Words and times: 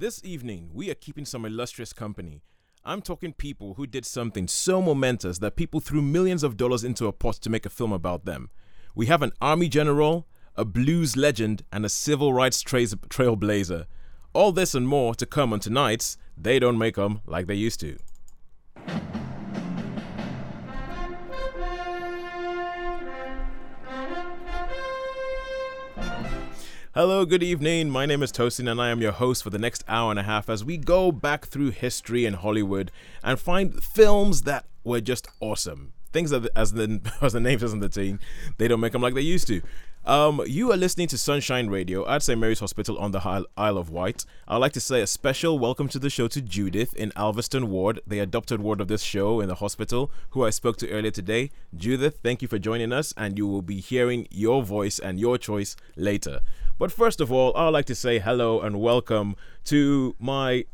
This 0.00 0.20
evening, 0.22 0.70
we 0.72 0.92
are 0.92 0.94
keeping 0.94 1.24
some 1.24 1.44
illustrious 1.44 1.92
company. 1.92 2.44
I'm 2.84 3.02
talking 3.02 3.32
people 3.32 3.74
who 3.74 3.84
did 3.84 4.06
something 4.06 4.46
so 4.46 4.80
momentous 4.80 5.40
that 5.40 5.56
people 5.56 5.80
threw 5.80 6.00
millions 6.00 6.44
of 6.44 6.56
dollars 6.56 6.84
into 6.84 7.08
a 7.08 7.12
pot 7.12 7.34
to 7.40 7.50
make 7.50 7.66
a 7.66 7.68
film 7.68 7.92
about 7.92 8.24
them. 8.24 8.50
We 8.94 9.06
have 9.06 9.22
an 9.22 9.32
army 9.40 9.68
general, 9.68 10.28
a 10.54 10.64
blues 10.64 11.16
legend, 11.16 11.64
and 11.72 11.84
a 11.84 11.88
civil 11.88 12.32
rights 12.32 12.62
tra- 12.62 12.82
trailblazer. 12.82 13.86
All 14.34 14.52
this 14.52 14.72
and 14.72 14.86
more 14.86 15.16
to 15.16 15.26
come 15.26 15.52
on 15.52 15.58
tonight's 15.58 16.16
They 16.36 16.60
Don't 16.60 16.78
Make 16.78 16.96
'em 16.96 17.18
Like 17.26 17.48
They 17.48 17.56
Used 17.56 17.80
to. 17.80 17.98
Hello, 26.98 27.24
good 27.24 27.44
evening. 27.44 27.90
My 27.90 28.06
name 28.06 28.24
is 28.24 28.32
Tosin, 28.32 28.68
and 28.68 28.80
I 28.80 28.88
am 28.88 29.00
your 29.00 29.12
host 29.12 29.44
for 29.44 29.50
the 29.50 29.58
next 29.58 29.84
hour 29.86 30.10
and 30.10 30.18
a 30.18 30.24
half 30.24 30.50
as 30.50 30.64
we 30.64 30.76
go 30.76 31.12
back 31.12 31.46
through 31.46 31.70
history 31.70 32.26
in 32.26 32.34
Hollywood 32.34 32.90
and 33.22 33.38
find 33.38 33.80
films 33.80 34.42
that 34.42 34.64
were 34.82 35.00
just 35.00 35.28
awesome. 35.38 35.92
Things 36.12 36.30
that, 36.30 36.50
as 36.56 36.72
the 36.72 37.00
as 37.22 37.34
the 37.34 37.38
name 37.38 37.60
says 37.60 37.72
on 37.72 37.78
the 37.78 37.88
tin, 37.88 38.18
they 38.56 38.66
don't 38.66 38.80
make 38.80 38.90
them 38.90 39.02
like 39.02 39.14
they 39.14 39.20
used 39.20 39.46
to. 39.46 39.62
Um, 40.08 40.42
you 40.46 40.72
are 40.72 40.76
listening 40.76 41.06
to 41.08 41.18
Sunshine 41.18 41.68
Radio 41.68 42.08
at 42.08 42.22
St. 42.22 42.40
Mary's 42.40 42.60
Hospital 42.60 42.98
on 42.98 43.12
the 43.12 43.46
Isle 43.56 43.78
of 43.78 43.90
Wight. 43.90 44.24
I'd 44.48 44.56
like 44.56 44.72
to 44.72 44.80
say 44.80 45.00
a 45.00 45.06
special 45.06 45.58
welcome 45.58 45.86
to 45.88 45.98
the 45.98 46.10
show 46.10 46.26
to 46.28 46.40
Judith 46.40 46.94
in 46.94 47.12
Alveston 47.12 47.64
Ward, 47.64 48.00
the 48.06 48.18
adopted 48.18 48.60
ward 48.60 48.80
of 48.80 48.88
this 48.88 49.02
show 49.02 49.40
in 49.40 49.48
the 49.48 49.56
hospital, 49.56 50.10
who 50.30 50.44
I 50.44 50.50
spoke 50.50 50.78
to 50.78 50.90
earlier 50.90 51.10
today. 51.10 51.50
Judith, 51.76 52.20
thank 52.22 52.42
you 52.42 52.48
for 52.48 52.58
joining 52.58 52.90
us, 52.90 53.12
and 53.16 53.36
you 53.36 53.46
will 53.46 53.60
be 53.60 53.80
hearing 53.80 54.26
your 54.30 54.62
voice 54.62 54.98
and 54.98 55.20
your 55.20 55.36
choice 55.36 55.76
later. 55.94 56.40
But 56.78 56.92
first 56.92 57.20
of 57.20 57.32
all, 57.32 57.54
I'd 57.56 57.70
like 57.70 57.86
to 57.86 57.94
say 57.94 58.20
hello 58.20 58.60
and 58.60 58.80
welcome 58.80 59.34
to 59.64 60.14
my 60.20 60.64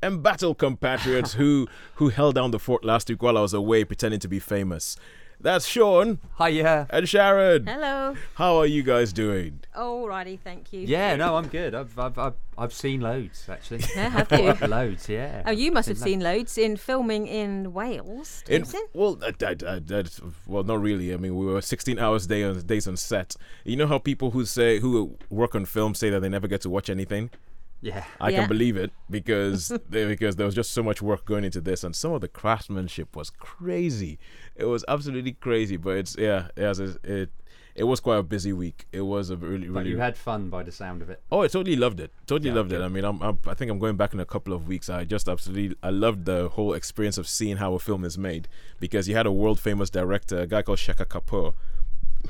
embattled 0.00 0.58
compatriots 0.58 1.32
who 1.34 1.66
who 1.96 2.10
held 2.10 2.36
down 2.36 2.52
the 2.52 2.58
fort 2.60 2.84
last 2.84 3.08
week 3.08 3.20
while 3.20 3.36
I 3.36 3.40
was 3.40 3.52
away 3.52 3.84
pretending 3.84 4.20
to 4.20 4.28
be 4.28 4.38
famous. 4.38 4.96
That's 5.40 5.66
Sean. 5.68 6.18
Hiya. 6.38 6.88
And 6.90 7.08
Sharon. 7.08 7.64
Hello. 7.66 8.16
How 8.34 8.56
are 8.56 8.66
you 8.66 8.82
guys 8.82 9.12
doing? 9.12 9.60
Alrighty, 9.76 10.40
thank 10.40 10.72
you. 10.72 10.80
Yeah, 10.80 11.14
no, 11.14 11.36
I'm 11.36 11.46
good. 11.46 11.76
I've 11.76 11.96
I've 11.96 12.18
I've, 12.18 12.34
I've 12.56 12.72
seen 12.72 13.00
loads 13.00 13.46
actually. 13.48 13.84
Yeah, 13.94 14.08
have 14.08 14.32
you? 14.32 14.66
loads, 14.66 15.08
yeah. 15.08 15.44
Oh, 15.46 15.52
you 15.52 15.70
must 15.70 15.86
Seen 15.86 15.94
have 15.96 16.02
seen 16.02 16.20
loads 16.20 16.58
in 16.58 16.76
filming 16.76 17.28
in 17.28 17.72
Wales. 17.72 18.42
In, 18.48 18.64
well, 18.92 19.14
that, 19.16 19.38
that, 19.38 19.60
that, 19.60 19.86
that- 19.86 20.20
well, 20.46 20.64
not 20.64 20.80
really. 20.80 21.14
I 21.14 21.16
mean, 21.18 21.36
we 21.36 21.46
were 21.46 21.60
16 21.62 21.98
hours 22.00 22.26
day 22.26 22.42
on, 22.42 22.60
days 22.62 22.88
on 22.88 22.96
set. 22.96 23.36
You 23.64 23.76
know 23.76 23.86
how 23.86 23.98
people 23.98 24.32
who 24.32 24.44
say 24.44 24.80
who 24.80 25.16
work 25.30 25.54
on 25.54 25.66
film 25.66 25.94
say 25.94 26.10
that 26.10 26.18
they 26.20 26.28
never 26.28 26.48
get 26.48 26.62
to 26.62 26.70
watch 26.70 26.90
anything. 26.90 27.30
Yeah. 27.80 28.04
I 28.20 28.30
Yeah. 28.30 28.40
can 28.40 28.48
believe 28.48 28.76
it 28.76 28.90
because 29.08 29.68
they, 29.88 30.06
because 30.06 30.36
there 30.36 30.46
was 30.46 30.54
just 30.54 30.72
so 30.72 30.82
much 30.82 31.00
work 31.02 31.24
going 31.24 31.44
into 31.44 31.60
this, 31.60 31.84
and 31.84 31.94
some 31.94 32.12
of 32.12 32.20
the 32.20 32.28
craftsmanship 32.28 33.14
was 33.16 33.30
crazy. 33.30 34.18
It 34.56 34.64
was 34.64 34.84
absolutely 34.88 35.32
crazy, 35.32 35.76
but 35.76 35.96
it's 35.96 36.16
yeah, 36.18 36.48
it 36.56 36.66
was 36.66 36.80
it 37.04 37.30
it 37.76 37.84
was 37.84 38.00
quite 38.00 38.16
a 38.16 38.22
busy 38.24 38.52
week. 38.52 38.86
It 38.90 39.02
was 39.02 39.30
a 39.30 39.36
really 39.36 39.68
really. 39.68 39.72
But 39.84 39.86
you 39.86 39.98
had 39.98 40.16
fun 40.16 40.50
by 40.50 40.64
the 40.64 40.72
sound 40.72 41.00
of 41.02 41.10
it. 41.10 41.22
Oh, 41.30 41.42
I 41.42 41.46
totally 41.46 41.76
loved 41.76 42.00
it. 42.00 42.10
Totally 42.26 42.50
Yeah, 42.50 42.56
loved 42.56 42.72
it. 42.72 42.80
I 42.80 42.88
mean, 42.88 43.04
I'm, 43.04 43.22
I'm 43.22 43.38
I 43.46 43.54
think 43.54 43.70
I'm 43.70 43.78
going 43.78 43.96
back 43.96 44.12
in 44.12 44.18
a 44.18 44.26
couple 44.26 44.52
of 44.52 44.66
weeks. 44.66 44.88
I 44.90 45.04
just 45.04 45.28
absolutely 45.28 45.76
I 45.82 45.90
loved 45.90 46.24
the 46.24 46.48
whole 46.48 46.72
experience 46.74 47.18
of 47.18 47.28
seeing 47.28 47.58
how 47.58 47.74
a 47.74 47.78
film 47.78 48.04
is 48.04 48.18
made 48.18 48.48
because 48.80 49.08
you 49.08 49.14
had 49.14 49.26
a 49.26 49.32
world 49.32 49.60
famous 49.60 49.88
director, 49.90 50.40
a 50.40 50.46
guy 50.48 50.62
called 50.62 50.78
Shekhar 50.78 51.06
Kapur, 51.06 51.54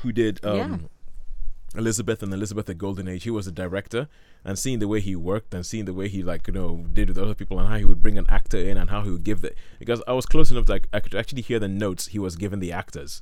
who 0.01 0.11
did 0.11 0.45
um, 0.45 0.55
Yeah. 0.55 0.77
Elizabeth 1.75 2.23
and 2.23 2.33
Elizabeth 2.33 2.65
the 2.65 2.73
Golden 2.73 3.07
Age. 3.07 3.23
He 3.23 3.29
was 3.29 3.45
a 3.47 3.51
director, 3.51 4.07
and 4.43 4.57
seeing 4.57 4.79
the 4.79 4.87
way 4.87 4.99
he 4.99 5.15
worked 5.15 5.53
and 5.53 5.65
seeing 5.65 5.85
the 5.85 5.93
way 5.93 6.07
he 6.09 6.23
like 6.23 6.47
you 6.47 6.53
know 6.53 6.85
did 6.93 7.09
with 7.09 7.17
other 7.17 7.35
people 7.35 7.59
and 7.59 7.67
how 7.69 7.77
he 7.77 7.85
would 7.85 8.01
bring 8.01 8.17
an 8.17 8.25
actor 8.29 8.57
in 8.57 8.77
and 8.77 8.89
how 8.89 9.01
he 9.03 9.11
would 9.11 9.23
give 9.23 9.41
the 9.41 9.53
because 9.79 10.01
I 10.07 10.13
was 10.13 10.25
close 10.25 10.49
enough 10.51 10.65
that 10.67 10.87
I 10.91 10.99
could 10.99 11.15
actually 11.15 11.41
hear 11.43 11.59
the 11.59 11.67
notes 11.67 12.07
he 12.07 12.19
was 12.19 12.35
giving 12.35 12.59
the 12.59 12.71
actors. 12.71 13.21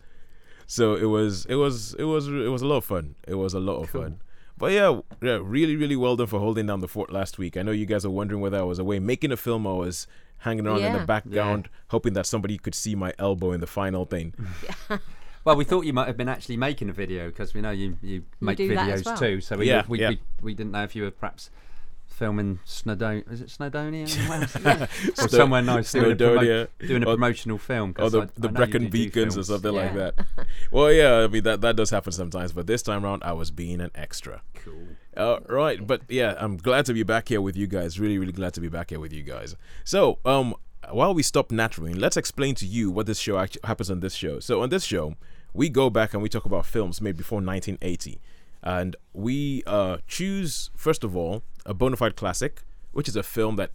So 0.66 0.96
it 0.96 1.06
was 1.06 1.46
it 1.48 1.56
was 1.56 1.94
it 1.96 2.06
was 2.06 2.28
it 2.28 2.50
was 2.50 2.62
a 2.62 2.66
lot 2.68 2.78
of 2.78 2.86
fun. 2.86 3.16
It 3.28 3.36
was 3.36 3.54
a 3.54 3.60
lot 3.60 3.82
of 3.82 3.92
Cool. 3.92 4.02
fun. 4.04 4.22
But 4.58 4.72
yeah, 4.72 5.02
yeah, 5.22 5.40
really, 5.42 5.76
really 5.76 5.96
well 5.96 6.16
done 6.16 6.26
for 6.28 6.40
holding 6.40 6.66
down 6.66 6.80
the 6.80 6.88
fort 6.88 7.12
last 7.14 7.38
week. 7.38 7.58
I 7.58 7.62
know 7.62 7.72
you 7.72 7.86
guys 7.86 8.04
are 8.06 8.10
wondering 8.10 8.42
whether 8.42 8.58
I 8.58 8.64
was 8.64 8.80
away 8.80 8.98
making 9.00 9.32
a 9.32 9.38
film 9.38 9.68
or 9.68 9.78
was 9.80 10.08
hanging 10.40 10.66
around 10.66 10.82
in 10.84 10.94
the 10.94 11.00
Yeah. 11.00 11.06
background, 11.06 11.70
hoping 11.90 12.14
that 12.14 12.26
somebody 12.26 12.58
could 12.58 12.74
see 12.74 12.96
my 12.96 13.14
elbow 13.20 13.52
in 13.52 13.60
the 13.60 13.68
final 13.68 14.06
thing. 14.06 14.34
Well, 15.48 15.56
we 15.56 15.64
thought 15.64 15.86
you 15.86 15.94
might 15.94 16.08
have 16.08 16.18
been 16.18 16.28
actually 16.28 16.58
making 16.58 16.90
a 16.90 16.94
video 16.94 17.28
because 17.28 17.54
we 17.54 17.62
know 17.62 17.72
you 17.72 17.98
you 18.02 18.24
make 18.42 18.58
do 18.58 18.68
that 18.76 18.90
as 18.90 19.02
videos 19.02 19.06
well. 19.06 19.18
too. 19.18 19.40
So 19.42 19.56
we, 19.56 19.68
Yeah, 19.70 19.84
we, 19.88 20.02
yeah. 20.02 20.10
we 20.10 20.20
we 20.42 20.54
didn't 20.54 20.74
know 20.74 20.84
if 20.84 20.94
you 20.94 21.04
were 21.04 21.12
perhaps 21.12 21.50
filming 22.06 22.60
Snowdonia. 22.66 23.32
Is 23.32 23.40
it 23.40 23.48
Snowdonia? 23.48 24.08
in 24.24 24.30
Wales? 24.30 24.56
or 24.56 25.14
Sno- 25.14 25.28
somewhere 25.40 25.62
nice 25.62 25.94
doing 25.94 26.12
a, 26.12 26.16
promo- 26.16 26.40
Snowdonia, 26.40 26.68
doing 26.86 27.04
a 27.04 27.06
or- 27.08 27.14
promotional 27.16 27.58
film. 27.58 27.92
or 27.92 27.94
'cause 27.94 28.12
the, 28.12 28.22
I- 28.24 28.26
the 28.26 28.48
I 28.50 28.52
know 28.52 28.60
you 28.60 28.66
Brecon 28.66 28.82
do 28.82 28.88
do 28.88 28.92
Beacons 28.92 29.34
or 29.36 29.44
films. 29.44 29.48
something 29.48 29.72
like 29.72 29.94
Yeah. 29.94 30.12
that. 30.18 30.26
well, 30.72 30.92
yeah, 30.92 31.14
I 31.20 31.28
mean 31.28 31.44
that 31.44 31.62
that 31.62 31.78
does 31.78 31.92
happen 31.92 32.12
sometimes, 32.12 32.52
but 32.52 32.68
this 32.68 32.82
time 32.84 33.06
around 33.06 33.24
I 33.24 33.32
was 33.32 33.50
being 33.50 33.80
an 33.80 33.92
extra. 33.96 34.42
Cool. 34.56 34.88
Uh, 35.16 35.40
right, 35.48 35.88
but 35.88 36.02
yeah, 36.10 36.36
I'm 36.40 36.58
glad 36.58 36.86
to 36.88 36.94
be 36.94 37.04
back 37.04 37.30
here 37.30 37.40
with 37.40 37.56
you 37.56 37.68
guys. 37.68 38.02
Really, 38.02 38.18
really 38.18 38.34
glad 38.34 38.54
to 38.56 38.60
be 38.60 38.68
back 38.68 38.90
here 38.90 39.00
with 39.00 39.14
you 39.14 39.24
guys. 39.24 39.56
So, 39.86 40.20
um, 40.26 40.56
while 40.92 41.14
we 41.14 41.24
stop 41.24 41.52
nattering, 41.52 41.96
let's 41.98 42.18
explain 42.18 42.54
to 42.56 42.66
you 42.66 42.92
what 42.92 43.06
this 43.06 43.18
show 43.18 43.38
actually 43.40 43.62
happens 43.64 43.90
on 43.90 44.02
this 44.02 44.14
show. 44.14 44.40
So, 44.42 44.62
on 44.62 44.70
this 44.70 44.84
show, 44.84 45.16
we 45.58 45.70
go 45.70 45.90
back 45.90 46.14
and 46.14 46.22
we 46.22 46.30
talk 46.30 46.46
about 46.46 46.68
films 46.68 47.02
made 47.02 47.18
before 47.18 47.38
1980, 47.38 48.22
and 48.62 48.96
we 49.14 49.64
uh 49.66 49.98
choose 50.08 50.70
first 50.76 51.04
of 51.04 51.18
all 51.18 51.42
a 51.66 51.74
bona 51.74 51.98
fide 51.98 52.16
classic, 52.16 52.62
which 52.92 53.08
is 53.08 53.16
a 53.16 53.24
film 53.24 53.56
that 53.56 53.72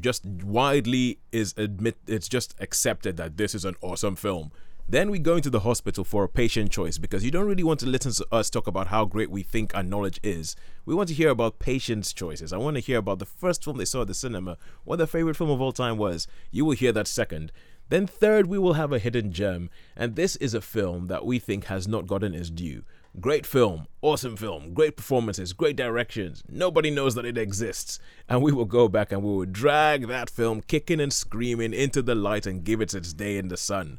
just 0.00 0.24
widely 0.24 1.18
is 1.32 1.52
admit 1.56 1.96
it's 2.06 2.28
just 2.28 2.54
accepted 2.60 3.16
that 3.16 3.36
this 3.36 3.54
is 3.56 3.64
an 3.64 3.74
awesome 3.82 4.14
film. 4.14 4.52
Then 4.88 5.10
we 5.10 5.18
go 5.18 5.34
into 5.34 5.50
the 5.50 5.60
hospital 5.60 6.04
for 6.04 6.22
a 6.22 6.28
patient 6.28 6.70
choice 6.70 6.96
because 6.96 7.24
you 7.24 7.32
don't 7.32 7.48
really 7.48 7.64
want 7.64 7.80
to 7.80 7.86
listen 7.86 8.12
to 8.12 8.26
us 8.30 8.48
talk 8.48 8.68
about 8.68 8.86
how 8.86 9.04
great 9.04 9.32
we 9.32 9.42
think 9.42 9.74
our 9.74 9.82
knowledge 9.82 10.20
is. 10.22 10.54
We 10.84 10.94
want 10.94 11.08
to 11.08 11.14
hear 11.14 11.30
about 11.30 11.58
patients' 11.58 12.12
choices. 12.12 12.52
I 12.52 12.58
want 12.58 12.76
to 12.76 12.80
hear 12.80 12.98
about 12.98 13.18
the 13.18 13.26
first 13.26 13.64
film 13.64 13.78
they 13.78 13.84
saw 13.84 14.02
at 14.02 14.06
the 14.06 14.14
cinema, 14.14 14.58
what 14.84 14.98
their 14.98 15.08
favorite 15.08 15.36
film 15.36 15.50
of 15.50 15.60
all 15.60 15.72
time 15.72 15.96
was. 15.96 16.28
You 16.52 16.64
will 16.64 16.76
hear 16.76 16.92
that 16.92 17.08
second. 17.08 17.50
Then 17.88 18.06
third, 18.06 18.46
we 18.46 18.58
will 18.58 18.72
have 18.72 18.92
a 18.92 18.98
hidden 18.98 19.30
gem, 19.30 19.70
and 19.96 20.16
this 20.16 20.34
is 20.36 20.54
a 20.54 20.60
film 20.60 21.06
that 21.06 21.24
we 21.24 21.38
think 21.38 21.66
has 21.66 21.86
not 21.86 22.08
gotten 22.08 22.34
its 22.34 22.50
due. 22.50 22.82
Great 23.20 23.46
film, 23.46 23.86
awesome 24.02 24.36
film, 24.36 24.74
great 24.74 24.96
performances, 24.96 25.52
great 25.52 25.76
directions. 25.76 26.42
Nobody 26.50 26.90
knows 26.90 27.14
that 27.14 27.24
it 27.24 27.38
exists. 27.38 27.98
And 28.28 28.42
we 28.42 28.52
will 28.52 28.66
go 28.66 28.88
back 28.88 29.10
and 29.10 29.22
we 29.22 29.30
will 29.30 29.46
drag 29.46 30.08
that 30.08 30.28
film 30.28 30.60
kicking 30.60 31.00
and 31.00 31.12
screaming 31.12 31.72
into 31.72 32.02
the 32.02 32.14
light 32.14 32.44
and 32.44 32.64
give 32.64 32.82
it 32.82 32.92
its 32.92 33.14
day 33.14 33.38
in 33.38 33.48
the 33.48 33.56
sun. 33.56 33.98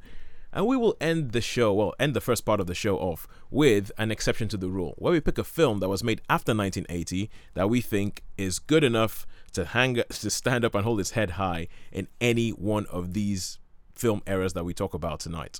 And 0.53 0.67
we 0.67 0.77
will 0.77 0.97
end 1.01 1.31
the 1.31 1.41
show, 1.41 1.73
well, 1.73 1.95
end 1.99 2.13
the 2.13 2.21
first 2.21 2.45
part 2.45 2.59
of 2.59 2.67
the 2.67 2.75
show 2.75 2.97
off 2.97 3.27
with 3.49 3.91
an 3.97 4.11
exception 4.11 4.49
to 4.49 4.57
the 4.57 4.69
rule, 4.69 4.93
where 4.97 5.13
we 5.13 5.19
pick 5.19 5.37
a 5.37 5.43
film 5.43 5.79
that 5.79 5.89
was 5.89 6.03
made 6.03 6.21
after 6.29 6.53
1980 6.53 7.29
that 7.53 7.69
we 7.69 7.81
think 7.81 8.21
is 8.37 8.59
good 8.59 8.83
enough 8.83 9.25
to 9.53 9.65
hang 9.65 9.95
to 9.95 10.29
stand 10.29 10.63
up 10.63 10.75
and 10.75 10.83
hold 10.83 10.99
its 10.99 11.11
head 11.11 11.31
high 11.31 11.69
in 11.91 12.07
any 12.21 12.49
one 12.49 12.85
of 12.87 13.13
these 13.13 13.57
film 13.97 14.21
eras 14.27 14.53
that 14.53 14.63
we 14.63 14.73
talk 14.73 14.93
about 14.93 15.19
tonight. 15.19 15.59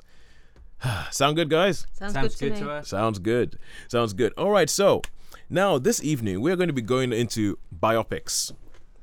Sound 1.12 1.36
good, 1.36 1.50
guys? 1.50 1.88
Sounds, 1.94 2.14
Sounds 2.14 2.36
good, 2.36 2.50
good 2.50 2.56
to, 2.56 2.60
to 2.62 2.66
me. 2.66 2.72
us. 2.72 2.88
Sounds 2.90 3.20
good. 3.20 3.60
Sounds 3.88 4.14
good. 4.14 4.34
All 4.38 4.52
right, 4.52 4.70
so 4.70 5.02
now 5.50 5.78
this 5.78 6.04
evening 6.04 6.42
we're 6.42 6.56
going 6.56 6.68
to 6.68 6.74
be 6.74 6.82
going 6.82 7.14
into 7.14 7.58
biopics. 7.78 8.52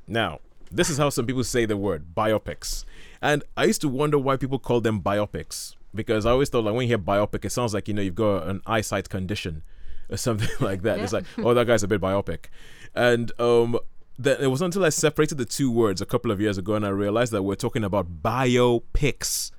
Now, 0.07 0.41
this 0.71 0.91
is 0.91 0.99
how 0.99 1.09
some 1.11 1.27
people 1.27 1.45
say 1.45 1.67
the 1.67 1.77
word 1.77 2.15
biopics. 2.15 2.85
And 3.23 3.43
I 3.57 3.65
used 3.65 3.81
to 3.83 3.89
wonder 3.89 4.19
why 4.19 4.37
people 4.37 4.59
call 4.59 4.81
them 4.81 5.01
biopics 5.01 5.75
because 5.95 6.27
I 6.27 6.31
always 6.31 6.49
thought 6.49 6.65
like 6.65 6.75
when 6.75 6.83
you 6.83 6.89
hear 6.89 6.99
biopic, 6.99 7.45
it 7.45 7.51
sounds 7.51 7.73
like 7.73 7.89
you 7.89 7.95
know 7.95 8.03
you've 8.03 8.15
got 8.15 8.47
an 8.49 8.61
eyesight 8.67 9.09
condition 9.09 9.63
or 10.11 10.17
something 10.27 10.49
like 10.61 10.83
that. 10.83 10.99
It's 10.99 11.13
like, 11.13 11.25
oh, 11.39 11.55
that 11.55 11.67
guy's 11.67 11.83
a 11.83 11.89
bit 11.89 12.01
biopic. 12.01 12.47
And 12.95 13.33
um 13.41 13.79
then 14.19 14.37
it 14.41 14.47
was 14.49 14.63
until 14.63 14.85
I 14.85 14.91
separated 14.91 15.39
the 15.39 15.45
two 15.45 15.71
words 15.71 16.01
a 16.01 16.07
couple 16.07 16.31
of 16.31 16.41
years 16.41 16.57
ago 16.59 16.75
and 16.75 16.87
I 16.87 16.91
realized 16.91 17.33
that 17.33 17.43
we're 17.43 17.55
talking 17.57 17.85
about 17.85 18.23
biopics. 18.23 19.51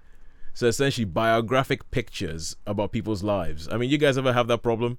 So 0.54 0.68
essentially 0.68 1.06
biographic 1.06 1.92
pictures 1.92 2.56
about 2.66 2.92
people's 2.94 3.24
lives. 3.24 3.68
I 3.70 3.78
mean, 3.78 3.90
you 3.90 3.98
guys 3.98 4.18
ever 4.18 4.32
have 4.32 4.48
that 4.48 4.64
problem? 4.64 4.98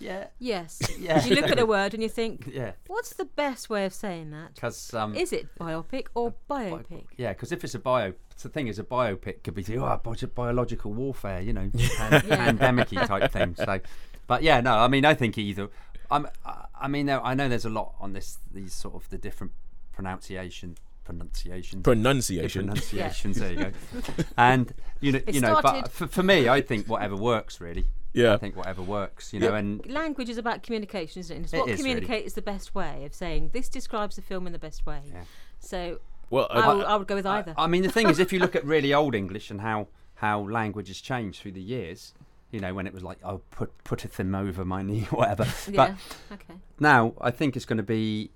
Yeah. 0.00 0.26
Yes. 0.38 0.80
Yeah. 0.98 1.24
You 1.24 1.36
look 1.36 1.50
at 1.50 1.58
a 1.58 1.66
word 1.66 1.94
and 1.94 2.02
you 2.02 2.08
think, 2.08 2.48
Yeah. 2.52 2.72
what's 2.88 3.14
the 3.14 3.24
best 3.24 3.70
way 3.70 3.84
of 3.84 3.92
saying 3.94 4.30
that? 4.32 4.54
Because 4.54 4.92
um. 4.94 5.14
Is 5.14 5.32
it 5.32 5.48
biopic 5.58 6.06
or 6.14 6.34
biopic? 6.50 7.04
Yeah, 7.16 7.32
because 7.32 7.52
if 7.52 7.62
it's 7.64 7.74
a 7.74 7.78
bio, 7.78 8.12
the 8.42 8.48
thing 8.48 8.66
is, 8.68 8.78
a 8.78 8.84
biopic 8.84 9.42
could 9.44 9.54
be 9.54 9.64
oh, 9.78 10.00
bi- 10.02 10.14
biological 10.34 10.92
warfare, 10.92 11.40
you 11.40 11.52
know, 11.52 11.70
pan- 11.96 12.22
Yeah. 12.26 12.36
pandemic-y 12.36 13.06
type 13.06 13.30
thing. 13.30 13.54
So, 13.54 13.80
but 14.26 14.42
yeah, 14.42 14.60
no, 14.60 14.74
I 14.74 14.88
mean, 14.88 15.04
I 15.04 15.14
think 15.14 15.38
either. 15.38 15.68
I'm, 16.10 16.26
I- 16.44 16.64
I 16.80 16.88
mean, 16.88 17.06
there- 17.06 17.24
I 17.24 17.34
know 17.34 17.48
there's 17.48 17.64
a 17.64 17.70
lot 17.70 17.94
on 18.00 18.12
this, 18.12 18.38
these 18.52 18.72
sort 18.72 18.94
of 18.94 19.08
the 19.10 19.18
different 19.18 19.52
pronunciation, 19.92 20.76
pronunciations, 21.04 21.82
Pronunciation. 21.82 22.62
pronunciations. 22.68 23.36
There 23.38 23.52
you 23.52 23.64
go. 23.64 23.70
And 24.36 24.72
you 25.00 25.12
know, 25.12 25.20
It 25.26 25.34
you 25.34 25.40
know, 25.40 25.58
started- 25.60 25.82
but 25.84 25.92
for, 25.92 26.06
for 26.06 26.22
me, 26.22 26.48
I 26.48 26.60
think 26.60 26.86
whatever 26.88 27.16
works 27.16 27.60
really. 27.60 27.84
Yeah. 28.12 28.34
I 28.34 28.38
think 28.38 28.56
whatever 28.56 28.82
works, 28.82 29.32
you 29.32 29.38
know, 29.38 29.54
and 29.54 29.86
Language 29.86 30.28
is 30.28 30.36
about 30.38 30.64
communication, 30.64 31.20
isn't 31.20 31.32
it? 31.32 31.36
And 31.36 31.44
it's 31.44 31.54
It 31.54 31.58
what 31.58 31.68
is, 31.68 31.78
really. 31.80 31.90
communicate 32.00 32.26
is 32.26 32.34
the 32.34 32.42
best 32.42 32.74
way 32.74 33.04
of 33.04 33.14
saying 33.14 33.50
this 33.52 33.68
describes 33.68 34.16
the 34.16 34.22
film 34.22 34.46
in 34.48 34.52
the 34.52 34.58
best 34.58 34.84
way. 34.84 35.00
Yeah. 35.12 35.22
So 35.60 36.00
Well, 36.28 36.48
I, 36.50 36.58
I, 36.60 36.74
would, 36.74 36.86
I 36.86 36.96
would 36.96 37.06
go 37.06 37.14
with 37.14 37.26
I, 37.26 37.38
either. 37.38 37.54
I 37.56 37.68
mean, 37.68 37.82
the 37.84 37.92
thing 37.92 38.08
is, 38.08 38.18
if 38.18 38.32
you 38.32 38.40
look 38.40 38.56
at 38.56 38.64
really 38.64 38.92
old 38.92 39.14
English 39.14 39.50
and 39.50 39.60
how 39.60 39.88
how 40.16 40.40
language 40.40 40.88
has 40.88 41.00
changed 41.00 41.40
through 41.40 41.52
the 41.52 41.62
years, 41.62 42.12
you 42.50 42.60
know, 42.60 42.74
when 42.74 42.86
it 42.86 42.92
was 42.94 43.02
like, 43.02 43.18
oh, 43.24 43.40
put 43.50 43.70
putteth 43.84 44.18
him 44.18 44.34
over 44.34 44.64
my 44.64 44.82
knee, 44.88 45.02
whatever. 45.10 45.46
yeah. 45.68 45.94
But 46.30 46.34
okay. 46.34 46.54
now 46.78 47.14
I 47.20 47.30
think 47.30 47.56
it's 47.56 47.64
going 47.64 47.76
to 47.78 47.82
be 47.82 48.30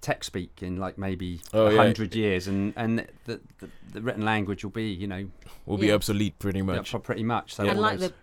tech 0.00 0.22
speak 0.22 0.62
in 0.62 0.76
like 0.76 0.96
maybe 0.96 1.40
Oh, 1.52 1.66
a 1.66 1.72
yeah. 1.72 1.76
hundred 1.82 2.14
years, 2.14 2.46
and 2.46 2.72
and 2.76 3.06
the, 3.24 3.40
the 3.58 3.68
the 3.92 4.00
written 4.00 4.24
language 4.24 4.62
will 4.64 4.70
be, 4.70 4.90
you 4.90 5.06
know, 5.06 5.28
will 5.66 5.78
be 5.78 5.88
Yeah. 5.88 5.94
obsolete 5.94 6.38
pretty 6.38 6.62
much. 6.62 6.90
pro- 6.90 7.00
pretty 7.00 7.24
much. 7.24 7.54
So 7.54 7.64
Yeah. 7.64 7.72
And 7.72 7.80
like 7.80 7.98
those- 7.98 8.10
the 8.10 8.14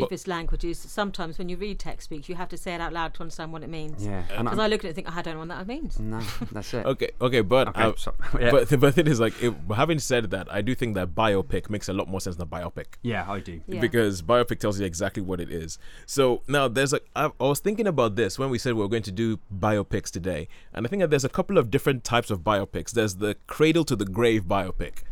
previous 0.00 0.26
languages, 0.26 0.78
sometimes 0.78 1.38
when 1.38 1.48
you 1.48 1.56
read 1.56 1.78
text 1.78 2.04
speech, 2.04 2.28
you 2.28 2.34
have 2.34 2.48
to 2.50 2.56
say 2.56 2.74
it 2.74 2.80
out 2.80 2.92
loud 2.92 3.14
to 3.14 3.20
understand 3.22 3.52
what 3.52 3.62
it 3.62 3.68
means. 3.70 4.04
yeah, 4.04 4.24
and 4.36 4.44
Because 4.44 4.58
I'm- 4.58 4.60
I 4.60 4.66
look 4.68 4.80
at 4.80 4.84
it 4.86 4.88
and 4.88 4.94
think, 4.96 5.08
"Oh, 5.10 5.14
I 5.18 5.22
don't 5.22 5.34
know 5.34 5.40
what 5.40 5.48
that 5.48 5.66
means. 5.66 5.98
no, 5.98 6.20
that's 6.52 6.72
it. 6.74 6.84
Okay, 6.94 7.10
okay, 7.20 7.40
but 7.40 7.68
Okay, 7.68 7.82
uh, 7.82 7.92
so, 7.96 8.14
yeah. 8.40 8.50
but 8.50 8.68
the, 8.68 8.78
but 8.78 8.86
the 8.94 9.02
thing 9.02 9.06
is, 9.10 9.20
like, 9.20 9.34
it, 9.42 9.54
having 9.74 9.98
said 9.98 10.30
that, 10.30 10.52
I 10.52 10.60
do 10.62 10.74
think 10.74 10.94
that 10.94 11.14
biopic 11.14 11.70
makes 11.70 11.88
a 11.88 11.92
lot 11.92 12.08
more 12.08 12.20
sense 12.20 12.36
than 12.36 12.48
biopic. 12.48 12.86
yeah, 13.02 13.30
I 13.30 13.40
do. 13.40 13.60
Yeah. 13.66 13.80
because 13.80 14.22
biopic 14.22 14.58
tells 14.58 14.78
you 14.80 14.86
exactly 14.86 15.22
what 15.22 15.40
it 15.40 15.50
is. 15.50 15.78
So 16.06 16.42
now 16.48 16.68
there's 16.68 16.92
a. 16.92 17.00
I, 17.16 17.30
I 17.40 17.44
was 17.44 17.60
thinking 17.60 17.86
about 17.86 18.16
this 18.16 18.38
when 18.38 18.50
we 18.50 18.58
said 18.58 18.74
we 18.74 18.80
were 18.82 18.88
going 18.88 19.02
to 19.04 19.12
do 19.12 19.38
biopics 19.56 20.10
today, 20.10 20.48
and 20.72 20.86
I 20.86 20.88
think 20.88 21.00
that 21.00 21.10
there's 21.10 21.24
a 21.24 21.28
couple 21.28 21.58
of 21.58 21.70
different 21.70 22.04
types 22.04 22.30
of 22.30 22.40
biopics. 22.40 22.90
There's 22.92 23.16
the 23.16 23.36
cradle 23.46 23.84
to 23.84 23.96
the 23.96 24.04
grave 24.04 24.44
biopic, 24.44 25.02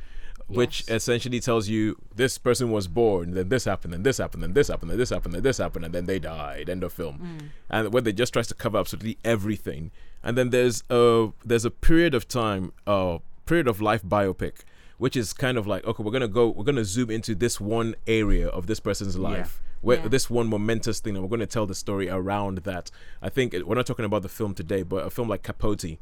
which 0.54 0.84
essentially 0.88 1.40
tells 1.40 1.68
you 1.68 1.96
this 2.14 2.38
person 2.38 2.70
was 2.70 2.86
born, 2.88 3.32
then 3.34 3.48
this 3.48 3.64
happened, 3.64 3.92
then 3.92 4.02
this 4.02 4.18
happened, 4.18 4.42
then 4.42 4.52
this 4.52 4.68
happened, 4.68 4.90
then 4.90 4.98
this 4.98 5.10
happened, 5.10 5.34
then 5.34 5.42
this 5.42 5.58
happened, 5.58 5.84
and 5.84 5.94
then 5.94 6.06
they 6.06 6.18
died. 6.18 6.68
End 6.68 6.82
of 6.84 6.92
film. 6.92 7.50
And 7.70 7.92
where 7.92 8.02
they 8.02 8.12
just 8.12 8.32
tries 8.32 8.48
to 8.48 8.54
cover 8.54 8.78
absolutely 8.78 9.18
everything. 9.24 9.90
And 10.22 10.36
then 10.38 10.50
there's 10.50 10.84
a 10.90 11.30
there's 11.44 11.64
a 11.64 11.70
period 11.70 12.14
of 12.14 12.28
time, 12.28 12.72
uh, 12.86 13.18
period 13.46 13.66
of 13.68 13.80
life 13.80 14.02
biopic, 14.04 14.60
which 14.98 15.16
is 15.16 15.32
kind 15.32 15.58
of 15.58 15.66
like 15.66 15.84
okay, 15.84 16.02
we're 16.02 16.12
gonna 16.12 16.28
go, 16.28 16.48
we're 16.48 16.64
gonna 16.64 16.84
zoom 16.84 17.10
into 17.10 17.34
this 17.34 17.60
one 17.60 17.94
area 18.06 18.48
of 18.48 18.66
this 18.66 18.80
person's 18.80 19.18
life. 19.18 19.60
Where 19.80 19.98
Yeah. 19.98 20.06
this 20.06 20.30
one 20.30 20.46
momentous 20.46 21.00
thing, 21.00 21.16
and 21.16 21.24
we're 21.24 21.28
going 21.28 21.40
to 21.40 21.46
tell 21.46 21.66
the 21.66 21.74
story 21.74 22.08
around 22.08 22.58
that. 22.58 22.92
I 23.20 23.28
think 23.28 23.52
we're 23.52 23.74
not 23.74 23.84
talking 23.84 24.04
about 24.04 24.22
the 24.22 24.28
film 24.28 24.54
today, 24.54 24.84
but 24.84 25.04
a 25.04 25.10
film 25.10 25.28
like 25.28 25.42
Capote, 25.42 25.98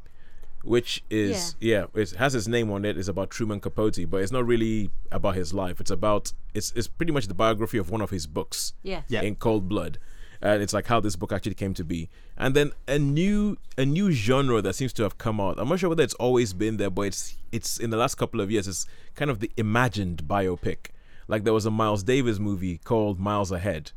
which 0.63 1.03
is 1.09 1.55
yeah, 1.59 1.85
it 1.93 2.11
has 2.11 2.33
his 2.33 2.47
name 2.47 2.71
on 2.71 2.85
it. 2.85 2.97
It's 2.97 3.07
about 3.07 3.29
Truman 3.29 3.59
Capote, 3.59 4.09
but 4.09 4.17
it's 4.21 4.31
not 4.31 4.45
really 4.45 4.89
about 5.11 5.35
his 5.35 5.53
life. 5.53 5.79
It's 5.81 5.91
about 5.91 6.33
it's 6.53 6.71
it's 6.75 6.87
pretty 6.87 7.11
much 7.11 7.27
the 7.27 7.33
biography 7.33 7.77
of 7.77 7.89
one 7.89 8.01
of 8.01 8.09
his 8.09 8.27
books 8.27 8.73
Yes. 8.83 9.03
Yeah. 9.07 9.21
in 9.21 9.35
cold 9.35 9.67
blood 9.69 9.97
and 10.43 10.63
it's 10.63 10.73
like 10.73 10.87
how 10.87 10.99
this 10.99 11.15
book 11.15 11.31
actually 11.31 11.53
came 11.53 11.71
to 11.71 11.83
be 11.83 12.09
and 12.35 12.55
then 12.55 12.71
a 12.87 12.97
new 12.97 13.57
a 13.77 13.85
new 13.85 14.11
genre 14.11 14.59
that 14.59 14.73
seems 14.73 14.91
to 14.91 15.03
have 15.03 15.15
come 15.19 15.39
out 15.39 15.59
i'm 15.59 15.69
not 15.69 15.79
sure 15.79 15.87
whether 15.87 16.01
it's 16.01 16.15
always 16.15 16.51
been 16.51 16.77
there 16.77 16.89
but 16.89 17.03
it's 17.03 17.37
it's 17.51 17.77
in 17.77 17.91
the 17.91 17.95
last 17.97 18.15
couple 18.15 18.41
of 18.41 18.49
years 18.49 18.67
it's 18.67 18.87
kind 19.13 19.29
of 19.29 19.39
the 19.39 19.51
imagined 19.55 20.23
biopic 20.27 20.87
like 21.27 21.43
there 21.43 21.53
was 21.53 21.67
a 21.67 21.69
miles 21.69 22.01
davis 22.01 22.39
movie 22.39 22.79
called 22.79 23.19
miles 23.19 23.51
ahead 23.51 23.91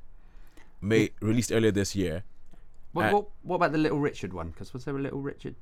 made 0.82 1.12
released 1.22 1.50
earlier 1.50 1.70
this 1.72 1.96
year 1.96 2.24
What, 2.92 3.06
Uh, 3.06 3.12
what, 3.14 3.26
what 3.42 3.56
about 3.56 3.72
the 3.72 3.78
Little 3.78 3.98
Richard 3.98 4.32
one? 4.34 4.48
Because 4.50 4.72
was 4.74 4.84
there 4.84 4.94
a 4.96 5.00
Little 5.00 5.20
Richard? 5.22 5.54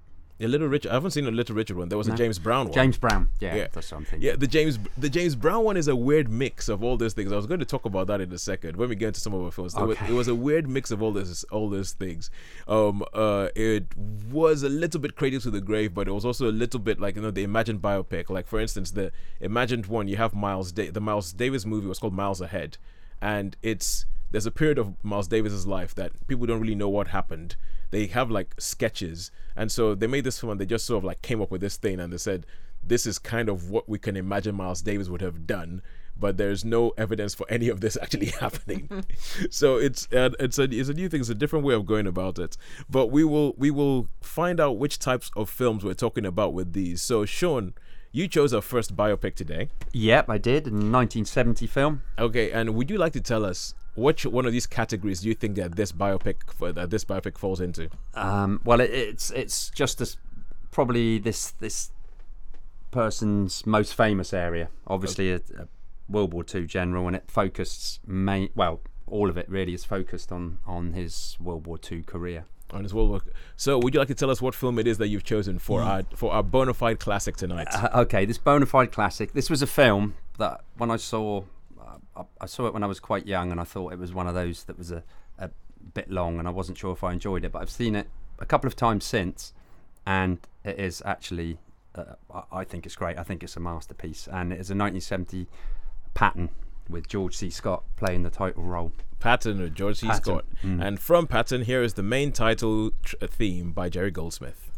A 0.43 0.49
little 0.49 0.67
richard 0.69 0.91
i 0.91 0.95
haven't 0.95 1.11
seen 1.13 1.27
a 1.27 1.31
little 1.31 1.55
richard 1.55 1.77
one 1.77 1.89
there 1.89 1.99
was 1.99 2.09
a 2.09 2.15
james 2.15 2.39
brown 2.39 2.67
one 2.67 2.75
James 2.75 2.99
Brown. 2.99 3.29
Yeah, 3.41 3.55
Yeah. 3.55 3.67
that's 3.73 3.91
what 3.93 4.05
Yeah, 4.19 4.37
the 4.37 4.47
James 4.47 4.79
the 4.99 5.09
James 5.09 5.35
Brown 5.35 5.65
one 5.65 5.77
is 5.77 5.89
a 5.89 5.97
weird 5.97 6.29
mix 6.31 6.69
of 6.69 6.83
all 6.83 6.97
those 6.97 7.13
things. 7.13 7.33
I 7.33 7.37
was 7.37 7.47
going 7.47 7.61
to 7.61 7.67
talk 7.67 7.85
about 7.85 8.07
that 8.09 8.21
in 8.21 8.33
a 8.33 8.39
second 8.39 8.77
when 8.77 8.89
we 8.89 8.95
get 8.97 9.09
into 9.09 9.21
some 9.21 9.35
of 9.35 9.43
our 9.43 9.51
films. 9.51 9.75
There 9.75 9.85
was- 9.85 9.97
Okay. 9.99 10.13
it 10.13 10.15
was 10.15 10.29
a 10.29 10.35
weird 10.35 10.69
mix 10.69 10.91
of 10.91 11.03
all 11.03 11.13
this 11.13 11.45
all 11.45 11.69
those 11.71 11.93
things. 11.93 12.31
Um, 12.69 13.05
uh, 13.15 13.49
it 13.55 13.87
was 14.31 14.63
a 14.63 14.69
little 14.69 15.01
bit 15.01 15.17
cradle 15.17 15.41
to 15.41 15.51
the 15.51 15.61
grave, 15.61 15.95
but 15.95 16.09
it 16.09 16.13
was 16.13 16.25
also 16.25 16.49
a 16.49 16.53
little 16.63 16.81
bit 16.81 17.01
like 17.01 17.17
you 17.17 17.23
know 17.23 17.31
the 17.31 17.43
imagined 17.43 17.81
biopic. 17.83 18.31
Like 18.31 18.47
for 18.47 18.59
instance, 18.61 18.93
the 18.93 19.11
imagined 19.41 19.87
one 19.87 20.09
you 20.09 20.17
have 20.17 20.35
Miles 20.35 20.73
da- 20.73 20.91
the 20.91 21.01
Miles 21.01 21.33
Davis 21.33 21.65
movie 21.67 21.87
was 21.89 21.99
called 21.99 22.15
Miles 22.15 22.41
Ahead, 22.41 22.79
and 23.21 23.57
it's 23.63 24.07
there's 24.31 24.47
a 24.47 24.51
period 24.51 24.79
of 24.79 24.95
Miles 25.05 25.29
Davis's 25.29 25.67
life 25.67 25.95
that 25.97 26.13
people 26.27 26.47
don't 26.47 26.61
really 26.61 26.75
know 26.75 26.89
what 26.89 27.09
happened. 27.09 27.57
They 27.93 28.07
have 28.09 28.31
like 28.31 28.55
sketches, 28.59 29.31
and 29.55 29.71
so 29.71 29.95
they 29.95 30.09
made 30.09 30.25
this 30.25 30.41
film 30.41 30.51
and 30.51 30.61
they 30.61 30.67
just 30.67 30.87
sort 30.87 30.99
of 30.99 31.05
like 31.05 31.23
came 31.23 31.41
up 31.41 31.53
with 31.53 31.61
this 31.61 31.77
thing 31.77 32.01
and 32.01 32.13
they 32.13 32.19
said 32.19 32.45
this 32.85 33.07
is 33.07 33.19
kind 33.19 33.49
of 33.49 33.71
what 33.71 33.89
we 33.89 33.99
can 33.99 34.17
imagine 34.17 34.55
Miles 34.55 34.83
Davis 34.83 35.09
would 35.09 35.21
have 35.21 35.47
done, 35.47 35.83
but 36.19 36.37
there's 36.37 36.65
no 36.65 36.91
evidence 36.99 37.35
for 37.35 37.47
any 37.49 37.69
of 37.69 37.81
this 37.81 37.97
actually 38.01 38.27
happening. 38.41 39.05
so 39.51 39.77
it's 39.77 40.09
uh, 40.13 40.31
it's 40.41 40.59
a 40.59 40.65
it's 40.65 40.89
a 40.89 40.95
new 40.95 41.09
thing. 41.09 41.21
It's 41.21 41.29
a 41.29 41.35
different 41.35 41.65
way 41.65 41.75
of 41.75 41.87
going 41.87 42.07
about 42.07 42.39
it. 42.39 42.57
But 42.91 43.07
we 43.07 43.25
will 43.25 43.55
we 43.57 43.71
will 43.71 44.09
find 44.21 44.61
out 44.61 44.79
which 44.79 44.99
types 44.99 45.31
of 45.37 45.49
films 45.49 45.85
we're 45.85 45.95
talking 45.95 46.27
about 46.27 46.55
with 46.55 46.73
these. 46.73 47.03
So 47.03 47.25
Sean, 47.25 47.75
you 48.13 48.29
chose 48.29 48.53
our 48.53 48.61
first 48.61 48.95
biopic 48.95 49.35
today. 49.35 49.69
Yep, 49.93 50.29
I 50.29 50.39
did. 50.39 50.67
A 50.67 50.71
1970 50.71 51.67
film. 51.67 52.03
Okay, 52.19 52.53
and 52.53 52.75
would 52.75 52.91
you 52.91 52.99
like 52.99 53.15
to 53.15 53.21
tell 53.21 53.45
us 53.45 53.75
which 53.95 54.25
one 54.25 54.47
of 54.47 54.53
these 54.53 54.67
categories 54.67 55.21
do 55.21 55.29
you 55.29 55.35
think 55.35 55.57
that 55.57 55.77
this 55.77 55.93
biopic 55.93 56.75
that 56.75 56.91
this 56.91 57.05
biopic 57.05 57.39
falls 57.39 57.61
into? 57.61 57.89
Um, 58.15 58.61
well, 58.65 58.81
it, 58.81 58.91
it's 58.91 59.31
it's 59.31 59.71
just 59.71 59.99
this 59.99 60.17
probably 60.71 61.19
this 61.19 61.53
this 61.53 61.91
person's 62.91 63.67
most 63.67 63.95
famous 63.95 64.33
area. 64.33 64.69
Obviously, 64.87 65.33
a, 65.33 65.37
a 65.37 65.69
World 66.09 66.35
War 66.35 66.45
II 66.55 66.67
general, 66.67 67.07
and 67.07 67.17
it 67.17 67.31
focuses 67.31 68.01
main 68.07 68.51
well, 68.55 68.81
all 69.07 69.31
of 69.31 69.37
it 69.37 69.49
really 69.49 69.75
is 69.75 69.85
focused 69.85 70.31
on 70.31 70.59
on 70.67 70.93
his 70.93 71.37
World 71.41 71.67
War 71.67 71.79
II 71.91 72.03
career. 72.03 72.45
On 72.73 72.83
his 72.83 72.95
World. 72.95 73.23
So, 73.57 73.79
would 73.79 73.93
you 73.93 74.01
like 74.01 74.09
to 74.09 74.15
tell 74.15 74.31
us 74.31 74.41
what 74.41 74.55
film 74.55 74.79
it 74.79 74.87
is 74.87 74.97
that 74.99 75.09
you've 75.09 75.25
chosen 75.25 75.59
for 75.59 75.83
our 75.83 76.03
for 76.17 76.33
our 76.33 76.43
bona 76.43 76.73
fide 76.75 76.99
classic 77.01 77.37
tonight? 77.37 77.69
Uh, 77.71 78.01
okay, 78.03 78.25
this 78.25 78.39
bona 78.39 78.65
fide 78.67 78.93
classic. 78.93 79.33
This 79.35 79.51
was 79.51 79.61
a 79.61 79.67
film 79.67 80.15
that 80.39 80.63
when 80.79 80.91
I 80.91 80.97
saw, 80.97 81.43
uh, 82.17 82.25
I- 82.41 82.47
saw 82.47 82.67
it 82.67 82.73
when 82.73 82.83
I 82.83 82.87
was 82.87 82.99
quite 82.99 83.27
young, 83.27 83.51
and 83.53 83.61
I 83.61 83.65
thought 83.65 83.93
it 83.93 83.99
was 83.99 84.15
one 84.15 84.27
of 84.27 84.35
those 84.35 84.65
that 84.65 84.79
was 84.79 84.91
a, 84.91 85.03
a 85.39 85.51
bit 85.93 86.11
long, 86.11 86.39
and 86.39 86.49
I 86.49 86.51
wasn't 86.51 86.79
sure 86.79 86.93
if 86.93 87.05
I 87.05 87.13
enjoyed 87.13 87.45
it. 87.45 87.53
But 87.53 87.61
I've 87.63 87.71
seen 87.71 87.95
it 87.95 88.09
a 88.39 88.47
couple 88.47 88.69
of 88.69 88.75
times 88.75 89.05
since, 89.05 89.53
and 90.07 90.39
it 90.65 90.79
is 90.79 91.03
actually, 91.05 91.59
uh, 91.95 92.15
I- 92.35 92.61
I 92.61 92.65
think 92.65 92.87
it's 92.87 92.97
great. 92.97 93.19
I 93.19 93.23
think 93.23 93.43
it's 93.43 93.57
a 93.57 93.61
masterpiece, 93.61 94.27
and 94.33 94.51
it 94.53 94.59
is 94.61 94.71
a 94.71 94.75
1970 94.75 95.47
Patton 96.15 96.49
with 96.89 97.07
George 97.07 97.37
C. 97.37 97.51
Scott 97.51 97.85
playing 97.97 98.23
the 98.23 98.31
title 98.31 98.63
role. 98.65 98.93
Patton 99.23 99.61
or 99.61 99.69
George 99.69 99.99
C. 99.99 100.07
Patton, 100.09 100.23
Scott. 100.23 100.45
mm. 100.65 100.85
And 100.85 100.99
from 100.99 101.27
Patton, 101.29 101.63
here 101.63 101.83
is 101.83 101.95
the 101.95 102.03
main 102.03 102.33
title 102.33 102.91
tr- 103.05 103.15
theme 103.27 103.71
by 103.73 103.89
Jerry 103.89 104.11
Goldsmith. 104.11 104.72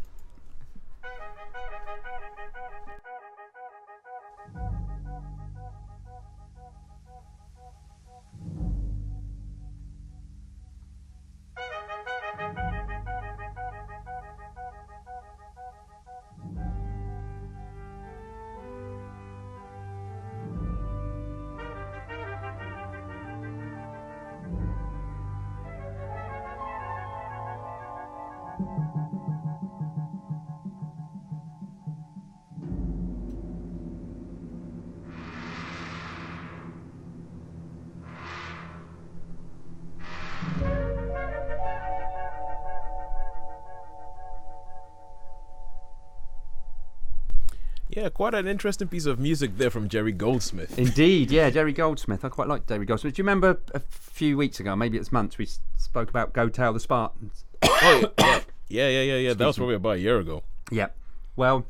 Yeah, 48.05 48.09
quite 48.09 48.35
an 48.35 48.45
interesting 48.45 48.87
piece 48.87 49.07
of 49.07 49.17
music 49.17 49.57
there 49.57 49.71
from 49.71 49.89
Jerry 49.89 50.11
Goldsmith. 50.11 50.77
Indeed, 50.77 51.31
yeah, 51.31 51.49
Jerry 51.49 51.73
Goldsmith. 51.73 52.23
I 52.23 52.29
quite 52.29 52.47
like 52.47 52.67
Jerry 52.67 52.85
Goldsmith. 52.85 53.15
Do 53.15 53.19
you 53.19 53.23
remember 53.23 53.59
a 53.73 53.79
few 53.79 54.37
weeks 54.37 54.59
ago, 54.59 54.75
maybe 54.75 54.99
it's 54.99 55.11
months, 55.11 55.39
we 55.39 55.47
spoke 55.75 56.11
about 56.11 56.31
Go 56.31 56.47
Tell 56.47 56.71
the 56.71 56.79
Spartans? 56.79 57.45
oh, 57.63 58.11
yeah, 58.19 58.41
yeah, 58.69 58.89
yeah, 58.89 59.01
yeah. 59.01 59.15
yeah. 59.15 59.33
That 59.33 59.39
was 59.39 59.55
Excuse 59.55 59.57
probably 59.57 59.75
about 59.77 59.95
a 59.95 59.99
year 60.01 60.19
ago. 60.19 60.43
Yep. 60.69 60.95
Well, 61.35 61.65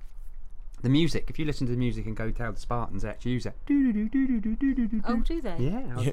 the 0.81 0.89
music. 0.89 1.27
If 1.29 1.39
you 1.39 1.45
listen 1.45 1.67
to 1.67 1.71
the 1.71 1.77
music 1.79 2.05
and 2.05 2.17
go 2.17 2.29
tell 2.31 2.51
the 2.51 2.59
Spartans, 2.59 3.03
they 3.03 3.09
actually 3.11 3.31
use 3.31 3.45
that. 3.45 3.55
Oh, 5.07 5.15
do 5.21 5.41
they? 5.41 5.55
Yeah. 5.57 5.87
I 5.89 5.95
was- 5.95 6.09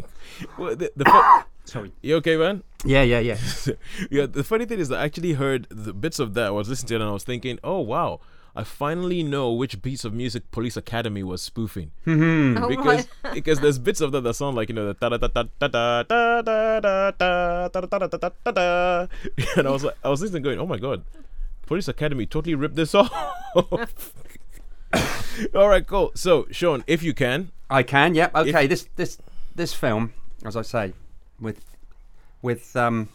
Well, 0.56 0.76
the, 0.76 0.92
the 0.94 1.04
fu- 1.04 1.44
Sorry. 1.64 1.92
you 2.00 2.14
okay, 2.18 2.36
man? 2.36 2.62
Yeah, 2.84 3.02
yeah, 3.02 3.18
yeah. 3.18 3.38
yeah, 4.12 4.26
the 4.26 4.44
funny 4.44 4.66
thing 4.66 4.78
is 4.78 4.88
that 4.90 5.00
I 5.00 5.04
actually 5.04 5.32
heard 5.32 5.66
the 5.68 5.92
bits 5.92 6.20
of 6.20 6.34
that. 6.34 6.46
I 6.46 6.50
was 6.50 6.68
listening 6.68 6.90
to 6.90 6.94
it 6.94 7.00
and 7.00 7.10
I 7.10 7.12
was 7.12 7.24
thinking, 7.24 7.58
oh 7.64 7.80
wow, 7.80 8.20
I 8.54 8.64
finally 8.64 9.22
know 9.22 9.52
which 9.52 9.80
piece 9.82 10.04
of 10.04 10.12
music 10.12 10.50
Police 10.50 10.76
Academy 10.76 11.22
was 11.22 11.40
spoofing. 11.40 11.90
Oh, 12.06 12.68
because 12.68 13.08
right. 13.24 13.34
because 13.34 13.60
there's 13.60 13.78
bits 13.78 14.00
of 14.00 14.12
that 14.12 14.22
that 14.22 14.34
sound 14.34 14.56
like 14.56 14.68
you 14.68 14.74
know 14.74 14.92
the 14.92 14.94
da 14.94 15.08
da 15.08 15.16
da 15.16 15.28
da 15.28 15.42
da 15.58 15.68
da 15.68 16.02
da 16.02 16.80
da 16.80 16.80
da 16.80 17.10
da 17.10 17.68
da 17.68 17.86
da 17.86 17.98
da 17.98 18.18
da 18.18 18.30
da 18.44 18.52
da 18.52 19.06
and 19.56 19.66
I 19.66 19.70
was 19.70 19.84
like 19.84 19.96
I 20.04 20.08
was 20.08 20.20
listening 20.20 20.42
going 20.42 20.58
oh 20.58 20.66
my 20.66 20.78
god 20.78 21.04
Police 21.66 21.88
Academy 21.88 22.26
totally 22.26 22.54
ripped 22.54 22.76
this 22.76 22.94
off 22.94 23.10
all 25.54 25.68
right 25.68 25.86
cool 25.86 26.12
so 26.14 26.46
Sean 26.50 26.84
if 26.86 27.02
you 27.02 27.14
can 27.14 27.50
I 27.72 27.82
can. 27.82 28.14
Yep. 28.14 28.36
Okay. 28.36 28.66
this 28.66 28.86
this 28.96 29.18
this 29.54 29.72
film, 29.72 30.12
as 30.44 30.56
I 30.56 30.62
say, 30.62 30.92
with 31.40 31.64
with 32.42 32.76
um, 32.76 33.08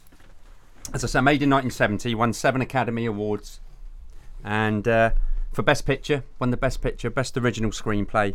as 0.93 1.03
I 1.03 1.07
say, 1.07 1.21
made 1.21 1.43
in 1.43 1.49
1970, 1.51 2.15
won 2.15 2.33
seven 2.33 2.61
Academy 2.61 3.05
Awards, 3.05 3.59
and 4.47 4.87
uh, 4.87 5.11
for 5.51 5.61
Best 5.61 5.85
Picture, 5.85 6.23
won 6.39 6.51
the 6.51 6.57
Best 6.57 6.81
Picture, 6.81 7.09
Best 7.09 7.35
Original 7.37 7.71
Screenplay, 7.71 8.33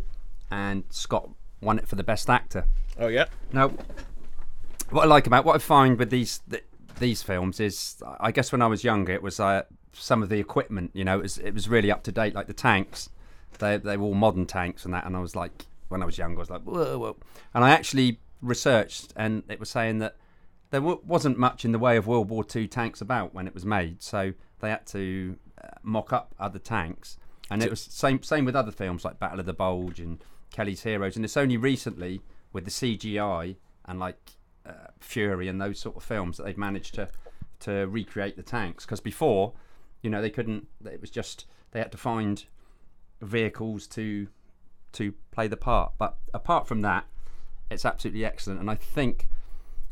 and 0.51 0.83
Scott 0.91 1.29
won 1.59 1.79
it 1.79 1.87
for 1.87 1.95
the 1.95 2.03
Best 2.03 2.29
Actor. 2.29 2.65
oh 2.99 3.07
yeah 3.07 3.25
Now, 3.51 3.71
what 4.91 5.03
I 5.03 5.05
like 5.07 5.25
about 5.25 5.43
what 5.43 5.55
I 5.55 5.59
find 5.59 5.97
with 5.97 6.11
these 6.11 6.39
th- 6.49 6.63
these 6.99 7.23
films 7.23 7.59
is, 7.59 8.01
I 8.19 8.31
guess 8.31 8.51
when 8.51 8.61
I 8.61 8.67
was 8.67 8.83
younger, 8.83 9.11
it 9.13 9.23
was 9.23 9.39
uh, 9.39 9.63
some 9.93 10.21
of 10.21 10.29
the 10.29 10.39
equipment. 10.39 10.91
You 10.93 11.03
know, 11.03 11.17
it 11.19 11.23
was 11.23 11.37
it 11.39 11.53
was 11.53 11.67
really 11.67 11.91
up 11.91 12.03
to 12.03 12.11
date, 12.11 12.35
like 12.35 12.45
the 12.47 12.53
tanks. 12.53 13.09
They 13.57 13.77
they 13.77 13.97
were 13.97 14.05
all 14.05 14.13
modern 14.13 14.45
tanks 14.45 14.85
and 14.85 14.93
that, 14.93 15.05
and 15.05 15.15
I 15.17 15.19
was 15.19 15.35
like, 15.35 15.65
when 15.89 16.03
I 16.03 16.05
was 16.05 16.17
younger, 16.19 16.37
I 16.37 16.41
was 16.41 16.49
like, 16.51 16.61
whoa, 16.61 16.99
whoa. 16.99 17.17
And 17.55 17.63
I 17.63 17.71
actually 17.71 18.19
researched, 18.41 19.13
and 19.15 19.41
it 19.49 19.59
was 19.59 19.69
saying 19.71 19.97
that 19.99 20.17
there 20.69 20.81
w- 20.81 21.01
wasn't 21.05 21.39
much 21.39 21.65
in 21.65 21.71
the 21.71 21.79
way 21.79 21.97
of 21.97 22.05
World 22.05 22.29
War 22.29 22.45
II 22.55 22.67
tanks 22.67 23.01
about 23.01 23.33
when 23.33 23.47
it 23.47 23.53
was 23.55 23.65
made, 23.65 24.03
so 24.03 24.33
they 24.59 24.69
had 24.69 24.85
to 24.87 25.37
mock 25.81 26.13
up 26.13 26.33
other 26.39 26.59
tanks. 26.59 27.17
And 27.49 27.61
it 27.61 27.69
was 27.69 27.81
same 27.81 28.23
same 28.23 28.45
with 28.45 28.55
other 28.55 28.71
films 28.71 29.05
like 29.05 29.19
Battle 29.19 29.39
of 29.39 29.45
the 29.45 29.53
Bulge 29.53 29.99
and 29.99 30.23
Kelly's 30.51 30.83
Heroes. 30.83 31.15
And 31.15 31.25
it's 31.25 31.37
only 31.37 31.57
recently 31.57 32.21
with 32.51 32.65
the 32.65 32.71
CGI 32.71 33.57
and 33.85 33.99
like 33.99 34.31
uh, 34.65 34.87
Fury 34.99 35.47
and 35.47 35.61
those 35.61 35.79
sort 35.79 35.97
of 35.97 36.03
films 36.03 36.37
that 36.37 36.45
they've 36.45 36.57
managed 36.57 36.95
to 36.95 37.09
to 37.61 37.87
recreate 37.87 38.35
the 38.35 38.43
tanks. 38.43 38.85
Because 38.85 39.01
before, 39.01 39.53
you 40.01 40.09
know, 40.09 40.21
they 40.21 40.29
couldn't. 40.29 40.67
It 40.85 41.01
was 41.01 41.09
just 41.09 41.45
they 41.71 41.79
had 41.79 41.91
to 41.91 41.97
find 41.97 42.45
vehicles 43.21 43.87
to 43.87 44.27
to 44.93 45.13
play 45.31 45.47
the 45.47 45.57
part. 45.57 45.93
But 45.97 46.17
apart 46.33 46.67
from 46.67 46.81
that, 46.81 47.05
it's 47.69 47.85
absolutely 47.85 48.25
excellent. 48.25 48.59
And 48.59 48.69
I 48.69 48.75
think 48.75 49.27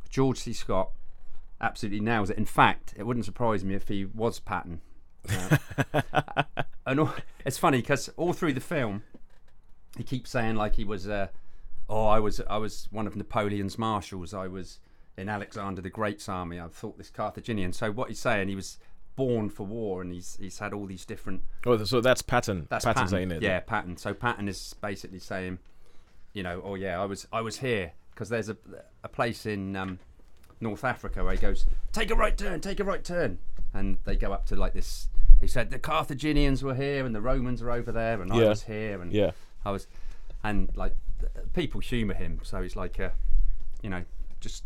George 0.09 0.37
C. 0.39 0.53
Scott 0.53 0.91
absolutely 1.59 1.99
nails 1.99 2.29
it. 2.29 2.37
In 2.37 2.45
fact, 2.45 2.93
it 2.97 3.03
wouldn't 3.03 3.25
surprise 3.25 3.63
me 3.63 3.75
if 3.75 3.87
he 3.87 4.05
was 4.05 4.39
Patton. 4.39 4.81
Uh, 5.29 5.57
and 6.85 6.99
all, 6.99 7.13
it's 7.45 7.57
funny 7.57 7.79
because 7.79 8.09
all 8.17 8.33
through 8.33 8.53
the 8.53 8.61
film, 8.61 9.03
he 9.97 10.03
keeps 10.03 10.29
saying 10.29 10.55
like 10.55 10.75
he 10.75 10.83
was, 10.83 11.07
uh, 11.07 11.27
oh, 11.89 12.05
I 12.05 12.19
was, 12.19 12.41
I 12.49 12.57
was 12.57 12.87
one 12.91 13.07
of 13.07 13.15
Napoleon's 13.15 13.77
marshals. 13.77 14.33
I 14.33 14.47
was 14.47 14.79
in 15.17 15.29
Alexander 15.29 15.81
the 15.81 15.89
Great's 15.89 16.27
army. 16.27 16.59
I 16.59 16.67
thought 16.67 16.97
this 16.97 17.09
Carthaginian. 17.09 17.73
So 17.73 17.91
what 17.91 18.09
he's 18.09 18.19
saying, 18.19 18.47
he 18.47 18.55
was 18.55 18.77
born 19.15 19.49
for 19.49 19.65
war, 19.65 20.01
and 20.01 20.11
he's 20.11 20.37
he's 20.39 20.59
had 20.59 20.73
all 20.73 20.85
these 20.85 21.05
different 21.05 21.43
oh 21.65 21.83
so 21.83 22.01
that's 22.01 22.21
Patton 22.21 22.67
that's 22.69 22.85
Patton 22.85 23.03
Patton. 23.03 23.09
saying 23.09 23.31
it 23.31 23.41
Yeah, 23.41 23.59
Patton. 23.59 23.97
So 23.97 24.13
Patton 24.13 24.47
is 24.47 24.75
basically 24.81 25.19
saying, 25.19 25.59
you 26.33 26.43
know, 26.43 26.61
oh 26.63 26.75
yeah, 26.75 27.01
I 27.01 27.05
was 27.05 27.27
I 27.31 27.41
was 27.41 27.57
here 27.57 27.93
because 28.13 28.29
there's 28.29 28.49
a 28.49 28.57
a 29.03 29.09
place 29.09 29.45
in 29.45 29.75
um, 29.75 29.99
North 30.59 30.83
Africa 30.83 31.23
where 31.23 31.33
he 31.33 31.39
goes, 31.39 31.65
take 31.91 32.11
a 32.11 32.15
right 32.15 32.37
turn, 32.37 32.61
take 32.61 32.79
a 32.79 32.83
right 32.83 33.03
turn, 33.03 33.39
and 33.73 33.97
they 34.05 34.15
go 34.15 34.31
up 34.33 34.45
to 34.47 34.55
like 34.55 34.73
this. 34.73 35.07
He 35.39 35.47
said 35.47 35.69
the 35.71 35.79
Carthaginians 35.79 36.63
were 36.63 36.75
here 36.75 37.05
and 37.05 37.15
the 37.15 37.21
Romans 37.21 37.61
are 37.61 37.71
over 37.71 37.91
there, 37.91 38.21
and 38.21 38.31
I 38.31 38.39
Yeah. 38.41 38.49
was 38.49 38.63
here, 38.63 39.01
and 39.01 39.11
yeah 39.11 39.31
I 39.65 39.71
was, 39.71 39.87
and 40.43 40.69
like 40.75 40.95
th- 41.19 41.31
people 41.53 41.81
humour 41.81 42.13
him, 42.13 42.39
so 42.43 42.61
he's 42.61 42.75
like 42.75 42.99
a, 42.99 43.11
you 43.81 43.89
know, 43.89 44.03
just 44.39 44.63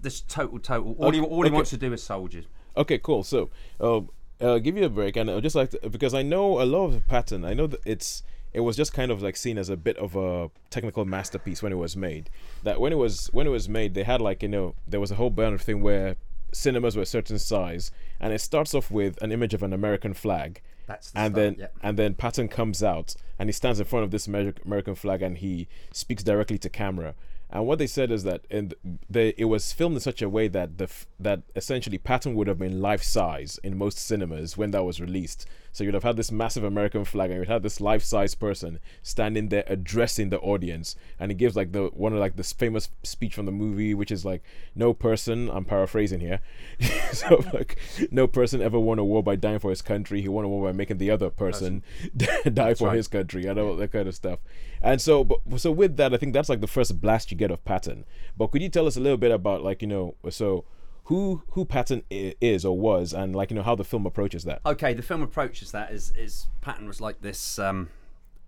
this 0.00 0.20
total 0.20 0.58
total. 0.58 0.92
All 0.98 1.10
he 1.10 1.20
all 1.20 1.42
he 1.42 1.46
Okay. 1.48 1.54
wants 1.54 1.70
to 1.70 1.76
do 1.76 1.92
is 1.92 2.02
soldiers. 2.02 2.44
Okay, 2.76 2.98
cool. 2.98 3.22
So, 3.22 3.50
uh, 3.80 4.00
uh, 4.40 4.58
give 4.58 4.76
you 4.76 4.84
a 4.84 4.88
break, 4.88 5.16
and 5.16 5.30
I 5.30 5.40
just 5.40 5.54
like 5.56 5.70
to, 5.70 5.88
because 5.88 6.12
I 6.14 6.22
know 6.22 6.60
a 6.60 6.64
lot 6.64 6.86
of 6.86 6.94
the 6.94 7.00
Patton. 7.00 7.44
I 7.44 7.54
know 7.54 7.66
that 7.68 7.80
it's 7.84 8.22
it 8.52 8.60
was 8.60 8.76
just 8.76 8.92
kind 8.92 9.10
of 9.10 9.22
like 9.22 9.36
seen 9.36 9.58
as 9.58 9.68
a 9.68 9.76
bit 9.76 9.96
of 9.96 10.14
a 10.16 10.50
technical 10.70 11.04
masterpiece 11.04 11.62
when 11.62 11.72
it 11.72 11.76
was 11.76 11.96
made. 11.96 12.30
That 12.62 12.80
when 12.80 12.92
it 12.92 12.96
was 12.96 13.28
when 13.32 13.46
it 13.46 13.50
was 13.50 13.68
made, 13.68 13.94
they 13.94 14.02
had 14.04 14.20
like 14.20 14.42
you 14.42 14.48
know 14.48 14.74
there 14.86 15.00
was 15.00 15.10
a 15.10 15.14
whole 15.16 15.30
bunch 15.30 15.54
of 15.54 15.62
thing 15.62 15.80
where 15.82 16.16
cinemas 16.54 16.96
were 16.96 17.02
a 17.02 17.06
certain 17.06 17.38
size, 17.38 17.90
and 18.20 18.32
it 18.32 18.40
starts 18.40 18.74
off 18.74 18.90
with 18.90 19.20
an 19.22 19.32
image 19.32 19.54
of 19.54 19.62
an 19.62 19.72
American 19.72 20.14
flag, 20.14 20.60
That's 20.86 21.10
the 21.10 21.18
and 21.18 21.34
start, 21.34 21.34
then 21.34 21.56
yeah. 21.58 21.66
and 21.82 21.98
then 21.98 22.14
Patton 22.14 22.48
comes 22.48 22.82
out 22.82 23.14
and 23.38 23.48
he 23.48 23.52
stands 23.52 23.80
in 23.80 23.86
front 23.86 24.04
of 24.04 24.10
this 24.10 24.26
American 24.26 24.94
flag 24.94 25.22
and 25.22 25.38
he 25.38 25.66
speaks 25.92 26.22
directly 26.22 26.58
to 26.58 26.68
camera. 26.68 27.14
And 27.54 27.68
what 27.68 27.78
they 27.78 27.86
said 27.86 28.10
is 28.10 28.24
that 28.24 28.44
in 28.50 28.72
the 29.08 29.40
it 29.40 29.44
was 29.44 29.72
filmed 29.72 29.94
in 29.94 30.00
such 30.00 30.20
a 30.20 30.28
way 30.28 30.48
that 30.48 30.76
the 30.76 30.90
that 31.20 31.42
essentially 31.54 31.98
Patton 31.98 32.34
would 32.34 32.48
have 32.48 32.58
been 32.58 32.82
life 32.82 33.04
size 33.04 33.60
in 33.62 33.78
most 33.78 33.96
cinemas 33.96 34.56
when 34.56 34.72
that 34.72 34.84
was 34.84 35.00
released. 35.00 35.46
So 35.70 35.82
you'd 35.82 35.94
have 35.94 36.04
had 36.04 36.16
this 36.16 36.30
massive 36.30 36.62
American 36.62 37.04
flag 37.04 37.30
and 37.30 37.38
you'd 37.38 37.48
have 37.48 37.62
this 37.62 37.80
life 37.80 38.02
size 38.02 38.34
person 38.34 38.80
standing 39.02 39.48
there 39.48 39.64
addressing 39.68 40.30
the 40.30 40.38
audience, 40.40 40.96
and 41.18 41.30
he 41.30 41.36
gives 41.36 41.54
like 41.54 41.70
the 41.70 41.86
one 41.94 42.12
of 42.12 42.18
like 42.18 42.36
this 42.36 42.52
famous 42.52 42.90
speech 43.04 43.34
from 43.34 43.46
the 43.46 43.52
movie, 43.52 43.94
which 43.94 44.10
is 44.10 44.24
like, 44.24 44.42
"No 44.74 44.92
person," 44.92 45.48
I'm 45.48 45.64
paraphrasing 45.64 46.20
here, 46.20 46.40
so 47.12 47.44
like, 47.52 47.78
no 48.10 48.26
person 48.26 48.62
ever 48.62 48.80
won 48.80 48.98
a 48.98 49.04
war 49.04 49.22
by 49.22 49.36
dying 49.36 49.60
for 49.60 49.70
his 49.70 49.82
country. 49.82 50.20
He 50.20 50.28
won 50.28 50.44
a 50.44 50.48
war 50.48 50.66
by 50.66 50.72
making 50.72 50.98
the 50.98 51.10
other 51.10 51.30
person 51.30 51.84
die 52.52 52.74
for 52.74 52.88
right. 52.88 52.96
his 52.96 53.06
country. 53.06 53.48
I 53.48 53.52
know 53.52 53.76
that 53.76 53.92
kind 53.92 54.08
of 54.08 54.14
stuff. 54.14 54.40
And 54.84 55.00
so, 55.00 55.24
but, 55.24 55.38
so 55.56 55.72
with 55.72 55.96
that, 55.96 56.12
I 56.12 56.18
think 56.18 56.34
that's 56.34 56.50
like 56.50 56.60
the 56.60 56.66
first 56.66 57.00
blast 57.00 57.30
you 57.30 57.38
get 57.38 57.43
of 57.50 57.64
Patton. 57.64 58.04
But 58.36 58.48
could 58.48 58.62
you 58.62 58.68
tell 58.68 58.86
us 58.86 58.96
a 58.96 59.00
little 59.00 59.18
bit 59.18 59.30
about 59.30 59.62
like 59.62 59.82
you 59.82 59.88
know, 59.88 60.14
so 60.30 60.64
who 61.04 61.42
who 61.50 61.64
Patton 61.64 62.02
is 62.10 62.64
or 62.64 62.78
was, 62.78 63.12
and 63.12 63.34
like 63.36 63.50
you 63.50 63.56
know 63.56 63.62
how 63.62 63.74
the 63.74 63.84
film 63.84 64.06
approaches 64.06 64.44
that? 64.44 64.60
okay, 64.64 64.94
the 64.94 65.02
film 65.02 65.22
approaches 65.22 65.72
that 65.72 65.90
is 65.92 66.12
is 66.16 66.46
Patton 66.60 66.86
was 66.86 67.00
like 67.00 67.20
this, 67.20 67.58
um, 67.58 67.90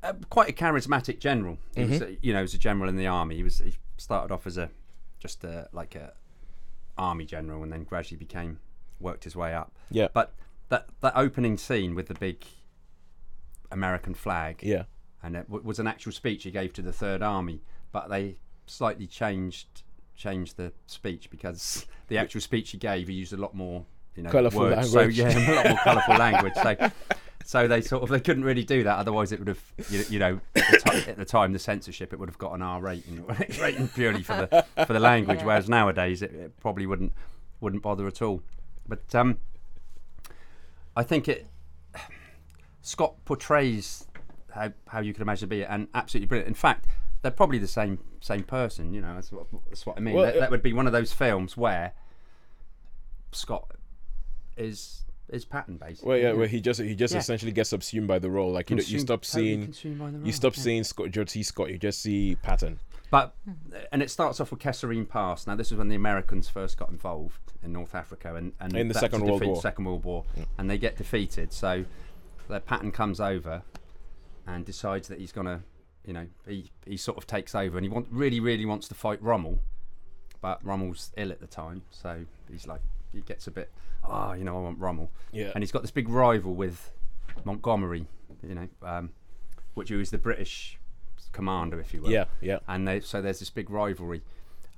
uh, 0.03 0.13
quite 0.31 0.49
a 0.49 0.53
charismatic 0.53 1.19
general. 1.21 1.59
He 1.75 1.85
was, 1.85 2.01
Mm-hmm. 2.01 2.13
a, 2.13 2.17
you 2.23 2.33
know, 2.33 2.39
he 2.41 2.43
was 2.43 2.55
a 2.55 2.59
general 2.59 2.89
in 2.89 2.97
the 2.97 3.07
army. 3.07 3.37
He 3.37 3.43
was 3.43 3.59
he 3.59 3.75
started 3.99 4.33
off 4.33 4.47
as 4.47 4.57
a 4.57 4.71
just 5.19 5.45
a 5.45 5.69
like 5.73 5.95
a 5.95 6.13
army 6.99 7.25
general, 7.27 7.63
and 7.63 7.73
then 7.73 7.85
gradually 7.85 8.19
became 8.19 8.59
worked 9.01 9.25
his 9.25 9.37
way 9.37 9.53
up. 9.55 9.73
Yeah. 9.91 10.09
But 10.15 10.35
that 10.71 10.89
that 11.03 11.13
opening 11.15 11.59
scene 11.59 11.95
with 11.95 12.07
the 12.09 12.15
big 12.15 12.45
American 13.71 14.15
flag, 14.15 14.61
Yeah. 14.63 14.85
and 15.23 15.37
it 15.37 15.47
w- 15.49 15.63
was 15.65 15.79
an 15.79 15.87
actual 15.87 16.13
speech 16.13 16.45
he 16.45 16.51
gave 16.51 16.73
to 16.75 16.83
the 16.83 16.93
Third 16.93 17.23
Army, 17.23 17.63
but 17.93 18.09
they 18.09 18.39
slightly 18.67 19.07
changed 19.07 19.83
changed 20.17 20.57
the 20.57 20.73
speech 20.87 21.31
because 21.31 21.87
the 22.09 22.19
actual 22.19 22.41
speech 22.41 22.71
he 22.71 22.79
gave 22.79 23.09
he 23.09 23.15
used 23.15 23.33
a 23.33 23.37
lot 23.37 23.55
more 23.55 23.85
you 24.15 24.23
know 24.23 24.31
Colourful 24.31 24.61
words. 24.61 24.95
language. 24.95 25.17
So 25.17 25.23
yeah, 25.29 25.53
a 25.53 25.55
lot 25.55 25.69
more 25.69 25.79
colourful 25.85 26.15
language. 26.19 26.55
So 26.63 26.91
so 27.45 27.69
they 27.69 27.81
sort 27.81 28.03
of 28.03 28.09
they 28.09 28.21
couldn't 28.21 28.45
really 28.45 28.65
do 28.65 28.83
that. 28.85 28.99
Otherwise, 28.99 29.31
it 29.33 29.39
would 29.39 29.49
have 29.49 29.63
you, 29.91 30.05
you 30.09 30.19
know 30.19 30.41
at 30.57 30.71
the, 30.71 30.79
ti- 30.85 31.11
at 31.11 31.17
the 31.17 31.25
time 31.25 31.53
the 31.53 31.59
censorship 31.59 32.13
it 32.13 32.19
would 32.19 32.29
have 32.29 32.39
got 32.39 32.53
an 32.55 32.63
R 32.63 32.81
rating 32.81 33.25
rating 33.61 33.89
purely 33.89 34.23
for 34.23 34.35
the 34.77 34.85
for 34.87 34.93
the 34.93 35.01
language. 35.01 35.41
Yeah. 35.41 35.47
Whereas 35.47 35.69
nowadays 35.69 36.23
it, 36.23 36.33
it 36.33 36.57
probably 36.61 36.87
wouldn't 36.87 37.13
wouldn't 37.61 37.83
bother 37.83 38.07
at 38.07 38.23
all. 38.23 38.43
But 38.89 39.15
um, 39.15 39.39
I 40.97 41.03
think 41.03 41.29
it 41.29 41.47
Scott 42.81 43.17
portrays 43.25 44.07
how, 44.53 44.73
how 44.89 45.01
you 45.01 45.13
can 45.13 45.23
imagine 45.23 45.49
be 45.49 45.65
and 45.65 45.89
absolutely 45.95 46.27
brilliant. 46.27 46.49
In 46.49 46.55
fact, 46.55 46.87
they're 47.23 47.31
probably 47.31 47.59
the 47.59 47.69
same 47.69 47.99
same 48.21 48.43
person. 48.43 48.93
You 48.93 49.01
know, 49.01 49.15
that's 49.15 49.33
what, 49.33 49.47
that's 49.69 49.87
what 49.87 49.97
I 49.97 50.01
mean. 50.01 50.15
Well, 50.15 50.25
that, 50.25 50.39
that 50.39 50.51
would 50.51 50.63
be 50.63 50.73
one 50.73 50.87
of 50.87 50.93
those 50.93 51.13
films 51.13 51.57
where 51.57 51.93
Scott 53.33 53.71
is 54.57 55.05
is 55.29 55.45
Patton 55.45 55.77
basically. 55.77 56.09
Well, 56.09 56.19
yeah, 56.19 56.33
you 56.33 56.39
where 56.39 56.47
he 56.47 56.61
just 56.61 56.81
he 56.81 56.95
just 56.95 57.15
Yeah. 57.15 57.21
essentially 57.21 57.53
gets 57.53 57.71
subsumed 57.71 58.09
by 58.09 58.19
the 58.19 58.31
role. 58.31 58.53
Like 58.53 58.71
you, 58.71 58.77
you 58.77 58.99
stop 58.99 59.25
seeing 59.25 59.65
consumed 59.65 60.27
you 60.27 60.33
stop 60.33 60.57
yeah. 60.57 60.63
seeing 60.63 60.85
Scott 60.85 61.11
George 61.11 61.31
C. 61.31 61.43
Scott. 61.43 61.71
You 61.71 61.79
just 61.79 62.01
see 62.01 62.37
Patton. 62.43 62.79
But 63.11 63.35
hmm. 63.45 63.53
and 63.93 64.03
it 64.03 64.11
starts 64.11 64.41
off 64.41 64.51
with 64.51 64.61
Kasserine 64.61 65.09
Pass. 65.09 65.47
Now 65.47 65.57
this 65.57 65.71
is 65.73 65.79
when 65.79 65.89
the 65.89 65.97
Americans 65.97 66.49
first 66.49 66.77
got 66.77 66.91
involved 66.91 67.53
in 67.63 67.73
North 67.73 67.95
Africa 67.95 68.35
and, 68.35 68.53
and 68.61 68.77
In 68.77 68.89
the 68.89 68.95
that's 68.95 69.03
Second 69.05 69.25
World 69.25 69.45
War. 69.45 69.61
Second 69.61 69.85
World 69.85 70.05
War, 70.05 70.25
and 70.59 70.71
they 70.71 70.79
get 70.79 70.97
defeated. 70.97 71.53
So 71.53 71.85
the 72.49 72.61
Patton 72.61 72.93
comes 72.93 73.21
over 73.21 73.63
and 74.47 74.65
decides 74.65 75.09
that 75.09 75.19
he's 75.19 75.33
gonna, 75.33 75.63
you 76.07 76.13
know, 76.13 76.27
he 76.47 76.71
he 76.87 76.97
sort 76.97 77.19
of 77.19 77.27
takes 77.27 77.55
over 77.55 77.77
and 77.77 77.85
he 77.85 77.89
want 77.91 78.07
really 78.11 78.41
really 78.41 78.65
wants 78.65 78.89
to 78.89 78.95
fight 78.95 79.21
Rommel, 79.23 79.61
but 80.41 80.65
Rommel's 80.65 81.11
ill 81.17 81.33
at 81.33 81.41
the 81.41 81.47
time, 81.47 81.83
so 81.91 82.25
he's 82.51 82.67
like 82.67 82.81
he 83.13 83.21
gets 83.21 83.47
a 83.47 83.51
bit, 83.51 83.71
ah, 84.05 84.33
you 84.35 84.45
know, 84.45 84.57
I 84.57 84.61
want 84.61 84.79
Rommel, 84.79 85.11
Yeah. 85.33 85.51
and 85.55 85.63
he's 85.63 85.73
got 85.73 85.83
this 85.83 85.91
big 85.91 86.09
rival 86.09 86.55
with 86.55 86.93
Montgomery, 87.45 88.07
you 88.47 88.55
know, 88.55 88.69
um, 88.83 89.11
which 89.75 89.91
was 89.91 90.11
the 90.11 90.19
British 90.19 90.79
commander, 91.33 91.81
if 91.81 91.93
you 91.95 92.03
will 92.03 92.11
Yeah, 92.11 92.25
yeah. 92.41 92.59
and 92.69 92.87
they, 92.87 93.01
so 93.01 93.21
there's 93.23 93.39
this 93.41 93.51
big 93.51 93.71
rivalry. 93.71 94.23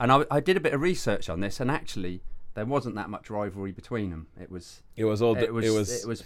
And 0.01 0.13
I, 0.13 0.25
I 0.31 0.41
did 0.41 0.57
a 0.57 0.61
bit 0.61 0.73
of 0.75 0.81
research 0.81 1.29
on 1.29 1.41
this, 1.41 1.59
and 1.61 1.71
actually 1.71 2.21
there 2.55 2.65
wasn't 2.65 2.95
that 2.95 3.11
much 3.11 3.31
rivalry 3.31 3.73
between 3.73 4.11
them. 4.11 4.29
It 4.41 4.51
was 4.51 4.83
It 4.97 5.05
was 5.05 5.21
all. 5.23 5.37
it 5.37 5.53
was 5.53 5.67
it 5.67 5.71
was. 5.71 6.03
it 6.05 6.07
was 6.07 6.25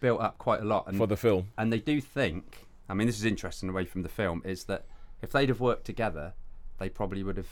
built 0.00 0.20
up 0.20 0.38
quite 0.38 0.60
a 0.60 0.64
lot. 0.64 0.86
And 0.86 0.96
for 0.96 1.06
the 1.06 1.16
film. 1.16 1.48
and 1.58 1.72
they 1.72 1.78
do 1.78 2.00
think 2.00 2.66
i 2.88 2.94
mean 2.94 3.06
this 3.06 3.18
is 3.18 3.24
interesting 3.24 3.68
away 3.68 3.84
from 3.84 4.02
the 4.02 4.08
film 4.08 4.42
is 4.44 4.64
that 4.64 4.84
if 5.22 5.30
they'd 5.32 5.48
have 5.48 5.60
worked 5.60 5.84
together 5.84 6.32
they 6.78 6.88
probably 6.88 7.22
would 7.22 7.36
have 7.36 7.48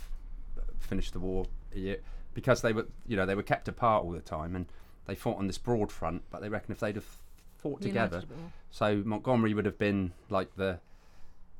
finished 0.78 1.12
the 1.12 1.20
war 1.20 1.46
a 1.74 1.78
year 1.78 1.96
because 2.34 2.62
they 2.62 2.72
were 2.72 2.86
you 3.06 3.16
know 3.16 3.24
they 3.26 3.34
were 3.34 3.42
kept 3.42 3.68
apart 3.68 4.04
all 4.04 4.10
the 4.10 4.20
time 4.20 4.54
and 4.56 4.66
they 5.06 5.14
fought 5.14 5.38
on 5.38 5.46
this 5.46 5.58
broad 5.58 5.90
front 5.92 6.22
but 6.30 6.40
they 6.42 6.48
reckon 6.48 6.72
if 6.72 6.80
they'd 6.80 6.96
have 6.96 7.18
fought 7.58 7.80
together 7.80 8.16
United 8.16 8.24
a 8.24 8.34
bit 8.34 8.38
more. 8.38 8.52
so 8.70 9.02
montgomery 9.04 9.54
would 9.54 9.66
have 9.66 9.78
been 9.78 10.12
like 10.30 10.54
the 10.56 10.78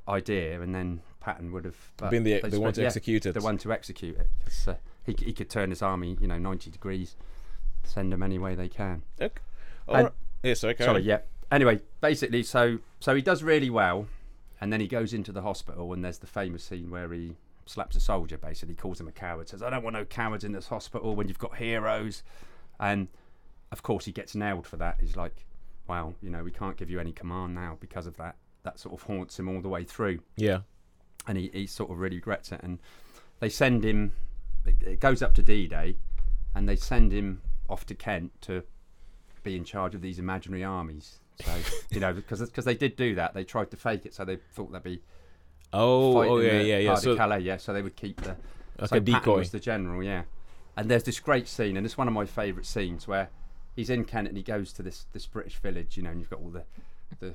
idea 0.09 0.61
and 0.61 0.75
then 0.75 1.01
patton 1.21 1.53
would 1.53 1.65
have 1.65 1.77
Been 2.11 2.25
the- 2.25 2.41
they 2.41 2.49
the 2.51 2.61
one 2.61 2.73
to 2.73 2.81
yeah, 2.81 2.89
execute 2.89 3.25
it. 3.27 3.33
the 3.35 3.41
one 3.41 3.57
to 3.59 3.73
execute 3.73 4.19
it 4.19 4.29
'Cause, 4.45 4.69
uh, 4.69 4.75
he, 5.05 5.15
he 5.19 5.33
could 5.33 5.49
turn 5.49 5.71
his 5.71 5.81
army 5.83 6.17
you 6.21 6.27
know 6.27 6.39
90 6.39 6.71
degrees 6.71 7.15
send 7.85 8.13
them 8.13 8.23
any 8.23 8.39
way 8.39 8.55
they 8.57 8.69
can 8.69 9.03
Okay. 9.21 9.41
And- 9.89 9.97
Alright. 9.97 10.13
yeah, 10.43 10.55
sorry, 10.55 10.75
carry 10.75 10.87
Sorry, 10.89 11.03
yeah. 11.03 11.21
Anyway, 11.53 11.81
basically, 12.01 12.43
so 12.43 12.79
so 12.99 13.15
he 13.15 13.21
does 13.23 13.43
really 13.43 13.69
well, 13.71 14.07
and 14.61 14.73
then 14.73 14.81
he 14.81 14.89
goes 14.89 15.13
into 15.13 15.31
the 15.33 15.43
hospital, 15.43 15.93
and 15.93 16.03
there's 16.05 16.19
the 16.19 16.27
famous 16.27 16.65
scene 16.65 16.91
where 16.91 17.13
he 17.13 17.37
slaps 17.67 17.95
a 17.95 18.01
soldier. 18.01 18.39
Basically, 18.39 18.75
calls 18.75 18.99
him 18.99 19.07
a 19.07 19.13
coward. 19.13 19.49
Says, 19.51 19.63
"I 19.63 19.69
don't 19.71 19.85
want 19.85 19.95
no 19.95 20.05
cowards 20.07 20.45
in 20.45 20.53
this 20.53 20.69
hospital 20.69 21.15
when 21.15 21.29
you've 21.29 21.39
got 21.39 21.57
heroes," 21.59 22.23
and 22.81 23.07
of 23.71 23.83
course 23.83 24.07
he 24.07 24.13
gets 24.13 24.35
nailed 24.35 24.67
for 24.67 24.79
that. 24.79 24.99
He's 25.01 25.15
like, 25.15 25.45
"Wow, 25.87 26.15
you 26.23 26.31
know, 26.31 26.43
we 26.43 26.51
can't 26.51 26.77
give 26.77 26.91
you 26.91 26.99
any 26.99 27.13
command 27.13 27.55
now 27.55 27.77
because 27.81 28.07
of 28.07 28.17
that." 28.17 28.37
That 28.63 28.79
sort 28.79 28.95
of 28.95 29.03
haunts 29.03 29.39
him 29.39 29.49
all 29.49 29.61
the 29.61 29.69
way 29.69 29.85
through 29.85 30.21
Yeah. 30.37 30.61
and 31.27 31.37
he, 31.37 31.51
he 31.53 31.67
sort 31.67 31.91
of 31.91 31.99
really 31.99 32.17
regrets 32.17 32.51
it. 32.53 32.61
And 32.63 32.79
they 33.41 33.49
send 33.49 33.85
him, 33.85 34.13
it, 34.65 34.81
it 34.83 35.01
goes 35.01 35.21
up 35.21 35.35
to 35.35 35.43
D 35.43 35.67
Day, 35.67 35.97
and 36.55 36.69
they 36.69 36.77
send 36.77 37.13
him 37.13 37.43
off 37.69 37.85
to 37.87 37.95
Kent 37.97 38.31
to 38.43 38.63
be 39.43 39.57
in 39.57 39.65
charge 39.65 39.95
of 39.97 40.01
these 40.01 40.19
imaginary 40.21 40.63
armies. 40.63 41.19
So, 41.45 41.53
you 41.91 42.01
know, 42.01 42.13
because 42.13 42.41
because 42.41 42.65
they 42.65 42.75
did 42.75 42.97
do 42.97 43.15
that, 43.17 43.35
they 43.35 43.45
tried 43.45 43.71
to 43.73 43.77
fake 43.77 44.07
it, 44.07 44.15
so 44.15 44.25
they 44.25 44.37
thought 44.55 44.73
they'd 44.73 44.83
be 44.83 45.01
Oh, 45.73 46.19
oh 46.19 46.39
yeah, 46.39 46.61
yeah, 46.61 46.79
yeah. 46.79 46.95
So 46.97 47.17
Calais, 47.17 47.41
yeah, 47.41 47.57
so 47.57 47.73
they 47.73 47.83
would 47.83 47.97
keep 47.97 48.21
the 48.21 48.37
like 48.79 48.91
so 48.91 48.97
a 48.97 49.01
decoy. 49.01 49.39
was 49.39 49.51
the 49.51 49.61
general, 49.61 50.03
yeah. 50.03 50.23
And 50.77 50.91
there's 50.91 51.03
this 51.05 51.21
great 51.21 51.49
scene, 51.49 51.77
and 51.77 51.87
it's 51.87 51.97
one 51.97 52.09
of 52.09 52.15
my 52.15 52.27
favourite 52.27 52.67
scenes 52.67 53.09
where 53.09 53.31
he's 53.75 53.91
in 53.91 54.05
Kent 54.05 54.29
and 54.29 54.37
he 54.37 54.43
goes 54.43 54.73
to 54.75 54.83
this 54.83 55.07
this 55.13 55.27
British 55.27 55.57
village, 55.57 55.97
you 55.97 56.03
know, 56.03 56.11
and 56.11 56.21
you've 56.21 56.31
got 56.31 56.41
all 56.41 56.51
the 56.51 56.65
the 57.21 57.35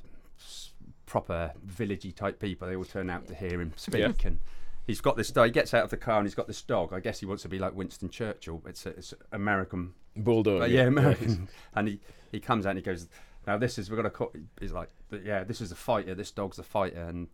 proper 1.06 1.54
villagey 1.66 2.16
type 2.16 2.40
people. 2.40 2.68
They 2.68 2.76
all 2.76 2.86
turn 2.86 3.10
out 3.10 3.28
to 3.28 3.36
hear 3.36 3.60
him 3.62 3.74
speak, 3.76 4.02
Yeah. 4.02 4.12
and 4.24 4.40
he's 4.86 5.02
got 5.02 5.18
this 5.18 5.32
dog. 5.32 5.46
He 5.48 5.52
gets 5.52 5.74
out 5.74 5.84
of 5.84 5.90
the 5.90 5.98
car 5.98 6.18
and 6.20 6.28
he's 6.28 6.36
got 6.36 6.48
this 6.48 6.62
dog. 6.62 6.94
I 6.94 7.00
guess 7.00 7.20
he 7.20 7.26
wants 7.26 7.44
to 7.44 7.50
be 7.50 7.60
like 7.60 7.76
Winston 7.76 8.10
Churchill. 8.10 8.62
It's 8.68 8.86
a, 8.86 8.90
it's 8.90 9.14
American 9.32 9.94
Bulldog. 10.16 10.58
Uh, 10.58 10.60
but 10.66 10.72
yeah, 10.72 10.84
American. 10.84 11.48
and 11.76 11.88
he, 11.88 12.00
he 12.32 12.40
comes 12.40 12.66
out 12.66 12.72
and 12.72 12.80
he 12.80 12.84
goes, 12.84 13.08
now 13.48 13.58
this 13.58 13.77
is 13.80 13.89
we're 13.89 13.96
gonna 13.96 14.10
call. 14.10 14.32
He's 14.60 14.74
like, 14.74 14.89
yeah, 15.24 15.44
this 15.44 15.62
is 15.62 15.72
a 15.72 15.75
fighter. 15.75 16.13
This 16.13 16.32
dog's 16.32 16.60
a 16.60 16.63
fighter. 16.63 17.01
And 17.01 17.27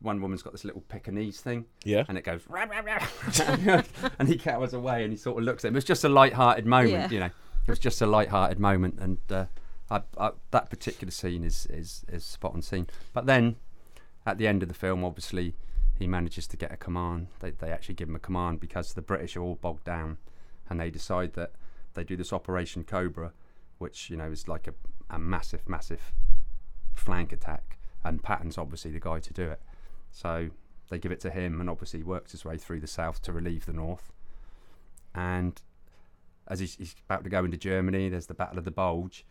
one 0.00 0.20
woman's 0.20 0.42
got 0.42 0.52
this 0.52 0.64
little 0.64 0.82
Pekingese 0.82 1.40
thing, 1.40 1.64
Yeah. 1.84 2.04
and 2.08 2.16
it 2.16 2.24
goes, 2.24 2.42
"Rah, 2.48 2.64
rah, 2.64 2.80
rah." 2.80 3.82
and 4.18 4.28
he 4.28 4.36
cowers 4.36 4.72
away, 4.74 5.02
and 5.04 5.12
he 5.12 5.16
sort 5.16 5.38
of 5.38 5.44
looks 5.44 5.64
at 5.64 5.68
him. 5.68 5.76
It's 5.76 5.86
just 5.86 6.04
a 6.04 6.08
light-hearted 6.08 6.66
moment, 6.66 6.92
Yeah. 6.92 7.10
you 7.10 7.20
know. 7.20 7.26
It 7.66 7.68
was 7.68 7.78
just 7.78 8.00
a 8.00 8.06
light-hearted 8.06 8.58
moment, 8.58 8.98
and 8.98 9.18
uh, 9.30 9.44
I, 9.90 10.02
I, 10.18 10.30
that 10.52 10.70
particular 10.70 11.10
scene 11.10 11.44
is 11.44 11.66
is 11.66 12.04
is 12.08 12.24
spot 12.24 12.54
on 12.54 12.62
scene. 12.62 12.86
But 13.12 13.26
then, 13.26 13.56
at 14.24 14.38
the 14.38 14.46
end 14.46 14.62
of 14.62 14.68
the 14.68 14.74
film, 14.74 15.04
obviously, 15.04 15.54
he 15.98 16.06
manages 16.06 16.46
to 16.48 16.56
get 16.56 16.72
a 16.72 16.76
command. 16.76 17.28
They 17.40 17.50
they 17.50 17.70
actually 17.70 17.94
give 17.96 18.08
him 18.08 18.16
a 18.16 18.20
command 18.20 18.60
because 18.60 18.94
the 18.94 19.02
British 19.02 19.36
are 19.36 19.42
all 19.42 19.56
bogged 19.56 19.84
down, 19.84 20.16
and 20.68 20.80
they 20.80 20.90
decide 20.90 21.34
that 21.34 21.52
they 21.94 22.04
do 22.04 22.16
this 22.16 22.32
Operation 22.32 22.84
Cobra, 22.84 23.32
which 23.78 24.08
you 24.08 24.16
know 24.16 24.30
is 24.30 24.48
like 24.48 24.66
a, 24.66 24.72
a 25.10 25.18
massive, 25.18 25.68
massive 25.68 26.12
flank 26.94 27.32
attack, 27.32 27.78
and 28.04 28.22
Patton's 28.22 28.56
obviously 28.58 28.90
the 28.90 29.00
guy 29.00 29.18
to 29.20 29.32
do 29.32 29.48
it. 29.48 29.60
So 30.10 30.50
they 30.88 30.98
give 30.98 31.12
it 31.12 31.20
to 31.20 31.30
him, 31.30 31.60
and 31.60 31.68
obviously 31.70 32.00
he 32.00 32.04
works 32.04 32.32
his 32.32 32.44
way 32.44 32.56
through 32.56 32.80
the 32.80 32.86
south 32.86 33.22
to 33.22 33.32
relieve 33.32 33.66
the 33.66 33.72
north. 33.72 34.12
And 35.14 35.60
as 36.48 36.60
he's, 36.60 36.74
he's 36.76 36.94
about 37.08 37.24
to 37.24 37.30
go 37.30 37.44
into 37.44 37.56
Germany, 37.56 38.08
there's 38.08 38.26
the 38.26 38.34
Battle 38.34 38.58
of 38.58 38.64
the 38.64 38.70
Bulge, 38.70 39.24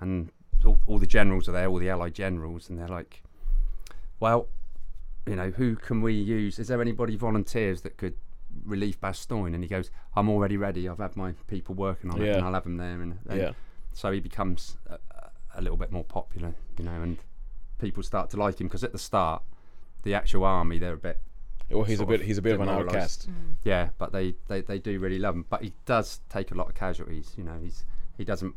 and 0.00 0.30
all, 0.64 0.78
all 0.86 0.98
the 0.98 1.06
generals 1.06 1.48
are 1.48 1.52
there, 1.52 1.66
all 1.68 1.78
the 1.78 1.90
Allied 1.90 2.14
generals, 2.14 2.68
and 2.68 2.78
they're 2.78 2.88
like, 2.88 3.22
"Well, 4.20 4.48
you 5.26 5.36
know, 5.36 5.50
who 5.50 5.76
can 5.76 6.00
we 6.02 6.12
use? 6.14 6.58
Is 6.58 6.68
there 6.68 6.80
anybody 6.80 7.16
volunteers 7.16 7.82
that 7.82 7.96
could 7.96 8.14
relieve 8.64 9.00
Bastogne?" 9.00 9.54
And 9.54 9.62
he 9.62 9.68
goes, 9.68 9.90
"I'm 10.16 10.28
already 10.28 10.56
ready. 10.56 10.88
I've 10.88 10.98
had 10.98 11.16
my 11.16 11.32
people 11.46 11.74
working 11.74 12.10
on 12.10 12.20
it, 12.20 12.28
and 12.36 12.44
I'll 12.46 12.54
have 12.54 12.64
them 12.64 12.76
there." 12.78 13.00
And, 13.00 13.18
and 13.28 13.40
Yeah. 13.40 13.52
so 13.92 14.12
he 14.12 14.20
becomes 14.20 14.76
a, 14.86 14.98
a 15.56 15.60
little 15.62 15.76
bit 15.76 15.90
more 15.92 16.04
popular, 16.04 16.54
you 16.78 16.84
know, 16.84 17.02
and 17.02 17.18
people 17.78 18.02
start 18.02 18.30
to 18.30 18.36
like 18.36 18.60
him 18.60 18.66
because 18.68 18.84
at 18.84 18.92
the 18.92 18.98
start, 18.98 19.42
the 20.02 20.14
actual 20.14 20.44
army 20.44 20.78
they're 20.78 20.94
a 20.94 20.96
bit 20.96 21.20
Well, 21.70 21.84
he's 21.84 22.00
a 22.00 22.06
bit 22.06 22.20
of 22.20 22.26
he's 22.26 22.38
a 22.38 22.42
bit 22.42 22.54
of 22.54 22.60
an 22.60 22.66
demoralised. 22.68 22.94
outcast. 22.96 23.28
yeah, 23.64 23.90
but 23.98 24.12
they, 24.12 24.34
they, 24.48 24.60
they 24.62 24.78
do 24.78 24.98
really 24.98 25.18
love 25.18 25.34
him. 25.34 25.46
But 25.48 25.62
he 25.62 25.72
does 25.86 26.20
take 26.28 26.50
a 26.50 26.54
lot 26.54 26.68
of 26.68 26.74
casualties. 26.74 27.32
You 27.36 27.44
know, 27.44 27.58
he's 27.62 27.84
he 28.18 28.24
doesn't 28.24 28.54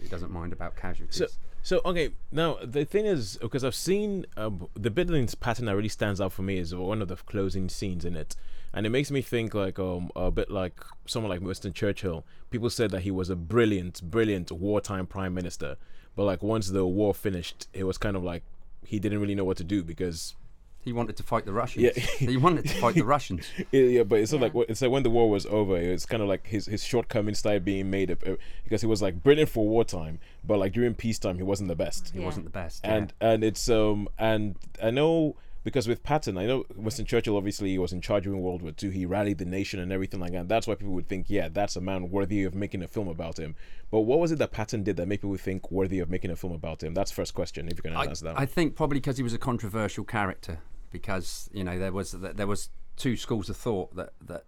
he 0.00 0.08
doesn't 0.08 0.30
mind 0.30 0.52
about 0.52 0.76
casualties. 0.76 1.16
So, 1.16 1.26
so 1.62 1.80
okay. 1.84 2.10
Now 2.32 2.58
the 2.62 2.84
thing 2.84 3.06
is, 3.06 3.38
because 3.40 3.64
I've 3.64 3.74
seen 3.74 4.26
um, 4.36 4.68
the 4.74 4.90
Bidling's 4.90 5.34
Patton 5.34 5.64
that 5.66 5.76
really 5.76 5.88
stands 5.88 6.20
out 6.20 6.32
for 6.32 6.42
me 6.42 6.58
is 6.58 6.74
one 6.74 7.00
of 7.02 7.08
the 7.08 7.16
closing 7.16 7.68
scenes 7.68 8.04
in 8.04 8.16
it, 8.16 8.34
and 8.72 8.86
it 8.86 8.90
makes 8.90 9.10
me 9.10 9.22
think 9.22 9.54
like 9.54 9.78
um 9.78 10.10
a 10.16 10.30
bit 10.30 10.50
like 10.50 10.80
someone 11.06 11.30
like 11.30 11.40
Winston 11.40 11.72
Churchill. 11.72 12.24
People 12.50 12.70
said 12.70 12.90
that 12.90 13.02
he 13.02 13.10
was 13.10 13.30
a 13.30 13.36
brilliant, 13.36 14.02
brilliant 14.02 14.50
wartime 14.52 15.06
prime 15.06 15.34
minister, 15.34 15.76
but 16.16 16.24
like 16.24 16.42
once 16.42 16.68
the 16.68 16.84
war 16.86 17.14
finished, 17.14 17.68
it 17.72 17.84
was 17.84 17.98
kind 17.98 18.16
of 18.16 18.22
like 18.24 18.42
he 18.84 18.98
didn't 18.98 19.20
really 19.20 19.34
know 19.34 19.44
what 19.44 19.56
to 19.58 19.64
do 19.64 19.82
because 19.82 20.34
he 20.80 20.92
wanted 20.92 21.16
to 21.16 21.22
fight 21.22 21.46
the 21.46 21.52
Russians. 21.52 21.82
Yeah. 21.82 21.92
he 22.18 22.36
wanted 22.36 22.66
to 22.68 22.74
fight 22.74 22.94
the 22.94 23.04
Russians. 23.04 23.46
Yeah, 23.72 23.80
yeah, 23.82 24.02
but 24.02 24.20
it's 24.20 24.30
sort 24.30 24.42
Yeah. 24.42 24.50
like 24.54 24.68
it's 24.68 24.82
like 24.82 24.90
when 24.90 25.02
the 25.02 25.10
war 25.10 25.30
was 25.30 25.46
over, 25.46 25.76
it's 25.78 26.04
kind 26.06 26.22
of 26.22 26.28
like 26.28 26.46
his 26.46 26.66
his 26.66 26.84
shortcomings 26.84 27.38
started 27.38 27.64
being 27.64 27.90
made 27.90 28.10
up 28.10 28.18
uh, 28.26 28.34
because 28.64 28.82
he 28.82 28.86
was 28.86 29.00
like 29.00 29.22
brilliant 29.22 29.48
for 29.50 29.66
wartime, 29.66 30.18
but 30.46 30.58
like 30.58 30.72
during 30.74 30.94
peacetime 30.94 31.36
he 31.36 31.42
wasn't 31.42 31.68
the 31.68 31.74
best. 31.76 32.10
He 32.12 32.18
Yeah. 32.18 32.26
wasn't 32.26 32.44
the 32.44 32.50
best. 32.50 32.80
And 32.84 33.12
and 33.20 33.42
it's 33.42 33.68
um 33.70 34.08
and 34.18 34.56
I 34.82 34.90
know 34.90 35.36
because 35.64 35.88
with 35.88 36.02
Patton, 36.02 36.36
I 36.36 36.46
know 36.46 36.64
Winston 36.76 37.06
Churchill 37.06 37.36
obviously 37.36 37.70
he 37.70 37.78
was 37.78 37.92
in 37.92 38.02
charge 38.02 38.24
during 38.24 38.42
World 38.42 38.62
War 38.62 38.70
Two. 38.70 38.90
He 38.90 39.06
rallied 39.06 39.38
the 39.38 39.46
nation 39.46 39.80
and 39.80 39.90
everything 39.90 40.20
like 40.20 40.32
that. 40.32 40.46
That's 40.46 40.66
why 40.66 40.74
people 40.74 40.92
would 40.92 41.08
think, 41.08 41.26
yeah, 41.28 41.48
that's 41.50 41.74
a 41.74 41.80
man 41.80 42.10
worthy 42.10 42.44
of 42.44 42.54
making 42.54 42.82
a 42.82 42.88
film 42.88 43.08
about 43.08 43.38
him. 43.38 43.56
But 43.90 44.00
what 44.00 44.20
was 44.20 44.30
it 44.30 44.38
that 44.38 44.52
Patton 44.52 44.84
did 44.84 44.96
that 44.98 45.08
made 45.08 45.22
people 45.22 45.36
think 45.36 45.70
worthy 45.70 45.98
of 45.98 46.10
making 46.10 46.30
a 46.30 46.36
film 46.36 46.52
about 46.52 46.82
him? 46.82 46.92
That's 46.92 47.10
first 47.10 47.34
question. 47.34 47.66
If 47.68 47.78
you 47.78 47.82
can 47.82 47.96
I, 47.96 48.04
answer 48.04 48.26
that. 48.26 48.38
I 48.38 48.46
think 48.46 48.76
probably 48.76 49.00
because 49.00 49.16
he 49.16 49.22
was 49.22 49.32
a 49.32 49.38
controversial 49.38 50.04
character. 50.04 50.58
Because 50.92 51.48
you 51.52 51.64
know 51.64 51.78
there 51.78 51.92
was 51.92 52.12
there 52.12 52.46
was 52.46 52.68
two 52.96 53.16
schools 53.16 53.48
of 53.48 53.56
thought 53.56 53.96
that 53.96 54.12
that 54.20 54.44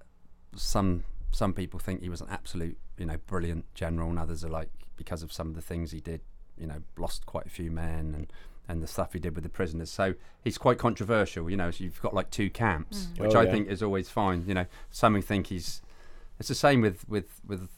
some 0.54 1.02
some 1.32 1.52
people 1.52 1.80
think 1.80 2.02
he 2.02 2.08
was 2.08 2.20
an 2.20 2.28
absolute 2.30 2.78
you 2.98 3.06
know 3.06 3.16
brilliant 3.26 3.64
general, 3.74 4.10
and 4.10 4.18
others 4.18 4.44
are 4.44 4.50
like 4.50 4.70
because 4.96 5.22
of 5.22 5.32
some 5.32 5.48
of 5.48 5.54
the 5.54 5.62
things 5.62 5.92
he 5.92 6.00
did, 6.00 6.20
you 6.58 6.66
know, 6.66 6.82
lost 6.96 7.26
quite 7.26 7.46
a 7.46 7.50
few 7.50 7.70
men 7.70 8.14
and 8.14 8.32
and 8.68 8.82
the 8.82 8.86
stuff 8.86 9.12
he 9.12 9.18
did 9.18 9.34
with 9.34 9.44
the 9.44 9.50
prisoners. 9.50 9.90
So 9.90 10.14
he's 10.42 10.58
quite 10.58 10.78
controversial. 10.78 11.48
You 11.50 11.56
know, 11.56 11.70
so 11.70 11.84
you've 11.84 12.00
got 12.02 12.14
like 12.14 12.30
two 12.30 12.50
camps, 12.50 13.08
mm. 13.14 13.20
which 13.20 13.34
Oh, 13.34 13.40
I 13.40 13.44
yeah. 13.44 13.50
think 13.52 13.68
is 13.68 13.82
always 13.82 14.08
fine. 14.08 14.44
You 14.46 14.54
know, 14.54 14.66
some 14.90 15.14
who 15.14 15.22
think 15.22 15.48
he's. 15.48 15.82
It's 16.38 16.48
the 16.48 16.54
same 16.54 16.80
with 16.82 17.08
with 17.08 17.40
with 17.46 17.68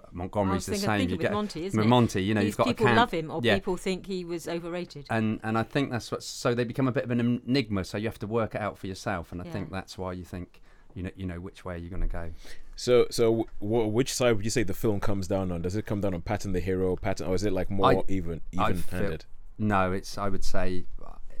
I 0.00 0.06
Montgomery's 0.12 0.68
was 0.68 0.80
the 0.80 0.86
same. 0.86 1.08
You 1.08 1.14
with 1.14 1.20
get 1.20 1.32
Monty, 1.32 1.66
isn't 1.66 1.76
with 1.78 1.86
it? 1.86 1.88
Monty, 1.88 2.22
you 2.22 2.34
know, 2.34 2.40
These 2.40 2.48
you've 2.48 2.56
got 2.58 2.66
people 2.66 2.86
a 2.86 2.88
camp. 2.90 2.98
love 2.98 3.10
him, 3.12 3.30
or 3.30 3.40
yeah. 3.42 3.54
people 3.54 3.76
think 3.76 4.06
he 4.06 4.24
was 4.24 4.46
overrated. 4.48 5.06
and 5.10 5.40
and 5.42 5.56
I 5.58 5.62
think 5.62 5.90
that's 5.90 6.10
what. 6.12 6.22
So 6.22 6.54
they 6.54 6.64
become 6.64 6.86
a 6.88 6.92
bit 6.92 7.04
of 7.04 7.10
an 7.10 7.40
enigma. 7.46 7.84
So 7.84 7.98
you 7.98 8.06
have 8.08 8.18
to 8.20 8.26
work 8.26 8.54
it 8.54 8.60
out 8.60 8.78
for 8.78 8.86
yourself. 8.86 9.32
And 9.32 9.40
I 9.40 9.44
Yeah. 9.46 9.52
think 9.52 9.70
that's 9.72 9.96
why 9.98 10.12
you 10.12 10.24
think 10.24 10.60
you 10.94 11.02
know 11.04 11.10
you 11.16 11.26
know 11.26 11.40
which 11.40 11.64
way 11.64 11.78
you're 11.78 11.90
going 11.90 12.02
to 12.02 12.08
go. 12.08 12.30
So, 12.76 13.06
so 13.08 13.46
w- 13.60 13.86
which 13.86 14.12
side 14.12 14.34
would 14.34 14.44
you 14.44 14.50
say 14.50 14.64
the 14.64 14.74
film 14.74 14.98
comes 14.98 15.28
down 15.28 15.52
on? 15.52 15.62
Does 15.62 15.76
it 15.76 15.86
come 15.86 16.00
down 16.00 16.12
on 16.12 16.22
Patton 16.22 16.52
the 16.52 16.58
hero, 16.60 16.96
Patton, 16.96 17.26
or 17.28 17.34
is 17.36 17.44
it 17.44 17.52
like 17.52 17.70
more 17.70 18.00
I- 18.00 18.02
even, 18.08 18.40
I 18.58 18.70
even 18.70 18.82
feel- 18.82 18.98
handed? 19.00 19.24
No, 19.58 19.92
it's 19.92 20.18
I 20.18 20.28
would 20.28 20.44
say 20.44 20.84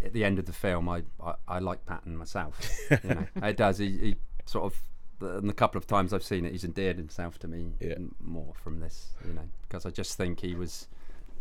at 0.04 0.12
the 0.12 0.24
end 0.24 0.38
of 0.38 0.46
the 0.46 0.52
film, 0.52 0.88
I 0.88 1.02
I, 1.22 1.34
I 1.48 1.58
like 1.58 1.84
Patton 1.86 2.16
myself. 2.16 2.58
you 2.90 2.98
know, 3.14 3.26
it 3.42 3.56
does. 3.56 3.78
He, 3.78 3.88
he 3.98 4.16
sort 4.46 4.64
of. 4.72 4.78
And 5.20 5.48
the 5.48 5.54
couple 5.54 5.78
of 5.78 5.86
times 5.86 6.12
I've 6.12 6.24
seen 6.24 6.44
it, 6.44 6.52
he's 6.52 6.64
endeared 6.64 6.98
himself 6.98 7.38
to 7.38 7.48
me 7.48 7.72
Yeah. 7.80 7.94
more 8.20 8.52
from 8.62 8.80
this, 8.80 9.12
you 9.26 9.32
know, 9.32 9.48
because 9.66 9.86
I 9.86 9.90
just 9.90 10.16
think 10.18 10.40
he 10.40 10.54
was 10.54 10.86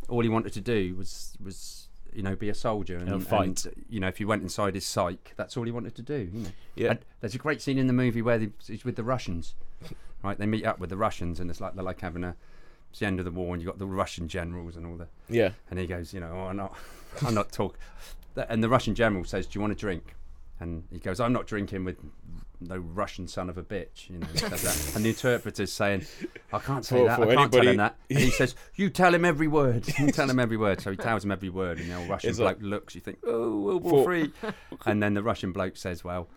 all 0.07 0.21
he 0.21 0.29
wanted 0.29 0.53
to 0.53 0.61
do 0.61 0.95
was 0.95 1.35
was 1.43 1.89
you 2.13 2.21
know 2.21 2.35
be 2.35 2.47
a 2.49 2.53
soldier 2.53 2.97
and, 2.97 3.09
And 3.09 3.27
fight. 3.27 3.65
you 3.89 3.99
know, 3.99 4.07
if 4.07 4.19
you 4.21 4.27
went 4.27 4.41
inside 4.43 4.75
his 4.75 4.85
psyche, 4.85 5.33
that's 5.35 5.57
all 5.57 5.63
he 5.63 5.71
wanted 5.71 5.95
to 5.95 6.01
do. 6.01 6.29
You 6.31 6.39
know, 6.41 6.49
Yeah. 6.75 6.89
And 6.91 6.99
there's 7.19 7.35
a 7.35 7.39
great 7.39 7.61
scene 7.61 7.77
in 7.77 7.87
the 7.87 7.93
movie 7.93 8.21
where 8.21 8.37
they, 8.37 8.49
he's 8.65 8.85
with 8.85 8.95
the 8.95 9.03
Russians, 9.03 9.55
right? 10.23 10.37
They 10.37 10.45
meet 10.45 10.65
up 10.65 10.79
with 10.79 10.89
the 10.91 10.97
Russians, 10.97 11.39
and 11.41 11.49
it's 11.49 11.59
like 11.59 11.73
they're 11.75 11.83
like 11.83 11.99
having 12.01 12.23
a. 12.23 12.35
It's 12.93 12.99
the 12.99 13.07
end 13.07 13.17
of 13.17 13.25
the 13.25 13.31
war, 13.31 13.55
and 13.55 13.61
you've 13.61 13.71
got 13.71 13.79
the 13.79 13.87
Russian 13.87 14.27
generals 14.27 14.75
and 14.75 14.85
all 14.85 14.95
the. 14.97 15.07
Yeah. 15.27 15.49
And 15.71 15.79
he 15.79 15.87
goes, 15.87 16.13
you 16.13 16.19
know, 16.19 16.29
oh, 16.31 16.41
I'm 16.49 16.57
not, 16.57 16.77
I'm 17.25 17.33
not 17.33 17.51
talk. 17.51 17.75
And 18.35 18.63
the 18.63 18.69
Russian 18.69 18.93
general 18.93 19.25
says, 19.25 19.47
"Do 19.47 19.57
you 19.57 19.61
want 19.61 19.73
a 19.73 19.75
drink?" 19.75 20.13
And 20.59 20.83
he 20.91 20.99
goes, 20.99 21.19
"I'm 21.19 21.33
not 21.33 21.47
drinking 21.47 21.85
with 21.85 21.97
no 22.61 22.77
Russian 22.77 23.27
son 23.27 23.49
of 23.49 23.57
a 23.57 23.63
bitch," 23.63 24.11
you 24.11 24.19
know. 24.19 24.27
He 24.31 24.37
says 24.37 24.61
that. 24.61 24.95
And 24.95 25.03
the 25.05 25.09
interpreter's 25.09 25.73
saying, 25.73 26.05
"I 26.53 26.59
can't 26.59 26.85
say 26.85 26.97
For- 26.99 27.05
that. 27.07 27.17
for 27.19 27.29
I 27.31 27.35
can't 27.35 27.51
tell 27.51 27.67
him 27.67 27.77
that." 27.77 27.95
And 28.11 28.19
he 28.19 28.29
says, 28.29 28.53
"You 28.75 28.91
tell 28.91 29.11
him 29.13 29.25
every 29.25 29.47
word. 29.47 29.85
You 29.97 30.11
tell 30.11 30.29
him 30.29 30.39
every 30.39 30.57
word." 30.57 30.79
So 30.81 30.91
he 30.91 30.97
tells 30.97 31.25
him 31.25 31.31
every 31.31 31.49
word, 31.49 31.79
and 31.79 31.89
the 31.89 31.95
old 31.95 32.09
Russian 32.09 32.29
It's 32.29 32.37
bloke 32.37 32.57
like- 32.57 32.63
looks. 32.63 32.93
You 32.93 33.01
think, 33.01 33.17
"Oh, 33.25 33.59
World 33.59 33.83
War 33.83 33.91
For- 33.91 34.03
Three," 34.03 34.31
and 34.85 35.01
then 35.01 35.15
the 35.15 35.23
Russian 35.23 35.51
bloke 35.51 35.77
says, 35.77 36.03
"Well." 36.03 36.27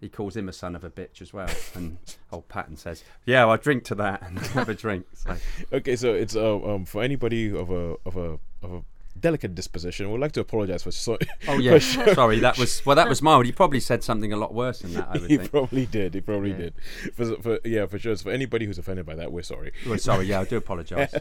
He 0.00 0.08
calls 0.10 0.36
him 0.36 0.48
a 0.48 0.52
son 0.52 0.76
of 0.76 0.84
a 0.84 0.90
bitch 0.90 1.22
as 1.22 1.32
well, 1.32 1.48
and 1.74 1.96
old 2.32 2.48
Patton 2.48 2.76
says, 2.76 3.02
"Yeah, 3.24 3.46
I 3.48 3.56
drink 3.56 3.84
to 3.84 3.94
that 3.96 4.22
and 4.22 4.38
have 4.56 4.68
a 4.68 4.74
drink." 4.74 5.06
So 5.14 5.36
Okay, 5.72 5.96
so 5.96 6.12
it's 6.14 6.36
uh, 6.36 6.56
um 6.62 6.84
for 6.84 7.02
anybody 7.02 7.48
of 7.56 7.70
a 7.70 7.96
of 8.04 8.16
a 8.16 8.38
of 8.62 8.72
a 8.72 8.82
delicate 9.18 9.54
disposition, 9.54 10.12
we'd 10.12 10.20
like 10.20 10.32
to 10.32 10.40
apologize 10.40 10.82
for 10.82 10.90
so. 10.90 11.16
Oh 11.48 11.56
yeah, 11.58 11.78
sorry. 11.78 12.40
That 12.40 12.58
was 12.58 12.84
well. 12.84 12.96
That 12.96 13.08
was 13.08 13.22
mild. 13.22 13.46
He 13.46 13.52
probably 13.52 13.80
said 13.80 14.04
something 14.04 14.32
a 14.34 14.36
lot 14.36 14.52
worse 14.52 14.80
than 14.80 14.92
that. 14.92 15.08
I 15.08 15.12
would 15.18 15.30
he 15.30 15.38
think. 15.38 15.50
probably 15.50 15.86
did. 15.86 16.12
He 16.12 16.20
probably 16.20 16.50
Yeah. 16.50 16.56
did. 16.58 16.74
For, 17.14 17.36
for 17.36 17.58
yeah, 17.64 17.86
for 17.86 17.98
sure. 17.98 18.14
So 18.16 18.24
for 18.24 18.30
anybody 18.32 18.66
who's 18.66 18.76
offended 18.78 19.06
by 19.06 19.14
that, 19.14 19.32
we're 19.32 19.42
sorry. 19.42 19.72
Well, 19.86 19.96
sorry. 19.96 20.26
Yeah, 20.26 20.40
I 20.40 20.44
do 20.44 20.58
apologise. 20.58 21.14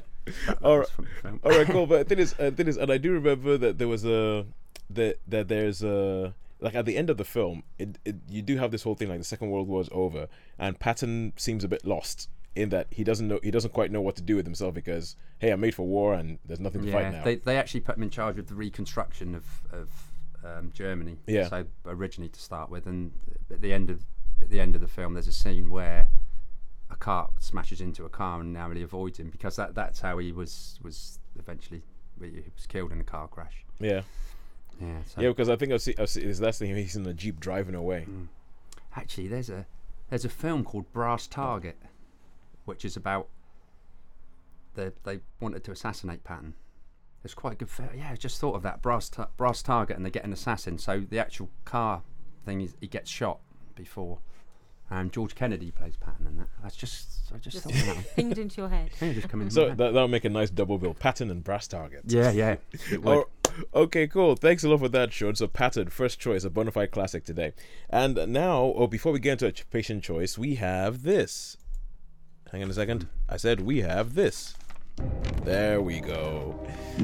All 0.61 0.79
right. 0.79 0.89
from 0.89 1.05
the 1.05 1.21
film. 1.21 1.39
All 1.45 1.51
right, 1.51 1.67
cool. 1.67 1.85
But 1.87 2.09
the 2.09 2.15
thing 2.15 2.21
is, 2.21 2.35
uh, 2.37 2.51
thing 2.51 2.67
is, 2.67 2.75
and 2.75 2.91
I 2.91 2.97
do 2.97 3.13
remember 3.13 3.57
that 3.57 3.77
there 3.77 3.87
was 3.87 4.03
a 4.05 4.45
that 4.89 5.19
that 5.29 5.47
there's 5.47 5.81
a 5.81 6.33
like 6.59 6.75
at 6.75 6.85
the 6.85 6.97
end 6.97 7.09
of 7.09 7.17
the 7.17 7.25
film, 7.25 7.63
it, 7.77 7.97
it 8.05 8.15
you 8.29 8.41
do 8.41 8.57
have 8.57 8.71
this 8.71 8.83
whole 8.83 8.95
thing 8.95 9.09
like 9.09 9.19
the 9.19 9.25
Second 9.25 9.49
World 9.49 9.67
War's 9.67 9.89
over, 9.91 10.27
and 10.57 10.79
Patton 10.79 11.33
seems 11.35 11.63
a 11.63 11.67
bit 11.67 11.85
lost 11.85 12.29
in 12.55 12.69
that 12.69 12.87
he 12.89 13.03
doesn't 13.03 13.27
know 13.27 13.39
he 13.43 13.51
doesn't 13.51 13.73
quite 13.73 13.91
know 13.91 14.01
what 14.01 14.15
to 14.15 14.21
do 14.21 14.35
with 14.37 14.45
himself 14.45 14.73
because 14.73 15.15
hey, 15.39 15.51
I'm 15.51 15.59
made 15.59 15.75
for 15.75 15.85
war 15.85 16.13
and 16.13 16.39
there's 16.45 16.61
nothing 16.61 16.83
to 16.85 16.91
fight 16.91 17.01
Yeah, 17.01 17.09
now. 17.11 17.23
they 17.23 17.35
they 17.35 17.57
actually 17.57 17.81
put 17.81 17.97
him 17.97 18.03
in 18.03 18.09
charge 18.09 18.39
of 18.39 18.47
the 18.47 18.55
reconstruction 18.55 19.35
of 19.35 19.45
of 19.71 19.89
um, 20.45 20.71
Germany. 20.73 21.17
Yeah. 21.27 21.49
So 21.49 21.65
originally 21.85 22.29
to 22.29 22.39
start 22.39 22.69
with, 22.69 22.85
and 22.85 23.11
at 23.51 23.61
the 23.61 23.73
end 23.73 23.89
of 23.89 24.05
at 24.41 24.49
the 24.49 24.59
end 24.59 24.75
of 24.75 24.81
the 24.81 24.87
film, 24.87 25.13
there's 25.13 25.27
a 25.27 25.33
scene 25.33 25.69
where 25.69 26.07
a 26.89 26.95
car 26.95 27.29
smashes 27.39 27.81
into 27.81 28.05
a 28.05 28.09
car 28.09 28.39
and 28.39 28.53
narrowly 28.53 28.83
avoids 28.83 29.19
him 29.19 29.29
because 29.29 29.55
that 29.57 29.75
that's 29.75 29.99
how 29.99 30.17
he 30.17 30.31
was 30.31 30.79
was 30.81 31.19
eventually 31.37 31.81
he 32.21 32.43
was 32.55 32.65
killed 32.67 32.91
in 32.93 33.01
a 33.01 33.03
car 33.03 33.27
crash. 33.27 33.65
yeah, 33.79 34.01
Yeah. 34.81 34.97
So 35.05 35.21
yeah, 35.21 35.29
because 35.29 35.49
I 35.49 35.55
think 35.55 35.71
I've 35.71 35.81
seen, 35.81 35.95
I've 35.97 36.09
seen 36.09 36.31
that's 36.33 36.59
the 36.59 36.67
he's 36.67 36.95
in 36.95 37.03
the 37.03 37.13
jeep 37.13 37.39
driving 37.39 37.75
away. 37.75 38.05
Mm. 38.09 38.27
Actually, 38.95 39.27
there's 39.27 39.49
a 39.49 39.65
there's 40.09 40.25
a 40.25 40.29
film 40.29 40.63
called 40.63 40.91
Brass 40.93 41.27
Target, 41.27 41.77
which 42.65 42.85
is 42.85 42.95
about 42.97 43.27
the 44.75 44.93
they 45.03 45.19
wanted 45.39 45.63
to 45.65 45.71
assassinate 45.71 46.23
Patton. 46.23 46.53
It's 47.23 47.33
quite 47.33 47.53
a 47.53 47.55
good 47.55 47.69
film. 47.69 47.89
Yeah, 47.97 48.09
I 48.11 48.15
just 48.15 48.39
thought 48.39 48.55
of 48.55 48.61
that 48.63 48.81
Brass 48.81 49.09
ta- 49.09 49.29
Brass 49.37 49.61
Target, 49.63 49.97
and 49.97 50.05
they 50.05 50.11
get 50.11 50.25
an 50.25 50.33
assassin. 50.33 50.77
So 50.77 51.03
the 51.09 51.19
actual 51.19 51.49
car 51.63 52.03
thing 52.45 52.61
is 52.61 52.75
he 52.79 52.87
gets 52.87 53.09
shot 53.09 53.39
before. 53.75 54.19
And 54.87 55.11
George 55.11 55.33
Kennedy 55.33 55.71
plays 55.71 55.97
Patton 55.97 56.27
in 56.27 56.37
that. 56.37 56.47
That's 56.61 56.75
just 56.75 57.07
I 57.33 57.39
just 57.39 57.63
Just 57.63 57.65
thought 57.65 57.73
of 57.73 57.95
that 57.95 58.15
pinged 58.15 58.37
into 58.37 58.61
your 58.61 58.69
head. 58.69 58.91
Yeah, 59.01 59.13
just 59.13 59.29
come 59.29 59.41
in. 59.41 59.49
So 59.49 59.69
that, 59.69 59.77
that'll 59.77 60.07
make 60.07 60.25
a 60.25 60.29
nice 60.29 60.51
double 60.51 60.77
bill, 60.77 60.93
Patton 60.93 61.31
and 61.31 61.43
brass 61.43 61.67
target. 61.67 62.01
yeah, 62.05 62.29
yeah. 62.29 62.57
It 62.91 63.01
would. 63.01 63.17
Oh, 63.17 63.25
okay, 63.73 64.07
cool. 64.07 64.35
Thanks 64.35 64.63
a 64.63 64.69
lot 64.69 64.79
for 64.79 64.89
that, 64.89 65.13
Sean. 65.13 65.35
So, 65.35 65.47
Patton, 65.47 65.89
first 65.89 66.19
choice, 66.19 66.43
a 66.43 66.49
bona 66.49 66.71
fide 66.71 66.91
classic 66.91 67.23
today. 67.25 67.53
And 67.89 68.15
now, 68.27 68.63
or 68.63 68.87
before 68.87 69.11
we 69.11 69.19
get 69.19 69.41
into 69.43 69.47
a 69.47 69.65
patient 69.71 70.03
choice, 70.03 70.37
we 70.37 70.55
have 70.55 71.03
this. 71.03 71.57
Hang 72.51 72.63
on 72.63 72.69
a 72.69 72.73
second. 72.73 73.07
I 73.27 73.37
said 73.37 73.61
we 73.61 73.81
have 73.81 74.15
this. 74.15 74.55
There 75.43 75.81
we 75.81 75.99
go. 75.99 76.59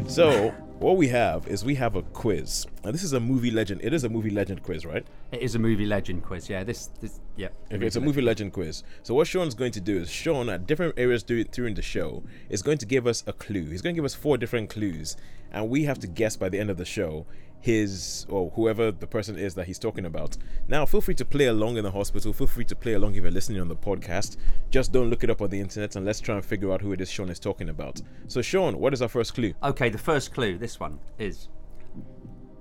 So, 0.07 0.49
what 0.79 0.97
we 0.97 1.09
have 1.09 1.47
is 1.47 1.63
we 1.63 1.75
have 1.75 1.95
a 1.95 2.01
quiz. 2.01 2.65
And 2.83 2.93
this 2.93 3.03
is 3.03 3.13
a 3.13 3.19
movie 3.19 3.51
legend. 3.51 3.81
It 3.83 3.93
is 3.93 4.03
a 4.03 4.09
movie 4.09 4.31
legend 4.31 4.63
quiz, 4.63 4.85
right? 4.85 5.05
It 5.31 5.41
is 5.41 5.53
a 5.53 5.59
movie 5.59 5.85
legend 5.85 6.23
quiz. 6.23 6.49
Yeah, 6.49 6.63
this 6.63 6.87
this 6.99 7.19
yeah. 7.35 7.49
Okay, 7.71 7.85
it's 7.85 7.97
a 7.97 8.01
movie 8.01 8.21
legend 8.21 8.53
quiz. 8.53 8.83
So 9.03 9.13
what 9.13 9.27
Sean's 9.27 9.53
going 9.53 9.73
to 9.73 9.79
do 9.79 9.97
is 9.97 10.09
Sean 10.09 10.49
at 10.49 10.65
different 10.65 10.95
areas 10.97 11.21
dur- 11.21 11.43
during 11.43 11.75
the 11.75 11.81
show 11.83 12.23
is 12.49 12.63
going 12.63 12.79
to 12.79 12.85
give 12.85 13.05
us 13.05 13.23
a 13.27 13.33
clue. 13.33 13.65
He's 13.65 13.81
going 13.81 13.93
to 13.93 13.97
give 13.97 14.05
us 14.05 14.15
four 14.15 14.37
different 14.37 14.69
clues, 14.69 15.17
and 15.51 15.69
we 15.69 15.83
have 15.83 15.99
to 15.99 16.07
guess 16.07 16.35
by 16.35 16.49
the 16.49 16.59
end 16.59 16.71
of 16.71 16.77
the 16.77 16.85
show 16.85 17.27
his 17.61 18.25
or 18.27 18.49
whoever 18.51 18.91
the 18.91 19.07
person 19.07 19.37
is 19.37 19.55
that 19.55 19.67
he's 19.67 19.79
talking 19.79 20.05
about. 20.05 20.35
Now, 20.67 20.85
feel 20.85 20.99
free 20.99 21.15
to 21.15 21.25
play 21.25 21.45
along 21.45 21.77
in 21.77 21.83
the 21.83 21.91
hospital. 21.91 22.33
Feel 22.33 22.47
free 22.47 22.65
to 22.65 22.75
play 22.75 22.93
along 22.93 23.15
if 23.15 23.21
you're 23.21 23.31
listening 23.31 23.61
on 23.61 23.67
the 23.67 23.75
podcast. 23.75 24.37
Just 24.71 24.91
don't 24.91 25.09
look 25.09 25.23
it 25.23 25.29
up 25.29 25.41
on 25.41 25.49
the 25.49 25.59
internet, 25.59 25.95
and 25.95 26.05
let's 26.05 26.19
try 26.19 26.35
and 26.35 26.43
figure 26.43 26.71
out 26.73 26.81
who 26.81 26.91
it 26.91 26.99
is 26.99 27.09
Sean 27.09 27.29
is 27.29 27.39
talking 27.39 27.69
about. 27.69 28.01
So, 28.27 28.41
Sean, 28.41 28.79
what 28.79 28.93
is 28.93 29.01
our 29.01 29.07
first 29.07 29.35
clue? 29.35 29.53
Okay, 29.63 29.89
the 29.89 29.97
first 29.97 30.33
clue, 30.33 30.57
this 30.57 30.79
one, 30.79 30.99
is 31.19 31.49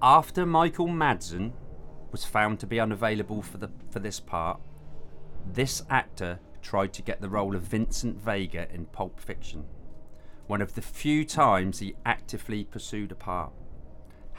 after 0.03 0.47
Michael 0.47 0.89
Madsen 0.89 1.53
was 2.13 2.25
found 2.25 2.61
to 2.61 2.67
be 2.67 2.81
unavailable 2.81 3.43
for 3.43 3.59
the 3.59 3.71
for 3.91 4.01
this 4.01 4.21
part, 4.21 4.61
this 5.53 5.83
actor 5.89 6.41
tried 6.63 6.93
to 6.93 7.03
get 7.03 7.21
the 7.21 7.29
role 7.29 7.57
of 7.57 7.63
Vincent 7.63 8.21
Vega 8.21 8.67
in 8.73 8.87
Pulp 8.87 9.19
Fiction. 9.19 9.65
One 10.47 10.61
of 10.61 10.75
the 10.75 10.83
few 10.83 11.25
times 11.25 11.79
he 11.79 11.95
actively 12.05 12.65
pursued 12.65 13.13
a 13.13 13.15
part. 13.15 13.53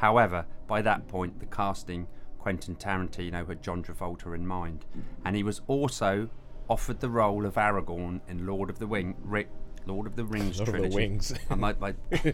However, 0.02 0.48
by 0.66 0.82
that 0.82 1.08
point, 1.08 1.40
the 1.40 1.46
casting 1.46 2.08
Quentin 2.40 2.76
Tarantino 2.76 3.48
had 3.48 3.62
John 3.62 3.84
Travolta 3.84 4.34
in 4.34 4.48
mind, 4.48 4.84
and 5.24 5.36
he 5.36 5.44
was 5.44 5.62
also 5.68 6.28
offered 6.68 7.02
the 7.02 7.10
role 7.10 7.46
of 7.46 7.54
Aragorn 7.54 8.20
in 8.28 8.48
Lord 8.48 8.72
of 8.72 8.80
the 8.80 8.88
Wing, 8.88 9.16
Ri- 9.22 9.46
Lord 9.86 10.08
of 10.08 10.16
the 10.16 10.26
Rings 10.26 10.58
Lord 10.58 10.70
of 10.70 10.74
the 10.74 10.80
trilogy. 10.80 10.96
Wings. 10.96 11.34
I 11.52 11.54
might, 11.54 11.80
might 11.80 11.98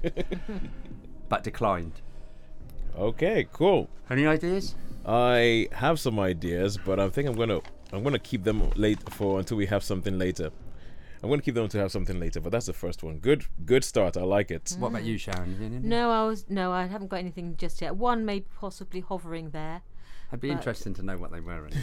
but 1.30 1.44
declined. 1.44 2.00
Okay, 2.98 3.46
cool. 3.52 3.90
Any 4.10 4.26
ideas? 4.26 4.76
I 5.06 5.68
have 5.74 6.00
some 6.00 6.22
ideas, 6.22 6.78
but 6.78 7.02
I 7.02 7.10
think 7.10 7.28
I'm 7.28 7.36
gonna 7.36 7.60
I'm 7.92 8.02
gonna 8.02 8.18
keep 8.18 8.46
them 8.46 8.70
late 8.78 9.00
for 9.12 9.40
until 9.40 9.58
we 9.58 9.66
have 9.66 9.84
something 9.84 10.18
later. 10.18 10.52
I'm 11.24 11.30
gonna 11.30 11.42
keep 11.42 11.56
them 11.56 11.68
to 11.70 11.80
have 11.80 11.92
something 11.92 12.20
later, 12.20 12.40
but 12.40 12.52
that's 12.52 12.68
the 12.68 12.74
first 12.74 13.04
one. 13.04 13.18
Good 13.20 13.46
good 13.66 13.84
start. 13.84 14.18
I 14.18 14.22
like 14.24 14.52
it. 14.52 14.76
What 14.80 14.90
about 14.90 15.04
you, 15.04 15.18
Sharon? 15.18 15.58
You- 15.60 15.68
you- 15.70 15.80
No, 15.80 16.12
I 16.12 16.26
was 16.28 16.50
no, 16.50 16.72
I 16.72 16.86
haven't 16.86 17.08
got 17.08 17.18
anything 17.18 17.56
just 17.58 17.82
yet. 17.82 17.96
One 17.96 18.26
may 18.26 18.42
possibly 18.42 19.00
hovering 19.02 19.50
there. 19.52 19.82
I'd 20.32 20.42
be 20.42 20.50
but- 20.50 20.58
interested 20.58 20.94
to 20.98 21.04
know 21.04 21.18
what 21.18 21.32
they 21.32 21.40
were. 21.40 21.66
Anyway. 21.68 21.82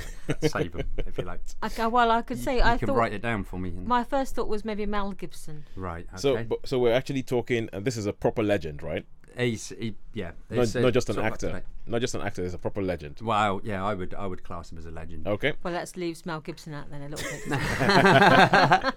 Save 0.48 0.72
them 0.72 0.86
if 0.98 1.16
you 1.18 1.24
like. 1.24 1.40
I, 1.62 1.68
ca- 1.70 1.88
well, 1.88 2.10
I 2.10 2.20
could 2.22 2.38
say 2.38 2.56
you 2.56 2.62
I 2.62 2.76
can 2.76 2.88
thought 2.88 2.96
write 2.96 3.14
it 3.14 3.22
down 3.22 3.42
for 3.44 3.58
me. 3.58 3.70
my 3.70 4.04
first 4.04 4.34
thought 4.34 4.48
was 4.48 4.64
maybe 4.64 4.84
Mel 4.86 5.12
Gibson. 5.12 5.64
right. 5.76 6.06
Okay. 6.12 6.18
So 6.20 6.44
but, 6.44 6.66
so 6.68 6.78
we're 6.78 6.92
actually 6.92 7.22
talking 7.22 7.68
and 7.72 7.84
this 7.84 7.96
is 7.96 8.04
a 8.06 8.12
proper 8.12 8.42
legend, 8.42 8.82
right? 8.82 9.06
He's, 9.36 9.70
he, 9.70 9.94
yeah. 10.12 10.32
Not, 10.50 10.62
it's, 10.64 10.76
uh, 10.76 10.80
not 10.80 10.92
just 10.92 11.08
an 11.08 11.14
sort 11.16 11.26
of 11.26 11.32
up 11.32 11.38
to 11.40 11.52
actor. 11.52 11.66
Not 11.86 12.00
just 12.00 12.14
an 12.14 12.22
actor, 12.22 12.44
it's 12.44 12.54
a 12.54 12.58
proper 12.58 12.80
legend. 12.82 13.20
Wow. 13.20 13.60
Yeah, 13.62 13.84
I 13.84 13.92
would. 13.94 14.14
I 14.14 14.26
would 14.26 14.42
class 14.42 14.72
him 14.72 14.78
as 14.78 14.86
a 14.86 14.90
legend. 14.90 15.26
Okay. 15.26 15.52
Well, 15.62 15.74
let's 15.74 15.96
leave 15.96 16.24
Mel 16.24 16.40
Gibson 16.40 16.72
out 16.72 16.90
then 16.90 17.02
a 17.02 17.08
little 17.08 17.30
bit. 17.30 17.44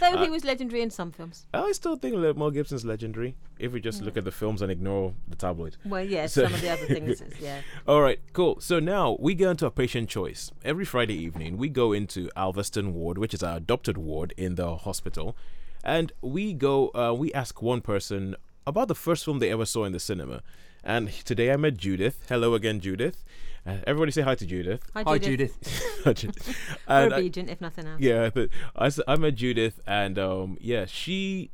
Though 0.00 0.06
Uh, 0.14 0.24
he 0.24 0.30
was 0.30 0.44
legendary 0.44 0.82
in 0.82 0.90
some 0.90 1.10
films. 1.10 1.46
I 1.54 1.72
still 1.72 1.96
think 1.96 2.16
Le- 2.16 2.34
Mel 2.34 2.50
Gibson's 2.50 2.84
legendary 2.84 3.34
if 3.58 3.72
we 3.72 3.80
just 3.80 4.02
look 4.02 4.16
at 4.16 4.24
the 4.24 4.30
films 4.32 4.62
and 4.62 4.70
ignore 4.70 5.14
the 5.26 5.36
tabloid. 5.36 5.76
Well, 5.84 6.04
yes, 6.04 6.32
So- 6.34 6.44
some 6.44 6.54
of 6.54 6.60
the 6.60 6.70
other 6.70 6.86
things. 6.86 7.20
Is, 7.20 7.32
yeah. 7.40 7.60
All 7.86 8.02
right, 8.02 8.20
cool. 8.32 8.60
So 8.60 8.78
now 8.80 9.16
we 9.20 9.34
go 9.34 9.50
into 9.50 9.66
a 9.66 9.70
patient 9.70 10.08
choice. 10.08 10.50
Every 10.64 10.84
Friday 10.84 11.14
evening, 11.14 11.56
we 11.56 11.68
go 11.68 11.92
into 11.92 12.28
Alveston 12.36 12.92
Ward, 12.92 13.18
which 13.18 13.32
is 13.34 13.42
our 13.42 13.56
adopted 13.56 13.96
ward 13.98 14.34
in 14.36 14.56
the 14.56 14.76
hospital, 14.76 15.36
and 15.82 16.12
we 16.20 16.52
go. 16.52 16.90
Uh, 16.94 17.14
we 17.16 17.32
ask 17.32 17.62
one 17.62 17.80
person 17.80 18.36
about 18.68 18.88
the 18.88 18.94
first 18.94 19.24
film 19.24 19.38
they 19.38 19.50
ever 19.50 19.64
saw 19.66 19.84
in 19.84 19.92
the 19.92 20.00
cinema. 20.00 20.42
And 20.84 21.10
today 21.10 21.52
I 21.52 21.56
met 21.56 21.76
Judith. 21.76 22.24
Hello 22.28 22.54
again, 22.54 22.80
Judith. 22.80 23.24
Uh, 23.66 23.78
everybody 23.86 24.12
say 24.12 24.22
hi 24.22 24.34
to 24.34 24.46
Judith. 24.46 24.82
Hi, 24.94 25.02
Hi, 25.02 25.18
Judith. 25.18 25.58
Judith. 26.04 26.56
Or 26.88 26.94
and 27.04 27.12
I- 27.14 27.20
if 27.20 27.60
nothing 27.60 27.86
else. 27.86 28.00
yeah, 28.00 28.30
but 28.30 28.48
I, 28.76 28.86
s- 28.86 29.00
I 29.06 29.16
met 29.16 29.34
Judith, 29.34 29.80
and 29.86 30.18
um, 30.18 30.56
yeah, 30.60 30.86
she 30.86 31.50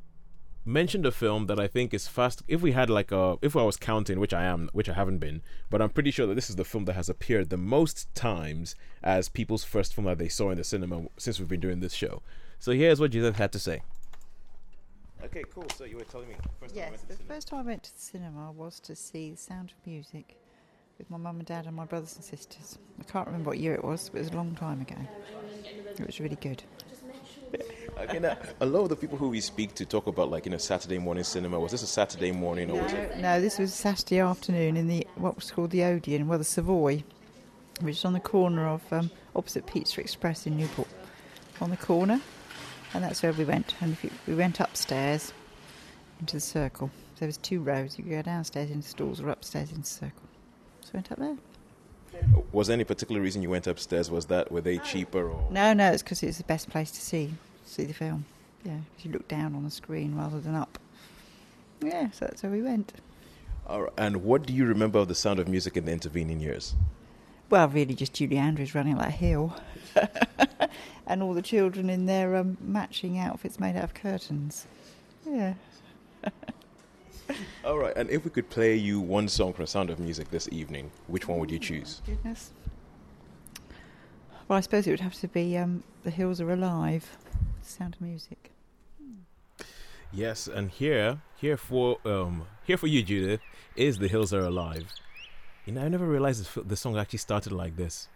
mentioned 0.66 1.06
a 1.06 1.10
film 1.10 1.46
that 1.46 1.58
I 1.58 1.66
think 1.66 1.92
is 1.94 2.06
fast. 2.06 2.42
If 2.46 2.60
we 2.60 2.72
had 2.72 2.88
like 2.90 3.10
a, 3.10 3.36
if 3.42 3.56
I 3.56 3.62
was 3.62 3.76
counting, 3.76 4.20
which 4.20 4.32
I 4.34 4.44
am, 4.44 4.68
which 4.72 4.88
I 4.88 4.94
haven't 4.94 5.18
been, 5.18 5.42
but 5.70 5.80
I'm 5.82 5.90
pretty 5.90 6.10
sure 6.10 6.26
that 6.26 6.34
this 6.34 6.50
is 6.50 6.56
the 6.56 6.64
film 6.64 6.84
that 6.84 6.92
has 6.94 7.08
appeared 7.08 7.50
the 7.50 7.56
most 7.56 8.14
times 8.14 8.76
as 9.02 9.28
people's 9.28 9.64
first 9.64 9.94
film 9.94 10.06
that 10.06 10.18
they 10.18 10.28
saw 10.28 10.50
in 10.50 10.58
the 10.58 10.64
cinema 10.64 11.06
since 11.16 11.38
we've 11.38 11.48
been 11.48 11.60
doing 11.60 11.80
this 11.80 11.94
show. 11.94 12.22
So 12.58 12.72
here's 12.72 13.00
what 13.00 13.10
Judith 13.10 13.36
had 13.36 13.50
to 13.52 13.58
say. 13.58 13.82
Okay, 15.24 15.44
cool. 15.54 15.64
So 15.76 15.84
you 15.84 15.96
were 15.96 16.04
telling 16.04 16.28
me 16.28 16.34
first 16.60 16.76
Yes, 16.76 17.02
the 17.08 17.16
first 17.16 17.48
time 17.48 17.60
I 17.60 17.62
went 17.62 17.82
to 17.84 17.94
the 17.94 18.00
cinema 18.00 18.52
was 18.52 18.78
to 18.80 18.94
see 18.94 19.30
The 19.30 19.36
Sound 19.38 19.72
of 19.72 19.86
Music 19.86 20.36
with 20.98 21.10
my 21.10 21.16
mum 21.16 21.38
and 21.38 21.46
dad 21.46 21.66
and 21.66 21.74
my 21.74 21.86
brothers 21.86 22.14
and 22.16 22.24
sisters. 22.24 22.78
I 23.00 23.04
can't 23.04 23.26
remember 23.26 23.50
what 23.50 23.58
year 23.58 23.74
it 23.74 23.82
was, 23.82 24.10
but 24.10 24.18
it 24.18 24.24
was 24.24 24.32
a 24.32 24.36
long 24.36 24.54
time 24.54 24.82
ago. 24.82 24.96
It 25.98 26.06
was 26.06 26.20
really 26.20 26.36
good. 26.36 26.62
Okay, 27.96 28.18
now, 28.18 28.36
a 28.60 28.66
lot 28.66 28.80
of 28.80 28.88
the 28.88 28.96
people 28.96 29.16
who 29.16 29.28
we 29.28 29.40
speak 29.40 29.72
to 29.76 29.86
talk 29.86 30.08
about 30.08 30.28
like 30.28 30.46
you 30.46 30.50
know 30.50 30.58
Saturday 30.58 30.98
morning 30.98 31.22
cinema. 31.22 31.60
Was 31.60 31.70
this 31.70 31.84
a 31.84 31.86
Saturday 31.86 32.32
morning 32.32 32.68
or 32.68 32.82
was 32.82 32.92
it? 32.92 33.18
No, 33.18 33.40
this 33.40 33.56
was 33.56 33.72
Saturday 33.72 34.18
afternoon 34.18 34.76
in 34.76 34.88
the 34.88 35.06
what 35.14 35.36
was 35.36 35.52
called 35.52 35.70
the 35.70 35.84
Odeon, 35.84 36.26
well, 36.26 36.38
the 36.38 36.44
Savoy, 36.44 37.04
which 37.80 37.98
is 37.98 38.04
on 38.04 38.12
the 38.12 38.18
corner 38.18 38.66
of 38.66 38.82
um, 38.92 39.12
opposite 39.36 39.66
Pizza 39.66 40.00
Express 40.00 40.44
in 40.44 40.56
Newport, 40.56 40.88
on 41.60 41.70
the 41.70 41.76
corner, 41.76 42.20
and 42.94 43.02
that's 43.04 43.22
where 43.22 43.32
we 43.32 43.44
went. 43.44 43.74
And 43.80 43.92
if 43.92 44.04
you, 44.04 44.10
we 44.26 44.34
went 44.34 44.60
upstairs 44.60 45.32
into 46.20 46.36
the 46.36 46.40
circle. 46.40 46.90
There 47.18 47.26
was 47.28 47.36
two 47.36 47.60
rows. 47.60 47.98
You 47.98 48.04
could 48.04 48.12
go 48.12 48.22
downstairs 48.22 48.70
into 48.70 48.88
stalls 48.88 49.20
or 49.20 49.28
upstairs 49.28 49.70
into 49.70 49.82
the 49.82 49.86
circle. 49.86 50.22
So 50.80 50.90
we 50.94 50.96
went 50.98 51.12
up 51.12 51.18
there. 51.18 51.36
Was 52.52 52.68
there 52.68 52.74
any 52.74 52.84
particular 52.84 53.20
reason 53.20 53.42
you 53.42 53.50
went 53.50 53.66
upstairs? 53.66 54.10
Was 54.10 54.26
that 54.26 54.50
were 54.52 54.60
they 54.60 54.78
cheaper 54.78 55.28
or? 55.28 55.48
No, 55.50 55.72
no, 55.72 55.90
it's 55.90 56.02
because 56.02 56.22
it's 56.22 56.38
the 56.38 56.44
best 56.44 56.70
place 56.70 56.90
to 56.92 57.00
see 57.00 57.34
see 57.64 57.84
the 57.84 57.92
film. 57.94 58.24
Yeah, 58.64 58.72
'cause 58.96 59.04
you 59.04 59.10
look 59.12 59.26
down 59.28 59.54
on 59.54 59.64
the 59.64 59.70
screen 59.70 60.14
rather 60.14 60.40
than 60.40 60.54
up. 60.54 60.78
Yeah, 61.82 62.10
so 62.12 62.26
that's 62.26 62.42
where 62.42 62.52
we 62.52 62.62
went. 62.62 62.92
All 63.66 63.82
right. 63.82 63.92
And 63.98 64.22
what 64.24 64.46
do 64.46 64.52
you 64.54 64.64
remember 64.64 64.98
of 65.00 65.08
the 65.08 65.14
Sound 65.14 65.38
of 65.40 65.48
Music 65.48 65.76
in 65.76 65.84
the 65.86 65.92
intervening 65.92 66.38
years? 66.40 66.74
Well, 67.50 67.68
really, 67.68 67.94
just 67.94 68.12
Julie 68.14 68.36
Andrews 68.38 68.74
running 68.74 68.94
up 68.94 69.00
that 69.00 69.12
hill, 69.12 69.54
and 71.06 71.22
all 71.22 71.34
the 71.34 71.42
children 71.42 71.90
in 71.90 72.06
their 72.06 72.36
um, 72.36 72.56
matching 72.60 73.18
outfits 73.18 73.58
made 73.60 73.76
out 73.76 73.84
of 73.84 73.94
curtains. 73.94 74.66
Yeah. 75.26 75.54
All 77.64 77.78
right. 77.78 77.96
And 77.96 78.10
if 78.10 78.24
we 78.24 78.30
could 78.30 78.48
play 78.50 78.74
you 78.74 79.00
one 79.00 79.28
song 79.28 79.52
from 79.52 79.66
Sound 79.66 79.90
of 79.90 79.98
Music 79.98 80.30
this 80.30 80.48
evening, 80.52 80.90
which 81.06 81.26
one 81.26 81.38
would 81.38 81.50
you 81.50 81.58
choose? 81.58 82.02
Goodness. 82.06 82.50
Well, 84.48 84.58
I 84.58 84.60
suppose 84.60 84.86
it 84.86 84.90
would 84.90 85.00
have 85.00 85.14
to 85.14 85.28
be 85.28 85.56
um, 85.56 85.82
"The 86.02 86.10
Hills 86.10 86.40
Are 86.40 86.50
Alive," 86.50 87.16
Sound 87.62 87.94
of 87.94 88.02
Music. 88.02 88.50
Yes, 90.12 90.46
and 90.46 90.70
here, 90.70 91.22
here 91.36 91.56
for 91.56 91.98
um, 92.04 92.44
here 92.64 92.76
for 92.76 92.86
you, 92.86 93.02
Judith, 93.02 93.40
is 93.74 93.98
"The 93.98 94.08
Hills 94.08 94.34
Are 94.34 94.44
Alive." 94.44 94.92
You 95.64 95.72
know, 95.72 95.82
I 95.82 95.88
never 95.88 96.06
realized 96.06 96.46
the 96.68 96.76
song 96.76 96.98
actually 96.98 97.20
started 97.20 97.52
like 97.52 97.76
this. 97.76 98.08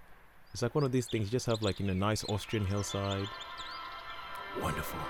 It's 0.52 0.62
like 0.62 0.74
one 0.74 0.84
of 0.84 0.92
these 0.92 1.06
things. 1.06 1.26
You 1.26 1.30
just 1.30 1.46
have 1.46 1.62
like 1.62 1.80
in 1.80 1.90
a 1.90 1.94
nice 1.94 2.24
Austrian 2.24 2.66
hillside. 2.66 3.28
Wonderful. 4.60 5.00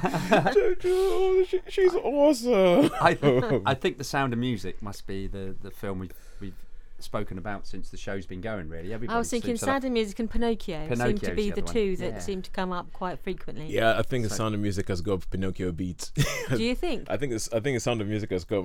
Judy, 0.52 0.76
Judy, 0.80 1.44
she, 1.46 1.60
she's 1.68 1.94
awesome. 1.94 2.90
I, 3.00 3.60
I 3.66 3.74
think 3.74 3.98
the 3.98 4.04
Sound 4.04 4.32
of 4.32 4.38
Music 4.38 4.82
must 4.82 5.06
be 5.06 5.26
the, 5.26 5.54
the 5.60 5.70
film 5.70 5.98
we've 6.00 6.12
we've 6.40 6.54
spoken 6.98 7.38
about 7.38 7.66
since 7.66 7.88
the 7.88 7.96
show's 7.96 8.26
been 8.26 8.42
going. 8.42 8.68
Really, 8.68 8.92
everybody. 8.92 9.14
I 9.14 9.18
was 9.18 9.30
thinking 9.30 9.50
seems 9.50 9.60
to 9.60 9.66
like- 9.66 9.72
Sound 9.74 9.84
of 9.86 9.92
Music 9.92 10.18
and 10.18 10.30
Pinocchio 10.30 10.94
seem 10.94 11.18
to 11.18 11.34
be 11.34 11.48
the 11.50 11.50
the 11.50 11.52
other 11.52 11.62
one. 11.62 11.72
two 11.72 11.96
that 11.96 12.12
Yeah. 12.12 12.18
seem 12.18 12.42
to 12.42 12.50
come 12.50 12.72
up 12.72 12.92
quite 12.92 13.18
frequently. 13.20 13.66
Yeah, 13.66 13.98
I 13.98 14.02
think 14.02 14.24
the 14.24 14.30
Sound 14.34 14.54
of 14.54 14.60
Music 14.60 14.88
has 14.88 15.00
got 15.00 15.28
Pinocchio 15.30 15.72
beats. 15.72 16.12
Do 16.54 16.62
you 16.62 16.74
think? 16.74 17.08
I 17.08 17.16
think 17.16 17.32
it's, 17.32 17.50
I 17.52 17.60
think 17.60 17.76
the 17.76 17.80
Sound 17.80 18.00
of 18.02 18.08
Music 18.08 18.30
has 18.30 18.44
got. 18.44 18.64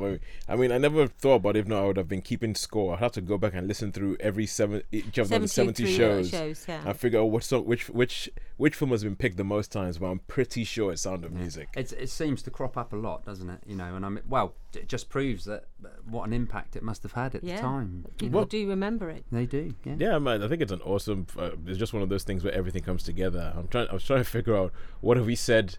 I 0.49 0.55
mean, 0.55 0.71
I 0.71 0.77
never 0.77 1.07
thought 1.07 1.35
about 1.35 1.55
it. 1.55 1.59
If 1.59 1.67
not, 1.67 1.83
I 1.83 1.87
would 1.87 1.97
have 1.97 2.09
been 2.09 2.21
keeping 2.21 2.55
score. 2.55 2.93
I'd 2.93 2.99
have 2.99 3.13
to 3.13 3.21
go 3.21 3.37
back 3.37 3.53
and 3.53 3.67
listen 3.67 3.91
through 3.91 4.17
every 4.19 4.45
seven 4.45 4.81
each 4.91 5.17
of 5.17 5.29
the 5.29 5.47
seventy 5.47 5.85
73 5.85 5.95
shows. 5.95 6.29
shows, 6.29 6.65
yeah. 6.67 6.81
and 6.85 6.97
figure 6.97 7.19
out 7.21 7.25
what 7.25 7.43
song, 7.43 7.65
which 7.65 7.89
which 7.89 8.29
which 8.57 8.75
film 8.75 8.91
has 8.91 9.03
been 9.03 9.15
picked 9.15 9.37
the 9.37 9.43
most 9.43 9.71
times. 9.71 9.97
But 9.97 10.07
I'm 10.07 10.19
pretty 10.19 10.63
sure 10.63 10.91
it's 10.91 11.01
Sound 11.01 11.25
of 11.25 11.31
Music. 11.31 11.69
It's, 11.75 11.91
it 11.91 12.09
seems 12.09 12.41
to 12.43 12.51
crop 12.51 12.77
up 12.77 12.93
a 12.93 12.95
lot, 12.95 13.25
doesn't 13.25 13.49
it? 13.49 13.59
You 13.65 13.75
know, 13.75 13.95
and 13.95 14.05
I'm 14.05 14.19
well. 14.27 14.53
It 14.73 14.87
just 14.87 15.09
proves 15.09 15.45
that 15.45 15.65
what 16.09 16.27
an 16.27 16.33
impact 16.33 16.75
it 16.75 16.83
must 16.83 17.03
have 17.03 17.13
had 17.13 17.35
at 17.35 17.43
yeah. 17.43 17.55
the 17.57 17.61
time. 17.61 18.05
People 18.17 18.39
Well- 18.39 18.45
do 18.45 18.67
remember 18.67 19.09
it. 19.09 19.25
They 19.31 19.45
do. 19.45 19.73
Yeah. 19.83 19.95
Yeah, 19.97 20.19
man. 20.19 20.43
I 20.43 20.47
think 20.47 20.61
it's 20.61 20.71
an 20.71 20.81
awesome. 20.81 21.27
Uh, 21.37 21.51
it's 21.65 21.79
just 21.79 21.93
one 21.93 22.03
of 22.03 22.09
those 22.09 22.23
things 22.23 22.43
where 22.43 22.53
everything 22.53 22.83
comes 22.83 23.03
together. 23.03 23.53
I'm 23.55 23.67
trying. 23.67 23.87
I 23.89 23.93
was 23.93 24.03
trying 24.03 24.19
to 24.19 24.29
figure 24.29 24.55
out 24.55 24.71
what 25.01 25.17
have 25.17 25.25
we 25.25 25.35
said. 25.35 25.77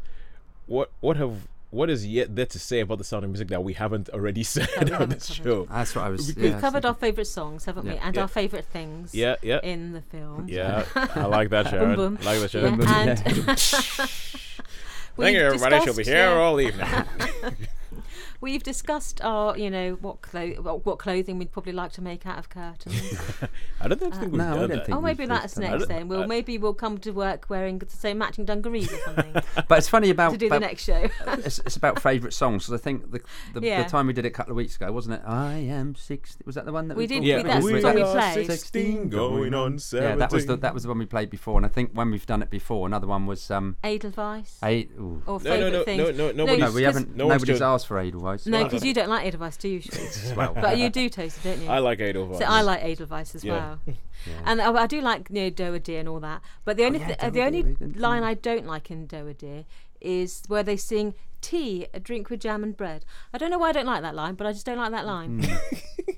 What 0.67 0.91
what 1.01 1.17
have 1.17 1.49
what 1.71 1.91
is 1.91 2.07
yet 2.07 2.35
there 2.37 2.47
to 2.47 2.59
say 2.59 2.81
about 2.81 2.99
the 2.99 3.05
Sound 3.05 3.25
of 3.25 3.31
Music 3.31 3.49
that 3.49 3.63
we 3.65 3.73
haven't 3.75 4.09
already 4.11 4.43
said 4.55 4.69
on 4.79 4.87
haven't 4.89 5.11
this 5.11 5.29
covered. 5.37 5.45
show? 5.51 5.65
That's 5.71 5.95
what 5.95 6.05
I 6.05 6.09
was. 6.11 6.27
We've 6.29 6.39
yeah, 6.39 6.51
We've 6.53 6.61
covered 6.61 6.85
our 6.87 6.95
favourite 6.95 7.27
songs, 7.27 7.65
haven't 7.65 7.87
we? 7.87 7.97
And 7.97 8.15
Yeah. 8.15 8.23
our 8.23 8.29
favourite 8.29 8.65
things 8.67 9.15
Yeah, 9.15 9.37
yeah, 9.43 9.61
in 9.63 9.93
the 9.93 10.03
film. 10.03 10.47
yeah. 10.49 10.85
I 10.95 11.25
like 11.27 11.51
that, 11.51 11.67
Sharon. 11.71 11.97
boom. 11.97 12.15
Like 12.23 12.41
that, 12.41 12.55
Yeah, 12.55 12.61
Sharon. 12.61 12.77
boom. 12.77 12.89
and 12.89 13.19
Thank 15.19 15.35
you, 15.37 15.43
everybody. 15.45 15.81
She'll 15.83 15.95
be 15.97 16.05
here 16.05 16.29
yeah, 16.31 16.35
all 16.39 16.61
evening. 16.61 16.87
We've 18.41 18.63
discussed 18.63 19.21
our, 19.25 19.57
you 19.57 19.71
know, 19.71 19.95
what 20.01 20.21
clo- 20.23 20.55
what 20.63 20.85
what 20.85 20.99
clothing 20.99 21.39
we'd 21.39 21.53
probably 21.53 21.73
like 21.73 21.93
to 21.93 22.03
make 22.03 22.27
out 22.27 22.39
of 22.39 22.49
curtains. 22.49 23.19
I 23.81 23.89
don't 23.89 23.99
think, 23.99 24.15
think 24.15 24.33
we've 24.33 24.39
No, 24.39 24.45
I 24.45 24.49
done 24.51 24.59
don't 24.59 24.69
that. 24.71 24.87
think 24.87 24.99
oh, 24.99 25.01
maybe 25.01 25.19
we've- 25.21 25.29
that's 25.29 25.57
we've 25.57 25.69
next 25.71 25.81
that. 25.81 25.89
then. 25.89 26.09
We'll 26.09 26.23
I- 26.25 26.27
maybe 26.27 26.59
we'll 26.59 26.75
come 26.75 26.99
to 26.99 27.11
work 27.13 27.47
wearing 27.49 27.79
the 27.79 27.87
same 27.89 28.19
matching 28.19 28.45
dungarees 28.45 28.93
or 28.93 28.99
something 28.99 29.33
But 29.69 29.79
it's 29.79 29.89
funny 29.89 30.11
about 30.11 30.33
to 30.33 30.39
do 30.39 30.47
about- 30.47 30.61
the 30.61 30.67
next 30.67 30.85
show. 30.85 31.09
it's, 31.29 31.59
it's 31.61 31.77
about 31.77 32.01
favourite 32.03 32.33
songs. 32.35 32.67
'cause 32.67 32.75
I 32.75 32.83
think 32.83 33.11
the 33.11 33.21
the, 33.55 33.61
Yeah. 33.67 33.83
the 33.83 33.89
time 33.91 34.07
we 34.07 34.13
did 34.13 34.25
it 34.25 34.29
a 34.29 34.33
couple 34.33 34.53
of 34.53 34.57
weeks 34.57 34.77
ago, 34.77 34.93
wasn't 34.93 35.15
it? 35.17 35.23
I 35.27 35.55
am 35.55 35.95
sixty. 35.95 36.43
Was 36.47 36.55
that 36.57 36.67
the 36.67 36.73
one 36.73 36.89
that 36.89 36.97
We 36.97 37.05
we 37.05 37.07
did- 37.07 37.25
Yeah, 37.25 37.43
that's 37.43 37.65
was 37.65 37.67
the 37.67 37.73
we 37.79 37.83
one 37.85 37.95
we 37.95 38.03
are 38.03 38.13
played. 38.33 38.47
16 38.47 39.09
going 39.09 39.55
on 39.55 39.79
17. 39.79 40.11
Yeah, 40.11 40.17
that 40.17 40.33
was 40.33 40.47
the 40.47 40.57
that 40.57 40.75
was 40.75 40.83
the 40.83 40.89
one 40.91 40.99
we 40.99 41.07
played 41.07 41.31
before, 41.31 41.57
and 41.57 41.65
I 41.65 41.69
think 41.71 41.93
when 41.95 42.11
we've 42.11 42.27
done 42.27 42.43
it 42.43 42.51
before, 42.51 42.87
another 42.87 43.07
one 43.07 43.27
was 43.27 43.51
um. 43.51 43.77
Edelweiss 43.83 44.59
Eight, 44.63 44.91
or 44.99 45.01
No, 45.01 45.37
no, 45.37 45.39
favourite 45.39 45.73
no, 45.73 45.85
things. 45.85 45.99
no, 45.99 46.11
no, 46.11 46.33
nobody's- 46.33 46.61
No, 46.61 46.67
we 46.73 46.83
'cause- 46.83 46.95
haven't. 46.95 47.17
no 47.17 47.29
nobody's 47.29 47.63
asked 47.63 47.87
for 47.87 47.99
Edelweiss. 47.99 48.26
No, 48.47 48.65
because 48.65 48.85
you 48.85 48.93
don't 48.95 49.09
like 49.09 49.27
Edelweiss, 49.27 49.57
do 49.57 49.69
you? 49.69 49.81
Siobhan? 49.81 50.37
well, 50.37 50.53
but 50.55 50.79
you 50.79 50.89
do 50.91 51.09
taste 51.09 51.39
it, 51.45 51.49
don't 51.51 51.63
you? 51.63 51.69
I 51.69 51.79
like 51.79 52.01
Edelweiss. 52.01 52.39
So 52.39 52.45
I 52.45 52.61
like 52.63 52.83
Edelweiss 52.83 53.35
as 53.35 53.45
Yeah. 53.45 53.53
well, 53.55 53.79
yeah. 53.87 53.95
and 54.45 54.61
I, 54.61 54.73
I 54.73 54.87
do 54.87 55.01
like 55.01 55.29
you 55.31 55.35
know 55.45 55.51
Doa 55.51 55.83
Deer 55.83 56.01
and 56.01 56.09
all 56.09 56.21
that. 56.21 56.41
But 56.65 56.77
the 56.77 56.85
only 56.85 56.99
yeah, 57.01 57.07
th- 57.07 57.19
uh, 57.21 57.27
Doa 57.31 57.33
the 57.33 57.43
only 57.43 57.63
Deer, 57.63 57.71
we 57.81 57.87
didn't- 57.87 58.01
line 58.01 58.23
I 58.23 58.35
don't 58.35 58.67
like 58.67 58.91
in 58.91 59.07
Doa 59.09 59.37
Deer 59.37 59.65
is 60.01 60.43
where 60.49 60.63
they 60.63 60.77
sing 60.77 61.15
tea, 61.41 61.87
a 61.95 62.01
drink 62.01 62.29
with 62.31 62.41
jam 62.41 62.63
and 62.63 62.77
bread. 62.77 63.05
I 63.33 63.39
don't 63.39 63.51
know 63.51 63.59
why 63.59 63.69
I 63.71 63.73
don't 63.73 63.87
like 63.87 64.03
that 64.03 64.15
line, 64.15 64.35
but 64.35 64.47
I 64.47 64.53
just 64.53 64.67
don't 64.67 64.79
like 64.79 64.91
that 64.93 65.07
line. 65.07 65.47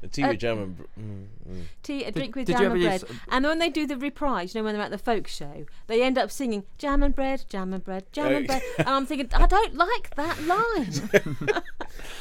The 0.00 0.08
with 0.28 0.38
jam 0.38 0.58
and. 0.58 0.76
br- 0.78 0.82
Mm, 0.98 1.26
mm. 1.48 1.62
Tea, 1.82 2.04
a 2.04 2.10
drink 2.12 2.34
with 2.34 2.46
did 2.46 2.56
jam 2.56 2.64
ever 2.66 2.74
and 2.74 2.82
bread. 2.84 3.02
use- 3.02 3.10
And 3.28 3.44
when 3.44 3.58
they 3.58 3.68
do 3.68 3.86
the 3.86 3.96
reprise, 3.98 4.54
you 4.54 4.60
know, 4.60 4.64
when 4.64 4.74
they're 4.74 4.82
at 4.84 4.90
the 4.90 4.96
folk 4.98 5.26
show, 5.28 5.66
they 5.88 6.02
end 6.02 6.16
up 6.16 6.30
singing 6.30 6.64
jam 6.78 7.02
and 7.02 7.14
bread, 7.14 7.44
jam 7.48 7.74
and 7.74 7.84
bread, 7.84 8.06
jam 8.12 8.32
and 8.34 8.44
Oh. 8.44 8.46
bread. 8.46 8.62
And 8.78 8.88
I'm 8.88 9.04
thinking, 9.06 9.28
I 9.34 9.46
don't 9.46 9.74
like 9.74 10.14
that 10.16 10.42
line. 10.44 10.88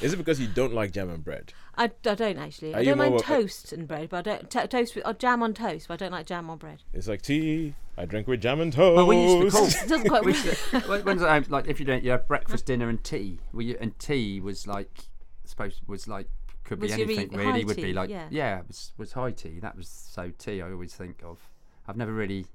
Is 0.01 0.13
it 0.13 0.17
because 0.17 0.39
you 0.39 0.47
don't 0.47 0.73
like 0.73 0.91
jam 0.91 1.09
and 1.09 1.23
bread? 1.23 1.53
I, 1.75 1.85
I 1.85 2.15
don't 2.15 2.37
actually. 2.37 2.73
Are 2.73 2.79
I 2.79 2.83
don't 2.83 2.97
mind 2.97 3.11
more 3.11 3.19
a- 3.19 3.23
toast 3.23 3.71
and 3.71 3.87
bread, 3.87 4.09
but 4.09 4.17
I 4.27 4.35
don't 4.35 4.49
to 4.49 4.67
toast 4.67 4.95
with 4.95 5.05
or 5.07 5.13
jam 5.13 5.41
on 5.43 5.53
toast. 5.53 5.87
But 5.87 5.95
I 5.95 5.97
don't 5.97 6.11
like 6.11 6.25
jam 6.25 6.49
on 6.49 6.57
bread. 6.57 6.83
It's 6.93 7.07
like 7.07 7.21
tea. 7.21 7.75
I 7.97 8.05
drink 8.05 8.27
with 8.27 8.41
jam 8.41 8.59
and 8.61 8.71
toast. 8.73 8.95
Well, 8.95 9.07
we 9.07 9.21
used 9.21 9.55
to 9.55 9.57
call. 9.57 9.67
It 9.83 9.89
doesn't 9.89 10.07
quite 10.09 10.25
work. 10.25 10.35
to- 10.35 10.79
when- 10.89 11.01
when's 11.03 11.21
that, 11.21 11.49
like 11.49 11.67
if 11.67 11.79
you 11.79 11.85
don't, 11.85 12.03
you 12.03 12.11
have 12.11 12.27
breakfast, 12.27 12.65
dinner, 12.65 12.89
and 12.89 13.01
tea. 13.03 13.39
We 13.53 13.77
and 13.77 13.97
tea 13.99 14.41
was 14.41 14.67
like 14.67 15.05
supposed 15.45 15.81
was 15.87 16.07
like 16.07 16.27
could 16.69 16.79
be 16.79 16.87
Was 16.87 16.97
your 16.97 17.09
e- 17.09 17.15
anything 17.17 17.37
really. 17.37 17.65
Would 17.65 17.75
tea, 17.75 17.81
be 17.83 17.93
like 17.93 18.09
yeah. 18.09 18.27
yeah, 18.29 18.59
it 18.59 18.67
was 18.67 18.93
was 18.97 19.11
high 19.13 19.31
tea. 19.31 19.59
That 19.59 19.75
was 19.75 19.87
so 19.89 20.31
tea. 20.37 20.61
I 20.61 20.71
always 20.71 20.93
think 20.93 21.21
of. 21.23 21.39
I've 21.87 21.97
never 21.97 22.13
really. 22.13 22.45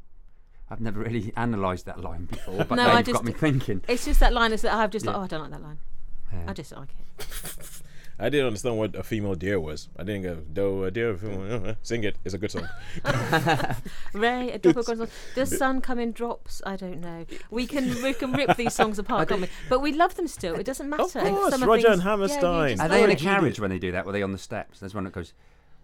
I've 0.70 0.80
never 0.80 1.00
really 1.00 1.32
analysed 1.36 1.84
that 1.86 2.00
line 2.00 2.24
before, 2.26 2.64
but 2.64 2.76
No, 2.76 2.84
now 2.86 2.92
I 2.92 2.98
you've 2.98 3.06
got 3.06 3.12
just- 3.12 3.24
me 3.24 3.32
thinking. 3.32 3.82
It's 3.88 4.04
just 4.06 4.20
that 4.20 4.32
line 4.32 4.52
is 4.52 4.62
that 4.62 4.72
I've 4.72 4.90
just 4.90 5.04
like, 5.04 5.16
oh, 5.16 5.20
I 5.22 5.26
don't 5.26 5.42
like 5.42 5.50
that 5.50 5.62
line. 5.62 5.78
Yeah. 6.32 6.44
I 6.48 6.52
just 6.54 6.72
like 6.72 6.88
it. 7.18 7.26
I 8.18 8.28
didn't 8.28 8.46
understand 8.46 8.78
what 8.78 8.94
a 8.94 9.02
female 9.02 9.34
deer 9.34 9.58
was. 9.58 9.88
I 9.96 10.04
didn't 10.04 10.22
go, 10.22 10.34
do 10.52 10.84
a 10.84 10.90
deer. 10.90 11.16
female," 11.16 11.76
Sing 11.82 12.04
it. 12.04 12.16
It's 12.24 12.34
a 12.34 12.38
good 12.38 12.50
song. 12.52 12.68
Ray, 14.12 14.52
a 14.52 14.58
drop 14.58 14.76
of 14.76 14.86
God's 14.86 15.10
Does 15.34 15.58
sun 15.58 15.80
come 15.80 15.98
in 15.98 16.12
drops? 16.12 16.62
I 16.64 16.76
don't 16.76 17.00
know. 17.00 17.26
We 17.50 17.66
can 17.66 18.02
we 18.02 18.12
can 18.14 18.32
rip 18.32 18.56
these 18.56 18.74
songs 18.74 18.98
apart, 18.98 19.28
can't 19.28 19.40
we? 19.42 19.48
But 19.68 19.80
we 19.80 19.92
love 19.92 20.14
them 20.14 20.28
still. 20.28 20.54
It 20.54 20.64
doesn't 20.64 20.88
matter. 20.88 21.02
Of 21.18 21.28
course, 21.28 21.50
some 21.50 21.62
of 21.62 21.68
Roger 21.68 21.82
things- 21.82 21.94
and 21.94 22.02
Hammerstein. 22.02 22.70
just 22.76 22.82
Are 22.82 22.88
they 22.88 23.02
in 23.04 23.10
a 23.10 23.16
carriage 23.16 23.58
when 23.58 23.70
they 23.70 23.78
do 23.78 23.90
that? 23.92 24.06
Were 24.06 24.12
they 24.12 24.22
on 24.22 24.32
the 24.32 24.38
steps? 24.38 24.78
There's 24.80 24.94
one 24.94 25.04
that 25.04 25.12
goes, 25.12 25.32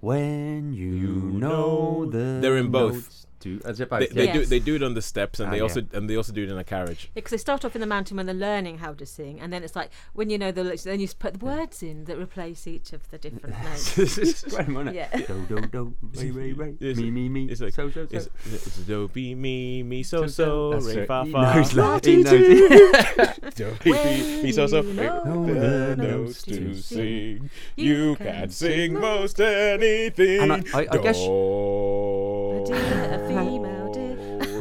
"When 0.00 0.72
you 0.72 0.88
know 0.88 2.06
the." 2.06 2.38
They're 2.40 2.56
in 2.58 2.70
both. 2.70 2.94
notes." 2.94 3.26
Do. 3.40 3.60
Is 3.64 3.80
it 3.80 3.88
both? 3.90 4.00
They, 4.00 4.06
they 4.06 4.26
yeah. 4.26 4.32
do 4.34 4.46
they 4.46 4.58
do 4.60 4.74
it 4.76 4.82
on 4.82 4.94
the 4.94 5.02
steps 5.02 5.40
and 5.40 5.48
Ah, 5.48 5.50
they 5.52 5.56
yeah. 5.58 5.62
also 5.64 5.82
and 5.92 6.08
they 6.08 6.16
also 6.16 6.32
do 6.32 6.42
it 6.44 6.50
in 6.50 6.58
a 6.58 6.64
carriage. 6.64 7.10
because 7.14 7.30
they 7.32 7.36
start 7.38 7.64
off 7.64 7.74
in 7.74 7.80
the 7.80 7.86
mountain 7.86 8.16
when 8.16 8.26
they're 8.26 8.34
learning 8.34 8.78
how 8.78 8.92
to 8.94 9.04
sing, 9.06 9.40
and 9.40 9.52
then 9.52 9.62
it's 9.64 9.74
like 9.74 9.90
when 10.12 10.30
you 10.30 10.38
know 10.38 10.52
the 10.52 10.62
then 10.84 11.00
you 11.00 11.08
put 11.18 11.40
the 11.40 11.44
words 11.44 11.82
in 11.82 12.04
that 12.04 12.16
replace 12.18 12.66
each 12.66 12.92
of 12.92 13.08
the 13.10 13.18
different 13.18 13.54
notes. 13.64 13.98
it's 13.98 14.42
great, 14.44 14.68
isn't 14.68 14.88
it? 14.88 14.94
Yeah. 14.94 15.16
Do 15.26 15.46
do 15.48 15.60
do, 15.66 15.94
ray 16.16 16.30
ray 16.30 16.52
ray, 16.52 16.74
It's- 16.80 16.96
me 16.98 17.10
me 17.10 17.28
me, 17.28 17.46
it's 17.46 17.60
like- 17.60 17.74
so 17.74 17.90
so 17.90 18.06
so. 18.06 18.16
It's, 18.16 18.28
it's 18.46 18.76
do 18.78 19.08
be 19.08 19.34
me 19.34 19.82
me 19.82 20.02
so 20.02 20.26
so 20.26 20.72
That's 20.72 20.86
re 20.86 21.02
it. 21.02 21.06
fa 21.06 21.24
He 21.24 21.32
fa 21.32 21.54
knows 21.54 21.74
la 21.74 21.98
ti 21.98 22.16
He 22.16 22.24
ti. 22.24 22.30
knows 22.30 23.54
Do 23.56 23.72
be 23.84 23.92
me 23.92 24.42
me 24.42 24.52
so 24.58 24.66
so 24.66 24.82
When 24.82 24.96
re- 24.96 25.04
you 25.04 25.10
know 25.24 25.46
the 25.46 25.54
the 25.54 25.96
notes 25.96 26.10
notes 26.10 26.42
to 26.42 26.50
to 26.58 26.74
sing. 26.74 26.82
sing, 26.82 27.50
You 27.76 27.94
you 27.94 28.16
can 28.16 28.26
can 28.26 28.50
sing 28.50 28.70
sing 28.92 29.00
most 29.00 29.40
anything. 29.40 30.40
And 30.42 30.52
I- 30.52 30.62
I- 30.80 30.88
I 30.92 30.98
guess- 30.98 31.18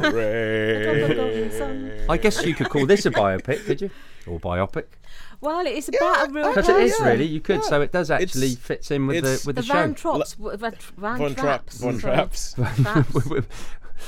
deer. 0.00 2.06
I 2.08 2.16
guess 2.16 2.44
you 2.44 2.54
could 2.54 2.68
call 2.68 2.86
this 2.86 3.06
a 3.06 3.10
biopic, 3.10 3.64
could 3.66 3.80
you? 3.80 3.90
Or 4.26 4.38
biopic? 4.40 4.84
Well, 5.40 5.66
it's 5.66 5.88
about 5.88 6.28
a 6.28 6.32
real. 6.32 6.48
Because 6.48 6.68
it 6.68 6.76
is 6.76 6.96
yeah, 7.00 7.08
really. 7.08 7.24
You 7.24 7.40
could. 7.40 7.56
yeah. 7.62 7.68
So 7.68 7.80
it 7.80 7.92
does 7.92 8.10
actually 8.10 8.48
It's- 8.48 8.58
fits 8.58 8.90
in 8.90 9.06
with 9.06 9.24
the 9.24 9.30
it's- 9.30 9.46
with 9.46 9.56
the 9.56 9.62
the, 9.62 9.68
Van 9.68 9.94
show. 9.94 10.14
Trops, 10.14 10.36
w- 10.36 10.56
Van, 10.58 10.74
Van 10.98 11.18
Von 11.18 11.34
Trapp, 11.34 11.66
Traps, 11.66 11.78
Von 11.80 12.00
sorry. 12.00 12.14
Traps. 12.14 12.52
Traps. 12.54 13.46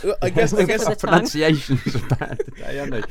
Well, 0.03 0.17
I 0.23 0.31
guess, 0.31 0.55
I 0.55 0.59
Tip 0.59 0.69
guess 0.69 0.83
of 0.83 0.89
the 0.89 0.95
tongue. 0.95 1.11
pronunciations 1.11 1.97
are 1.97 2.17
bad 2.17 2.39
today, 2.45 2.81
aren't 2.81 2.93
they? 2.93 3.03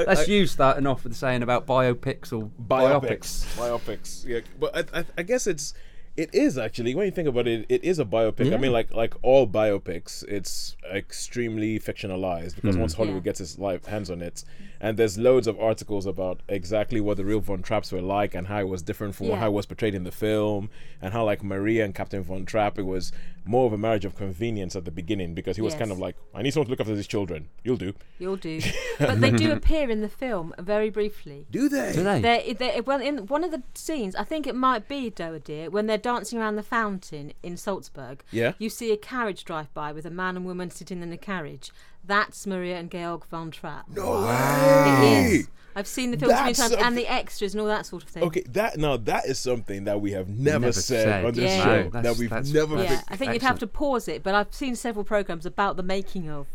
I- 0.00 0.04
That's 0.04 0.20
I- 0.22 0.24
you 0.24 0.46
starting 0.46 0.86
off 0.86 1.04
with 1.04 1.14
saying 1.14 1.42
about 1.42 1.66
biopics 1.66 2.32
or 2.32 2.50
biopics. 2.62 3.44
biopics. 3.56 3.56
Biopics. 3.56 4.26
Yeah, 4.26 4.40
but 4.58 4.94
I, 4.94 5.00
I, 5.00 5.04
I 5.18 5.22
guess 5.22 5.46
it's 5.46 5.74
it 6.22 6.30
is 6.34 6.58
actually 6.58 6.94
when 6.94 7.06
you 7.06 7.12
think 7.12 7.28
about 7.28 7.46
it, 7.48 7.66
it 7.68 7.82
is 7.84 7.98
a 7.98 8.04
biopic. 8.04 8.52
I 8.52 8.56
mean, 8.58 8.72
like 8.72 8.92
like 9.02 9.14
all 9.22 9.46
biopics, 9.46 10.12
it's 10.28 10.76
extremely 10.92 11.78
fictionalized 11.78 12.54
because 12.56 12.74
Hmm. 12.76 12.80
once 12.84 12.94
Hollywood 12.94 13.22
Yeah. 13.22 13.30
gets 13.30 13.40
its 13.40 13.58
live 13.58 13.86
hands 13.86 14.10
on 14.10 14.20
it, 14.22 14.44
and 14.80 14.96
there's 14.96 15.18
loads 15.18 15.46
of 15.46 15.58
articles 15.60 16.06
about 16.06 16.40
exactly 16.48 17.00
what 17.00 17.16
the 17.16 17.24
real 17.24 17.40
Von 17.40 17.62
Trapps 17.62 17.92
were 17.92 18.00
like 18.00 18.34
and 18.34 18.46
how 18.46 18.58
it 18.60 18.68
was 18.68 18.82
different 18.82 19.14
from 19.14 19.26
Yeah. 19.26 19.36
how 19.36 19.48
it 19.48 19.52
was 19.52 19.66
portrayed 19.66 19.94
in 19.94 20.04
the 20.04 20.12
film, 20.12 20.70
and 21.02 21.12
how 21.12 21.24
like 21.24 21.42
Maria 21.42 21.84
and 21.84 21.94
Captain 21.94 22.22
Von 22.22 22.46
Trapp, 22.46 22.78
it 22.78 22.82
was 22.86 23.12
more 23.44 23.66
of 23.66 23.72
a 23.72 23.78
marriage 23.78 24.04
of 24.04 24.14
convenience 24.16 24.76
at 24.76 24.84
the 24.84 24.90
beginning 24.90 25.34
because 25.34 25.56
he 25.56 25.62
was 25.62 25.74
kind 25.74 25.90
of 25.90 25.98
like, 25.98 26.14
I 26.34 26.42
need 26.42 26.52
someone 26.52 26.66
to 26.66 26.70
look 26.70 26.80
after 26.80 26.94
these 26.94 27.06
children. 27.06 27.48
You'll 27.64 27.76
do. 27.76 27.94
You'll 28.18 28.36
do. 28.36 28.60
but 28.98 29.20
they 29.20 29.30
do 29.30 29.50
appear 29.52 29.90
in 29.90 30.02
the 30.02 30.08
film 30.08 30.54
very 30.58 30.90
briefly. 30.90 31.46
Do 31.50 31.68
they? 31.68 31.92
Do 31.92 32.02
they? 32.02 32.20
They're, 32.20 32.54
they're, 32.54 32.82
well, 32.82 33.00
in 33.00 33.26
one 33.26 33.42
of 33.44 33.50
the 33.50 33.62
scenes, 33.74 34.14
I 34.14 34.24
think 34.24 34.46
it 34.46 34.54
might 34.54 34.88
be 34.88 35.10
Doa 35.10 35.42
Deer, 35.42 35.70
when 35.70 35.86
they're 35.86 35.98
dancing 35.98 36.38
around 36.38 36.56
the 36.56 36.62
fountain 36.62 37.32
in 37.42 37.56
Salzburg. 37.56 38.22
Yeah. 38.30 38.52
You 38.58 38.68
see 38.68 38.92
a 38.92 38.96
carriage 38.96 39.44
drive 39.44 39.72
by 39.74 39.92
with 39.92 40.04
a 40.06 40.10
man 40.10 40.36
and 40.36 40.44
woman 40.44 40.70
sitting 40.70 41.02
in 41.02 41.10
the 41.10 41.16
carriage. 41.16 41.72
That's 42.04 42.46
Maria 42.46 42.78
and 42.78 42.90
Georg 42.90 43.24
von 43.26 43.50
Trapp. 43.50 43.88
No 43.88 44.18
It 44.24 45.00
way. 45.00 45.24
is. 45.32 45.48
I've 45.76 45.86
seen 45.86 46.10
the 46.10 46.18
film 46.18 46.30
so 46.32 46.36
many 46.36 46.52
That's 46.52 46.70
times 46.70 46.82
and 46.82 46.98
the 46.98 47.06
extras 47.06 47.54
and 47.54 47.60
all 47.60 47.68
that 47.68 47.86
sort 47.86 48.02
of 48.02 48.08
thing. 48.08 48.24
Okay, 48.24 48.42
that 48.50 48.76
now 48.78 48.96
that 48.96 49.26
is 49.26 49.38
something 49.38 49.84
that 49.84 50.00
we 50.00 50.10
have 50.12 50.28
never, 50.28 50.58
Never 50.60 50.72
said, 50.72 51.04
said. 51.04 51.24
on 51.24 51.32
this 51.32 51.44
Yeah. 51.56 51.64
show. 51.64 51.82
No, 51.94 52.02
that 52.02 52.16
we've 52.16 52.52
never. 52.52 52.82
Yeah. 52.82 53.02
I 53.08 53.16
think 53.16 53.32
you'd 53.32 53.42
have 53.42 53.60
to 53.60 53.66
pause 53.68 54.08
it, 54.08 54.22
but 54.24 54.34
I've 54.34 54.52
seen 54.52 54.74
several 54.74 55.04
programs 55.04 55.46
about 55.46 55.76
the 55.76 55.84
making 55.84 56.28
of 56.28 56.48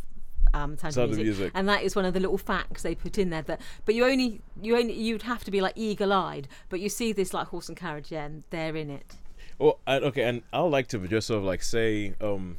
um, 0.53 0.77
Sound, 0.77 0.93
Sound 0.93 1.05
of 1.05 1.11
of 1.11 1.17
music, 1.23 1.39
Music. 1.39 1.51
and 1.55 1.67
that 1.69 1.83
is 1.83 1.95
one 1.95 2.05
of 2.05 2.13
the 2.13 2.19
little 2.19 2.37
facts 2.37 2.83
they 2.83 2.95
put 2.95 3.17
in 3.17 3.29
there. 3.29 3.41
That, 3.41 3.61
but 3.85 3.95
you 3.95 4.05
only, 4.05 4.41
you 4.61 4.77
only, 4.77 4.93
you'd 4.93 5.23
have 5.23 5.43
to 5.45 5.51
be 5.51 5.59
like 5.61 5.73
eagle-eyed, 5.77 6.47
but 6.69 6.79
you 6.79 6.87
see 6.89 7.11
this 7.13 7.33
like 7.33 7.47
horse 7.47 7.67
and 7.69 7.77
carriage, 7.77 8.11
yeah, 8.11 8.25
and 8.25 8.43
they're 8.51 8.75
in 8.75 8.89
it. 8.89 9.15
Well, 9.59 9.79
and, 9.87 10.03
okay, 10.05 10.23
and 10.23 10.43
I'd 10.53 10.59
like 10.61 10.87
to 10.89 11.07
just 11.07 11.27
sort 11.27 11.39
of 11.39 11.43
like 11.45 11.61
say, 11.63 12.13
um, 12.21 12.57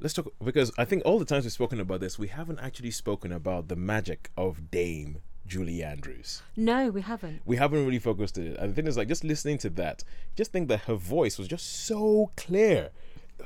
let's 0.00 0.14
talk 0.14 0.32
because 0.42 0.72
I 0.78 0.84
think 0.84 1.02
all 1.04 1.18
the 1.18 1.24
times 1.24 1.44
we've 1.44 1.52
spoken 1.52 1.80
about 1.80 2.00
this, 2.00 2.18
we 2.18 2.28
haven't 2.28 2.58
actually 2.60 2.90
spoken 2.90 3.32
about 3.32 3.68
the 3.68 3.76
magic 3.76 4.30
of 4.36 4.70
Dame 4.70 5.18
Julie 5.46 5.82
Andrews. 5.82 6.42
No, 6.56 6.90
we 6.90 7.02
haven't. 7.02 7.42
We 7.44 7.56
haven't 7.56 7.84
really 7.84 7.98
focused 7.98 8.38
on 8.38 8.46
it. 8.46 8.56
And 8.58 8.70
the 8.70 8.74
thing 8.74 8.86
is, 8.86 8.96
like, 8.96 9.08
just 9.08 9.24
listening 9.24 9.58
to 9.58 9.70
that, 9.70 10.04
just 10.36 10.52
think 10.52 10.68
that 10.68 10.80
her 10.82 10.94
voice 10.94 11.38
was 11.38 11.48
just 11.48 11.84
so 11.86 12.30
clear, 12.36 12.90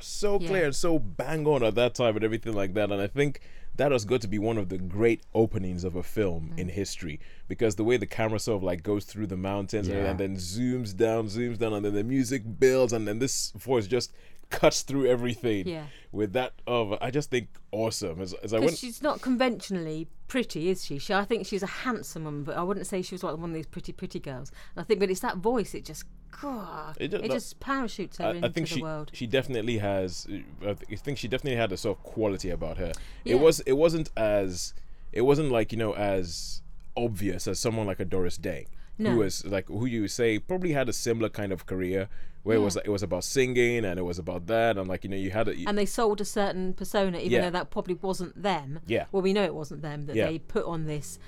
so 0.01 0.39
Yeah. 0.39 0.49
clear 0.49 0.65
and 0.67 0.77
so 0.77 0.99
bang 0.99 1.47
on 1.47 1.63
at 1.63 1.75
that 1.77 1.95
time 1.95 2.15
and 2.17 2.25
everything 2.25 2.53
like 2.53 2.75
that. 2.75 2.91
And 2.93 3.01
I 3.01 3.07
think 3.07 3.41
that 3.77 3.91
has 3.91 4.05
got 4.05 4.21
to 4.21 4.29
be 4.29 4.39
one 4.39 4.59
of 4.59 4.69
the 4.69 4.79
great 4.79 5.23
openings 5.35 5.83
of 5.83 5.97
a 5.97 6.03
film 6.03 6.53
mm. 6.55 6.59
in 6.61 6.69
history 6.69 7.19
because 7.49 7.75
the 7.75 7.83
way 7.85 7.97
the 7.97 8.07
camera 8.07 8.39
sort 8.39 8.59
of 8.59 8.63
like 8.63 8.83
goes 8.85 9.05
through 9.05 9.27
the 9.27 9.37
mountains 9.37 9.89
and- 9.89 9.97
and 10.07 10.21
then 10.21 10.37
zooms 10.37 10.97
down, 10.97 11.27
zooms 11.27 11.59
down, 11.59 11.73
and 11.73 11.85
then 11.85 11.95
the 11.95 12.05
music 12.05 12.43
builds, 12.61 12.93
and 12.93 13.09
then 13.09 13.19
this 13.19 13.51
voice 13.53 13.87
just 13.89 14.13
cuts 14.59 14.83
through 14.83 15.07
everything. 15.07 15.69
Yeah. 15.69 15.85
With 16.13 16.33
that 16.35 16.53
of, 16.67 16.97
I 17.01 17.11
just 17.11 17.31
think 17.31 17.49
awesome. 17.73 18.21
As, 18.21 18.33
as 18.35 18.55
I 18.55 18.59
went, 18.61 18.77
she's 18.79 19.03
not 19.03 19.21
conventionally 19.21 20.07
pretty, 20.29 20.69
is 20.71 20.85
she? 20.85 20.99
she? 20.99 21.13
I 21.13 21.25
think 21.25 21.47
she's 21.47 21.63
a 21.63 21.67
handsome 21.67 22.25
woman, 22.25 22.45
but 22.45 22.57
I 22.57 22.63
wouldn't 22.63 22.87
say 22.87 23.03
she 23.03 23.15
was 23.15 23.23
like 23.25 23.37
one 23.37 23.51
of 23.51 23.55
these 23.55 23.67
pretty, 23.67 23.93
pretty 23.93 24.21
girls. 24.21 24.51
And 24.75 24.83
I 24.83 24.85
think, 24.87 25.01
but 25.01 25.11
it's 25.11 25.21
that 25.21 25.37
voice. 25.39 25.75
It 25.75 25.85
just, 25.85 26.05
God, 26.41 26.97
It 27.01 27.13
it, 27.15 27.23
ju- 27.23 27.29
just 27.29 27.59
parachutes 27.61 28.19
her 28.19 28.27
I, 28.27 28.31
into 28.33 28.49
I 28.49 28.51
think 28.51 28.69
the 28.69 28.75
she 28.77 28.83
world. 28.83 29.11
she 29.13 29.27
definitely 29.27 29.79
has. 29.79 30.27
I 30.63 30.73
th- 30.75 30.79
I 30.91 30.97
think 30.97 31.19
she 31.19 31.29
definitely 31.29 31.57
had 31.59 31.73
a 31.73 31.77
sort 31.77 31.99
of 31.99 32.05
quality 32.05 32.51
about 32.51 32.77
her. 32.79 32.93
Yeah. 33.25 33.35
It 33.35 33.41
was 33.41 33.61
it 33.61 33.73
wasn't 33.75 34.11
as 34.17 34.73
it 35.13 35.23
wasn't 35.23 35.51
like 35.53 35.71
you 35.73 35.79
know 35.79 35.95
as 35.95 36.63
obvious 36.97 37.47
as 37.49 37.59
someone 37.59 37.87
like 37.87 38.01
a 38.01 38.05
Doris 38.05 38.37
Day, 38.37 38.67
No. 38.99 39.11
who 39.11 39.19
was 39.19 39.45
like 39.45 39.67
who 39.69 39.87
you 39.87 40.07
say 40.09 40.39
probably 40.39 40.73
had 40.73 40.89
a 40.89 40.93
similar 40.93 41.29
kind 41.29 41.53
of 41.53 41.67
career 41.67 42.09
where 42.45 42.57
it 42.57 42.61
was 42.61 42.77
Yeah. 42.77 42.83
it 42.85 42.91
was 42.91 43.03
about 43.03 43.25
singing 43.25 43.85
and 43.85 43.99
it 43.99 44.03
was 44.05 44.19
about 44.19 44.47
that 44.47 44.79
and 44.79 44.87
like 44.89 45.03
you 45.05 45.11
know 45.11 45.17
you 45.17 45.31
had 45.33 45.49
it 45.49 45.59
and 45.67 45.77
they 45.77 45.87
sold 45.87 46.21
a 46.21 46.25
certain 46.25 46.73
persona, 46.75 47.19
even 47.19 47.33
Yeah. 47.33 47.41
though 47.43 47.51
that 47.59 47.71
probably 47.71 47.95
wasn't 47.95 48.41
them. 48.41 48.79
Yeah. 48.87 49.07
Well, 49.11 49.23
we 49.23 49.33
know 49.33 49.43
it 49.45 49.55
wasn't 49.55 49.83
them. 49.83 50.07
That 50.07 50.15
Yeah. 50.17 50.27
they 50.27 50.39
put 50.39 50.65
on 50.65 50.87
this 50.87 51.19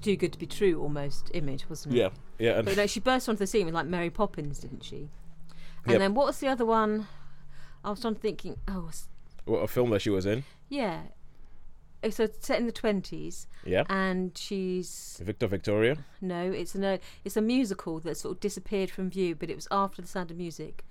too 0.00 0.16
good 0.16 0.32
to 0.34 0.38
be 0.38 0.46
true 0.46 0.80
almost 0.80 1.30
image, 1.34 1.68
wasn't 1.68 1.94
it? 1.94 1.98
yeah 1.98 2.10
yeah 2.38 2.58
and 2.58 2.66
But 2.66 2.76
no, 2.76 2.86
she 2.86 3.00
burst 3.00 3.28
onto 3.28 3.38
the 3.38 3.46
scene 3.46 3.64
with 3.66 3.74
like 3.74 3.86
Mary 3.86 4.10
Poppins, 4.10 4.58
didn't 4.58 4.84
she? 4.84 5.08
And 5.84 5.92
Yep. 5.92 5.98
then 5.98 6.14
what 6.14 6.26
was 6.26 6.38
the 6.40 6.48
other 6.48 6.64
one? 6.66 7.08
I 7.82 7.90
was 7.90 8.00
to 8.00 8.14
thinking. 8.14 8.56
Oh, 8.68 8.90
what, 9.44 9.58
a 9.58 9.68
film 9.68 9.90
that 9.90 10.00
she 10.00 10.10
was 10.10 10.24
in. 10.26 10.44
yeah. 10.68 11.02
It's 12.04 12.16
set 12.16 12.58
in 12.60 12.66
the 12.66 12.72
twenties, 12.72 13.46
Yeah, 13.64 13.84
and 13.88 14.36
she's 14.36 15.20
Victor 15.22 15.46
Victoria. 15.46 15.96
no, 16.20 16.50
it's 16.52 16.74
a 16.74 17.00
it's 17.24 17.36
a 17.36 17.40
musical 17.40 17.98
that 18.00 18.16
sort 18.16 18.36
of 18.36 18.40
disappeared 18.40 18.90
from 18.90 19.10
view, 19.10 19.34
but 19.34 19.50
it 19.50 19.56
was 19.56 19.66
after 19.70 20.02
the 20.02 20.08
Sound 20.08 20.30
of 20.30 20.36
Music. 20.36 20.84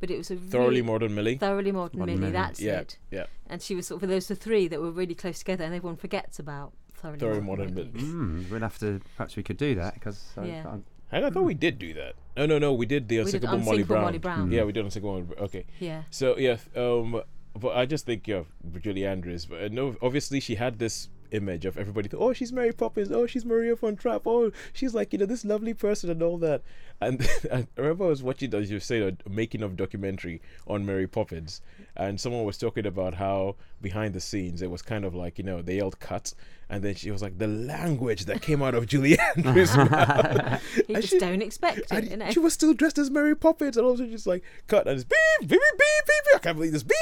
But 0.00 0.10
it 0.12 0.16
was 0.18 0.30
a 0.30 0.36
Thoroughly 0.36 0.68
really, 0.80 0.82
Modern 0.82 1.14
Millie. 1.16 1.36
thoroughly 1.38 1.72
modern, 1.72 1.98
Modern 1.98 2.20
Millie. 2.20 2.30
Millie. 2.30 2.32
That's 2.32 2.60
yeah, 2.60 2.80
it. 2.80 2.98
yeah. 3.10 3.26
And 3.48 3.60
she 3.60 3.74
was 3.74 3.88
sort 3.88 4.00
of 4.02 4.08
those 4.08 4.28
the 4.28 4.36
three 4.36 4.68
that 4.68 4.80
were 4.80 4.92
really 4.92 5.14
close 5.16 5.40
together, 5.40 5.64
and 5.64 5.74
everyone 5.74 5.96
forgets 5.96 6.38
about 6.38 6.72
thoroughly, 6.94 7.18
Thoroughly 7.18 7.40
modern, 7.40 7.74
Modern 7.74 7.74
Millie. 7.74 7.90
Millie. 7.92 8.44
Mm, 8.44 8.50
we'll 8.50 8.60
have 8.60 8.78
to. 8.78 9.00
Perhaps 9.16 9.34
we 9.36 9.42
could 9.42 9.56
do 9.56 9.74
that 9.74 9.94
because 9.94 10.22
Yeah. 10.36 10.62
Hang 11.10 11.24
on, 11.24 11.24
I 11.24 11.30
thought 11.30 11.44
we 11.44 11.54
did 11.54 11.78
do 11.80 11.94
that. 11.94 12.14
No, 12.36 12.44
no, 12.46 12.58
no. 12.58 12.74
We 12.74 12.84
did 12.86 13.08
the 13.08 13.18
We 13.18 13.24
did 13.24 13.42
Unsinkable, 13.42 13.58
Molly, 13.64 13.82
Brown. 13.82 14.02
Molly 14.02 14.18
Brown. 14.18 14.52
Yeah, 14.52 14.62
we 14.64 14.72
did 14.72 14.84
Unsinkable 14.84 15.14
Molly 15.14 15.24
Brown. 15.24 15.40
Okay. 15.46 15.64
Yeah. 15.80 16.02
So 16.10 16.36
yeah, 16.36 16.58
um, 16.76 17.22
but 17.58 17.76
I 17.76 17.86
just 17.86 18.06
think 18.06 18.26
yeah, 18.26 18.44
Julie 18.80 19.06
Andrews. 19.06 19.46
But 19.46 19.62
uh, 19.62 19.68
no, 19.70 19.96
obviously 20.00 20.40
she 20.40 20.54
had 20.54 20.78
this 20.78 21.08
image 21.30 21.66
of 21.66 21.76
everybody. 21.76 22.08
Oh, 22.16 22.32
she's 22.32 22.52
Mary 22.52 22.72
Poppins. 22.72 23.12
Oh, 23.12 23.26
she's 23.26 23.44
Maria 23.44 23.76
von 23.76 23.96
Trapp. 23.96 24.22
Oh, 24.26 24.50
she's 24.72 24.94
like 24.94 25.12
you 25.12 25.18
know 25.18 25.26
this 25.26 25.44
lovely 25.44 25.74
person 25.74 26.10
and 26.10 26.22
all 26.22 26.38
that. 26.38 26.62
And 27.00 27.26
I 27.52 27.66
remember 27.76 28.06
I 28.06 28.08
was 28.08 28.22
watching, 28.22 28.52
as 28.54 28.70
you 28.70 28.80
said, 28.80 29.22
a 29.24 29.28
making 29.28 29.62
of 29.62 29.76
documentary 29.76 30.42
on 30.66 30.84
Mary 30.84 31.06
Poppins, 31.06 31.60
and 31.96 32.20
someone 32.20 32.44
was 32.44 32.58
talking 32.58 32.86
about 32.86 33.14
how 33.14 33.56
behind 33.80 34.14
the 34.14 34.20
scenes 34.20 34.62
it 34.62 34.70
was 34.70 34.82
kind 34.82 35.04
of 35.04 35.14
like 35.14 35.38
you 35.38 35.44
know 35.44 35.62
they 35.62 35.76
yelled 35.76 36.00
cut. 36.00 36.34
And 36.70 36.84
then 36.84 36.94
she 36.96 37.10
was 37.10 37.22
like, 37.22 37.38
the 37.38 37.46
language 37.46 38.26
that 38.26 38.42
came 38.42 38.62
out 38.62 38.74
of 38.74 38.86
Julie 38.86 39.18
Andrews' 39.18 39.74
You 40.86 40.96
just 40.96 41.08
she- 41.08 41.18
don't 41.18 41.40
expect 41.40 41.78
it, 41.78 41.86
and 41.90 42.10
you 42.10 42.16
know. 42.18 42.30
she 42.30 42.40
was 42.40 42.52
still 42.52 42.74
dressed 42.74 42.98
as 42.98 43.10
Mary 43.10 43.34
Poppins, 43.34 43.78
and 43.78 43.86
also 43.86 44.04
just 44.06 44.26
like 44.26 44.42
cut 44.66 44.86
and 44.86 44.96
it's 45.00 45.04
beep 45.04 45.48
beep 45.48 45.50
beep 45.50 45.60
beep 45.60 45.78
beep. 45.78 46.24
beep. 46.26 46.36
I 46.36 46.38
can't 46.40 46.56
believe 46.56 46.72
this 46.72 46.82
beep 46.82 46.98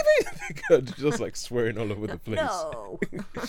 beep. 0.70 0.94
just 0.96 1.18
like 1.20 1.34
swearing 1.34 1.78
all 1.78 1.90
over 1.90 2.06
the 2.06 2.18
place. 2.18 2.36
No, 2.38 3.00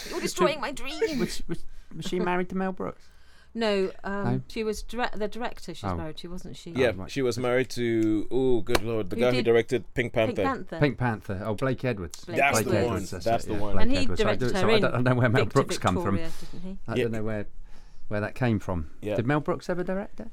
you're 0.10 0.22
destroying 0.22 0.60
my 0.60 0.72
dream. 0.72 1.20
was, 1.20 1.44
was, 1.48 1.64
was 1.96 2.06
she 2.06 2.20
married 2.20 2.50
to 2.50 2.56
Mel 2.56 2.72
Brooks? 2.72 3.10
No, 3.58 3.92
um, 4.04 4.24
No? 4.24 4.42
she 4.50 4.64
was 4.64 4.84
dire- 4.84 5.10
the 5.16 5.28
director. 5.28 5.74
She's 5.74 5.84
Oh. 5.84 5.96
married 5.96 6.18
to, 6.18 6.30
wasn't 6.30 6.56
she? 6.56 6.72
Yeah, 6.72 6.92
right. 6.96 7.10
she 7.10 7.22
was 7.24 7.40
married 7.40 7.70
to 7.72 8.28
oh 8.30 8.62
good 8.62 8.84
lord, 8.84 9.10
the 9.10 9.16
Who 9.16 9.22
guy 9.22 9.30
who 9.32 9.36
did 9.38 9.46
directed 9.46 9.94
Pink 9.96 10.14
Panther. 10.14 10.34
Pink 10.36 10.48
Panther. 10.48 10.80
Pink 10.80 10.98
Panther. 10.98 11.42
Oh, 11.44 11.56
Blake 11.56 11.84
Edwards. 11.84 12.24
Blake 12.26 12.38
That's 12.38 12.60
the 12.60 12.64
Blake 12.66 12.76
one, 12.86 12.96
Edwards, 12.98 13.10
that's 13.26 13.46
it, 13.46 13.48
the 13.48 13.54
one. 13.56 13.80
And 13.80 13.92
he 13.92 13.98
Edwards. 13.98 14.22
So 14.22 14.28
I 14.28 14.36
directed 14.36 14.48
do- 14.50 14.54
her 14.54 14.62
so 14.62 14.70
I 14.70 14.74
in 14.76 14.82
don't, 14.82 14.92
I 14.92 14.96
don't 14.98 15.04
know 15.06 15.16
where 15.16 15.30
Mel 15.30 15.44
Victor 15.46 15.54
Brooks 15.54 15.78
come 15.80 15.96
from. 15.96 16.18
Victoria, 16.18 16.32
didn't 16.52 16.62
he? 16.64 16.78
I 16.88 16.96
Yeah. 16.96 17.04
don't 17.04 17.12
know 17.14 17.24
where 17.24 17.48
where 18.10 18.22
that 18.22 18.36
came 18.36 18.60
from. 18.60 18.90
Yeah. 19.02 19.16
Did 19.16 19.26
Mel 19.26 19.40
Brooks 19.42 19.70
ever 19.70 19.84
direct 19.84 20.20
it? 20.20 20.30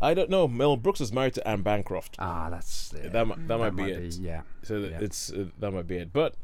I 0.00 0.12
don't 0.14 0.28
know. 0.30 0.48
Mel 0.48 0.76
Brooks 0.76 1.00
was 1.00 1.12
married 1.12 1.34
to 1.34 1.46
Anne 1.48 1.62
Bancroft. 1.62 2.16
Ah, 2.18 2.48
that's 2.50 2.92
yeah, 2.96 3.08
that 3.10 3.26
mi- 3.28 3.34
that, 3.46 3.58
might 3.58 3.76
be 3.76 3.82
might 3.82 3.92
it. 3.92 4.14
yeah. 4.16 4.42
So 4.62 4.78
th- 4.80 4.90
Yeah. 4.92 4.98
it's 5.02 5.30
uh, 5.32 5.46
that 5.58 5.70
might 5.72 5.86
be 5.86 5.96
it. 5.98 6.12
But 6.12 6.34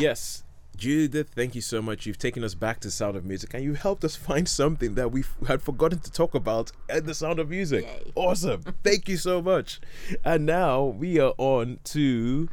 yes, 0.00 0.42
Judith, 0.76 1.30
thank 1.34 1.54
you 1.54 1.60
so 1.60 1.82
much. 1.82 2.06
You've 2.06 2.18
taken 2.18 2.42
us 2.42 2.54
back 2.54 2.80
to 2.80 2.90
Sound 2.90 3.16
of 3.16 3.24
Music, 3.24 3.54
and 3.54 3.62
you 3.62 3.74
helped 3.74 4.04
us 4.04 4.16
find 4.28 4.48
something 4.48 4.94
that 4.94 5.12
we 5.12 5.24
had 5.46 5.62
forgotten 5.62 5.98
to 6.00 6.10
talk 6.10 6.34
about 6.34 6.72
at 6.88 7.06
the 7.06 7.14
Sound 7.14 7.38
of 7.38 7.50
Music. 7.50 7.84
Yay. 7.84 8.12
Awesome! 8.14 8.62
thank 8.84 9.08
you 9.08 9.16
so 9.16 9.42
much. 9.42 9.80
And 10.24 10.46
now 10.46 10.84
we 10.84 11.18
are 11.20 11.34
on 11.38 11.78
to 11.84 12.48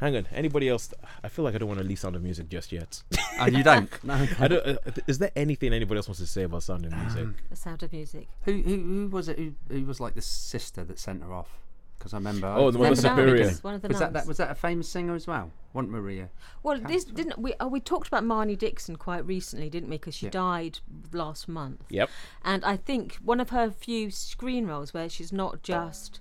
hang 0.00 0.16
on. 0.16 0.26
Anybody 0.32 0.68
else? 0.68 0.92
I 1.22 1.28
feel 1.28 1.44
like 1.44 1.54
I 1.54 1.58
don't 1.58 1.68
want 1.68 1.80
to 1.80 1.86
leave 1.86 1.98
Sound 1.98 2.16
of 2.16 2.22
Music 2.22 2.48
just 2.48 2.72
yet. 2.72 3.02
Oh, 3.40 3.46
you 3.46 3.64
don't? 3.64 3.90
No. 4.04 4.28
I 4.38 4.46
don't. 4.46 4.64
Uh, 4.64 4.76
is 5.08 5.18
there 5.18 5.32
anything 5.34 5.72
anybody 5.72 5.98
else 5.98 6.06
wants 6.06 6.20
to 6.20 6.26
say 6.26 6.44
about 6.44 6.62
Sound 6.62 6.86
of 6.86 6.92
Music? 6.92 7.20
Um, 7.20 7.34
The 7.50 7.56
sound 7.56 7.82
of 7.82 7.92
music. 7.92 8.28
Who, 8.44 8.62
who 8.62 8.76
who 8.76 9.08
was 9.08 9.28
it? 9.28 9.36
Who, 9.40 9.54
who 9.68 9.84
was 9.86 9.98
like 9.98 10.14
the 10.14 10.22
sister 10.22 10.84
that 10.84 11.00
sent 11.00 11.24
her 11.24 11.32
off? 11.32 11.58
Because 11.98 12.14
I 12.14 12.18
remember. 12.18 12.46
Oh, 12.46 12.70
the 12.70 12.78
Mother 12.78 12.90
One 12.90 12.92
of 12.92 12.96
the 12.96 13.08
Superior. 13.08 13.50
One 13.62 13.74
of 13.74 13.82
the 13.82 13.88
was 13.88 13.98
that, 13.98 14.12
that 14.12 14.26
was 14.28 14.36
that 14.36 14.52
a 14.52 14.54
famous 14.54 14.88
singer 14.88 15.16
as 15.16 15.26
well? 15.26 15.50
Wasn't 15.74 15.90
Maria? 15.92 16.30
Well, 16.62 16.78
this 16.78 17.04
didn't 17.04 17.36
we? 17.38 17.52
Oh, 17.58 17.66
we 17.66 17.80
talked 17.80 18.06
about 18.06 18.22
Marni 18.22 18.56
Nixon 18.60 18.94
quite 18.96 19.26
recently, 19.26 19.68
didn't 19.68 19.90
we? 19.90 19.96
Because 19.96 20.14
she 20.14 20.26
Yeah. 20.26 20.30
died 20.30 20.78
last 21.12 21.48
month. 21.48 21.82
Yep. 21.90 22.08
And 22.44 22.64
I 22.64 22.76
think 22.76 23.16
one 23.16 23.40
of 23.40 23.50
her 23.50 23.70
few 23.72 24.10
screen 24.12 24.66
roles 24.66 24.94
where 24.94 25.08
she's 25.08 25.32
not 25.32 25.62
just 25.62 26.20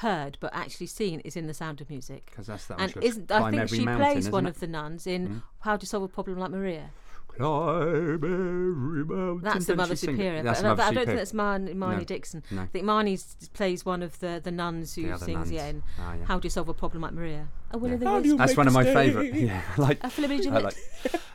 heard 0.00 0.36
but 0.40 0.54
actually 0.54 0.86
seen 0.86 1.20
is 1.20 1.36
in 1.36 1.46
The 1.48 1.54
Sound 1.54 1.80
of 1.80 1.90
Music. 1.90 2.26
Because 2.26 2.46
that's 2.46 2.66
that. 2.66 2.78
And 2.80 2.96
isn't 3.02 3.30
I 3.32 3.50
think 3.50 3.68
she 3.70 3.84
mountain, 3.84 4.12
plays 4.12 4.30
one 4.30 4.44
isn't 4.44 4.54
of 4.56 4.60
the 4.60 4.66
nuns 4.68 5.06
in 5.06 5.28
Mhm. 5.28 5.42
How 5.60 5.76
to 5.76 5.84
Solve 5.84 6.04
a 6.04 6.08
Problem 6.08 6.38
Like 6.38 6.50
Maria. 6.52 6.90
Climb 7.36 8.14
every 8.14 9.04
mountain. 9.04 9.40
That's 9.42 9.66
the 9.66 9.76
Mother 9.76 9.94
she 9.94 10.06
sing 10.06 10.10
it? 10.10 10.16
Superior. 10.18 10.42
That's 10.42 10.60
but 10.62 10.66
I- 10.66 10.70
Mother 10.70 10.82
I 10.82 10.84
don't 10.86 10.94
Superior. 10.94 11.06
think 11.06 11.18
that's 11.18 11.32
Marni, 11.32 11.74
Marni 11.74 11.98
No. 12.08 12.14
Nixon. 12.14 12.42
No. 12.50 12.62
I 12.62 12.66
think 12.66 12.84
Marni 12.84 13.52
plays 13.52 13.84
one 13.84 14.02
of 14.02 14.18
the, 14.20 14.40
the 14.42 14.50
nuns 14.50 14.94
who 14.94 15.02
The 15.08 15.18
sings 15.18 15.28
nuns. 15.28 15.50
yeah, 15.52 15.66
in 15.66 15.82
Ah, 16.00 16.14
yeah. 16.14 16.24
How 16.24 16.38
Do 16.38 16.46
You 16.46 16.50
Solve 16.50 16.68
a 16.68 16.74
Problem 16.74 17.02
Like 17.02 17.12
Maria. 17.12 17.48
Oh, 17.72 17.78
Will 17.78 17.90
Yeah. 17.90 18.08
How 18.08 18.20
do 18.20 18.28
you 18.28 18.36
That's 18.36 18.52
make 18.52 18.58
one 18.58 18.66
of 18.68 18.72
my 18.72 18.84
favourite. 18.84 19.34
Yeah, 19.34 19.62
like, 19.76 20.02
A 20.02 20.10
Flamingo 20.10 20.50
I 20.50 20.54
Lit- 20.54 20.64
like, 20.64 20.76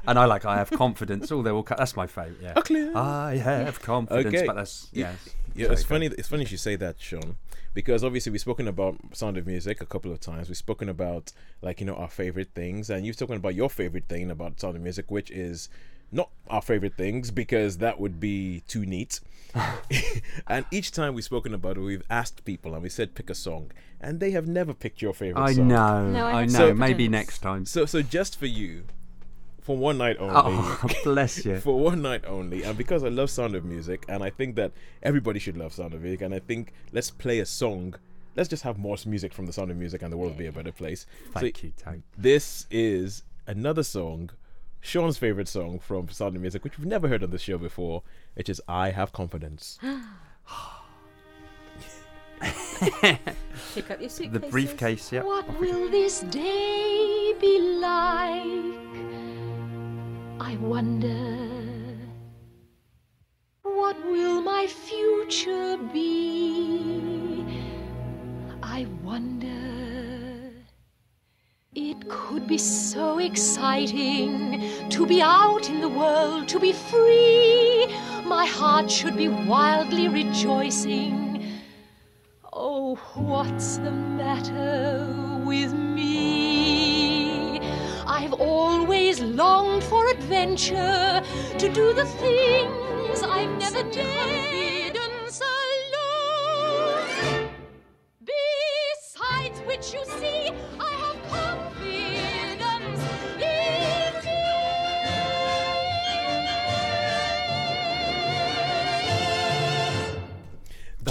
and 0.08 0.18
I 0.20 0.26
like. 0.26 0.46
I 0.46 0.56
have 0.58 0.72
confidence. 0.72 1.32
Oh, 1.32 1.42
they 1.42 1.52
all. 1.52 1.64
co- 1.64 1.76
That's 1.78 1.96
my 1.96 2.08
favourite. 2.08 2.38
Yeah. 2.42 2.54
Clear- 2.54 2.96
I 2.98 3.36
have 3.36 3.82
confidence, 3.82 4.28
Okay. 4.36 4.46
but 4.48 4.56
that's 4.56 4.90
Yeah. 4.94 5.12
yes. 5.12 5.30
Yeah, 5.54 5.72
it's 5.74 5.84
funny. 5.84 6.06
It's 6.08 6.30
funny 6.30 6.46
you 6.46 6.56
say 6.56 6.78
that, 6.78 6.96
Sean, 7.02 7.36
because 7.74 8.06
obviously 8.06 8.32
we've 8.32 8.40
spoken 8.40 8.70
about 8.70 8.96
Sound 9.12 9.36
of 9.38 9.46
Music 9.46 9.82
a 9.82 9.86
couple 9.86 10.10
of 10.10 10.22
times. 10.22 10.48
We've 10.48 10.56
spoken 10.56 10.88
about 10.88 11.34
like 11.62 11.82
you 11.82 11.86
know 11.86 11.96
our 11.96 12.08
favorite 12.10 12.52
things, 12.56 12.90
and 12.90 13.06
you've 13.06 13.18
spoken 13.18 13.36
about 13.36 13.54
your 13.54 13.70
favorite 13.70 14.08
thing 14.08 14.32
about 14.32 14.62
Sound 14.62 14.78
of 14.78 14.82
Music, 14.82 15.12
which 15.12 15.30
is 15.30 15.68
not 16.12 16.30
our 16.50 16.62
favorite 16.62 16.96
things 16.98 17.32
because 17.32 17.78
that 17.78 18.00
would 18.00 18.20
be 18.20 18.62
too 18.68 18.86
neat. 18.86 19.20
and 20.48 20.66
each 20.72 20.92
time 20.92 21.14
we've 21.14 21.24
spoken 21.26 21.54
about 21.54 21.78
it, 21.78 21.82
we've 21.82 22.04
asked 22.10 22.46
people 22.46 22.74
and 22.74 22.84
we 22.84 22.90
said 22.90 23.16
pick 23.16 23.30
a 23.30 23.36
song, 23.36 23.72
and 24.00 24.20
they 24.20 24.32
have 24.32 24.48
never 24.48 24.74
picked 24.74 25.02
your 25.02 25.14
favorite 25.14 25.42
I 25.42 25.54
song. 25.54 25.68
know. 25.68 26.10
No, 26.12 26.26
I 26.26 26.42
I 26.42 26.46
know. 26.46 26.52
So- 26.70 26.74
Maybe 26.74 27.08
next 27.08 27.40
time. 27.40 27.66
So, 27.66 27.86
so 27.86 28.02
just 28.02 28.38
for 28.40 28.46
you, 28.46 28.86
for 29.62 29.78
one 29.78 29.98
night 29.98 30.18
only. 30.20 30.34
Oh, 30.36 30.82
bless 31.04 31.46
you. 31.46 31.60
for 31.60 31.80
one 31.80 32.02
night 32.02 32.24
only 32.26 32.64
and 32.64 32.76
because 32.76 33.04
i 33.04 33.10
love 33.10 33.30
sound 33.30 33.54
of 33.54 33.64
music 33.64 34.04
and 34.10 34.24
i 34.24 34.30
think 34.32 34.56
that 34.56 34.72
everybody 35.04 35.38
should 35.40 35.56
love 35.56 35.72
sound 35.72 35.94
of 35.94 36.02
music 36.02 36.22
and 36.22 36.34
i 36.34 36.40
think 36.40 36.74
let's 36.92 37.12
play 37.12 37.38
a 37.40 37.46
song 37.46 37.94
let's 38.36 38.50
just 38.50 38.64
have 38.64 38.80
more 38.80 38.98
music 39.06 39.32
from 39.32 39.46
the 39.46 39.54
sound 39.54 39.70
of 39.70 39.78
music 39.78 40.02
and 40.02 40.12
the 40.12 40.18
world 40.18 40.32
will 40.32 40.40
be 40.40 40.48
a 40.48 40.52
better 40.52 40.72
place 40.72 41.06
Thank 41.34 41.58
so 41.60 41.68
you, 41.68 41.74
Tone. 41.78 42.04
this 42.18 42.66
is 42.72 43.22
another 43.46 43.84
song 43.84 44.32
sean's 44.82 45.18
favorite 45.18 45.48
song 45.48 45.80
from 45.80 46.10
sound 46.10 46.36
of 46.36 46.42
music 46.42 46.64
which 46.64 46.78
we've 46.78 46.88
never 46.88 47.08
heard 47.08 47.24
on 47.24 47.30
this 47.32 47.42
show 47.42 47.58
before 47.58 48.04
which 48.34 48.50
is 48.50 48.62
i 48.68 48.92
have 48.92 49.14
confidence 49.14 49.80
Pick 52.82 53.92
up 53.92 54.02
your 54.02 54.10
suitcases. 54.10 54.32
The 54.32 54.40
briefcase. 54.50 55.12
Yeah. 55.12 55.22
What 55.22 55.60
will 55.60 55.90
this 55.90 56.22
day 56.22 57.36
be 57.40 57.60
like? 57.80 58.42
I 60.40 60.58
wonder. 60.60 61.38
What 63.62 64.04
will 64.06 64.42
my 64.42 64.66
future 64.66 65.78
be? 65.94 67.46
I 68.64 68.88
wonder. 69.04 70.31
It 71.74 72.10
could 72.10 72.48
be 72.48 72.58
so 72.58 73.20
exciting 73.20 74.90
to 74.90 75.06
be 75.06 75.22
out 75.22 75.70
in 75.70 75.80
the 75.80 75.88
world, 75.88 76.50
to 76.50 76.60
be 76.60 76.74
free. 76.74 77.88
My 78.26 78.46
heart 78.46 78.92
should 78.92 79.16
be 79.16 79.30
wildly 79.30 80.10
rejoicing. 80.10 81.62
Oh, 82.52 82.96
what's 83.16 83.78
the 83.78 83.90
matter 83.90 85.08
with 85.46 85.72
me? 85.72 87.62
I've 88.06 88.34
always 88.34 89.22
longed 89.22 89.86
for 89.86 90.10
adventure, 90.10 91.24
to 91.58 91.70
do 91.74 91.94
the 91.94 92.04
things 92.04 93.24
I've 93.24 93.58
never 93.58 93.90
dared. 93.90 94.91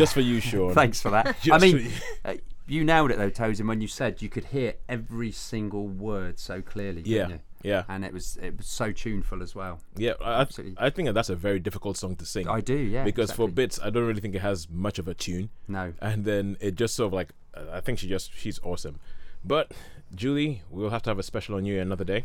Just 0.01 0.15
for 0.15 0.21
you 0.21 0.41
sean 0.41 0.75
Thanks 0.75 1.01
for 1.01 1.11
that. 1.11 1.37
I 1.53 1.59
mean, 1.59 1.79
you. 1.79 1.91
uh, 2.25 2.35
you 2.67 2.85
nailed 2.85 3.11
it 3.11 3.19
though, 3.19 3.31
Tosin. 3.31 3.67
When 3.69 3.81
you 3.81 3.89
said 3.89 4.21
you 4.23 4.29
could 4.29 4.47
hear 4.47 4.75
every 4.89 5.31
single 5.33 5.87
word 5.87 6.39
so 6.39 6.61
clearly. 6.63 7.03
yeah 7.05 7.29
you? 7.29 7.41
yeah 7.63 7.83
And 7.89 8.05
it 8.05 8.13
was 8.13 8.37
it 8.41 8.57
was 8.57 8.67
so 8.67 8.91
tuneful 8.93 9.43
as 9.43 9.55
well. 9.55 9.81
yeah 9.97 10.13
I, 10.21 10.41
Absolutely. 10.41 10.77
I 10.79 10.91
think 10.91 11.07
that 11.07 11.13
that's 11.13 11.31
a 11.31 11.37
very 11.37 11.59
difficult 11.59 11.97
song 11.97 12.17
to 12.17 12.25
sing 12.27 12.49
I 12.49 12.61
do, 12.61 12.75
yeah. 12.77 13.05
because 13.05 13.31
for 13.33 13.49
bits 13.49 13.79
i 13.83 13.91
don't 13.91 14.07
really 14.07 14.21
think 14.21 14.35
it 14.35 14.41
has 14.43 14.69
much 14.71 14.99
of 14.99 15.07
a 15.09 15.15
tune 15.15 15.51
no. 15.69 15.93
and 16.01 16.25
then 16.25 16.57
it 16.61 16.75
just 16.77 16.95
sort 16.95 17.09
of 17.09 17.13
like 17.13 17.31
I 17.75 17.81
think 17.81 17.99
she 17.99 18.09
just 18.09 18.31
she's 18.37 18.61
awesome. 18.63 19.01
But 19.45 19.73
Julie, 20.15 20.63
we'll 20.71 20.91
have 20.91 21.03
to 21.03 21.11
have 21.11 21.19
a 21.19 21.23
special 21.25 21.57
on 21.57 21.65
you 21.65 21.81
another 21.81 22.05
day, 22.05 22.25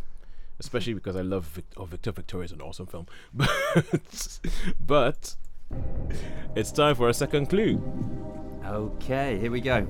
especially 0.60 0.94
because 0.94 1.16
I 1.16 1.22
love 1.22 1.46
Vic- 1.46 1.66
oh 1.78 1.86
Victor 1.86 2.12
Victoria 2.12 2.46
is 2.46 2.52
an 2.52 2.62
awesome 2.62 2.86
film. 2.86 3.08
But 3.34 4.40
but 4.80 5.36
it's 6.56 6.72
time 6.72 6.96
for 6.96 7.10
a 7.10 7.14
second 7.14 7.48
clue. 7.48 7.82
Okay, 8.66 9.38
here 9.40 9.52
we 9.52 9.60
go. 9.60 9.86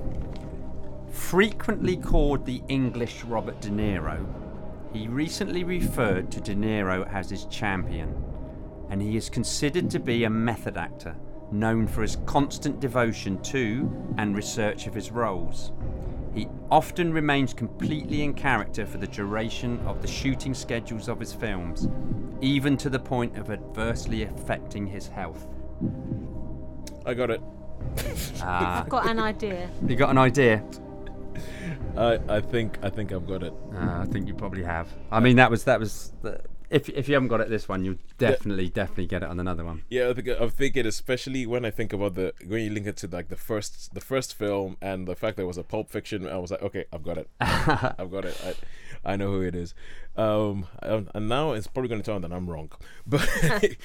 Frequently 1.12 1.96
called 1.96 2.46
the 2.46 2.62
English 2.68 3.24
Robert 3.24 3.62
De 3.62 3.70
Niro, 3.70 4.26
he 4.92 5.08
recently 5.08 5.64
referred 5.64 6.32
to 6.32 6.42
De 6.42 6.56
Niro 6.56 7.08
as 7.14 7.30
his 7.30 7.46
champion, 7.46 8.16
and 8.90 9.02
he 9.02 9.16
is 9.16 9.30
considered 9.30 9.90
to 9.92 10.00
be 10.00 10.24
a 10.24 10.30
method 10.30 10.76
actor 10.76 11.16
known 11.52 11.88
for 11.88 12.02
his 12.02 12.18
constant 12.26 12.80
devotion 12.80 13.40
to 13.44 13.90
and 14.18 14.36
research 14.36 14.88
of 14.88 14.94
his 14.96 15.12
roles. 15.12 15.72
He 16.34 16.48
often 16.72 17.14
remains 17.14 17.54
completely 17.54 18.24
in 18.24 18.34
character 18.34 18.86
for 18.86 18.98
the 18.98 19.08
duration 19.08 19.80
of 19.86 20.02
the 20.02 20.08
shooting 20.08 20.54
schedules 20.54 21.08
of 21.08 21.20
his 21.20 21.34
films, 21.34 21.88
even 22.42 22.76
to 22.78 22.90
the 22.90 23.00
point 23.00 23.38
of 23.38 23.52
adversely 23.52 24.24
affecting 24.24 24.88
his 24.88 25.08
health. 25.08 25.48
I 27.06 27.14
got 27.14 27.30
it. 27.30 27.42
Ah, 28.42 28.82
I've 28.82 28.90
got 28.90 29.08
an 29.08 29.20
idea. 29.20 29.70
you 29.88 29.96
got 29.96 30.10
an 30.10 30.18
idea? 30.18 30.64
I 31.98 32.20
I 32.28 32.42
think 32.42 32.78
I 32.82 32.90
think 32.90 33.12
I've 33.12 33.28
got 33.28 33.44
it. 33.44 33.54
Uh, 33.74 34.00
I 34.02 34.06
think 34.06 34.28
you 34.28 34.34
probably 34.34 34.64
have. 34.64 34.88
I 35.12 35.20
mean, 35.20 35.36
that 35.38 35.50
was 35.52 35.64
that 35.66 35.80
was. 35.80 36.14
The, 36.22 36.42
if 36.70 36.90
if 36.90 37.08
you 37.08 37.14
haven't 37.14 37.30
got 37.30 37.42
it 37.42 37.50
this 37.50 37.70
one, 37.70 37.86
you'll 37.86 37.98
definitely 38.18 38.70
definitely 38.70 39.06
get 39.06 39.22
it 39.24 39.30
on 39.30 39.40
another 39.40 39.64
one. 39.64 39.84
Yeah, 39.90 40.10
I 40.10 40.14
think 40.14 40.28
I'm 40.40 40.50
thinking 40.50 40.86
especially 40.86 41.46
when 41.46 41.64
I 41.64 41.72
think 41.72 41.94
about 41.94 42.16
the 42.16 42.34
when 42.46 42.64
you 42.64 42.70
link 42.72 42.88
it 42.88 42.98
to 42.98 43.08
like 43.08 43.30
the 43.30 43.36
first 43.36 43.94
the 43.94 44.02
first 44.02 44.34
film 44.34 44.78
and 44.82 45.08
the 45.08 45.16
fact 45.16 45.38
that 45.38 45.44
it 45.44 45.48
was 45.48 45.58
a 45.58 45.64
Pulp 45.64 45.90
Fiction. 45.90 46.28
I 46.28 46.38
was 46.38 46.52
like, 46.52 46.64
okay, 46.64 46.86
I've 46.92 47.04
got 47.04 47.18
it. 47.18 47.30
I've 47.40 48.12
got 48.12 48.26
it. 48.26 48.36
I, 48.44 48.56
I 49.06 49.16
know 49.16 49.32
who 49.32 49.42
it 49.42 49.56
is. 49.56 49.74
Um, 50.18 50.68
um, 50.82 51.10
and 51.14 51.28
now 51.28 51.52
it's 51.52 51.68
probably 51.68 51.90
going 51.90 52.02
to 52.02 52.06
turn 52.06 52.16
out 52.16 52.22
that 52.30 52.34
I'm 52.34 52.50
wrong. 52.50 52.72
But 53.08 53.28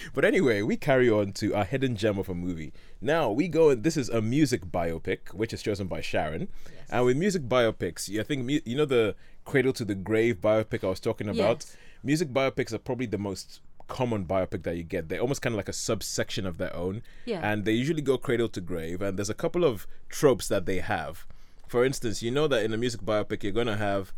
but 0.15 0.25
anyway, 0.25 0.63
we 0.63 0.77
carry 0.77 1.11
on 1.11 1.33
to 1.33 1.55
our 1.55 1.65
hidden 1.65 1.97
gem 1.97 2.19
of 2.19 2.29
a 2.29 2.35
movie. 2.35 2.73
Now 3.01 3.31
we 3.31 3.49
go. 3.49 3.71
and 3.71 3.83
This 3.85 3.97
is 3.97 4.09
a 4.09 4.23
music 4.23 4.67
biopic, 4.67 5.35
which 5.35 5.53
is 5.53 5.63
chosen 5.63 5.87
by 5.87 6.01
Sharon. 6.01 6.49
And 6.89 7.05
with 7.05 7.17
music 7.17 7.43
biopics, 7.43 8.19
I 8.19 8.23
think 8.23 8.51
you 8.65 8.77
know 8.77 8.87
the 8.87 9.15
Cradle 9.45 9.73
to 9.75 9.85
the 9.85 9.95
Grave 9.95 10.41
biopic 10.41 10.85
I 10.85 10.89
was 10.89 11.01
talking 11.01 11.29
about. 11.29 11.59
Yes. 11.65 11.77
Music 12.03 12.29
biopics 12.33 12.73
are 12.73 12.79
probably 12.79 13.07
the 13.07 13.19
most 13.19 13.61
common 13.89 14.25
biopic 14.25 14.63
that 14.63 14.77
you 14.77 14.85
get. 14.85 15.09
They're 15.09 15.21
almost 15.21 15.43
kind 15.43 15.55
of 15.55 15.59
like 15.59 15.69
a 15.69 15.75
subsection 15.75 16.47
of 16.47 16.57
their 16.57 16.75
own. 16.75 17.03
Yeah. 17.27 17.41
And 17.43 17.65
they 17.65 17.73
usually 17.73 18.03
go 18.03 18.17
cradle 18.17 18.49
to 18.49 18.61
grave. 18.61 19.03
And 19.03 19.19
there's 19.19 19.29
a 19.29 19.35
couple 19.35 19.65
of 19.65 19.87
tropes 20.09 20.49
that 20.49 20.65
they 20.65 20.79
have. 20.79 21.27
For 21.69 21.85
instance, 21.85 22.23
you 22.23 22.31
know 22.31 22.49
that 22.49 22.65
in 22.65 22.73
a 22.73 22.77
music 22.79 23.03
biopic, 23.03 23.43
you're 23.43 23.53
going 23.53 23.67
to 23.67 23.77
have 23.77 24.13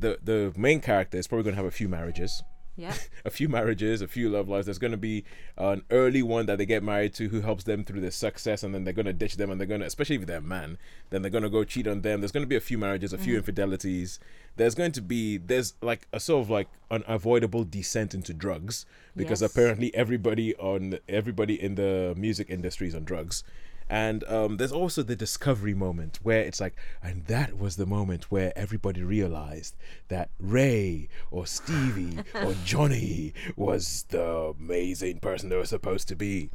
the, 0.00 0.18
the 0.22 0.52
main 0.56 0.80
character 0.80 1.18
is 1.18 1.26
probably 1.26 1.44
going 1.44 1.54
to 1.54 1.62
have 1.62 1.66
a 1.66 1.70
few 1.70 1.88
marriages. 1.88 2.42
Yeah. 2.76 2.94
A 3.26 3.30
few 3.30 3.50
marriages, 3.50 4.00
a 4.00 4.08
few 4.08 4.30
love 4.30 4.48
lives. 4.48 4.64
There's 4.64 4.78
going 4.78 4.92
to 4.92 4.96
be 4.96 5.24
an 5.58 5.82
early 5.90 6.22
one 6.22 6.46
that 6.46 6.56
they 6.56 6.64
get 6.64 6.82
married 6.82 7.12
to 7.14 7.28
who 7.28 7.42
helps 7.42 7.64
them 7.64 7.84
through 7.84 8.00
their 8.00 8.10
success, 8.10 8.62
and 8.62 8.74
then 8.74 8.84
they're 8.84 8.94
going 8.94 9.04
to 9.04 9.12
ditch 9.12 9.36
them, 9.36 9.50
and 9.50 9.60
they're 9.60 9.66
going 9.66 9.82
to, 9.82 9.86
especially 9.86 10.16
if 10.16 10.24
they're 10.24 10.38
a 10.38 10.40
man, 10.40 10.78
then 11.10 11.20
they're 11.20 11.30
going 11.30 11.44
to 11.44 11.50
go 11.50 11.62
cheat 11.62 11.86
on 11.86 12.00
them. 12.00 12.20
There's 12.20 12.32
going 12.32 12.44
to 12.44 12.48
be 12.48 12.56
a 12.56 12.60
few 12.60 12.78
marriages, 12.78 13.12
a 13.12 13.18
few 13.18 13.34
mm. 13.34 13.38
infidelities. 13.38 14.18
There's 14.56 14.74
going 14.74 14.92
to 14.92 15.02
be, 15.02 15.36
there's 15.36 15.74
like 15.82 16.06
a 16.14 16.20
sort 16.20 16.42
of 16.42 16.48
like 16.48 16.68
unavoidable 16.90 17.64
descent 17.64 18.14
into 18.14 18.32
drugs 18.32 18.86
because 19.14 19.42
Yes. 19.42 19.50
apparently 19.50 19.94
everybody 19.94 20.56
on 20.56 20.98
everybody 21.08 21.60
in 21.60 21.74
the 21.74 22.14
music 22.16 22.48
industry 22.48 22.88
is 22.88 22.94
on 22.94 23.04
drugs 23.04 23.44
And 23.92 24.22
um, 24.28 24.56
there's 24.58 24.70
also 24.70 25.02
the 25.02 25.16
discovery 25.16 25.74
moment 25.74 26.20
where 26.22 26.42
it's 26.42 26.60
like, 26.60 26.76
and 27.02 27.24
that 27.26 27.58
was 27.58 27.74
the 27.74 27.86
moment 27.86 28.30
where 28.30 28.52
everybody 28.56 29.02
realized 29.02 29.74
that 30.08 30.30
Ray 30.38 31.08
or 31.32 31.44
Stevie 31.44 32.18
or 32.34 32.54
Johnny 32.64 33.34
was 33.56 34.04
the 34.10 34.54
amazing 34.58 35.18
person 35.18 35.48
they 35.48 35.56
were 35.56 35.64
supposed 35.66 36.06
to 36.06 36.14
be. 36.14 36.50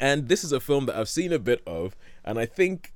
And 0.00 0.28
this 0.28 0.44
is 0.44 0.52
a 0.52 0.60
film 0.60 0.86
that 0.86 0.94
I've 0.96 1.08
seen 1.08 1.32
a 1.32 1.40
bit 1.40 1.60
of, 1.66 1.96
and 2.24 2.38
I 2.38 2.46
think 2.46 2.92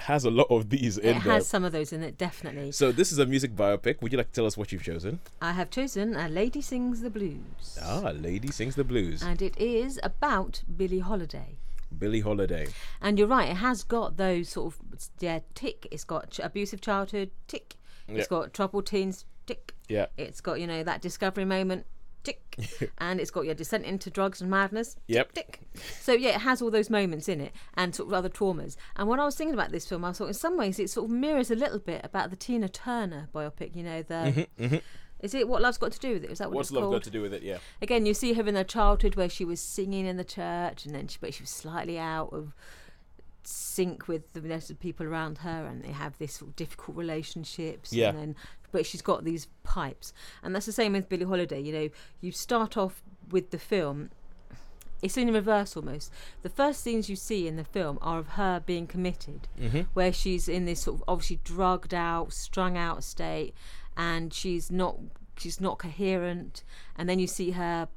has 0.00 0.24
a 0.24 0.30
lot 0.30 0.48
of 0.50 0.70
these 0.70 0.98
in 0.98 1.18
It 1.18 1.22
there. 1.22 1.34
has 1.34 1.46
some 1.46 1.62
of 1.62 1.70
those 1.70 1.92
in 1.92 2.02
it, 2.02 2.18
definitely. 2.18 2.72
So 2.72 2.90
this 2.90 3.12
is 3.12 3.20
a 3.20 3.26
music 3.26 3.54
biopic. 3.54 4.02
Would 4.02 4.10
you 4.10 4.18
like 4.18 4.26
to 4.28 4.32
tell 4.32 4.46
us 4.46 4.56
what 4.56 4.72
you've 4.72 4.82
chosen? 4.82 5.20
I 5.40 5.52
have 5.52 5.70
chosen 5.70 6.16
A 6.16 6.28
Lady 6.28 6.60
Sings 6.60 7.02
the 7.02 7.10
Blues. 7.10 7.78
Ah, 7.80 8.10
Lady 8.12 8.50
Sings 8.50 8.74
the 8.74 8.82
Blues. 8.82 9.22
And 9.22 9.40
it 9.40 9.56
is 9.56 10.00
about 10.02 10.64
Billie 10.76 10.98
Holiday. 10.98 11.58
Billie 11.96 12.20
Holiday. 12.20 12.68
And 13.00 13.18
you're 13.18 13.28
right, 13.28 13.50
it 13.50 13.56
has 13.56 13.82
got 13.84 14.16
those 14.16 14.48
sort 14.48 14.74
of 14.74 15.08
yeah 15.20 15.40
tick. 15.54 15.86
It's 15.90 16.04
got 16.04 16.30
ch- 16.30 16.40
abusive 16.40 16.80
childhood 16.80 17.30
tick. 17.46 17.76
It's 18.06 18.28
got 18.28 18.52
troubled 18.52 18.86
teens 18.86 19.24
tick. 19.46 19.74
Yeah. 19.88 20.06
It's 20.16 20.40
got 20.40 20.60
you 20.60 20.66
know 20.66 20.82
that 20.82 21.00
discovery 21.00 21.44
moment 21.44 21.86
tick, 22.22 22.58
and 22.98 23.20
it's 23.20 23.30
got 23.30 23.44
your 23.44 23.54
descent 23.54 23.84
into 23.84 24.10
drugs 24.10 24.40
and 24.40 24.50
madness. 24.50 24.96
Yep. 25.06 25.32
Tick. 25.32 25.60
So 26.00 26.12
yeah, 26.12 26.30
it 26.30 26.40
has 26.40 26.60
all 26.60 26.70
those 26.70 26.90
moments 26.90 27.28
in 27.28 27.40
it 27.40 27.52
and 27.74 27.94
sort 27.94 28.08
of 28.08 28.14
other 28.14 28.28
traumas. 28.28 28.76
And 28.96 29.08
when 29.08 29.20
I 29.20 29.24
was 29.24 29.36
thinking 29.36 29.54
about 29.54 29.70
this 29.70 29.86
film, 29.86 30.04
I 30.04 30.12
thought 30.12 30.28
in 30.28 30.34
some 30.34 30.56
ways 30.56 30.78
it 30.78 30.90
sort 30.90 31.10
of 31.10 31.16
mirrors 31.16 31.50
a 31.50 31.54
little 31.54 31.78
bit 31.78 32.00
about 32.04 32.30
the 32.30 32.36
Tina 32.36 32.68
Turner 32.68 33.28
biopic. 33.34 33.76
You 33.76 33.84
know 33.84 34.02
the. 34.02 34.14
Mm-hmm, 34.14 34.64
mm-hmm. 34.64 34.76
Is 35.20 35.34
it 35.34 35.48
what 35.48 35.62
love's 35.62 35.78
got 35.78 35.92
to 35.92 35.98
do 35.98 36.14
with 36.14 36.24
it? 36.24 36.30
Is 36.30 36.38
that 36.38 36.48
what 36.50 36.56
What's 36.56 36.68
it's 36.68 36.74
love 36.74 36.82
called? 36.84 36.94
got 36.96 37.02
to 37.04 37.10
do 37.10 37.22
with 37.22 37.32
it? 37.32 37.42
Yeah. 37.42 37.58
again, 37.80 38.04
you 38.04 38.12
see 38.14 38.34
her 38.34 38.46
in 38.46 38.54
her 38.56 38.64
childhood 38.64 39.14
where 39.16 39.28
she 39.28 39.44
was 39.44 39.60
singing 39.60 40.04
in 40.06 40.16
the 40.18 40.24
church, 40.24 40.84
and 40.84 40.94
then 40.94 41.08
she, 41.08 41.16
but 41.20 41.32
she 41.32 41.42
was 41.42 41.50
slightly 41.50 41.98
out 41.98 42.30
of 42.32 42.52
sync 43.42 44.08
with 44.08 44.32
the 44.32 44.40
rest 44.40 44.70
of 44.70 44.78
the 44.78 44.82
people 44.82 45.06
around 45.06 45.38
her, 45.38 45.66
and 45.66 45.82
they 45.82 45.92
have 45.92 46.16
this 46.18 46.34
sort 46.34 46.50
of 46.50 46.56
difficult 46.56 46.96
relationships. 46.96 47.92
Yeah. 47.92 48.10
And 48.10 48.18
then, 48.18 48.36
but 48.72 48.86
she's 48.86 49.02
got 49.02 49.24
these 49.24 49.46
pipes, 49.62 50.12
and 50.42 50.54
that's 50.54 50.66
the 50.66 50.72
same 50.72 50.92
with 50.92 51.08
Billie 51.08 51.24
Holiday. 51.26 51.60
You 51.60 51.72
know, 51.72 51.88
you 52.20 52.32
start 52.32 52.76
off 52.76 53.02
with 53.30 53.50
the 53.50 53.58
film. 53.58 54.10
It's 55.02 55.18
in 55.18 55.30
reverse 55.34 55.76
almost. 55.76 56.10
The 56.42 56.48
first 56.48 56.80
scenes 56.80 57.10
you 57.10 57.16
see 57.16 57.46
in 57.46 57.56
the 57.56 57.64
film 57.64 57.98
are 58.00 58.18
of 58.18 58.28
her 58.28 58.62
being 58.64 58.86
committed, 58.86 59.48
Mm-hmm. 59.60 59.80
where 59.92 60.12
she's 60.12 60.48
in 60.48 60.64
this 60.64 60.80
sort 60.80 60.96
of 61.00 61.04
obviously 61.06 61.40
drugged 61.44 61.92
out, 61.92 62.32
strung 62.32 62.78
out 62.78 63.04
state, 63.04 63.54
and 63.96 64.32
she's 64.32 64.70
not 64.70 64.98
she's 65.36 65.60
not 65.60 65.78
coherent. 65.78 66.62
And 66.96 67.08
then 67.08 67.18
you 67.18 67.26
see 67.26 67.52
her 67.52 67.88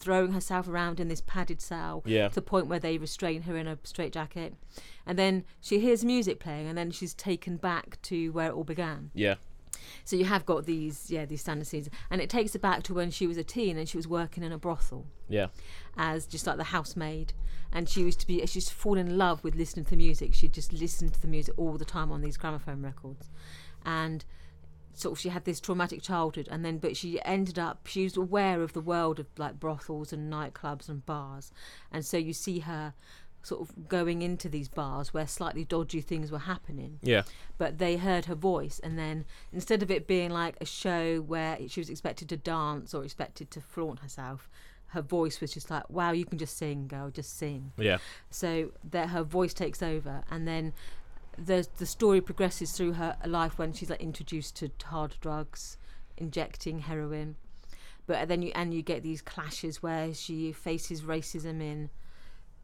throwing 0.00 0.32
herself 0.32 0.66
around 0.66 0.98
in 0.98 1.08
this 1.08 1.20
padded 1.24 1.60
cell 1.60 2.02
Yeah. 2.06 2.28
to 2.28 2.34
the 2.34 2.42
point 2.42 2.66
where 2.66 2.80
they 2.80 2.98
restrain 2.98 3.42
her 3.42 3.56
in 3.56 3.68
a 3.68 3.78
straitjacket. 3.84 4.54
And 5.06 5.16
then 5.18 5.44
she 5.60 5.78
hears 5.80 6.04
music 6.04 6.40
playing, 6.40 6.66
and 6.66 6.76
then 6.76 6.90
she's 6.90 7.14
taken 7.14 7.56
back 7.56 8.00
to 8.02 8.30
where 8.32 8.48
it 8.48 8.54
all 8.54 8.64
began. 8.64 9.10
Yeah. 9.14 9.36
So 10.04 10.16
you 10.16 10.24
have 10.24 10.44
got 10.46 10.64
these, 10.64 11.10
yeah, 11.10 11.24
these 11.24 11.42
standard 11.42 11.66
scenes, 11.66 11.88
and 12.10 12.20
it 12.20 12.30
takes 12.30 12.52
her 12.54 12.58
back 12.58 12.82
to 12.84 12.94
when 12.94 13.10
she 13.10 13.26
was 13.26 13.36
a 13.36 13.44
teen 13.44 13.76
and 13.76 13.88
she 13.88 13.96
was 13.96 14.08
working 14.08 14.42
in 14.42 14.50
a 14.52 14.58
brothel 14.58 15.06
Yeah. 15.28 15.48
as 15.96 16.26
just 16.26 16.46
like 16.46 16.56
the 16.56 16.64
housemaid, 16.64 17.32
and 17.72 17.88
she 17.88 18.00
used 18.00 18.18
to 18.20 18.26
be, 18.26 18.44
she 18.46 18.56
used 18.58 18.68
to 18.68 18.74
fall 18.74 18.96
in 18.98 19.18
love 19.18 19.44
with 19.44 19.54
listening 19.54 19.84
to 19.84 19.90
the 19.90 19.96
music. 19.96 20.34
She'd 20.34 20.52
just 20.52 20.72
listen 20.72 21.10
to 21.10 21.20
the 21.20 21.28
music 21.28 21.54
all 21.56 21.76
the 21.78 21.84
time 21.84 22.10
on 22.10 22.22
these 22.22 22.36
gramophone 22.36 22.82
records, 22.82 23.30
and 23.84 24.24
sort 24.94 25.12
of 25.12 25.20
she 25.20 25.28
had 25.30 25.44
this 25.44 25.60
traumatic 25.60 26.02
childhood, 26.02 26.48
and 26.50 26.64
then 26.64 26.78
but 26.78 26.96
she 26.96 27.20
ended 27.24 27.58
up 27.58 27.86
she 27.86 28.04
was 28.04 28.16
aware 28.16 28.62
of 28.62 28.72
the 28.72 28.80
world 28.80 29.18
of 29.18 29.26
like 29.38 29.58
brothels 29.60 30.12
and 30.12 30.32
nightclubs 30.32 30.88
and 30.88 31.04
bars, 31.06 31.50
and 31.90 32.04
so 32.04 32.16
you 32.16 32.32
see 32.32 32.60
her 32.60 32.94
sort 33.44 33.60
of 33.60 33.88
going 33.88 34.22
into 34.22 34.48
these 34.48 34.68
bars 34.68 35.12
where 35.12 35.26
slightly 35.26 35.64
dodgy 35.64 36.00
things 36.00 36.30
were 36.30 36.38
happening 36.38 37.00
Yeah. 37.02 37.22
but 37.58 37.78
they 37.78 37.96
heard 37.96 38.26
her 38.26 38.36
voice 38.36 38.78
and 38.84 38.96
then 38.96 39.24
instead 39.52 39.82
of 39.82 39.90
it 39.90 40.06
being 40.06 40.30
like 40.30 40.54
a 40.60 40.64
show 40.64 41.20
where 41.20 41.58
she 41.66 41.80
was 41.80 41.90
expected 41.90 42.28
to 42.28 42.36
dance 42.36 42.94
or 42.94 43.02
expected 43.02 43.50
to 43.50 43.60
flaunt 43.60 43.98
herself 43.98 44.48
her 44.90 45.02
voice 45.02 45.40
was 45.40 45.52
just 45.52 45.72
like 45.72 45.90
wow 45.90 46.12
you 46.12 46.24
can 46.24 46.38
just 46.38 46.56
sing 46.56 46.86
girl 46.86 47.10
just 47.10 47.36
sing 47.36 47.72
Yeah. 47.76 47.98
so 48.30 48.70
that 48.88 49.08
her 49.08 49.24
voice 49.24 49.54
takes 49.54 49.82
over 49.82 50.22
and 50.30 50.46
then 50.46 50.72
the 51.38 51.66
the 51.78 51.86
story 51.86 52.20
progresses 52.20 52.72
through 52.72 52.92
her 52.92 53.16
life 53.26 53.58
when 53.58 53.72
she's 53.72 53.90
like 53.90 54.00
introduced 54.00 54.56
to 54.56 54.70
hard 54.84 55.16
drugs 55.20 55.76
injecting 56.16 56.80
heroin 56.80 57.36
but 58.06 58.28
then 58.28 58.42
you 58.42 58.52
and 58.54 58.74
you 58.74 58.82
get 58.82 59.02
these 59.02 59.22
clashes 59.22 59.82
where 59.82 60.12
she 60.12 60.52
faces 60.52 61.02
racism 61.02 61.60
in 61.62 61.90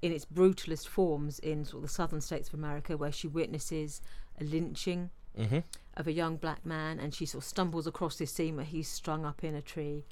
in 0.02 0.12
its 0.12 0.24
brutalist 0.26 0.86
forms 0.86 1.38
in 1.40 1.64
sort 1.64 1.76
of 1.76 1.82
the 1.82 1.88
southern 1.94 2.20
states 2.20 2.48
of 2.48 2.54
America 2.54 2.96
where 2.96 3.12
she 3.12 3.26
witnesses 3.26 4.00
a 4.40 4.44
lynching 4.44 5.10
Mm-hmm. 5.38 5.58
of 5.96 6.08
a 6.08 6.12
young 6.12 6.36
black 6.36 6.66
man 6.66 6.98
and 6.98 7.14
she 7.14 7.24
sort 7.24 7.44
of 7.44 7.48
stumbles 7.48 7.86
across 7.86 8.16
this 8.16 8.32
scene 8.32 8.56
where 8.56 8.64
he's 8.64 8.88
strung 8.88 9.24
up 9.24 9.44
in 9.44 9.54
a 9.54 9.62
tree 9.62 10.04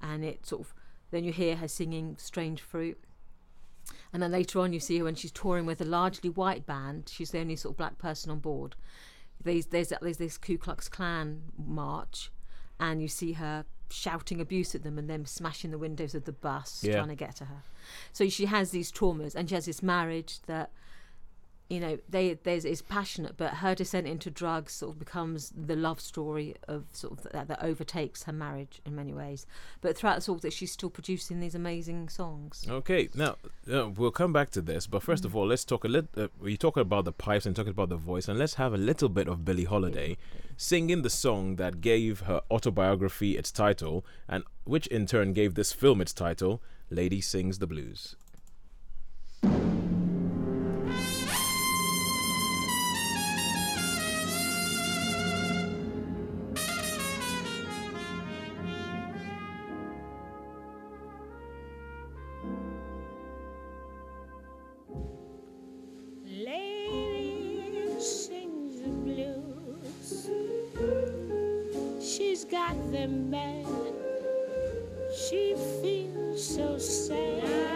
and 0.00 0.24
it 0.24 0.46
sort 0.46 0.62
of 0.62 0.72
then 1.10 1.24
you 1.24 1.32
hear 1.32 1.56
her 1.56 1.68
singing 1.68 2.16
strange 2.18 2.62
fruit 2.62 2.98
and 4.12 4.22
then 4.22 4.30
later 4.32 4.60
on 4.60 4.72
you 4.72 4.80
see 4.80 4.98
her 4.98 5.04
when 5.04 5.14
she's 5.14 5.32
touring 5.32 5.66
with 5.66 5.80
a 5.80 5.84
largely 5.84 6.30
white 6.30 6.66
band 6.66 7.10
she's 7.12 7.30
the 7.30 7.38
only 7.38 7.56
sort 7.56 7.72
of 7.72 7.76
black 7.78 7.98
person 7.98 8.30
on 8.30 8.38
board 8.38 8.74
there's 9.42 9.66
there's, 9.66 9.92
there's 10.00 10.18
this 10.18 10.38
ku 10.38 10.56
klux 10.58 10.88
klan 10.88 11.42
march 11.56 12.30
and 12.78 13.00
you 13.02 13.08
see 13.08 13.32
her 13.32 13.64
shouting 13.90 14.40
abuse 14.40 14.74
at 14.74 14.82
them 14.82 14.98
and 14.98 15.08
them 15.10 15.26
smashing 15.26 15.70
the 15.70 15.78
windows 15.78 16.14
of 16.14 16.24
the 16.24 16.32
bus 16.32 16.82
Yeah. 16.82 16.96
trying 16.96 17.08
to 17.08 17.14
get 17.14 17.36
to 17.36 17.44
her 17.46 17.62
so 18.12 18.28
she 18.28 18.46
has 18.46 18.70
these 18.70 18.90
traumas 18.90 19.34
and 19.34 19.48
she 19.48 19.54
has 19.54 19.66
this 19.66 19.82
marriage 19.82 20.40
that 20.46 20.70
you 21.72 21.80
know 21.80 21.98
they 22.08 22.34
there's 22.42 22.64
is 22.64 22.82
passionate 22.82 23.36
but 23.36 23.54
her 23.54 23.74
descent 23.74 24.06
into 24.06 24.30
drugs 24.30 24.72
sort 24.72 24.92
of 24.92 24.98
becomes 24.98 25.52
the 25.56 25.76
love 25.76 26.00
story 26.00 26.54
of 26.68 26.84
sort 26.92 27.12
of 27.12 27.32
that, 27.32 27.48
that 27.48 27.62
overtakes 27.62 28.24
her 28.24 28.32
marriage 28.32 28.80
in 28.84 28.94
many 28.94 29.12
ways 29.12 29.46
but 29.80 29.96
throughout 29.96 30.16
the 30.16 30.20
sort 30.20 30.42
that 30.42 30.52
she's 30.52 30.72
still 30.72 30.90
producing 30.90 31.40
these 31.40 31.54
amazing 31.54 32.08
songs 32.08 32.66
Okay. 32.68 33.08
Now 33.14 33.36
uh, 33.72 33.88
we'll 33.88 34.10
come 34.10 34.32
back 34.32 34.50
to 34.50 34.60
this, 34.60 34.86
but 34.86 35.02
first 35.02 35.24
of 35.24 35.36
all, 35.36 35.46
let's 35.46 35.64
talk 35.64 35.84
a 35.84 35.88
little. 35.88 36.08
Uh, 36.16 36.28
we 36.40 36.56
talk 36.56 36.76
about 36.76 37.04
the 37.04 37.12
pipes 37.12 37.46
and 37.46 37.54
talking 37.54 37.70
about 37.70 37.88
the 37.88 37.96
voice, 37.96 38.28
and 38.28 38.38
let's 38.38 38.54
have 38.54 38.72
a 38.72 38.78
little 38.78 39.08
bit 39.08 39.28
of 39.28 39.44
Billie 39.44 39.64
Holiday 39.64 40.16
singing 40.56 41.02
the 41.02 41.10
song 41.10 41.56
that 41.56 41.80
gave 41.80 42.20
her 42.20 42.40
autobiography 42.50 43.36
its 43.36 43.50
title, 43.50 44.04
and 44.28 44.44
which 44.64 44.86
in 44.88 45.06
turn 45.06 45.32
gave 45.32 45.54
this 45.54 45.72
film 45.72 46.00
its 46.00 46.12
title, 46.12 46.60
"Lady 46.90 47.20
Sings 47.20 47.58
the 47.58 47.66
Blues." 47.66 48.16
Them. 73.06 73.34
She 75.14 75.54
feels 75.82 76.42
so 76.42 76.78
sad. 76.78 77.71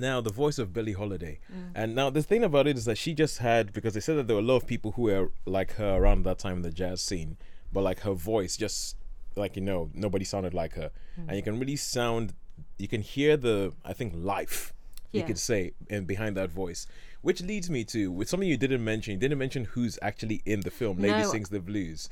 Now, 0.00 0.20
the 0.20 0.32
voice 0.32 0.58
of 0.58 0.72
Billie 0.72 0.94
Holiday. 0.94 1.38
Mm. 1.52 1.72
And 1.74 1.94
now, 1.94 2.10
the 2.10 2.22
thing 2.22 2.42
about 2.42 2.66
it 2.66 2.76
is 2.76 2.84
that 2.86 2.98
she 2.98 3.14
just 3.14 3.38
had, 3.38 3.72
because 3.72 3.94
they 3.94 4.00
said 4.00 4.16
that 4.16 4.26
there 4.26 4.36
were 4.36 4.42
a 4.42 4.44
lot 4.44 4.56
of 4.56 4.66
people 4.66 4.92
who 4.92 5.02
were 5.02 5.30
like 5.46 5.74
her 5.74 5.96
around 5.96 6.24
that 6.24 6.38
time 6.38 6.56
in 6.56 6.62
the 6.62 6.70
jazz 6.70 7.00
scene, 7.02 7.36
but 7.72 7.82
like 7.82 8.00
her 8.00 8.14
voice 8.14 8.56
just, 8.56 8.96
like, 9.36 9.56
you 9.56 9.62
know, 9.62 9.90
nobody 9.94 10.24
sounded 10.24 10.54
like 10.54 10.74
her. 10.74 10.90
Mm. 11.18 11.28
And 11.28 11.36
you 11.36 11.42
can 11.42 11.60
really 11.60 11.76
sound, 11.76 12.34
you 12.78 12.88
can 12.88 13.02
hear 13.02 13.36
the, 13.36 13.72
I 13.84 13.92
think, 13.92 14.14
life, 14.16 14.72
you 15.12 15.24
could 15.24 15.38
say, 15.38 15.72
and 15.88 16.06
behind 16.06 16.36
that 16.36 16.50
voice. 16.50 16.86
Which 17.20 17.42
leads 17.42 17.68
me 17.68 17.84
to, 17.84 18.10
with 18.10 18.28
something 18.28 18.48
you 18.48 18.56
didn't 18.56 18.82
mention, 18.82 19.12
you 19.14 19.18
didn't 19.18 19.38
mention 19.38 19.64
who's 19.64 19.98
actually 20.00 20.40
in 20.46 20.60
the 20.60 20.70
film, 20.70 20.98
Lady 20.98 21.18
No. 21.18 21.30
Sings 21.30 21.48
the 21.48 21.60
Blues. 21.60 22.08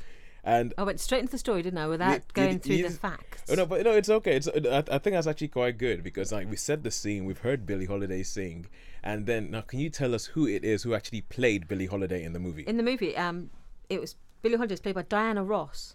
And 0.49 0.73
I 0.79 0.83
went 0.83 0.99
straight 0.99 1.19
into 1.21 1.33
the 1.33 1.39
story, 1.39 1.61
didn't 1.61 1.79
I, 1.79 1.87
without 1.87 2.15
you- 2.15 2.21
going 2.33 2.59
through 2.59 2.77
you- 2.77 2.89
the 2.89 2.95
facts. 2.95 3.43
Oh 3.51 3.55
no, 3.55 3.67
but 3.67 3.83
no, 3.85 3.93
it's 3.93 4.09
okay. 4.09 4.35
It's 4.37 4.49
I, 4.49 4.79
I 4.91 4.99
think 4.99 5.13
that's 5.15 5.27
actually 5.27 5.49
quite 5.49 5.77
good 5.77 6.03
because 6.03 6.33
like 6.33 6.49
we 6.49 6.57
set 6.57 6.83
the 6.83 6.91
scene, 6.91 7.27
we've 7.27 7.39
heard 7.41 7.67
Billie 7.67 7.85
Holiday 7.85 8.23
sing, 8.23 8.67
and 9.03 9.27
then 9.27 9.51
now 9.51 9.61
can 9.61 9.79
you 9.79 9.91
tell 9.91 10.15
us 10.15 10.25
who 10.25 10.47
it 10.49 10.65
is 10.65 10.85
who 10.85 10.95
actually 10.95 11.21
played 11.21 11.69
Billie 11.69 11.85
Holiday 11.85 12.25
in 12.25 12.33
the 12.33 12.39
movie? 12.39 12.63
In 12.63 12.79
the 12.79 12.83
movie, 12.83 13.15
um, 13.15 13.51
it 13.91 14.01
was 14.01 14.17
Billie 14.41 14.57
Holiday 14.57 14.73
was 14.73 14.81
played 14.81 14.95
by 14.95 15.03
Diana 15.03 15.45
Ross 15.45 15.95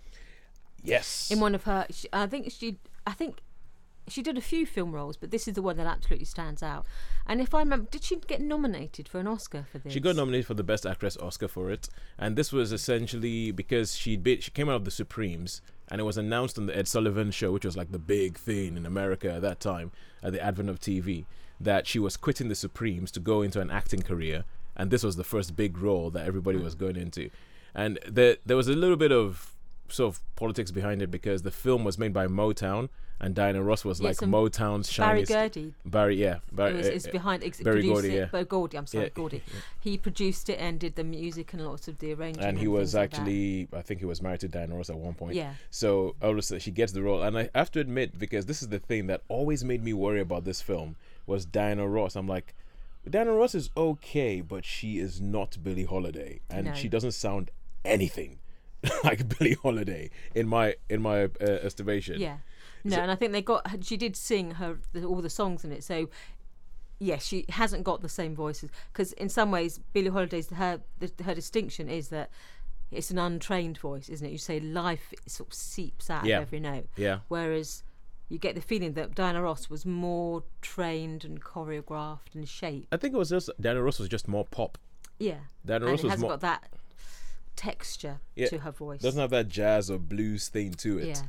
yes. 0.84 1.32
in 1.32 1.40
one 1.40 1.56
of 1.56 1.64
her. 1.64 1.88
I 2.12 2.28
think 2.28 2.52
she, 2.52 2.78
I 3.08 3.14
think 3.14 3.40
she 4.08 4.22
did 4.22 4.38
a 4.38 4.42
few 4.42 4.66
film 4.66 4.92
roles, 4.92 5.18
but 5.18 5.32
this 5.32 5.48
is 5.48 5.54
the 5.54 5.62
one 5.62 5.78
that 5.78 5.88
absolutely 5.88 6.26
stands 6.26 6.62
out. 6.62 6.86
And 7.26 7.40
if 7.40 7.54
I 7.54 7.60
remember, 7.60 7.88
did 7.90 8.04
she 8.04 8.18
get 8.18 8.42
nominated 8.42 9.08
for 9.08 9.20
an 9.20 9.28
Oscar 9.28 9.66
for 9.72 9.78
this? 9.78 9.94
She 9.94 10.00
got 10.00 10.16
nominated 10.16 10.46
for 10.46 10.54
the 10.54 10.64
Best 10.64 10.86
Actress 10.86 11.18
Oscar 11.18 11.48
for 11.48 11.72
it, 11.72 11.90
and 12.18 12.36
this 12.36 12.52
was 12.52 12.72
essentially 12.72 13.52
because 13.52 13.96
she 13.96 14.20
she 14.40 14.52
came 14.52 14.70
out 14.70 14.76
of 14.76 14.86
the 14.86 14.92
Supremes, 14.92 15.62
and 15.90 16.02
it 16.02 16.04
was 16.04 16.18
announced 16.18 16.58
on 16.58 16.66
the 16.66 16.78
Ed 16.78 16.88
Sullivan 16.88 17.32
Show, 17.32 17.52
which 17.52 17.66
was 17.66 17.78
like 17.78 17.92
the 17.92 18.00
big 18.00 18.38
thing 18.38 18.78
in 18.78 18.86
America 18.86 19.32
at 19.32 19.42
that 19.42 19.60
time, 19.60 19.92
at 20.22 20.34
the 20.34 20.44
advent 20.44 20.70
of 20.70 20.80
TV, 20.80 21.26
that 21.60 21.88
she 21.88 22.00
was 22.00 22.18
quitting 22.18 22.50
the 22.50 22.56
Supremes 22.56 23.12
to 23.12 23.20
go 23.20 23.42
into 23.42 23.62
an 23.62 23.72
acting 23.72 24.02
career, 24.02 24.44
and 24.76 24.92
this 24.92 25.04
was 25.04 25.16
the 25.16 25.24
first 25.24 25.56
big 25.56 25.78
role 25.78 26.10
that 26.12 26.28
everybody 26.28 26.60
mm. 26.60 26.64
was 26.64 26.76
going 26.76 26.98
into, 26.98 27.30
and 27.74 28.00
there 28.08 28.38
there 28.46 28.58
was 28.58 28.68
a 28.68 28.74
little 28.74 28.98
bit 28.98 29.12
of 29.12 29.53
sort 29.90 30.14
of 30.16 30.22
politics 30.36 30.72
behind 30.72 31.02
it 31.02 31.12
because 31.12 31.42
the 31.44 31.52
film 31.52 31.84
was 31.84 31.98
made 31.98 32.14
by 32.14 32.28
Motown, 32.28 32.90
and 33.20 33.36
Diana 33.36 33.62
Ross 33.64 33.86
was 33.86 34.02
Yes, 34.02 34.22
like 34.22 34.30
Motown's 34.30 34.96
Berry 34.98 35.24
shiniest. 35.26 35.32
Gordy 35.32 35.74
Berry, 35.86 36.16
yeah, 36.18 36.40
Berry, 36.52 36.76
uh, 36.76 36.88
is 36.88 37.08
uh, 37.08 37.12
behind. 37.12 37.44
Ex- 37.44 37.62
Berry 37.62 37.84
Gordy, 37.84 38.10
it, 38.10 38.16
yeah. 38.16 38.28
But 38.32 38.50
Gordy, 38.50 38.78
I'm 38.78 38.86
sorry, 38.88 39.06
Yeah, 39.06 39.10
Gordy. 39.14 39.44
yeah. 39.54 39.60
He 39.80 39.98
produced 39.98 40.50
it 40.50 40.56
and 40.60 40.80
did 40.80 40.96
the 40.96 41.04
music 41.04 41.54
and 41.54 41.66
lots 41.66 41.88
of 41.88 42.00
the 42.00 42.14
arranging. 42.14 42.44
and 42.44 42.58
he 42.58 42.66
and 42.66 42.74
was 42.74 42.92
things 42.92 42.96
like 42.96 43.14
actually 43.14 43.68
I 43.74 43.82
think 43.82 44.00
he 44.02 44.06
was 44.06 44.22
married 44.22 44.42
to 44.42 44.48
Diana 44.50 44.76
Ross 44.76 44.90
at 44.90 44.98
one 44.98 45.14
point. 45.14 45.36
Yeah. 45.36 45.54
So 45.70 46.16
obviously 46.22 46.60
she 46.60 46.72
gets 46.72 46.92
the 46.92 47.02
role, 47.04 47.22
and 47.24 47.38
I 47.38 47.50
have 47.56 47.72
to 47.74 47.80
admit 47.80 48.18
because 48.20 48.46
this 48.46 48.62
is 48.62 48.70
the 48.70 48.80
thing 48.80 49.08
that 49.08 49.22
always 49.30 49.64
made 49.64 49.84
me 49.84 49.94
worry 49.94 50.20
about 50.20 50.44
this 50.44 50.62
film 50.62 50.96
was 51.26 51.46
Diana 51.46 51.88
Ross. 51.88 52.16
I'm 52.18 52.28
like, 52.28 52.54
Diana 53.10 53.32
Ross 53.34 53.54
is 53.56 53.70
okay, 53.78 54.42
but 54.42 54.66
she 54.66 54.98
is 54.98 55.22
not 55.22 55.58
Billie 55.64 55.86
Holiday, 55.86 56.40
and 56.50 56.68
No. 56.68 56.74
she 56.74 56.90
doesn't 56.90 57.12
sound 57.14 57.52
anything 57.86 58.40
like 59.04 59.38
Billie 59.38 59.58
Holiday 59.62 60.10
in 60.36 60.48
my 60.48 60.76
in 60.90 61.02
my 61.02 61.24
uh, 61.26 61.30
estimation. 61.40 62.20
Yeah. 62.20 62.38
No, 62.84 62.98
and 63.00 63.10
I 63.10 63.16
think 63.16 63.32
they 63.32 63.42
got. 63.42 63.66
She 63.84 63.96
did 63.96 64.16
sing 64.18 64.52
her 64.52 64.78
the, 64.92 65.06
all 65.06 65.22
the 65.22 65.30
songs 65.30 65.64
in 65.64 65.72
it, 65.72 65.84
so 65.86 66.10
yes, 67.00 67.26
she 67.26 67.46
hasn't 67.50 67.84
got 67.84 68.02
the 68.02 68.10
same 68.10 68.36
voices 68.36 68.70
because 68.92 69.14
in 69.14 69.30
some 69.30 69.52
ways 69.52 69.80
Billie 69.94 70.10
Holiday's 70.10 70.50
her 70.50 70.82
the, 71.00 71.12
her 71.24 71.34
distinction 71.34 71.90
is 71.90 72.10
that 72.10 72.30
it's 72.92 73.10
an 73.10 73.18
untrained 73.18 73.78
voice, 73.78 74.10
isn't 74.10 74.26
it? 74.28 74.32
You 74.32 74.38
say 74.38 74.60
life 74.60 75.14
sort 75.26 75.50
of 75.50 75.54
seeps 75.54 76.10
out 76.10 76.26
Yeah. 76.26 76.38
of 76.38 76.44
every 76.44 76.60
note, 76.60 76.88
Yeah. 76.98 77.20
whereas 77.30 77.84
you 78.30 78.38
get 78.38 78.56
the 78.56 78.62
feeling 78.62 78.94
that 78.94 79.16
Diana 79.16 79.42
Ross 79.42 79.70
was 79.70 79.86
more 79.86 80.44
trained 80.62 81.24
and 81.26 81.42
choreographed 81.42 82.36
and 82.36 82.48
shaped. 82.48 82.88
I 82.92 82.98
think 82.98 83.14
it 83.14 83.18
was 83.18 83.30
just 83.30 83.50
Diana 83.60 83.82
Ross 83.82 84.00
was 84.00 84.10
just 84.10 84.28
more 84.28 84.46
pop. 84.46 84.78
Yeah, 85.20 85.38
Diana 85.66 85.86
and 85.86 85.92
Ross 85.94 86.04
was 86.04 86.12
hasn't 86.12 86.22
more 86.30 86.32
got 86.38 86.42
that 86.42 86.70
texture 87.56 88.20
Yeah, 88.36 88.48
to 88.48 88.60
her 88.60 88.72
voice. 88.72 89.02
doesn't 89.02 89.20
have 89.22 89.30
that 89.32 89.48
jazz 89.50 89.90
or 89.92 89.98
blues 90.00 90.48
thing 90.50 90.74
to 90.76 90.98
it. 91.00 91.08
Yeah. 91.08 91.22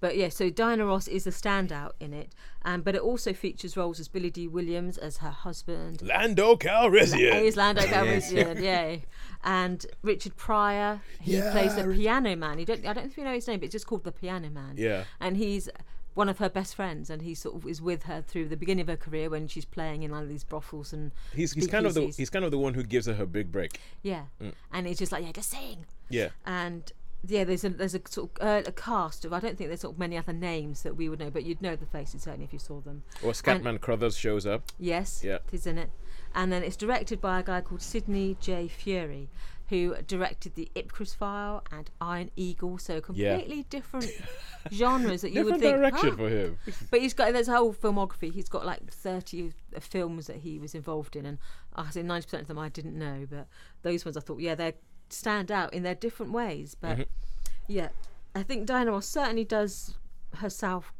But 0.00 0.16
yeah, 0.16 0.28
so 0.28 0.50
Diana 0.50 0.84
Ross 0.86 1.08
is 1.08 1.26
a 1.26 1.30
standout 1.30 1.92
in 1.98 2.12
it, 2.12 2.32
um, 2.62 2.82
but 2.82 2.94
it 2.94 3.00
also 3.00 3.32
features 3.32 3.76
roles 3.76 3.98
as 3.98 4.06
Billy 4.06 4.30
Dee 4.30 4.46
Williams 4.46 4.98
as 4.98 5.16
her 5.18 5.30
husband, 5.30 6.02
Lando 6.02 6.56
Calrissian. 6.56 7.42
is 7.42 7.56
Lando 7.56 7.82
Calrissian, 7.86 8.60
yeah, 8.62 8.96
and 9.42 9.84
Richard 10.02 10.36
Pryor. 10.36 11.00
He 11.20 11.36
Yeah, 11.36 11.50
plays 11.52 11.74
the 11.74 11.84
piano 11.92 12.36
man. 12.36 12.58
He 12.58 12.64
don't, 12.64 12.80
I 12.86 12.92
don't 12.92 13.04
know 13.04 13.10
if 13.10 13.16
you 13.16 13.24
know 13.24 13.32
his 13.32 13.48
name, 13.48 13.58
but 13.60 13.64
it's 13.66 13.72
just 13.72 13.86
called 13.86 14.04
the 14.04 14.12
Piano 14.12 14.50
Man. 14.50 14.74
Yeah. 14.76 15.04
and 15.20 15.36
he's 15.36 15.68
one 16.14 16.28
of 16.28 16.38
her 16.38 16.48
best 16.48 16.74
friends, 16.74 17.10
and 17.10 17.22
he 17.22 17.34
sort 17.34 17.56
of 17.56 17.66
is 17.66 17.82
with 17.82 18.04
her 18.04 18.22
through 18.22 18.48
the 18.48 18.56
beginning 18.56 18.82
of 18.82 18.88
her 18.88 18.96
career 18.96 19.28
when 19.28 19.48
she's 19.48 19.64
playing 19.64 20.02
in 20.02 20.12
all 20.12 20.24
these 20.26 20.44
brothels 20.44 20.92
and 20.92 21.10
He's 21.34 21.52
he's 21.52 21.66
kind 21.66 21.86
of 21.86 21.94
the 21.94 22.06
he's 22.06 22.30
kind 22.30 22.44
of 22.44 22.50
the 22.50 22.58
one 22.58 22.74
who 22.74 22.82
gives 22.84 23.06
her 23.06 23.14
her 23.14 23.26
big 23.26 23.50
break. 23.52 23.80
yeah, 24.02 24.24
Mm. 24.40 24.52
and 24.72 24.86
he's 24.86 24.98
just 24.98 25.12
like 25.12 25.24
yeah, 25.24 25.32
just 25.32 25.50
sing. 25.50 25.86
Yeah. 26.08 26.28
and 26.46 26.92
yeah, 27.26 27.42
there's 27.44 27.64
a 27.64 27.70
there's 27.70 27.94
a 27.94 28.00
sort 28.08 28.30
of 28.38 28.46
uh, 28.46 28.62
a 28.66 28.72
cast 28.72 29.24
of 29.24 29.32
I 29.32 29.40
don't 29.40 29.56
think 29.56 29.70
there's 29.70 29.80
sort 29.80 29.94
of 29.94 29.98
many 29.98 30.16
other 30.18 30.32
names 30.34 30.82
that 30.82 30.94
we 30.96 31.08
would 31.08 31.18
know, 31.18 31.30
but 31.30 31.44
you'd 31.44 31.62
know 31.62 31.74
the 31.74 31.86
faces 31.86 32.22
certainly 32.22 32.44
if 32.44 32.52
you 32.52 32.58
saw 32.58 32.80
them. 32.80 33.02
Or 33.22 33.32
Scatman 33.32 33.80
Crothers 33.80 34.16
shows 34.16 34.46
up. 34.46 34.62
Yes, 34.78 35.22
Yeah. 35.24 35.38
he's 35.50 35.66
in 35.66 35.78
it, 35.78 35.90
and 36.34 36.52
then 36.52 36.62
it's 36.62 36.76
directed 36.76 37.20
by 37.22 37.40
a 37.40 37.42
guy 37.42 37.62
called 37.62 37.80
Sidney 37.80 38.36
J. 38.40 38.68
Furie, 38.68 39.28
who 39.68 39.94
directed 40.06 40.54
the 40.54 40.70
Ipcress 40.76 41.16
File 41.16 41.62
and 41.72 41.90
Iron 42.00 42.30
Eagle, 42.36 42.76
so 42.78 43.00
completely 43.00 43.64
different 43.70 44.10
genres 44.72 45.22
that 45.22 45.30
you 45.30 45.44
Different 45.44 45.52
would 45.52 45.60
think. 45.62 45.76
direction 45.76 46.10
"Ah." 46.12 46.16
for 46.16 46.28
him. 46.28 46.58
But 46.90 47.00
he's 47.00 47.14
got 47.14 47.32
this 47.32 47.48
whole 47.48 47.72
filmography. 47.72 48.32
He's 48.32 48.48
got 48.48 48.66
like 48.66 48.92
30 48.92 49.52
films 49.80 50.26
that 50.26 50.36
he 50.36 50.58
was 50.58 50.74
involved 50.74 51.16
in, 51.16 51.24
and 51.26 51.38
I 51.74 51.90
say 51.90 52.02
90% 52.02 52.40
of 52.42 52.46
them 52.48 52.58
I 52.58 52.68
didn't 52.68 52.98
know, 52.98 53.26
but 53.30 53.46
those 53.82 54.04
ones 54.04 54.16
I 54.16 54.20
thought, 54.20 54.40
yeah, 54.40 54.54
they 54.54 54.74
stand 55.08 55.50
out 55.50 55.72
in 55.72 55.82
their 55.82 55.94
different 55.94 56.32
ways. 56.32 56.76
But 56.78 56.98
Mm-hmm. 56.98 57.02
yeah, 57.68 57.88
I 58.34 58.42
think 58.42 58.66
Diana 58.66 58.92
Ross 58.92 59.06
certainly 59.06 59.44
does 59.44 59.94
herself 60.36 60.92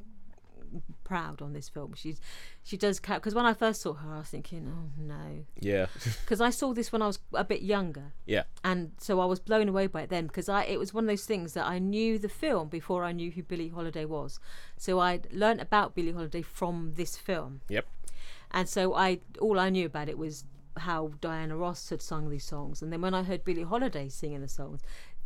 proud 1.04 1.42
on 1.42 1.52
this 1.52 1.68
film. 1.68 1.94
She's 1.94 2.20
she 2.62 2.76
does 2.76 3.00
because 3.00 3.34
when 3.34 3.46
I 3.46 3.54
first 3.54 3.82
saw 3.82 3.92
her, 3.94 4.14
I 4.14 4.18
was 4.18 4.28
thinking, 4.28 4.66
oh 4.72 4.90
no, 5.00 5.44
Yeah. 5.60 5.86
because 6.22 6.40
I 6.40 6.50
saw 6.50 6.72
this 6.72 6.92
when 6.92 7.02
I 7.02 7.06
was 7.06 7.18
a 7.32 7.44
bit 7.44 7.62
younger 7.62 8.12
yeah. 8.26 8.44
and 8.64 8.92
so 8.98 9.20
I 9.20 9.24
was 9.26 9.40
blown 9.40 9.68
away 9.68 9.86
by 9.86 10.02
it 10.02 10.10
then 10.10 10.26
because 10.26 10.48
I 10.48 10.64
it 10.64 10.78
was 10.78 10.94
one 10.94 11.04
of 11.04 11.08
those 11.08 11.26
things 11.26 11.52
that 11.54 11.66
I 11.66 11.78
knew 11.78 12.18
the 12.18 12.28
film 12.28 12.68
before 12.68 13.04
I 13.04 13.12
knew 13.12 13.30
who 13.30 13.42
Billie 13.42 13.68
Holiday 13.68 14.04
was. 14.04 14.40
So 14.76 14.98
I 15.00 15.20
learnt 15.30 15.60
about 15.60 15.94
Billie 15.94 16.12
Holiday 16.12 16.42
from 16.42 16.92
this 16.94 17.16
film, 17.16 17.60
Yep. 17.68 17.86
and 18.50 18.68
so 18.68 18.94
I 18.94 19.20
all 19.40 19.58
I 19.58 19.70
knew 19.70 19.86
about 19.86 20.08
it 20.08 20.18
was 20.18 20.44
how 20.78 21.12
Diana 21.20 21.56
Ross 21.56 21.88
had 21.90 22.02
sung 22.02 22.30
these 22.30 22.44
songs, 22.44 22.82
and 22.82 22.92
then 22.92 23.00
when 23.00 23.14
I 23.14 23.22
heard 23.22 23.44
Billie 23.44 23.62
Holiday 23.62 24.08
singing 24.08 24.40
the 24.40 24.48
songs. 24.48 24.80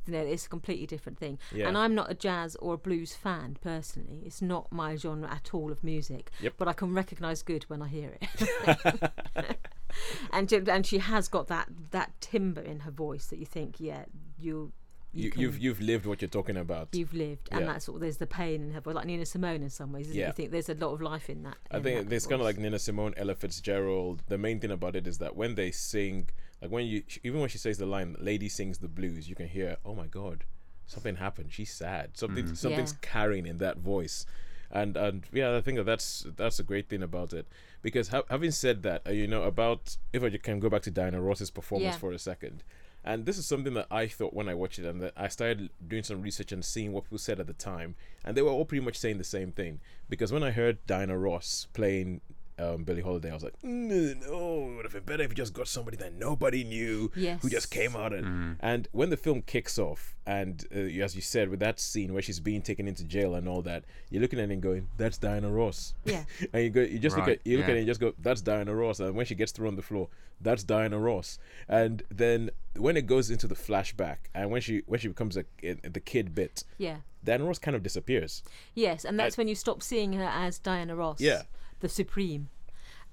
You 0.09 0.15
know, 0.15 0.21
it's 0.25 0.47
a 0.47 0.49
completely 0.49 0.87
different 0.87 1.19
thing. 1.19 1.39
Yeah. 1.55 1.69
And 1.69 1.77
I'm 1.79 1.95
not 1.95 2.11
a 2.11 2.15
jazz 2.15 2.57
or 2.57 2.75
a 2.75 2.79
blues 2.79 3.15
fan 3.15 3.59
personally. 3.61 4.23
It's 4.25 4.41
not 4.43 4.73
my 4.73 4.97
genre 4.97 5.31
at 5.31 5.53
all 5.53 5.71
of 5.71 5.85
music. 5.85 6.31
Yep. 6.41 6.55
But 6.57 6.67
I 6.69 6.73
can 6.73 6.95
recognise 6.95 7.43
good 7.43 7.65
when 7.65 7.83
I 7.83 7.89
hear 7.89 8.17
it. 8.21 9.11
and 10.33 10.49
she- 10.51 10.57
and 10.71 10.87
she 10.87 10.99
has 10.99 11.29
got 11.29 11.47
that 11.49 11.69
that 11.91 12.13
timbre 12.21 12.63
in 12.63 12.81
her 12.81 12.91
voice 12.91 13.27
that 13.27 13.39
you 13.39 13.47
think, 13.47 13.81
yeah, 13.81 14.05
you 14.39 14.73
you, 15.11 15.25
You, 15.25 15.31
can, 15.31 15.41
you've 15.41 15.59
you've 15.59 15.81
lived 15.81 16.05
what 16.07 16.21
you're 16.21 16.29
talking 16.29 16.57
about. 16.59 16.89
you've 16.93 17.15
lived, 17.15 17.49
and 17.51 17.61
Yeah. 17.63 17.67
that's 17.73 17.87
sort 17.87 18.01
there's 18.01 18.19
the 18.19 18.27
pain 18.27 18.63
in 18.63 18.71
her 18.73 18.81
voice, 18.81 18.95
like 18.95 19.07
Nina 19.07 19.25
Simone 19.25 19.63
in 19.63 19.71
some 19.71 19.91
ways. 19.93 20.07
Isn't? 20.09 20.19
Yeah. 20.21 20.27
You 20.29 20.33
think 20.35 20.51
there's 20.51 20.69
a 20.69 20.75
lot 20.75 20.93
of 20.93 21.01
life 21.01 21.31
in 21.31 21.43
that. 21.45 21.57
I 21.71 21.79
in 21.79 21.83
think 21.83 22.09
that 22.09 22.15
it's 22.15 22.27
kind 22.27 22.41
of 22.41 22.45
like 22.45 22.59
Nina 22.59 22.79
Simone, 22.79 23.15
Ella 23.17 23.35
Fitzgerald. 23.35 24.23
The 24.29 24.37
main 24.39 24.61
thing 24.61 24.71
about 24.71 24.95
it 24.97 25.07
is 25.07 25.17
that 25.19 25.35
when 25.35 25.55
they 25.55 25.71
sing, 25.71 26.29
like 26.61 26.71
when 26.71 26.87
you, 26.87 27.03
even 27.23 27.41
when 27.41 27.49
she 27.49 27.59
says 27.59 27.79
the 27.79 27.87
line, 27.87 28.17
"Lady 28.19 28.49
sings 28.49 28.79
the 28.79 28.89
blues," 28.89 29.29
you 29.29 29.35
can 29.35 29.49
hear, 29.49 29.77
"Oh 29.85 29.95
my 29.95 30.07
God, 30.07 30.45
something 30.87 31.17
happened. 31.17 31.53
She's 31.53 31.73
sad. 31.73 32.17
Something, 32.17 32.55
something's 32.55 32.93
Yeah. 32.93 32.99
carrying 33.03 33.47
in 33.47 33.59
that 33.59 33.79
voice." 33.79 34.27
And 34.71 34.97
and 34.97 35.25
yeah, 35.33 35.57
I 35.57 35.61
think 35.61 35.77
that 35.79 35.85
that's 35.85 36.27
that's 36.37 36.59
a 36.59 36.63
great 36.65 36.89
thing 36.89 37.03
about 37.03 37.33
it. 37.33 37.47
Because 37.81 38.09
ha- 38.09 38.25
having 38.29 38.51
said 38.51 38.83
that, 38.83 39.03
uh, 39.07 39.13
you 39.13 39.27
know 39.27 39.45
about 39.45 39.97
if 40.13 40.23
I 40.23 40.31
can 40.31 40.61
go 40.61 40.69
back 40.69 40.83
to 40.83 40.91
Diana 40.91 41.21
Ross's 41.23 41.51
performance 41.51 41.95
Yeah. 41.95 41.99
for 42.01 42.13
a 42.13 42.19
second. 42.19 42.65
And 43.05 43.25
this 43.25 43.39
is 43.39 43.47
something 43.47 43.73
that 43.75 43.87
I 43.91 44.09
thought 44.09 44.35
when 44.35 44.49
I 44.49 44.55
watched 44.55 44.79
it, 44.81 44.85
and 44.85 45.01
that 45.01 45.15
I 45.17 45.29
started 45.29 45.71
doing 45.87 46.03
some 46.03 46.21
research 46.21 46.53
and 46.53 46.63
seeing 46.63 46.93
what 46.93 47.05
people 47.05 47.17
said 47.19 47.41
at 47.41 47.47
the 47.47 47.55
time, 47.55 47.95
and 48.25 48.37
they 48.37 48.43
were 48.43 48.51
all 48.51 48.67
pretty 48.67 48.85
much 48.85 48.99
saying 48.99 49.17
the 49.17 49.25
same 49.25 49.53
thing. 49.53 49.81
Because 50.11 50.33
when 50.33 50.43
I 50.43 50.51
heard 50.51 50.85
Diana 50.87 51.17
Ross 51.17 51.69
playing 51.73 52.21
um, 52.59 52.85
Billie 52.85 53.03
Holiday, 53.03 53.31
I 53.31 53.35
was 53.35 53.43
like, 53.45 53.55
"Mm, 53.63 54.27
no, 54.27 54.71
it 54.73 54.77
would 54.77 54.85
have 54.85 54.93
been 54.93 55.03
better 55.05 55.23
if 55.23 55.31
you 55.31 55.35
just 55.37 55.53
got 55.55 55.69
somebody 55.69 55.97
that 55.99 56.15
nobody 56.15 56.65
knew, 56.65 57.11
who 57.41 57.49
just 57.49 57.71
came 57.71 57.95
out 57.97 58.13
and 58.13 58.57
and 58.61 58.89
when 58.93 59.11
the 59.11 59.17
film 59.17 59.43
kicks 59.43 59.79
off, 59.79 60.17
and 60.27 60.65
uh, 60.75 60.79
as 60.79 61.15
you 61.15 61.23
said, 61.23 61.49
with 61.49 61.61
that 61.61 61.79
scene 61.81 62.13
where 62.13 62.23
she's 62.23 62.41
being 62.41 62.63
taken 62.63 62.89
into 62.89 63.05
jail 63.05 63.35
and 63.35 63.49
all 63.49 63.63
that, 63.63 63.85
you're 64.11 64.21
looking 64.23 64.39
at 64.39 64.51
it 64.51 64.53
and 64.53 64.63
going, 64.63 64.89
"That's 64.97 65.19
Diana 65.19 65.51
Ross." 65.51 65.95
Yeah. 66.05 66.25
and 66.53 66.65
you 66.65 66.71
go, 66.71 66.81
you 66.83 66.99
just 66.99 67.17
look 67.17 67.29
at 67.29 67.41
you 67.47 67.59
look 67.59 67.65
at 67.65 67.71
it 67.71 67.79
and 67.79 67.87
you 67.87 67.91
just 67.91 68.01
go, 68.01 68.13
"That's 68.19 68.41
Diana 68.41 68.75
Ross." 68.75 69.01
And 69.01 69.15
when 69.15 69.27
she 69.27 69.35
gets 69.35 69.53
thrown 69.53 69.69
on 69.69 69.77
the 69.77 69.83
floor, 69.83 70.09
that's 70.41 70.65
Diana 70.65 70.99
Ross. 70.99 71.39
And 71.69 72.03
then 72.11 72.51
when 72.77 72.97
it 72.97 73.07
goes 73.07 73.31
into 73.31 73.47
the 73.49 73.55
flashback, 73.55 74.17
and 74.35 74.51
when 74.51 74.61
she 74.61 74.83
when 74.87 75.01
she 75.01 75.09
becomes 75.09 75.37
a 75.37 75.45
the 75.63 76.01
kid 76.01 76.35
bit, 76.35 76.65
yeah. 76.79 76.99
Diana 77.25 77.45
Ross 77.45 77.59
kind 77.59 77.75
of 77.75 77.83
disappears. 77.83 78.43
Yes, 78.75 79.05
and 79.05 79.19
that's 79.19 79.37
when 79.37 79.49
you 79.49 79.55
stop 79.55 79.83
seeing 79.83 80.13
her 80.15 80.25
as 80.25 80.59
Diana 80.59 80.95
Ross, 80.95 81.21
Yeah. 81.21 81.43
The 81.81 81.89
supreme, 81.89 82.49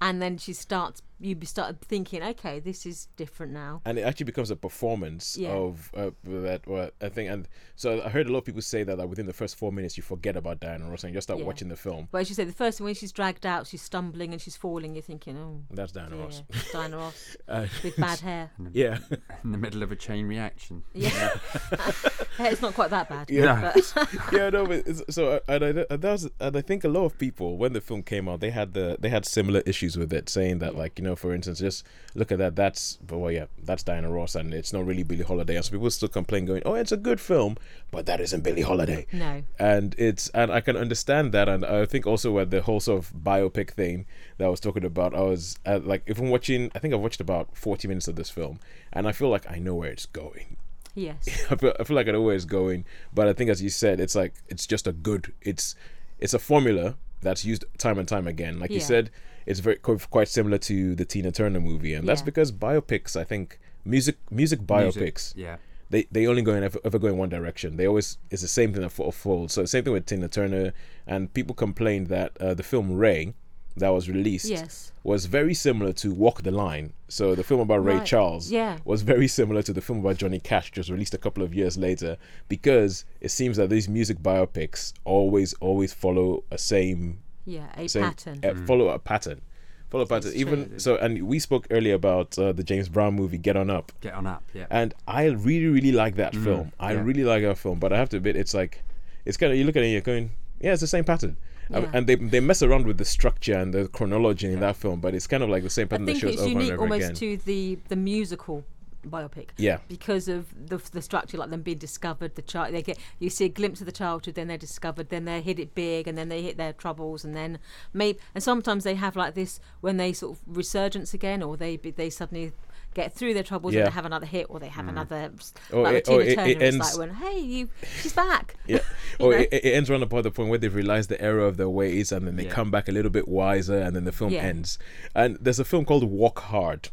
and 0.00 0.20
then 0.20 0.38
she 0.38 0.52
starts 0.52 1.02
you 1.18 1.34
be 1.34 1.46
started 1.46 1.80
thinking, 1.80 2.22
okay, 2.22 2.60
this 2.60 2.84
is 2.86 3.08
different 3.16 3.52
now. 3.52 3.80
and 3.86 3.98
it 3.98 4.02
actually 4.02 4.24
becomes 4.24 4.50
a 4.50 4.56
performance 4.56 5.36
Yeah. 5.38 5.50
of 5.50 5.90
uh, 5.96 6.10
that. 6.24 6.66
What 6.66 6.94
I 7.00 7.08
think, 7.08 7.30
and 7.30 7.48
so 7.74 8.02
I 8.02 8.08
heard 8.08 8.26
a 8.28 8.32
lot 8.32 8.38
of 8.40 8.44
people 8.44 8.60
say 8.62 8.82
that 8.82 8.98
like, 8.98 9.08
within 9.08 9.26
the 9.26 9.32
first 9.32 9.56
four 9.56 9.72
minutes 9.72 9.96
you 9.96 10.02
forget 10.02 10.36
about 10.36 10.60
Diana 10.60 10.88
Ross 10.90 11.04
and 11.04 11.12
you 11.12 11.16
just 11.16 11.26
start 11.26 11.40
Yeah. 11.40 11.46
watching 11.46 11.68
the 11.68 11.76
film. 11.76 12.08
But 12.10 12.18
as 12.22 12.28
you 12.28 12.34
say, 12.34 12.44
the 12.44 12.52
first 12.52 12.80
when 12.80 12.94
she's 12.94 13.12
dragged 13.12 13.46
out, 13.46 13.66
she's 13.66 13.82
stumbling 13.82 14.32
and 14.32 14.40
she's 14.42 14.56
falling. 14.56 14.94
You're 14.94 15.02
thinking, 15.02 15.36
oh, 15.38 15.62
That's 15.70 15.92
Diana 15.92 16.16
yeah, 16.16 16.22
Ross. 16.22 16.42
it's 16.50 16.72
Diana 16.72 16.96
Ross 16.98 17.36
Uh, 17.48 17.66
with 17.82 17.96
bad 17.96 18.20
hair. 18.20 18.50
yeah, 18.72 18.98
in 19.44 19.52
the 19.52 19.58
middle 19.58 19.82
of 19.82 19.92
a 19.92 19.96
chain 19.96 20.26
reaction. 20.26 20.82
Yeah, 20.94 21.30
it's 22.38 22.60
not 22.62 22.74
quite 22.74 22.90
that 22.90 23.08
bad. 23.08 23.30
Yeah. 23.30 23.72
but 23.74 23.94
yeah, 24.32 24.50
no, 24.50 24.66
but 24.66 25.12
so 25.12 25.32
uh, 25.32 25.40
and 25.48 25.64
I 25.64 25.68
and 25.68 26.02
that 26.02 26.12
was 26.12 26.28
and 26.40 26.56
I 26.56 26.60
think 26.60 26.84
a 26.84 26.88
lot 26.88 27.04
of 27.04 27.18
people 27.18 27.56
when 27.56 27.72
the 27.72 27.80
film 27.80 28.02
came 28.02 28.28
out 28.28 28.40
they 28.40 28.50
had 28.50 28.74
the 28.74 28.96
they 29.00 29.08
had 29.08 29.24
similar 29.24 29.60
issues 29.66 29.96
with 29.96 30.12
it, 30.12 30.28
saying 30.28 30.58
that 30.58 30.74
like 30.74 30.98
you 30.98 31.04
know 31.04 31.05
for 31.14 31.32
instance 31.34 31.60
just 31.60 31.84
look 32.14 32.32
at 32.32 32.38
that. 32.38 32.56
That's 32.56 32.98
well 33.08 33.30
yeah 33.30 33.46
that's 33.62 33.82
Diana 33.82 34.10
Ross 34.10 34.34
and 34.34 34.52
it's 34.52 34.72
not 34.72 34.84
really 34.84 35.02
Billie 35.02 35.22
Holiday. 35.22 35.56
And 35.56 35.64
so 35.64 35.72
people 35.72 35.90
still 35.90 36.08
complain 36.08 36.46
going 36.46 36.62
oh 36.64 36.74
it's 36.74 36.92
a 36.92 36.96
good 36.96 37.20
film 37.20 37.56
but 37.90 38.06
that 38.06 38.20
isn't 38.20 38.42
Billie 38.42 38.62
Holiday. 38.62 39.06
No, 39.12 39.42
and 39.58 39.94
it's 39.98 40.28
and 40.30 40.50
I 40.50 40.60
can 40.60 40.76
understand 40.76 41.32
that 41.32 41.48
and 41.48 41.64
I 41.64 41.84
think 41.86 42.06
also 42.06 42.32
with 42.32 42.50
the 42.50 42.62
whole 42.62 42.80
sort 42.80 42.98
of 42.98 43.12
biopic 43.12 43.70
thing 43.70 44.06
that 44.38 44.46
I 44.46 44.48
was 44.48 44.60
talking 44.60 44.84
about 44.84 45.14
I 45.14 45.20
was 45.20 45.58
uh, 45.66 45.80
like 45.82 46.02
if 46.06 46.18
I'm 46.18 46.30
watching 46.30 46.70
I 46.74 46.78
think 46.78 46.94
I've 46.94 47.00
watched 47.00 47.20
about 47.20 47.56
40 47.56 47.86
minutes 47.88 48.08
of 48.08 48.16
this 48.16 48.30
film 48.30 48.58
and 48.92 49.06
I 49.06 49.12
feel 49.12 49.28
like 49.28 49.48
I 49.50 49.58
know 49.58 49.74
where 49.74 49.90
it's 49.90 50.06
going. 50.06 50.56
Yes, 50.96 51.28
I 51.50 51.56
feel, 51.56 51.74
I 51.78 51.84
feel 51.84 51.94
like 51.94 52.08
I 52.08 52.12
know 52.12 52.22
where 52.22 52.34
it's 52.34 52.46
going, 52.46 52.86
but 53.12 53.28
I 53.28 53.34
think 53.34 53.50
as 53.50 53.62
you 53.62 53.68
said, 53.68 54.00
it's 54.00 54.14
like 54.14 54.34
it's 54.48 54.66
just 54.66 54.86
a 54.86 54.92
good. 54.92 55.32
It's 55.42 55.74
it's 56.18 56.32
a 56.32 56.38
formula 56.38 56.96
that's 57.20 57.44
used 57.44 57.64
time 57.78 57.98
and 57.98 58.08
time 58.08 58.26
again. 58.26 58.58
Like 58.58 58.70
you 58.70 58.80
said, 58.80 59.10
it's 59.46 59.60
very 59.60 59.76
quite 59.76 60.28
similar 60.28 60.58
to 60.58 60.94
the 60.94 61.04
Tina 61.04 61.30
Turner 61.32 61.60
movie, 61.60 61.94
and 61.94 62.06
that's 62.08 62.20
Yeah. 62.20 62.26
because 62.26 62.52
biopics. 62.52 63.16
I 63.16 63.24
think 63.24 63.58
music 63.84 64.16
music 64.30 64.60
biopics 64.60 65.32
Yeah. 65.36 65.56
they 65.90 66.06
they 66.10 66.26
only 66.26 66.42
go 66.42 66.54
in 66.54 66.64
ever, 66.64 66.78
ever 66.84 66.98
go 66.98 67.06
in 67.08 67.16
one 67.16 67.28
direction. 67.28 67.76
They 67.76 67.86
always 67.86 68.18
it's 68.30 68.42
the 68.42 68.48
same 68.48 68.72
thing 68.72 68.82
that 68.82 68.90
fo- 68.90 69.10
folds. 69.12 69.54
So 69.54 69.64
same 69.64 69.84
thing 69.84 69.92
with 69.92 70.06
Tina 70.06 70.28
Turner, 70.28 70.72
and 71.06 71.32
people 71.32 71.54
complained 71.54 72.08
that 72.08 72.36
uh, 72.40 72.54
the 72.54 72.62
film 72.64 72.92
Ray 72.92 73.34
that 73.78 73.90
was 73.90 74.08
released 74.08 74.46
yes, 74.46 74.90
was 75.04 75.26
very 75.26 75.52
similar 75.52 75.92
to 75.92 76.10
Walk 76.14 76.42
the 76.42 76.50
Line. 76.50 76.94
So 77.08 77.34
the 77.34 77.44
film 77.44 77.60
about 77.60 77.84
Ray 77.84 77.96
Right. 77.98 78.06
Charles 78.06 78.50
Yeah. 78.50 78.78
was 78.86 79.02
very 79.02 79.28
similar 79.28 79.60
to 79.62 79.72
the 79.74 79.82
film 79.82 79.98
about 80.00 80.16
Johnny 80.16 80.40
Cash, 80.40 80.72
just 80.72 80.88
released 80.88 81.12
a 81.12 81.18
couple 81.18 81.42
of 81.42 81.52
years 81.54 81.76
later, 81.76 82.16
because 82.48 83.04
it 83.20 83.30
seems 83.30 83.58
that 83.58 83.68
these 83.68 83.86
music 83.86 84.18
biopics 84.20 84.94
always 85.04 85.52
always 85.60 85.92
follow 85.92 86.42
a 86.50 86.56
same 86.56 87.18
yeah, 87.46 87.68
a 87.76 87.88
same 87.88 88.02
pattern. 88.02 88.40
uh, 88.44 88.54
follow 88.66 88.88
a 88.88 88.98
pattern. 88.98 89.40
Follow 89.88 90.04
a 90.04 90.06
pattern. 90.06 90.32
It's 90.32 90.36
Even 90.40 90.68
true. 90.68 90.78
so, 90.80 90.96
and 90.96 91.22
we 91.22 91.38
spoke 91.38 91.66
earlier 91.70 91.94
about 91.94 92.36
uh, 92.38 92.52
the 92.52 92.64
James 92.64 92.88
Brown 92.88 93.14
movie 93.14 93.38
Get 93.38 93.56
On 93.56 93.70
Up, 93.70 93.92
Get 94.00 94.14
on 94.14 94.26
up. 94.26 94.42
Yeah. 94.52 94.66
and 94.68 94.92
I 95.06 95.26
really 95.26 95.68
really 95.68 95.92
like 95.92 96.16
that 96.16 96.34
film. 96.34 96.72
I 96.80 96.92
yeah. 96.92 97.02
really 97.02 97.24
like 97.24 97.42
that 97.44 97.56
film, 97.56 97.78
but 97.78 97.92
I 97.92 97.96
have 97.98 98.08
to 98.10 98.16
admit, 98.18 98.36
it's 98.36 98.52
like 98.52 98.82
it's 99.24 99.36
kind 99.36 99.52
of 99.52 99.58
you 99.58 99.64
look 99.64 99.76
at 99.76 99.82
it, 99.82 99.86
and 99.86 99.92
you're 99.92 100.00
going, 100.02 100.32
yeah, 100.60 100.72
it's 100.72 100.80
the 100.80 100.86
same 100.88 101.04
pattern. 101.04 101.36
Um, 101.72 101.82
Yeah. 101.84 101.90
and 101.94 102.06
they 102.06 102.14
they 102.16 102.40
mess 102.40 102.62
around 102.62 102.86
with 102.86 102.98
the 102.98 103.04
structure 103.04 103.54
and 103.54 103.72
the 103.74 103.88
chronology 103.88 104.52
in 104.52 104.60
that 104.60 104.76
film, 104.76 105.00
but 105.00 105.14
it's 105.14 105.26
kind 105.26 105.42
of 105.42 105.48
like 105.48 105.62
the 105.62 105.70
same 105.70 105.86
I 105.86 105.88
pattern 105.90 106.06
that 106.06 106.12
think 106.12 106.22
shows 106.22 106.32
it's 106.34 106.42
over 106.42 106.50
and 106.50 106.60
unique 106.60 106.72
over 106.74 106.82
almost 106.82 107.04
again. 107.04 107.14
to 107.14 107.36
the 107.44 107.78
the 107.88 107.96
musical 107.96 108.64
biopic. 109.10 109.50
Yeah. 109.56 109.78
because 109.88 110.28
of 110.28 110.46
the 110.68 110.78
the 110.92 111.02
structure, 111.02 111.36
like 111.38 111.50
them 111.50 111.62
being 111.62 111.78
discovered, 111.78 112.34
the 112.34 112.42
child 112.42 112.74
they 112.74 112.82
get 112.82 112.98
you 113.18 113.30
see 113.30 113.44
a 113.46 113.48
glimpse 113.48 113.80
of 113.80 113.86
the 113.86 113.92
childhood, 113.92 114.34
then 114.34 114.48
they're 114.48 114.58
discovered, 114.58 115.08
then 115.10 115.24
they 115.24 115.40
hit 115.40 115.58
it 115.58 115.74
big, 115.74 116.06
and 116.08 116.16
then 116.18 116.28
they 116.28 116.42
hit 116.42 116.56
their 116.56 116.72
troubles, 116.72 117.24
and 117.24 117.36
then 117.36 117.58
maybe 117.92 118.18
and 118.34 118.42
sometimes 118.42 118.84
they 118.84 118.94
have 118.94 119.16
like 119.16 119.34
this 119.34 119.60
when 119.80 119.96
they 119.96 120.12
sort 120.12 120.36
of 120.36 120.42
resurgence 120.46 121.14
again, 121.14 121.42
or 121.42 121.56
they 121.56 121.76
they 121.76 122.10
suddenly 122.10 122.52
get 122.94 123.12
through 123.12 123.34
their 123.34 123.42
troubles 123.42 123.74
Yeah. 123.74 123.80
and 123.80 123.88
they 123.88 123.92
have 123.92 124.06
another 124.06 124.24
hit, 124.24 124.46
or 124.48 124.58
they 124.58 124.68
have 124.68 124.86
mm. 124.86 124.90
another 124.90 125.30
Or 125.70 125.82
like 125.82 125.96
it- 125.96 126.08
with 126.08 126.16
or 126.16 126.24
Tina 126.24 126.42
oh, 126.42 126.44
it- 126.46 126.50
it 126.56 126.62
ends- 126.62 126.78
like 126.78 126.96
when 127.08 127.14
hey 127.16 127.40
you 127.40 127.68
she's 128.00 128.12
back. 128.14 128.56
Yeah. 128.66 128.78
You 129.18 129.26
oh, 129.26 129.26
or 129.28 129.34
it, 129.34 129.52
it 129.52 129.64
ends 129.74 129.88
around 129.90 130.02
about 130.02 130.22
the 130.24 130.30
point 130.30 130.48
where 130.50 130.58
they've 130.58 130.74
realized 130.74 131.08
the 131.10 131.20
error 131.20 131.46
of 131.46 131.56
their 131.58 131.68
ways 131.68 132.10
and 132.12 132.26
then 132.26 132.36
they 132.36 132.44
Yeah. 132.44 132.50
come 132.50 132.70
back 132.70 132.88
a 132.88 132.92
little 132.92 133.10
bit 133.10 133.28
wiser 133.28 133.76
and 133.78 133.94
then 133.96 134.04
the 134.04 134.12
film 134.12 134.32
Yeah. 134.32 134.42
ends. 134.42 134.78
And 135.14 135.36
there's 135.40 135.58
a 135.58 135.64
film 135.64 135.84
called 135.84 136.04
Walk 136.04 136.38
Hard. 136.40 136.88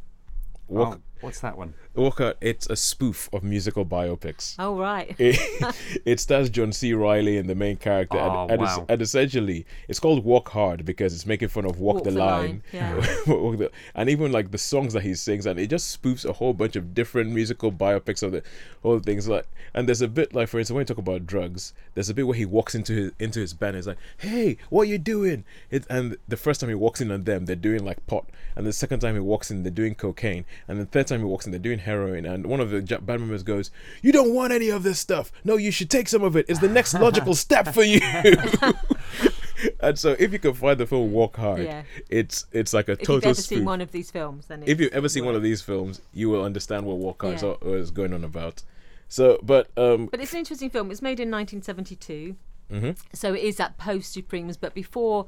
Walk, 0.67 0.99
Oh, 0.99 1.01
what's 1.23 1.39
that 1.39 1.57
one? 1.57 1.73
Walk 1.95 2.17
Hard, 2.19 2.37
it's 2.41 2.67
a 2.69 2.75
spoof 2.75 3.29
of 3.33 3.43
musical 3.43 3.85
biopics. 3.85 4.55
Oh 4.59 4.75
right. 4.77 5.15
It, 5.19 5.75
it 6.05 6.19
stars 6.19 6.49
John 6.49 6.71
C. 6.71 6.93
Reilly 6.93 7.37
in 7.37 7.47
the 7.47 7.55
main 7.55 7.77
character, 7.77 8.17
Oh, 8.17 8.43
and, 8.43 8.51
and, 8.51 8.61
it's- 8.61 8.77
wow. 8.77 8.85
and 8.89 9.01
essentially 9.01 9.65
it's 9.87 9.99
called 9.99 10.23
Walk 10.23 10.49
Hard 10.49 10.85
because 10.85 11.13
it's 11.13 11.25
making 11.25 11.47
fun 11.49 11.65
of 11.65 11.79
Walk, 11.79 12.03
the, 12.03 12.11
Line, 12.11 12.61
Yeah. 12.71 12.99
And 13.95 14.09
even 14.09 14.31
like 14.31 14.51
the 14.51 14.57
songs 14.57 14.93
that 14.93 15.03
he 15.03 15.13
sings, 15.15 15.45
and 15.45 15.59
it 15.59 15.67
just 15.69 16.01
spoofs 16.01 16.25
a 16.27 16.33
whole 16.33 16.53
bunch 16.53 16.75
of 16.75 16.93
different 16.93 17.31
musical 17.31 17.71
biopics 17.71 18.23
of 18.23 18.31
the 18.31 18.43
whole 18.81 18.99
things. 18.99 19.27
Like, 19.27 19.47
and 19.73 19.87
there's 19.87 20.01
a 20.01 20.07
bit 20.07 20.33
like, 20.33 20.49
for 20.49 20.59
instance, 20.59 20.75
when 20.75 20.81
you 20.81 20.85
talk 20.85 20.97
about 20.97 21.25
drugs, 21.25 21.73
there's 21.93 22.09
a 22.09 22.13
bit 22.13 22.27
where 22.27 22.35
he 22.35 22.45
walks 22.45 22.75
into 22.75 22.93
his 22.93 23.11
into 23.19 23.39
his 23.39 23.53
band, 23.53 23.69
and 23.75 23.77
he's 23.77 23.87
like, 23.87 23.97
"Hey, 24.17 24.57
what 24.69 24.83
are 24.83 24.91
you 24.91 24.97
doing?" 24.97 25.45
It, 25.71 25.85
and 25.89 26.17
the 26.27 26.37
first 26.37 26.59
time 26.59 26.69
he 26.69 26.75
walks 26.75 27.01
in 27.01 27.11
on 27.11 27.23
them, 27.23 27.45
they're 27.45 27.55
doing 27.55 27.85
like 27.85 28.05
pot, 28.07 28.25
and 28.55 28.65
the 28.65 28.73
second 28.73 28.99
time 28.99 29.13
he 29.15 29.21
walks 29.21 29.51
in, 29.51 29.63
they're 29.63 29.71
doing 29.71 29.95
cocaine, 29.95 30.45
and 30.67 30.79
the 30.79 30.85
third 30.85 31.07
time 31.07 31.12
he 31.21 31.25
walks 31.25 31.45
in, 31.45 31.51
they're 31.51 31.59
doing 31.59 31.79
heroin, 31.79 32.25
and 32.25 32.45
one 32.45 32.59
of 32.59 32.69
the 32.69 32.81
band 32.81 33.21
members 33.21 33.43
goes, 33.43 33.71
"You 34.01 34.11
don't 34.11 34.33
want 34.33 34.53
any 34.53 34.69
of 34.69 34.83
this 34.83 34.99
stuff. 34.99 35.31
No, 35.43 35.57
you 35.57 35.71
should 35.71 35.89
take 35.89 36.07
some 36.09 36.23
of 36.23 36.35
it. 36.35 36.45
It's 36.49 36.59
the 36.59 36.67
next 36.69 36.93
logical 36.93 37.35
step 37.45 37.67
for 37.73 37.83
you." 37.83 37.99
and 39.79 39.97
so, 39.97 40.15
if 40.19 40.31
you 40.33 40.39
can 40.39 40.53
find 40.53 40.79
the 40.79 40.85
film 40.85 41.11
Walk 41.11 41.37
Hard, 41.37 41.63
Yeah. 41.63 41.83
it's 42.09 42.45
it's 42.51 42.73
like 42.73 42.89
a 42.89 42.95
total. 42.95 43.17
If 43.17 43.23
you've 43.23 43.25
ever 43.25 43.33
spoof. 43.41 43.57
seen 43.59 43.65
one 43.65 43.81
of 43.81 43.91
these 43.91 44.11
films, 44.11 44.47
then 44.47 44.63
if 44.65 44.79
you've 44.79 44.93
ever 44.93 45.09
seen 45.09 45.25
one 45.25 45.35
of 45.35 45.43
these 45.43 45.61
films, 45.61 46.01
you 46.13 46.29
will 46.29 46.43
understand 46.43 46.85
what 46.85 46.97
Walk 46.97 47.21
Hard 47.21 47.35
is- 47.35 47.43
Yeah. 47.43 47.53
is 47.63 47.91
going 47.91 48.13
on 48.13 48.23
about. 48.23 48.63
So, 49.09 49.39
but 49.43 49.69
um, 49.77 50.07
But 50.07 50.19
it's 50.21 50.33
an 50.33 50.39
interesting 50.39 50.69
film. 50.69 50.89
It's 50.91 51.01
made 51.01 51.19
in 51.19 51.29
1972. 51.29 52.35
Mhm. 52.71 52.97
So 53.13 53.33
it 53.33 53.43
is 53.43 53.57
that 53.57 53.77
post 53.77 54.11
Supremes, 54.13 54.57
but 54.57 54.73
before 54.73 55.27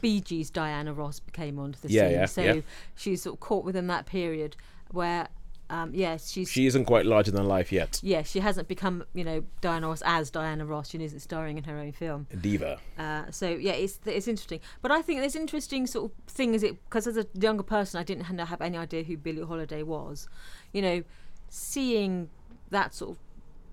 Bee 0.00 0.20
Gees' 0.20 0.50
Diana 0.50 0.92
Ross 0.94 1.20
came 1.32 1.58
onto 1.58 1.78
the 1.80 1.90
Yeah, 1.90 2.26
scene. 2.26 2.44
yeah, 2.44 2.52
so 2.54 2.62
she's 2.94 3.22
sort 3.22 3.34
of 3.36 3.40
caught 3.40 3.64
within 3.64 3.86
that 3.88 4.06
period 4.06 4.56
where, 4.96 5.28
um, 5.70 5.92
yeah, 5.94 6.16
she's. 6.16 6.50
she 6.50 6.66
isn't 6.66 6.86
quite 6.86 7.06
larger 7.06 7.30
than 7.30 7.46
life 7.46 7.70
yet. 7.70 8.00
yeah, 8.02 8.22
she 8.22 8.40
hasn't 8.40 8.66
become, 8.68 9.04
you 9.14 9.24
know, 9.24 9.44
Diana 9.60 9.88
Ross 9.88 10.02
as 10.04 10.30
Diana 10.30 10.64
Ross. 10.64 10.90
She 10.90 11.02
isn't 11.02 11.20
starring 11.20 11.58
in 11.58 11.64
her 11.64 11.78
own 11.78 11.92
film. 11.92 12.26
A 12.32 12.36
diva. 12.36 12.78
Uh, 12.98 13.30
so 13.30 13.48
yeah, 13.48 13.72
it's 13.72 14.00
it's 14.06 14.26
interesting. 14.26 14.60
But 14.82 14.90
I 14.90 15.02
think 15.02 15.20
this 15.20 15.36
interesting 15.36 15.86
sort 15.86 16.10
of 16.10 16.32
thing 16.32 16.54
is 16.54 16.62
it 16.62 16.82
because 16.84 17.06
as 17.06 17.16
a 17.16 17.26
younger 17.34 17.62
person, 17.62 18.00
I 18.00 18.04
didn't 18.04 18.24
have 18.24 18.60
any 18.60 18.78
idea 18.78 19.04
who 19.04 19.16
Billie 19.16 19.44
Holiday 19.44 19.82
was. 19.82 20.28
You 20.72 20.82
know, 20.82 21.02
seeing 21.48 22.30
that 22.70 22.94
sort 22.94 23.12
of 23.12 23.18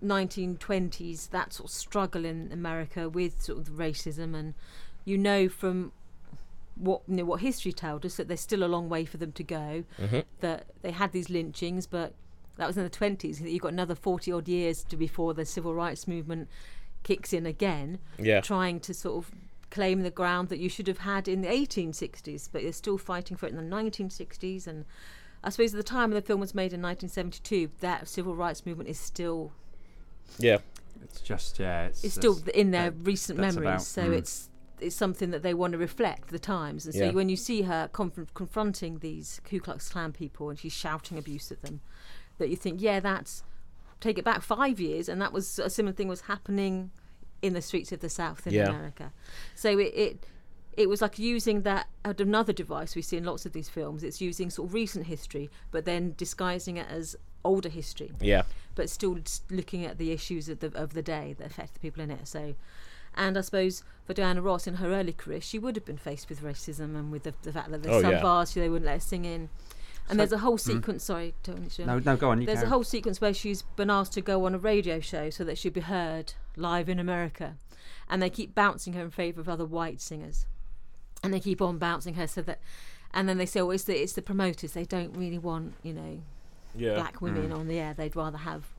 1920s 0.04 1.30
that 1.30 1.54
sort 1.54 1.70
of 1.70 1.74
struggle 1.74 2.26
in 2.26 2.52
America 2.52 3.10
with 3.10 3.42
sort 3.42 3.60
of 3.60 3.66
racism, 3.76 4.36
and 4.36 4.54
you 5.06 5.18
know 5.18 5.48
from 5.48 5.92
what 6.76 7.02
you 7.08 7.16
know 7.18 7.26
what 7.26 7.42
history 7.42 7.72
told 7.72 8.06
us 8.06 8.16
that 8.18 8.28
there's 8.28 8.42
still 8.42 8.64
a 8.64 8.68
long 8.68 8.90
way 8.90 9.06
for 9.06 9.18
them 9.18 9.32
to 9.34 9.44
go. 9.44 9.84
That 10.40 10.66
they 10.82 10.92
had 10.92 11.12
these 11.12 11.30
lynchings, 11.30 11.88
but 11.88 12.14
that 12.58 12.68
was 12.68 12.78
in 12.78 12.84
the 12.84 12.90
20s. 12.90 13.40
You've 13.42 13.62
got 13.62 13.74
another 13.74 13.96
40 13.96 14.32
odd 14.32 14.48
years 14.48 14.84
to 14.86 14.98
before 14.98 15.34
the 15.34 15.46
civil 15.46 15.74
rights 15.74 16.08
movement 16.08 16.50
kicks 17.04 17.34
in 17.34 17.46
again 17.46 18.00
Yeah. 18.18 18.42
trying 18.42 18.80
to 18.82 18.94
sort 18.94 19.26
of 19.26 19.32
claim 19.72 20.02
the 20.04 20.12
ground 20.12 20.50
that 20.50 20.60
you 20.60 20.70
should 20.70 20.88
have 20.88 21.00
had 21.00 21.28
in 21.28 21.42
the 21.42 21.48
1860s, 21.50 22.48
but 22.52 22.62
you're 22.64 22.72
still 22.72 22.98
fighting 22.98 23.36
for 23.36 23.48
it 23.48 23.54
in 23.54 23.58
the 23.58 23.76
1960s. 23.76 24.68
And 24.68 24.86
I 25.44 25.50
suppose 25.50 25.74
at 25.74 25.78
the 25.78 25.84
time 25.84 26.12
when 26.12 26.16
the 26.16 26.22
film 26.22 26.40
was 26.40 26.54
made 26.54 26.74
in 26.74 26.82
1972, 26.82 27.72
that 27.82 28.08
civil 28.08 28.36
rights 28.36 28.66
movement 28.66 28.88
is 28.90 29.00
still 29.00 29.52
Yeah. 30.38 30.60
It's 31.04 31.20
just 31.22 31.60
yeah. 31.60 31.86
It's, 31.88 32.04
it's 32.04 32.14
still 32.14 32.40
in 32.54 32.72
their 32.72 32.92
that- 32.92 33.06
recent 33.06 33.40
memories. 33.40 33.58
about- 33.58 33.82
so 33.82 34.04
mm. 34.10 34.14
it's 34.14 34.50
it's 34.84 34.96
something 34.96 35.32
that 35.32 35.42
they 35.44 35.54
want 35.54 35.72
to 35.74 35.78
reflect 35.78 36.30
the 36.30 36.40
times. 36.40 36.86
And 36.86 36.94
so 36.94 37.06
Yeah. 37.06 37.12
when 37.12 37.30
you 37.30 37.36
see 37.38 37.64
her 37.64 37.90
conf- 37.92 38.34
confronting 38.34 39.00
these 39.00 39.40
Ku 39.44 39.60
Klux 39.60 39.90
Klan 39.90 40.12
people 40.12 40.50
and 40.50 40.60
she's 40.60 40.74
shouting 40.74 41.18
abuse 41.18 41.52
at 41.52 41.62
them, 41.62 41.82
that 42.38 42.50
you 42.50 42.56
think, 42.56 42.82
yeah, 42.82 43.00
that's 43.00 43.44
take 44.00 44.18
it 44.18 44.26
back 44.26 44.42
five 44.42 44.80
years, 44.80 45.08
and 45.08 45.22
that 45.22 45.32
was 45.32 45.60
a 45.60 45.70
similar 45.70 45.94
thing 45.94 46.08
was 46.10 46.22
happening 46.22 46.92
in 47.42 47.54
the 47.54 47.62
streets 47.62 47.92
of 47.94 48.00
the 48.02 48.10
South 48.10 48.46
in 48.48 48.54
Yeah. 48.54 48.68
America. 48.70 49.14
So 49.56 49.78
it, 49.80 49.94
it 49.96 50.26
it 50.76 50.90
was 50.90 51.02
like 51.04 51.20
using 51.20 51.62
that 51.62 51.88
uh, 52.04 52.14
another 52.18 52.52
device 52.52 52.96
we 52.96 53.02
see 53.04 53.16
in 53.18 53.24
lots 53.24 53.46
of 53.46 53.54
these 53.54 53.70
films. 53.70 54.04
It's 54.04 54.20
using 54.20 54.50
sort 54.50 54.70
of 54.70 54.74
recent 54.74 55.06
history, 55.06 55.50
but 55.72 55.86
then 55.86 56.16
disguising 56.18 56.78
it 56.78 56.88
as 56.90 57.16
older 57.46 57.70
history 57.70 58.12
Yeah. 58.22 58.44
but 58.74 58.90
still 58.90 59.18
looking 59.52 59.86
at 59.86 59.98
the 59.98 60.12
issues 60.12 60.50
of 60.50 60.60
the 60.62 60.72
of 60.76 60.94
the 60.94 61.02
day 61.04 61.36
that 61.38 61.46
affect 61.48 61.74
the 61.76 61.80
people 61.80 62.02
in 62.04 62.10
it. 62.10 62.28
So, 62.28 62.56
and 63.16 63.38
I 63.38 63.42
suppose 63.42 63.84
for 64.06 64.14
Diana 64.14 64.42
Ross 64.42 64.68
in 64.68 64.76
her 64.76 64.94
early 64.94 65.14
career, 65.14 65.42
she 65.42 65.60
would 65.60 65.76
have 65.76 65.86
been 65.86 65.98
faced 65.98 66.30
with 66.30 66.42
racism 66.42 66.96
and 66.96 67.12
with 67.12 67.24
the, 67.24 67.34
the 67.44 67.52
fact 67.54 67.72
that 67.72 67.84
there's 67.84 67.96
Oh, 67.96 68.02
some 68.02 68.12
yeah. 68.14 68.22
bars 68.22 68.54
they 68.54 68.70
wouldn't 68.70 68.86
let 68.86 68.96
her 68.96 69.00
sing 69.00 69.26
in. 69.26 69.50
And 70.10 70.12
So- 70.12 70.16
there's 70.18 70.32
a 70.34 70.40
whole 70.40 70.58
hmm. 70.58 70.72
sequence. 70.72 71.04
Sorry, 71.06 71.34
don't 71.44 71.80
No, 71.80 72.00
no, 72.00 72.18
go 72.18 72.30
on. 72.32 72.42
You 72.42 72.46
There's 72.46 72.58
carry 72.60 72.68
a 72.68 72.70
whole 72.72 72.84
sequence 72.84 73.22
where 73.22 73.34
she's 73.34 73.62
been 73.62 73.90
asked 73.90 74.14
to 74.14 74.22
go 74.22 74.46
on 74.46 74.54
a 74.54 74.58
radio 74.58 75.00
show 75.00 75.30
so 75.30 75.44
that 75.46 75.58
she'd 75.58 75.74
be 75.74 75.82
heard 75.82 76.34
live 76.58 76.90
in 76.90 77.00
America, 77.00 77.56
and 78.10 78.22
they 78.22 78.30
keep 78.30 78.54
bouncing 78.54 78.94
her 78.94 79.02
in 79.02 79.12
favour 79.12 79.40
of 79.40 79.48
other 79.48 79.66
white 79.66 80.02
singers, 80.02 80.46
and 81.24 81.34
they 81.34 81.40
keep 81.40 81.62
on 81.62 81.78
bouncing 81.78 82.16
her 82.16 82.28
so 82.28 82.42
that. 82.42 82.60
and 83.14 83.30
then 83.30 83.38
they 83.38 83.46
say, 83.46 83.62
"Oh, 83.62 83.70
it's 83.70 83.86
the 83.86 83.96
it's 84.02 84.14
the 84.14 84.22
promoters. 84.22 84.74
They 84.74 84.84
don't 84.84 85.16
really 85.16 85.38
want 85.38 85.76
you 85.84 85.94
know 85.94 86.22
Yeah. 86.76 86.96
black 86.96 87.22
women 87.22 87.50
mm. 87.52 87.58
on 87.58 87.68
the 87.68 87.80
air. 87.80 87.94
They'd 87.94 88.16
rather 88.16 88.40
have." 88.40 88.73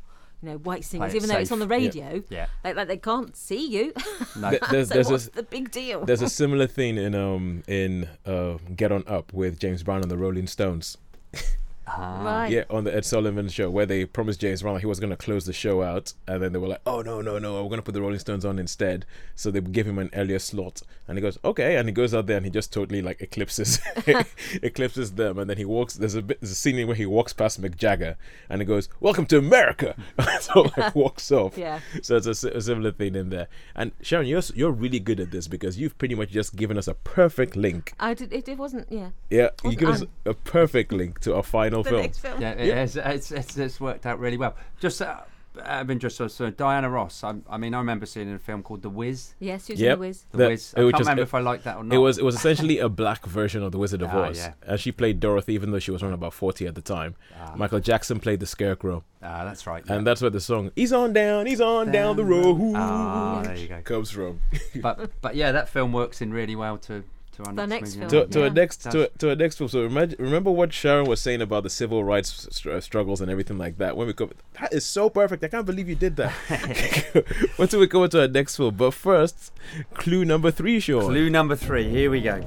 You 0.44 0.50
know, 0.50 0.56
white 0.58 0.84
singers, 0.84 1.14
even 1.14 1.30
though 1.30 1.38
it's 1.38 1.50
on 1.52 1.58
the 1.58 1.66
radio, 1.66 2.22
Yeah. 2.28 2.48
like, 2.62 2.76
like 2.76 2.86
they 2.88 2.98
can't 2.98 3.34
see 3.34 3.66
you. 3.66 3.94
No. 4.36 4.50
Th- 4.50 4.60
there's 4.70 4.88
so 4.88 4.94
there's 4.94 5.10
what's 5.10 5.26
a 5.28 5.30
the 5.30 5.42
big 5.42 5.70
deal? 5.70 6.04
there's 6.04 6.20
a 6.20 6.28
similar 6.42 6.66
thing 6.66 6.98
in 6.98 7.14
um 7.14 7.62
in 7.66 8.06
uh 8.26 8.58
Get 8.76 8.92
On 8.92 9.04
Up 9.06 9.32
with 9.32 9.58
James 9.58 9.82
Brown 9.82 10.02
and 10.02 10.10
the 10.10 10.18
Rolling 10.18 10.46
Stones. 10.46 10.98
Ah. 11.86 12.22
right? 12.24 12.50
Yeah, 12.50 12.64
on 12.70 12.84
the 12.84 12.94
Ed 12.94 13.04
Sullivan 13.04 13.48
show 13.48 13.70
where 13.70 13.86
they 13.86 14.04
promised 14.04 14.40
James 14.40 14.62
Brown 14.62 14.74
that 14.74 14.80
he 14.80 14.86
was 14.86 15.00
going 15.00 15.10
to 15.10 15.16
close 15.16 15.44
the 15.44 15.52
show 15.52 15.82
out, 15.82 16.12
and 16.26 16.42
then 16.42 16.52
they 16.52 16.58
were 16.58 16.68
like, 16.68 16.80
"Oh 16.86 17.02
no, 17.02 17.20
no, 17.20 17.38
no, 17.38 17.62
we're 17.62 17.68
going 17.68 17.78
to 17.78 17.82
put 17.82 17.94
the 17.94 18.00
Rolling 18.00 18.18
Stones 18.18 18.44
on 18.44 18.58
instead." 18.58 19.04
So 19.34 19.50
they 19.50 19.60
give 19.60 19.86
him 19.86 19.98
an 19.98 20.10
earlier 20.14 20.38
slot, 20.38 20.82
and 21.08 21.18
he 21.18 21.22
goes, 21.22 21.38
"Okay," 21.44 21.76
and 21.76 21.88
he 21.88 21.92
goes 21.92 22.14
out 22.14 22.26
there 22.26 22.36
and 22.36 22.46
he 22.46 22.50
just 22.50 22.72
totally 22.72 23.02
like 23.02 23.20
eclipses, 23.20 23.80
eclipses 24.62 25.12
them, 25.12 25.38
and 25.38 25.48
then 25.48 25.56
he 25.56 25.64
walks. 25.64 25.94
There's 25.94 26.14
a 26.14 26.22
bit, 26.22 26.40
there's 26.40 26.52
a 26.52 26.54
scene 26.54 26.86
where 26.86 26.96
he 26.96 27.06
walks 27.06 27.32
past 27.32 27.60
Mick 27.60 27.76
Jagger, 27.76 28.16
and 28.48 28.60
he 28.60 28.66
goes, 28.66 28.88
"Welcome 29.00 29.26
to 29.26 29.38
America," 29.38 29.94
so 30.40 30.70
like 30.76 30.94
walks 30.94 31.30
off. 31.32 31.58
Yeah. 31.58 31.80
So 32.02 32.16
it's 32.16 32.26
a, 32.26 32.48
a 32.48 32.60
similar 32.60 32.92
thing 32.92 33.14
in 33.14 33.30
there. 33.30 33.48
And 33.74 33.92
Sharon, 34.00 34.26
you're 34.26 34.42
you're 34.54 34.72
really 34.72 35.00
good 35.00 35.20
at 35.20 35.30
this 35.30 35.48
because 35.48 35.78
you've 35.78 35.96
pretty 35.98 36.14
much 36.14 36.30
just 36.30 36.56
given 36.56 36.78
us 36.78 36.88
a 36.88 36.94
perfect 36.94 37.56
link. 37.56 37.92
I 38.00 38.14
did. 38.14 38.32
It, 38.32 38.48
it 38.48 38.58
wasn't. 38.58 38.90
Yeah. 38.90 39.10
Yeah, 39.30 39.50
you 39.62 39.70
Wasn't 39.70 39.78
give 39.78 39.88
us 39.88 40.04
a 40.24 40.34
perfect 40.34 40.92
link 40.92 41.20
to 41.20 41.34
our 41.34 41.42
final 41.42 41.73
The 41.82 41.90
film. 41.90 42.02
next 42.02 42.18
film. 42.18 42.40
Yeah, 42.40 42.50
it 42.52 42.74
has- 42.74 42.96
it's, 42.96 43.32
it's, 43.32 43.56
it's 43.56 43.80
worked 43.80 44.06
out 44.06 44.18
really 44.20 44.36
well. 44.36 44.54
Just 44.80 45.02
uh, 45.02 45.20
out 45.62 45.82
of 45.82 45.88
interest, 45.90 46.16
so, 46.16 46.26
so 46.26 46.50
Diana 46.50 46.90
Ross. 46.90 47.22
I, 47.22 47.32
I 47.48 47.58
mean, 47.58 47.74
I 47.74 47.78
remember 47.78 48.06
seeing 48.06 48.28
in 48.28 48.34
a 48.34 48.38
film 48.40 48.64
called 48.64 48.82
The 48.82 48.90
Wiz. 48.90 49.34
Yes, 49.38 49.68
you're 49.68 49.78
Yep. 49.78 49.96
the 49.96 50.00
whiz. 50.00 50.24
The 50.32 50.38
That- 50.38 50.48
Wiz. 50.48 50.74
it 50.76 50.80
I 50.80 50.82
was 50.84 50.90
can't 50.92 50.98
just- 50.98 51.06
remember 51.08 51.20
it- 51.20 51.24
if 51.26 51.34
I 51.34 51.38
liked 51.40 51.64
that 51.64 51.76
or 51.76 51.84
not. 51.84 51.94
It 51.94 51.98
was 51.98 52.18
it 52.18 52.24
was 52.24 52.34
essentially 52.34 52.78
a 52.80 52.88
black 52.88 53.24
version 53.24 53.62
of 53.62 53.70
the 53.70 53.78
Wizard 53.78 54.02
of 54.02 54.10
Ah, 54.10 54.24
Oz, 54.24 54.38
yeah. 54.38 54.54
and 54.66 54.80
she 54.80 54.90
played 54.90 55.20
Dorothy, 55.20 55.54
even 55.54 55.70
though 55.70 55.78
she 55.78 55.92
was 55.92 56.02
around 56.02 56.14
about 56.14 56.34
forty 56.34 56.66
at 56.66 56.74
the 56.74 56.80
time. 56.82 57.14
Ah. 57.40 57.52
Michael 57.56 57.78
Jackson 57.78 58.18
played 58.18 58.40
the 58.40 58.46
Scarecrow, 58.46 59.04
Ah, 59.22 59.44
that's 59.44 59.64
right. 59.64 59.84
and 59.88 60.04
that's 60.04 60.20
where 60.20 60.30
the 60.30 60.40
song 60.40 60.72
"Ease 60.74 60.92
on 60.92 61.12
down, 61.12 61.46
ease 61.46 61.60
on 61.60 61.92
down, 61.92 62.16
the 62.16 62.24
road" 62.24 62.72
Ah, 62.74 63.42
there 63.44 63.56
you 63.56 63.68
go. 63.68 63.80
comes 63.82 64.10
from. 64.10 64.40
but 64.82 65.10
but 65.22 65.36
yeah, 65.36 65.52
that 65.52 65.68
film 65.68 65.92
works 65.92 66.20
in 66.20 66.32
really 66.32 66.56
well 66.56 66.78
to 66.78 67.04
to 67.36 67.44
our 67.44 67.52
The 67.54 67.66
next, 67.66 67.96
next 67.96 68.12
film. 68.12 68.26
to, 68.26 68.26
to 68.32 68.40
Yeah. 68.40 68.46
a 68.46 68.50
next 68.50 68.76
to, 68.78 68.90
Does. 68.90 68.94
a- 69.14 69.18
to 69.18 69.30
a 69.30 69.36
next 69.36 69.58
film. 69.58 69.68
So 69.68 69.84
imagine, 69.84 70.16
remember 70.18 70.50
what 70.50 70.72
Sharon 70.72 71.06
was 71.06 71.20
saying 71.20 71.42
about 71.42 71.62
the 71.62 71.70
civil 71.70 72.02
rights 72.04 72.48
str- 72.50 72.72
uh, 72.72 72.80
struggles 72.80 73.20
and 73.20 73.30
everything 73.30 73.58
like 73.58 73.78
that. 73.78 73.96
When 73.96 74.06
we 74.06 74.12
come, 74.12 74.30
that 74.60 74.72
is 74.72 74.84
so 74.84 75.08
perfect. 75.10 75.42
I 75.44 75.48
can't 75.48 75.66
believe 75.66 75.88
you 75.88 75.94
did 75.96 76.16
that. 76.16 76.32
When 77.56 77.68
do 77.68 77.78
we 77.78 77.86
go 77.86 78.04
into 78.04 78.20
our 78.20 78.28
next 78.28 78.56
film? 78.56 78.74
But 78.76 78.92
first, 78.94 79.52
clue 79.94 80.24
number 80.24 80.50
three, 80.50 80.80
Sean. 80.80 81.02
Clue 81.04 81.30
number 81.30 81.56
three. 81.56 81.88
Here 81.88 82.10
we 82.10 82.20
go. 82.20 82.44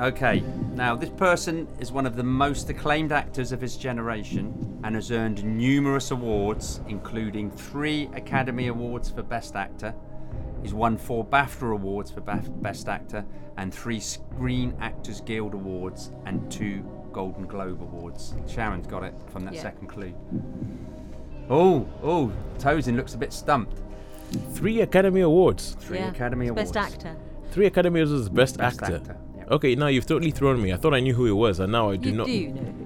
Okay, 0.00 0.42
now 0.74 0.96
this 0.96 1.10
person 1.10 1.68
is 1.78 1.92
one 1.92 2.04
of 2.04 2.16
the 2.16 2.22
most 2.24 2.68
acclaimed 2.68 3.12
actors 3.12 3.52
of 3.52 3.60
his 3.60 3.76
generation 3.76 4.80
and 4.82 4.96
has 4.96 5.12
earned 5.12 5.44
numerous 5.44 6.10
awards, 6.10 6.80
including 6.88 7.48
three 7.50 8.10
Academy 8.14 8.66
Awards 8.66 9.08
for 9.08 9.22
Best 9.22 9.54
Actor. 9.54 9.94
He's 10.64 10.74
won 10.74 10.96
four 10.96 11.24
BAFTA 11.24 11.72
Awards 11.74 12.10
for 12.10 12.22
Baf- 12.22 12.50
Best 12.62 12.88
Actor 12.88 13.24
and 13.58 13.72
three 13.72 14.00
Screen 14.00 14.74
Actors 14.80 15.20
Guild 15.20 15.52
Awards 15.54 16.10
and 16.26 16.50
two 16.50 16.82
Golden 17.12 17.46
Globe 17.46 17.80
Awards. 17.82 18.34
Sharon's 18.48 18.86
got 18.88 19.04
it 19.04 19.14
from 19.30 19.44
that 19.44 19.54
Yeah. 19.54 19.60
second 19.62 19.86
clue. 19.88 20.12
Oh, 21.50 21.86
oh, 22.02 22.32
Tosin 22.58 22.96
looks 22.96 23.14
a 23.14 23.18
bit 23.18 23.32
stumped. 23.32 23.82
Three 24.54 24.80
Academy 24.80 25.20
Awards. 25.20 25.76
Three 25.78 25.98
yeah. 25.98 26.08
Academy 26.10 26.48
Awards. 26.48 26.72
Best 26.72 26.94
actor. 26.94 27.16
Three 27.50 27.66
Academy 27.66 28.00
Awards 28.00 28.12
as 28.22 28.28
best, 28.30 28.56
Best 28.56 28.82
actor. 28.82 28.96
actor, 28.96 29.16
yeah. 29.36 29.44
Okay, 29.50 29.74
now 29.74 29.88
you've 29.88 30.06
totally 30.06 30.30
thrown 30.30 30.60
me. 30.62 30.72
I 30.72 30.76
thought 30.76 30.94
I 30.94 31.00
knew 31.00 31.14
who 31.14 31.26
he 31.26 31.32
was, 31.32 31.60
and 31.60 31.70
now 31.70 31.90
I 31.90 31.96
do 31.96 32.08
you 32.08 32.16
not. 32.16 32.26
do 32.26 32.48
know 32.48 32.54
who 32.62 32.68
it 32.68 32.80
is. 32.80 32.83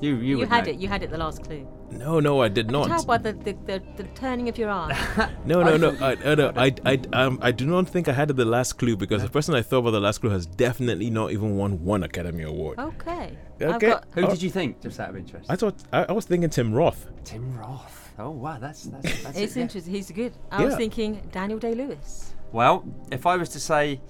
You, 0.00 0.16
you, 0.16 0.40
You, 0.40 0.46
had 0.46 0.66
know. 0.66 0.72
it. 0.72 0.78
You 0.78 0.88
had 0.88 1.02
it. 1.02 1.10
The 1.10 1.18
last 1.18 1.42
clue. 1.44 1.66
No, 1.90 2.20
no, 2.20 2.42
I 2.42 2.48
did 2.48 2.66
I 2.66 2.72
can 2.72 2.88
tell 2.88 2.98
not. 2.98 3.06
by 3.06 3.18
the, 3.18 3.32
the, 3.32 3.52
the, 3.64 3.82
the 3.96 4.04
turning 4.14 4.48
of 4.48 4.58
your 4.58 4.70
eye. 4.70 5.30
No, 5.46 5.62
no, 5.62 5.76
no. 5.76 5.96
I, 6.00 6.16
I, 6.24 6.34
no, 6.34 6.52
I, 6.56 6.74
I, 6.84 7.00
um, 7.12 7.38
I 7.40 7.52
do 7.52 7.64
not 7.66 7.88
think 7.88 8.08
I 8.08 8.12
had 8.12 8.28
it 8.30 8.34
the 8.36 8.44
last 8.44 8.74
clue 8.74 8.96
because 8.96 9.22
the 9.22 9.28
person 9.30 9.54
I 9.54 9.62
thought 9.62 9.78
about 9.78 9.92
the 9.92 10.00
last 10.00 10.18
clue 10.18 10.30
has 10.30 10.44
definitely 10.46 11.08
not 11.10 11.30
even 11.32 11.56
won 11.56 11.84
one 11.84 12.02
Academy 12.02 12.42
Award. 12.42 12.78
Okay. 12.78 13.38
Okay. 13.62 13.86
got 13.88 14.04
Who 14.14 14.26
Oh. 14.26 14.30
did 14.30 14.42
you 14.42 14.50
think, 14.50 14.80
just 14.82 14.98
out 15.00 15.10
of 15.10 15.16
interest? 15.16 15.46
I 15.48 15.56
thought 15.56 15.74
I, 15.92 16.04
I 16.04 16.12
was 16.12 16.24
thinking 16.26 16.50
Tim 16.50 16.72
Roth. 16.74 17.06
Tim 17.24 17.56
Roth. 17.56 18.12
Oh 18.18 18.30
wow, 18.30 18.58
that's 18.58 18.84
that's, 18.84 19.22
that's 19.22 19.38
It's 19.38 19.52
it, 19.52 19.56
yeah. 19.58 19.62
interesting. 19.62 19.92
He's 19.94 20.10
good. 20.10 20.32
I 20.50 20.64
was 20.64 20.74
thinking 20.76 21.22
Daniel 21.32 21.58
Day 21.58 21.74
Lewis. 21.74 22.34
Well, 22.52 22.84
if 23.12 23.26
I 23.26 23.36
was 23.36 23.48
to 23.50 23.60
say, 23.60 24.00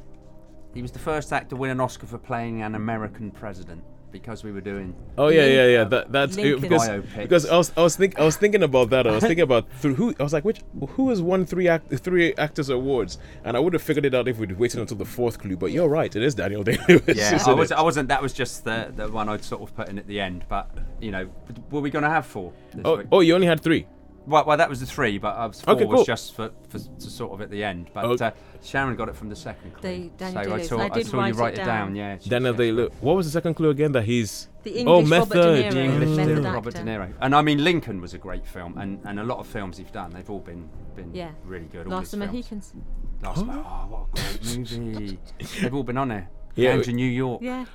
he 0.75 0.83
was 0.83 0.93
the 0.93 0.99
first 0.99 1.33
actor 1.33 1.51
to 1.51 1.57
win 1.57 1.71
an 1.71 1.81
Oscar 1.81 2.07
for 2.07 2.19
playing 2.19 2.63
an 2.63 2.75
American 2.75 3.31
president 3.31 3.83
because 4.21 4.43
we 4.45 4.53
were 4.53 4.61
doing. 4.61 4.95
Oh 5.19 5.29
yeah, 5.29 5.47
yeah, 5.47 5.67
yeah. 5.67 5.85
That 5.85 6.13
that's 6.13 6.37
it, 6.37 6.61
because 6.61 6.89
Biopics. 6.89 7.17
because 7.17 7.47
I 7.47 7.57
was 7.57 7.73
I 7.77 7.83
was 7.83 7.97
think 7.97 8.19
I 8.19 8.25
was 8.25 8.37
thinking 8.37 8.63
about 8.63 8.91
that. 8.91 9.07
I 9.07 9.13
was 9.13 9.23
thinking 9.31 9.43
about 9.43 9.71
through 9.81 9.95
who 9.95 10.15
I 10.19 10.23
was 10.23 10.33
like 10.33 10.45
which 10.45 10.61
who 10.91 11.11
has 11.11 11.21
won 11.23 11.47
three 11.47 11.69
act 11.69 11.93
three 11.99 12.35
actors 12.35 12.69
awards, 12.69 13.19
and 13.45 13.57
I 13.57 13.61
would 13.61 13.73
have 13.73 13.83
figured 13.83 14.07
it 14.07 14.15
out 14.15 14.29
if 14.29 14.39
we'd 14.39 14.59
waited 14.59 14.81
until 14.81 14.97
the 14.97 15.05
fourth 15.05 15.39
clue. 15.39 15.57
But 15.57 15.73
you're 15.73 15.89
right, 15.89 16.15
it 16.15 16.23
is 16.23 16.35
Daniel 16.35 16.63
Day 16.69 16.79
Lewis. 16.89 17.17
Yeah, 17.17 17.43
I, 17.47 17.53
was, 17.53 17.71
it? 17.71 17.79
I 17.79 17.83
wasn't. 17.83 18.09
That 18.09 18.23
was 18.23 18.33
just 18.33 18.65
the 18.65 18.93
the 18.95 19.09
one 19.09 19.29
I'd 19.29 19.45
sort 19.45 19.63
of 19.63 19.75
put 19.77 19.89
in 19.89 19.99
at 19.99 20.07
the 20.07 20.21
end. 20.21 20.45
But 20.49 20.71
you 21.01 21.11
know, 21.11 21.29
were 21.71 21.81
we 21.81 21.91
going 21.91 22.05
to 22.05 22.11
have 22.11 22.27
four? 22.27 22.53
Oh, 22.85 22.99
week? 22.99 23.07
oh, 23.13 23.21
you 23.21 23.35
only 23.35 23.47
had 23.47 23.61
three. 23.61 23.87
Well, 24.27 24.45
well, 24.45 24.57
that 24.57 24.69
was 24.69 24.81
the 24.81 24.87
three, 24.87 25.19
but 25.19 25.37
I 25.37 25.47
was 25.47 25.61
four 25.61 25.75
Okay, 25.75 25.85
was 25.85 26.05
just 26.07 26.35
for, 26.35 26.51
for 26.69 26.79
to 26.79 27.11
sort 27.11 27.33
of 27.33 27.41
at 27.41 27.51
the 27.51 27.63
end. 27.63 27.91
But 27.95 28.05
Okay. 28.07 28.27
uh, 28.27 28.31
Sharon 28.63 28.97
got 28.97 29.09
it 29.09 29.15
from 29.17 29.29
the 29.29 29.37
second 29.37 29.73
clue. 29.75 29.83
They- 29.83 30.11
Daniel 30.17 30.33
so 30.35 30.41
I 30.41 30.45
Day-Lewis. 30.45 30.69
saw, 30.69 30.79
I 30.81 30.89
did 30.89 31.07
saw 31.07 31.17
you 31.17 31.21
write 31.21 31.29
it 31.35 31.37
write 31.39 31.53
it 31.55 31.57
down. 31.59 31.67
down. 31.67 31.97
Yeah. 31.97 32.19
she- 32.19 32.31
Daniel 32.31 32.53
she 32.55 32.59
Day 32.59 32.73
Lewis. 32.73 32.93
What 33.01 33.17
was 33.17 33.27
the 33.27 33.33
second 33.33 33.55
clue 33.55 33.71
again? 33.71 33.93
That 33.93 34.03
he's 34.05 34.49
The 34.65 34.71
English 34.81 34.87
oh 34.93 34.99
English 35.01 35.19
Robert 35.19 35.35
De 35.35 35.39
method. 35.55 35.65
Niro. 35.65 35.73
The 35.75 35.81
English 35.85 36.17
method 36.17 36.45
Robert. 36.45 36.75
De 36.75 36.81
Niro. 36.83 37.13
And 37.21 37.35
I 37.37 37.43
mean, 37.43 37.63
Lincoln 37.63 38.01
was 38.01 38.15
a 38.15 38.19
great 38.19 38.45
film, 38.47 38.77
and, 38.79 39.01
and 39.05 39.21
a 39.21 39.25
lot 39.25 39.39
of 39.39 39.47
films 39.47 39.79
he's 39.79 39.91
done, 39.93 40.11
they've 40.11 40.29
all 40.31 40.41
been 40.41 40.69
been 40.97 41.15
Yeah. 41.15 41.31
really 41.45 41.67
good. 41.67 41.87
all 41.87 41.93
Last 41.93 42.15
of 42.15 42.21
his 42.33 42.49
films. 42.49 42.73
Mohicans. 42.73 42.75
Last 43.23 43.43
of 43.43 43.49
Oh, 43.51 43.87
what 43.91 44.09
a 44.19 44.39
great 44.57 44.79
movie! 44.81 45.19
they've 45.61 45.75
all 45.75 45.83
been 45.85 45.99
on 45.99 46.09
there. 46.09 46.29
Yeah, 46.57 46.73
Down 46.73 46.83
to 46.85 46.93
New 46.93 47.07
York. 47.09 47.43
Yeah. 47.43 47.67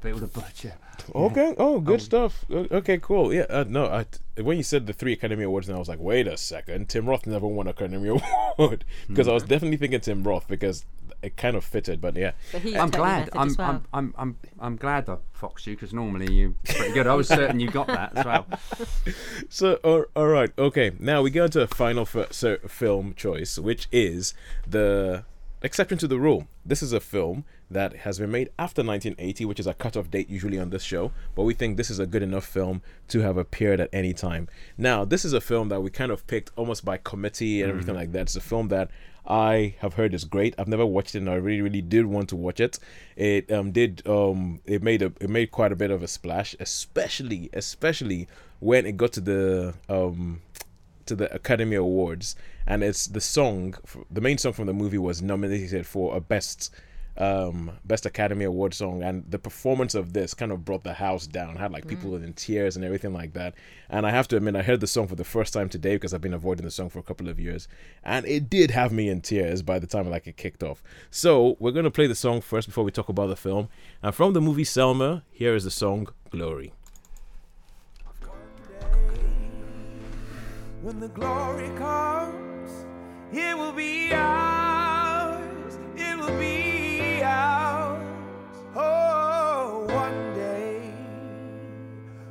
Bill 0.00 0.18
the 0.18 0.26
Butcher. 0.26 0.74
Okay. 1.14 1.54
Oh, 1.58 1.80
good 1.80 1.94
Oh. 1.94 1.98
stuff. 1.98 2.44
Okay, 2.50 2.98
cool. 2.98 3.32
Yeah. 3.32 3.46
Uh, 3.50 3.64
no, 3.66 3.86
I, 3.86 4.04
when 4.40 4.58
you 4.58 4.62
said 4.62 4.86
the 4.86 4.92
three 4.92 5.14
Academy 5.14 5.42
Awards, 5.44 5.66
and 5.68 5.74
I 5.74 5.78
was 5.78 5.88
like, 5.88 5.98
wait 5.98 6.28
a 6.28 6.36
second, 6.36 6.88
Tim 6.88 7.08
Roth 7.08 7.26
never 7.26 7.46
won 7.48 7.66
an 7.66 7.70
Academy 7.70 8.08
Award 8.58 8.84
because 9.08 9.26
I 9.26 9.32
was 9.32 9.42
definitely 9.42 9.78
thinking 9.78 9.98
Tim 10.00 10.22
Roth 10.22 10.46
because 10.46 10.84
it 11.22 11.36
kind 11.36 11.56
of 11.56 11.64
fitted. 11.64 12.00
But 12.00 12.16
yeah, 12.16 12.32
But 12.52 12.62
he's 12.62 12.76
I'm 12.76 12.90
glad. 12.90 13.30
I'm, 13.32 13.54
well. 13.58 13.68
I'm, 13.70 13.84
I'm, 13.92 14.14
I'm, 14.18 14.36
I'm 14.60 14.76
glad 14.76 15.08
I 15.08 15.16
foxed 15.32 15.66
you 15.66 15.74
because 15.74 15.92
normally 15.94 16.32
you're 16.32 16.54
pretty 16.64 16.92
good. 16.92 17.06
I 17.08 17.14
was 17.14 17.26
certain 17.28 17.58
you 17.58 17.70
got 17.70 17.86
that 17.88 18.16
as 18.16 18.24
well. 18.24 18.46
So, 19.48 19.74
all, 19.82 20.04
all 20.14 20.28
right, 20.28 20.50
okay. 20.58 20.92
Now 21.00 21.22
we 21.22 21.30
go 21.30 21.48
to 21.48 21.62
a 21.62 21.66
final 21.66 22.02
f- 22.02 22.32
so, 22.32 22.58
film 22.68 23.14
choice, 23.14 23.58
which 23.58 23.88
is 23.90 24.34
the 24.68 25.24
exception 25.62 25.98
to 25.98 26.08
the 26.08 26.18
rule. 26.18 26.46
This 26.64 26.82
is 26.82 26.92
a 26.92 27.00
film 27.00 27.44
that 27.70 27.98
has 27.98 28.18
been 28.18 28.30
made 28.30 28.48
after 28.58 28.82
1980, 28.82 29.44
which 29.44 29.60
is 29.60 29.66
a 29.66 29.74
cutoff 29.74 30.10
date 30.10 30.28
usually 30.28 30.58
on 30.58 30.70
this 30.70 30.82
show, 30.82 31.12
but 31.34 31.44
we 31.44 31.54
think 31.54 31.76
this 31.76 31.90
is 31.90 31.98
a 31.98 32.06
good 32.06 32.22
enough 32.22 32.44
film 32.44 32.82
to 33.08 33.20
have 33.20 33.36
appeared 33.36 33.80
at 33.80 33.90
any 33.92 34.12
time. 34.12 34.48
Now, 34.76 35.04
this 35.04 35.24
is 35.24 35.32
a 35.32 35.40
film 35.40 35.68
that 35.68 35.82
we 35.82 35.90
kind 35.90 36.10
of 36.10 36.26
picked 36.26 36.50
almost 36.56 36.84
by 36.84 36.96
committee 36.96 37.62
and 37.62 37.70
everything 37.70 37.94
like 37.94 38.12
that. 38.12 38.22
It's 38.22 38.36
a 38.36 38.40
film 38.40 38.68
that 38.68 38.90
I 39.26 39.76
have 39.78 39.94
heard 39.94 40.14
is 40.14 40.24
great. 40.24 40.54
I've 40.58 40.68
never 40.68 40.86
watched 40.86 41.14
it, 41.14 41.18
and 41.18 41.30
I 41.30 41.34
really, 41.34 41.60
really 41.62 41.82
did 41.82 42.06
want 42.06 42.30
to 42.30 42.36
watch 42.36 42.58
it. 42.58 42.78
It 43.16 43.50
um 43.52 43.70
did 43.70 44.06
um 44.06 44.60
it 44.64 44.82
made 44.82 45.02
a 45.02 45.12
it 45.20 45.30
made 45.30 45.50
quite 45.50 45.72
a 45.72 45.76
bit 45.76 45.90
of 45.90 46.02
a 46.02 46.08
splash, 46.08 46.56
especially 46.58 47.50
especially 47.52 48.28
when 48.60 48.86
it 48.86 48.96
got 48.96 49.12
to 49.12 49.20
the 49.20 49.74
um 49.88 50.40
to 51.10 51.16
the 51.16 51.34
Academy 51.34 51.74
Awards, 51.74 52.36
and 52.68 52.84
it's 52.84 53.08
the 53.08 53.20
song, 53.20 53.74
the 54.10 54.20
main 54.20 54.38
song 54.38 54.52
from 54.52 54.66
the 54.66 54.72
movie 54.72 54.96
was 54.96 55.20
nominated 55.20 55.84
for 55.86 56.16
a 56.16 56.20
best 56.20 56.70
um 57.18 57.72
best 57.84 58.06
Academy 58.06 58.44
Award 58.44 58.72
song, 58.72 59.02
and 59.02 59.28
the 59.28 59.38
performance 59.38 59.96
of 59.96 60.12
this 60.12 60.34
kind 60.34 60.52
of 60.52 60.64
brought 60.64 60.84
the 60.84 60.94
house 60.94 61.26
down. 61.26 61.56
Had 61.56 61.72
like 61.72 61.88
people 61.88 62.14
in 62.14 62.32
tears 62.32 62.76
and 62.76 62.84
everything 62.84 63.12
like 63.12 63.32
that. 63.32 63.54
And 63.88 64.06
I 64.06 64.10
have 64.10 64.28
to 64.28 64.36
admit, 64.36 64.54
I 64.54 64.62
heard 64.62 64.80
the 64.80 64.86
song 64.86 65.08
for 65.08 65.16
the 65.16 65.24
first 65.24 65.52
time 65.52 65.68
today 65.68 65.96
because 65.96 66.14
I've 66.14 66.20
been 66.20 66.32
avoiding 66.32 66.64
the 66.64 66.70
song 66.70 66.88
for 66.88 67.00
a 67.00 67.02
couple 67.02 67.28
of 67.28 67.40
years, 67.40 67.66
and 68.04 68.24
it 68.26 68.48
did 68.48 68.70
have 68.70 68.92
me 68.92 69.08
in 69.08 69.20
tears 69.20 69.62
by 69.62 69.80
the 69.80 69.88
time 69.88 70.08
like 70.08 70.28
it 70.28 70.36
kicked 70.36 70.62
off. 70.62 70.80
So 71.10 71.56
we're 71.58 71.72
gonna 71.72 71.90
play 71.90 72.06
the 72.06 72.14
song 72.14 72.40
first 72.40 72.68
before 72.68 72.84
we 72.84 72.92
talk 72.92 73.08
about 73.08 73.26
the 73.26 73.36
film. 73.36 73.68
And 74.00 74.14
from 74.14 74.32
the 74.32 74.40
movie 74.40 74.64
Selma, 74.64 75.24
here 75.32 75.56
is 75.56 75.64
the 75.64 75.72
song 75.72 76.06
"Glory." 76.30 76.72
When 80.82 80.98
the 80.98 81.08
glory 81.08 81.68
comes, 81.76 82.70
it 83.30 83.54
will 83.54 83.72
be 83.72 84.14
ours. 84.14 85.78
It 85.94 86.18
will 86.18 86.38
be 86.38 87.22
ours. 87.22 88.02
Oh, 88.74 89.84
one 89.90 90.34
day, 90.34 90.80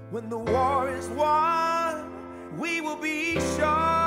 when 0.10 0.30
the 0.30 0.40
war 0.40 0.90
is 0.90 1.08
won, 1.10 2.12
we 2.58 2.82
will 2.82 2.98
be 2.98 3.40
sure. 3.56 3.99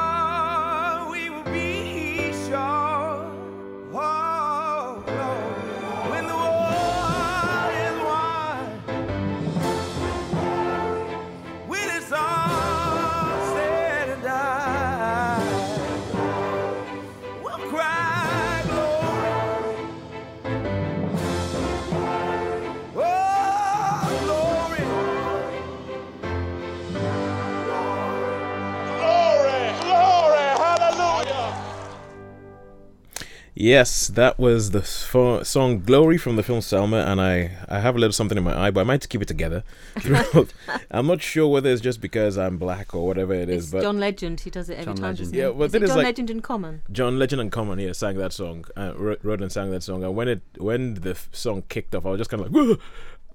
Yes, 33.62 34.08
that 34.08 34.40
was 34.40 34.72
the 34.72 34.82
fo- 34.82 35.44
song 35.44 35.82
"Glory" 35.82 36.18
from 36.18 36.34
the 36.34 36.42
film 36.42 36.60
Selma, 36.62 36.96
and 36.96 37.20
I 37.20 37.52
I 37.68 37.78
have 37.78 37.94
a 37.94 37.98
little 38.00 38.12
something 38.12 38.36
in 38.36 38.42
my 38.42 38.58
eye, 38.60 38.72
but 38.72 38.80
I 38.80 38.84
might 38.84 39.08
keep 39.08 39.22
it 39.22 39.28
together. 39.28 39.62
I'm 40.90 41.06
not 41.06 41.22
sure 41.22 41.46
whether 41.46 41.70
it's 41.70 41.80
just 41.80 42.00
because 42.00 42.36
I'm 42.36 42.58
black 42.58 42.92
or 42.92 43.06
whatever 43.06 43.34
it 43.34 43.48
is, 43.48 43.64
It's 43.66 43.72
but 43.72 43.82
John 43.82 44.00
Legend. 44.00 44.40
He 44.40 44.50
does 44.50 44.68
it 44.68 44.74
every 44.74 44.86
John 44.86 44.96
time. 44.96 45.04
Legend. 45.12 45.32
Yeah, 45.34 45.46
he? 45.48 45.52
but 45.54 45.64
is 45.66 45.74
it 45.76 45.82
it's 45.84 45.90
John 45.90 45.98
like- 45.98 46.04
Legend 46.06 46.30
in 46.30 46.40
Common? 46.40 46.82
John 46.90 47.20
Legend 47.20 47.40
and 47.40 47.52
Common 47.52 47.78
here 47.78 47.94
sang 47.94 48.16
that 48.18 48.32
song. 48.32 48.64
Uh, 48.76 48.94
wrote 48.96 49.20
wrote 49.22 49.40
and 49.40 49.52
sang 49.52 49.70
that 49.70 49.84
song, 49.84 50.02
and 50.02 50.16
when 50.16 50.26
it 50.26 50.40
when 50.58 50.94
the 50.94 51.10
f- 51.10 51.28
song 51.30 51.62
kicked 51.68 51.94
off, 51.94 52.04
I 52.04 52.10
was 52.10 52.18
just 52.18 52.30
kind 52.30 52.42
of 52.44 52.52
like, 52.52 52.56
"Whoa!" 52.66 52.78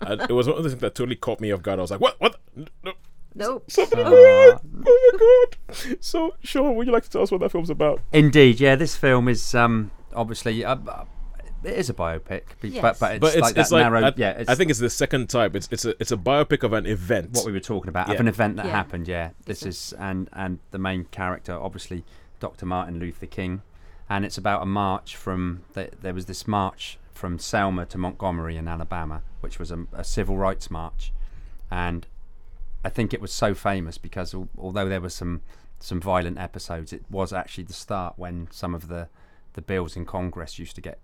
and 0.01 0.21
it 0.29 0.33
was 0.33 0.47
one 0.49 0.57
of 0.57 0.63
the 0.65 0.69
things 0.71 0.81
that 0.81 0.93
totally 0.93 1.15
caught 1.15 1.39
me 1.39 1.53
off 1.53 1.61
guard. 1.61 1.79
I 1.79 1.83
was 1.83 1.91
like, 1.91 2.01
"What? 2.01 2.19
What? 2.19 2.35
No, 2.53 2.91
No. 3.33 3.61
something 3.69 3.97
Uh, 3.97 4.09
oh 4.11 4.59
my 4.73 5.11
god!" 5.17 5.97
So, 6.01 6.35
Sean, 6.43 6.75
would 6.75 6.85
you 6.85 6.91
like 6.91 7.03
to 7.03 7.09
tell 7.09 7.21
us 7.21 7.31
what 7.31 7.39
that 7.39 7.51
film's 7.53 7.69
about? 7.69 8.01
Indeed, 8.11 8.59
yeah. 8.59 8.75
This 8.75 8.97
film 8.97 9.29
is 9.29 9.55
um, 9.55 9.91
obviously 10.17 10.65
uh, 10.65 10.75
it 11.63 11.73
is 11.73 11.89
a 11.89 11.93
biopic, 11.93 12.43
be- 12.61 12.69
Yes. 12.69 12.81
but 12.81 12.99
but 12.99 13.11
it's 13.13 13.19
but 13.21 13.33
it's 13.33 13.41
like 13.41 13.57
it's 13.57 13.69
that 13.69 13.75
like 13.75 13.83
narrow. 13.85 14.03
I, 14.07 14.13
yeah, 14.17 14.31
it's 14.31 14.49
I 14.49 14.55
think 14.55 14.69
it's 14.69 14.79
the 14.79 14.89
second 14.89 15.29
type. 15.29 15.55
It's 15.55 15.67
it's 15.71 15.85
a 15.85 15.91
it's 15.99 16.11
a 16.11 16.17
biopic 16.17 16.63
of 16.63 16.73
an 16.73 16.85
event. 16.85 17.31
what 17.33 17.45
we 17.45 17.51
were 17.51 17.59
talking 17.59 17.89
about 17.89 18.09
of 18.13 18.19
an 18.19 18.27
event 18.27 18.57
that 18.57 18.65
Yeah. 18.65 18.71
happened. 18.71 19.07
Yeah, 19.07 19.29
this 19.45 19.63
is 19.63 19.93
and 19.97 20.29
and 20.33 20.59
the 20.71 20.77
main 20.79 21.05
character, 21.05 21.53
obviously, 21.53 22.03
Dr. 22.39 22.65
Martin 22.65 22.99
Luther 22.99 23.25
King, 23.25 23.61
and 24.09 24.25
it's 24.25 24.37
about 24.37 24.61
a 24.61 24.65
march 24.65 25.15
from 25.15 25.63
the, 25.73 25.89
there 26.01 26.13
was 26.13 26.25
this 26.25 26.47
march 26.47 26.99
from 27.13 27.39
Selma 27.39 27.85
to 27.87 27.97
Montgomery 27.97 28.57
in 28.57 28.67
Alabama, 28.67 29.23
which 29.41 29.57
was 29.57 29.71
a, 29.71 29.87
a 29.93 30.03
civil 30.03 30.37
rights 30.37 30.69
march, 30.69 31.11
and 31.71 32.05
I 32.85 32.89
think 32.89 33.13
it 33.13 33.19
was 33.21 33.33
so 33.33 33.55
famous 33.55 33.97
because 33.97 34.33
al- 34.35 34.49
although 34.57 34.87
there 34.87 35.01
were 35.01 35.09
some 35.09 35.41
some 35.79 35.99
violent 35.99 36.37
episodes, 36.39 36.93
it 36.93 37.03
was 37.09 37.33
actually 37.33 37.63
the 37.63 37.73
start 37.73 38.13
when 38.17 38.47
some 38.51 38.73
of 38.75 38.87
the 38.87 39.09
the 39.57 39.61
bills 39.63 39.95
in 39.97 40.05
Congress 40.05 40.57
used 40.59 40.75
to 40.75 40.81
get 40.81 40.99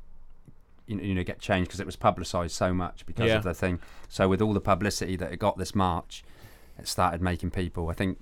you 0.86 1.16
know, 1.16 1.24
get 1.24 1.40
changed 1.40 1.70
because 1.70 1.80
it 1.80 1.86
was 1.86 1.96
publicised 1.96 2.54
so 2.54 2.74
much 2.74 3.06
because 3.06 3.28
Yeah. 3.30 3.38
of 3.38 3.44
the 3.44 3.54
thing. 3.54 3.80
So 4.10 4.28
with 4.28 4.42
all 4.42 4.54
the 4.54 4.60
publicity 4.62 5.16
that 5.16 5.32
it 5.32 5.38
got 5.40 5.58
this 5.58 5.74
march, 5.74 6.24
it 6.78 6.88
started 6.90 7.22
making 7.22 7.52
people. 7.52 7.90
I 7.90 7.94
think 7.94 8.20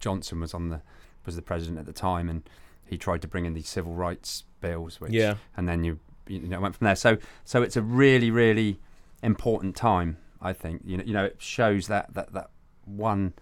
Johnson 0.00 0.40
was 0.40 0.52
on 0.52 0.68
the 0.68 0.82
was 1.24 1.36
the 1.36 1.42
president 1.42 1.78
at 1.78 1.86
the 1.86 1.92
time, 1.92 2.28
and 2.28 2.42
he 2.84 2.98
tried 2.98 3.22
to 3.22 3.28
bring 3.28 3.44
in 3.46 3.54
these 3.54 3.68
civil 3.68 3.94
rights 3.94 4.42
bills, 4.60 5.00
which 5.00 5.12
Yeah. 5.12 5.36
and 5.56 5.68
then 5.68 5.84
you 5.84 6.00
you 6.26 6.40
know 6.40 6.60
went 6.60 6.74
from 6.76 6.84
there. 6.86 6.96
So 6.96 7.18
so 7.44 7.62
it's 7.62 7.76
a 7.76 7.82
really 7.82 8.30
really 8.32 8.80
important 9.22 9.76
time. 9.76 10.16
I 10.40 10.52
think 10.52 10.82
you 10.84 10.96
know 10.98 11.04
you 11.04 11.12
know 11.14 11.24
it 11.24 11.36
shows 11.40 11.86
that 11.86 12.12
that 12.14 12.32
that 12.32 12.50
one 12.84 13.32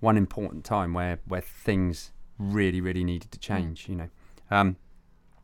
one 0.00 0.16
important 0.16 0.64
time 0.64 0.94
where 0.94 1.20
where 1.26 1.42
things 1.42 2.10
really 2.38 2.80
really 2.80 3.04
needed 3.04 3.30
to 3.32 3.38
change. 3.38 3.86
You 3.88 3.96
know, 3.96 4.08
um, 4.50 4.76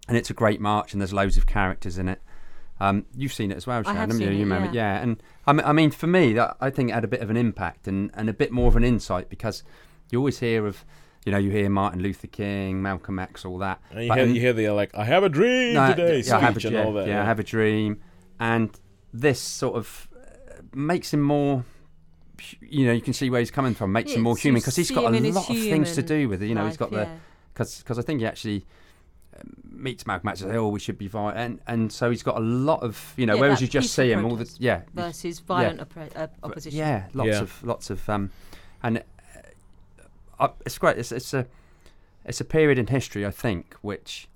and 0.09 0.17
it's 0.17 0.31
a 0.31 0.35
great 0.35 0.61
march, 0.61 0.93
and 0.93 1.01
there's 1.01 1.13
loads 1.13 1.37
of 1.37 1.47
characters 1.47 1.99
in 1.99 2.09
it. 2.09 2.21
Um, 2.81 3.07
you've 3.15 3.33
seen 3.33 3.51
it 3.53 3.57
as 3.57 3.67
well, 3.67 3.79
I 3.81 3.83
Sharon. 3.83 3.97
have 3.97 4.09
haven't 4.11 4.21
you? 4.21 4.27
seen 4.29 4.35
You 4.35 4.41
it, 4.41 4.45
remember? 4.45 4.75
yeah. 4.75 4.97
yeah. 4.97 5.03
And 5.03 5.23
I 5.47 5.53
mean, 5.53 5.65
I 5.67 5.73
mean, 5.73 5.91
for 5.91 6.07
me, 6.09 6.33
that 6.35 6.57
I 6.61 6.71
think 6.71 6.91
it 6.91 6.93
had 6.95 7.05
a 7.05 7.09
bit 7.09 7.21
of 7.21 7.31
an 7.31 7.37
impact 7.37 7.87
and, 7.89 8.11
and 8.15 8.29
a 8.29 8.33
bit 8.33 8.51
more 8.53 8.69
of 8.69 8.77
an 8.77 8.85
insight 8.85 9.29
because 9.31 9.63
you 10.11 10.19
always 10.19 10.41
hear 10.41 10.67
of, 10.67 10.85
you 11.25 11.31
know, 11.33 11.39
you 11.39 11.51
hear 11.51 11.71
Martin 11.71 12.03
Luther 12.03 12.27
King, 12.27 12.83
Malcolm 12.83 13.19
X, 13.19 13.45
all 13.45 13.59
that. 13.59 13.81
And 13.93 14.03
you 14.03 14.09
But 14.09 14.19
hear, 14.19 14.27
in- 14.27 14.35
you 14.35 14.41
hear 14.41 14.53
the 14.53 14.69
like, 14.71 14.95
I 14.95 15.05
have 15.05 15.23
a 15.23 15.29
dream 15.29 15.75
no, 15.75 15.91
today 15.95 16.21
yeah, 16.21 16.37
I 16.37 16.41
have 16.41 16.57
a, 16.57 16.61
speech 16.61 16.65
and 16.67 16.75
yeah, 16.75 16.85
all 16.85 16.93
that. 16.95 17.07
yeah, 17.07 17.23
I 17.23 17.25
have 17.25 17.39
a 17.39 17.45
dream, 17.45 18.01
and 18.41 18.77
this 19.13 19.41
sort 19.41 19.77
of 19.77 20.09
uh, 20.15 20.55
makes 20.75 21.15
him 21.15 21.23
more. 21.23 21.65
You 22.61 22.87
know, 22.87 22.93
you 22.93 23.01
can 23.01 23.13
see 23.15 23.31
where 23.31 23.39
he's 23.41 23.53
coming 23.53 23.75
from. 23.75 23.93
Makes 23.93 24.13
him 24.13 24.23
more 24.23 24.37
human 24.37 24.61
because 24.61 24.75
he's 24.77 24.91
got 24.91 25.05
a 25.05 25.17
lot 25.17 25.49
of 25.49 25.57
things 25.57 25.95
to 25.95 26.03
do 26.03 26.29
with 26.29 26.43
it. 26.43 26.49
You 26.49 26.55
know, 26.57 26.67
he's 26.67 26.77
got 26.77 26.91
the 26.91 27.03
yeah. 27.03 27.17
because 27.55 27.99
I 27.99 28.03
think 28.03 28.21
he 28.21 28.27
actually 28.27 28.67
meets 29.77 30.07
Malcolm 30.07 30.29
X 30.29 30.41
and 30.41 30.51
says, 30.51 30.57
"Oh, 30.59 30.69
we 30.69 30.81
should 30.81 30.99
be 30.99 31.09
violent," 31.09 31.37
and 31.39 31.61
and 31.67 31.93
so 31.93 32.11
he's 32.11 32.23
got 32.23 32.37
a 32.37 32.41
lot 32.41 32.83
of 32.83 33.13
you 33.17 33.27
know. 33.27 33.35
Yeah, 33.35 33.41
whereas 33.41 33.61
you 33.61 33.67
just 33.69 33.85
peaceful 33.87 34.05
see 34.05 34.13
him 34.13 34.25
all 34.25 34.37
the 34.37 34.51
yeah 34.59 34.83
versus 34.95 35.41
violent 35.41 35.81
oppre- 35.81 36.17
uh, 36.17 36.29
opposition. 36.43 36.79
yeah, 36.79 37.07
lots 37.15 37.29
Yeah. 37.29 37.41
of 37.41 37.65
lots 37.65 37.91
of 37.91 38.09
um, 38.09 38.31
and 38.83 38.99
uh, 38.99 39.03
uh, 40.41 40.49
it's 40.67 40.79
great. 40.79 40.99
It's, 40.99 41.13
it's 41.13 41.33
a 41.35 41.47
it's 42.25 42.41
a 42.41 42.45
period 42.45 42.79
in 42.79 42.87
history, 42.87 43.27
I 43.27 43.31
think, 43.31 43.75
which 43.83 44.29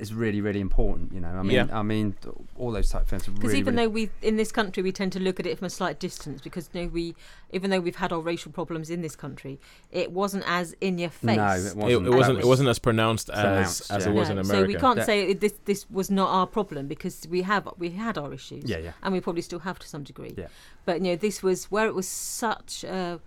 is 0.00 0.12
really 0.14 0.40
really 0.40 0.60
important. 0.60 1.12
You 1.12 1.20
know, 1.20 1.28
I 1.28 1.42
mean, 1.42 1.52
Yeah. 1.52 1.66
I 1.72 1.82
mean, 1.82 2.16
all 2.56 2.70
those 2.72 2.88
type 2.90 3.02
of 3.02 3.08
things 3.08 3.28
are 3.28 3.32
Because 3.32 3.48
really. 3.48 3.58
even 3.60 3.74
really 3.76 3.86
though 3.86 3.90
we 3.92 4.10
in 4.22 4.36
this 4.36 4.50
country 4.52 4.82
we 4.82 4.92
tend 4.92 5.12
to 5.12 5.20
look 5.20 5.38
at 5.40 5.46
it 5.46 5.58
from 5.58 5.66
a 5.66 5.70
slight 5.70 5.98
distance, 5.98 6.40
because 6.40 6.68
you 6.72 6.82
know, 6.82 6.88
we 6.88 7.14
even 7.52 7.70
though 7.70 7.80
we've 7.80 7.96
had 7.96 8.12
our 8.12 8.20
racial 8.20 8.52
problems 8.52 8.90
in 8.90 9.02
this 9.02 9.16
country, 9.16 9.58
it 9.90 10.12
wasn't 10.12 10.44
as 10.46 10.74
in 10.80 10.98
your 10.98 11.10
face. 11.10 11.36
no, 11.36 11.46
it 11.48 11.58
It, 11.58 11.76
wasn't. 11.76 12.06
it 12.06 12.10
that 12.10 12.16
wasn't. 12.16 12.36
was- 12.36 12.44
It 12.46 12.48
wasn't 12.48 12.68
as 12.68 12.78
pronounced 12.78 13.30
as 13.30 13.40
Pronounced, 13.42 13.90
as 13.92 14.04
yeah. 14.04 14.10
it 14.10 14.14
was 14.14 14.28
No, 14.28 14.32
in 14.32 14.38
America. 14.38 14.62
So 14.62 14.66
we 14.66 14.74
can't 14.74 14.98
Yeah. 14.98 15.04
say 15.04 15.32
this 15.34 15.54
this 15.64 15.90
was 15.90 16.10
not 16.10 16.28
our 16.30 16.46
problem 16.46 16.86
because 16.86 17.26
we 17.28 17.42
have 17.42 17.68
we 17.78 17.90
had 17.90 18.16
our 18.18 18.32
issues. 18.32 18.64
Yeah, 18.66 18.78
yeah. 18.78 18.92
And 19.02 19.12
we 19.12 19.20
probably 19.20 19.42
still 19.42 19.60
have 19.60 19.78
to 19.80 19.88
some 19.88 20.04
degree. 20.04 20.34
Yeah. 20.36 20.46
But 20.84 20.96
you 21.02 21.08
know, 21.10 21.16
this 21.16 21.42
was 21.42 21.64
where 21.70 21.86
it 21.86 21.94
was 21.94 22.08
such 22.08 22.84
a 22.84 23.20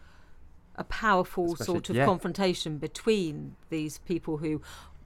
a 0.75 0.83
powerful 0.85 1.53
Especially- 1.53 1.65
sort 1.65 1.89
of 1.91 1.95
yeah. 1.97 2.05
confrontation 2.05 2.79
between 2.79 3.55
these 3.69 3.99
people 3.99 4.37
who 4.37 4.59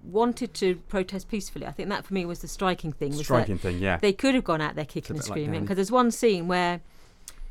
wanted 0.08 0.54
to 0.56 0.76
protest 0.88 1.30
peacefully. 1.30 1.66
I 1.66 1.72
think 1.72 1.90
that 1.90 2.06
for 2.06 2.14
me 2.14 2.26
was 2.26 2.40
the 2.40 2.48
striking 2.48 2.92
thing. 2.94 3.10
Was 3.12 3.20
striking 3.22 3.58
thing. 3.58 3.80
Yeah, 3.80 3.98
they 3.98 4.14
could 4.14 4.36
have 4.36 4.44
gone 4.44 4.62
out 4.62 4.76
there 4.76 4.86
kicking 4.86 5.16
and 5.18 5.24
screaming 5.26 5.52
Gandhi. 5.52 5.60
because 5.62 5.76
there's 5.76 5.92
one 5.92 6.12
scene 6.12 6.48
where 6.48 6.82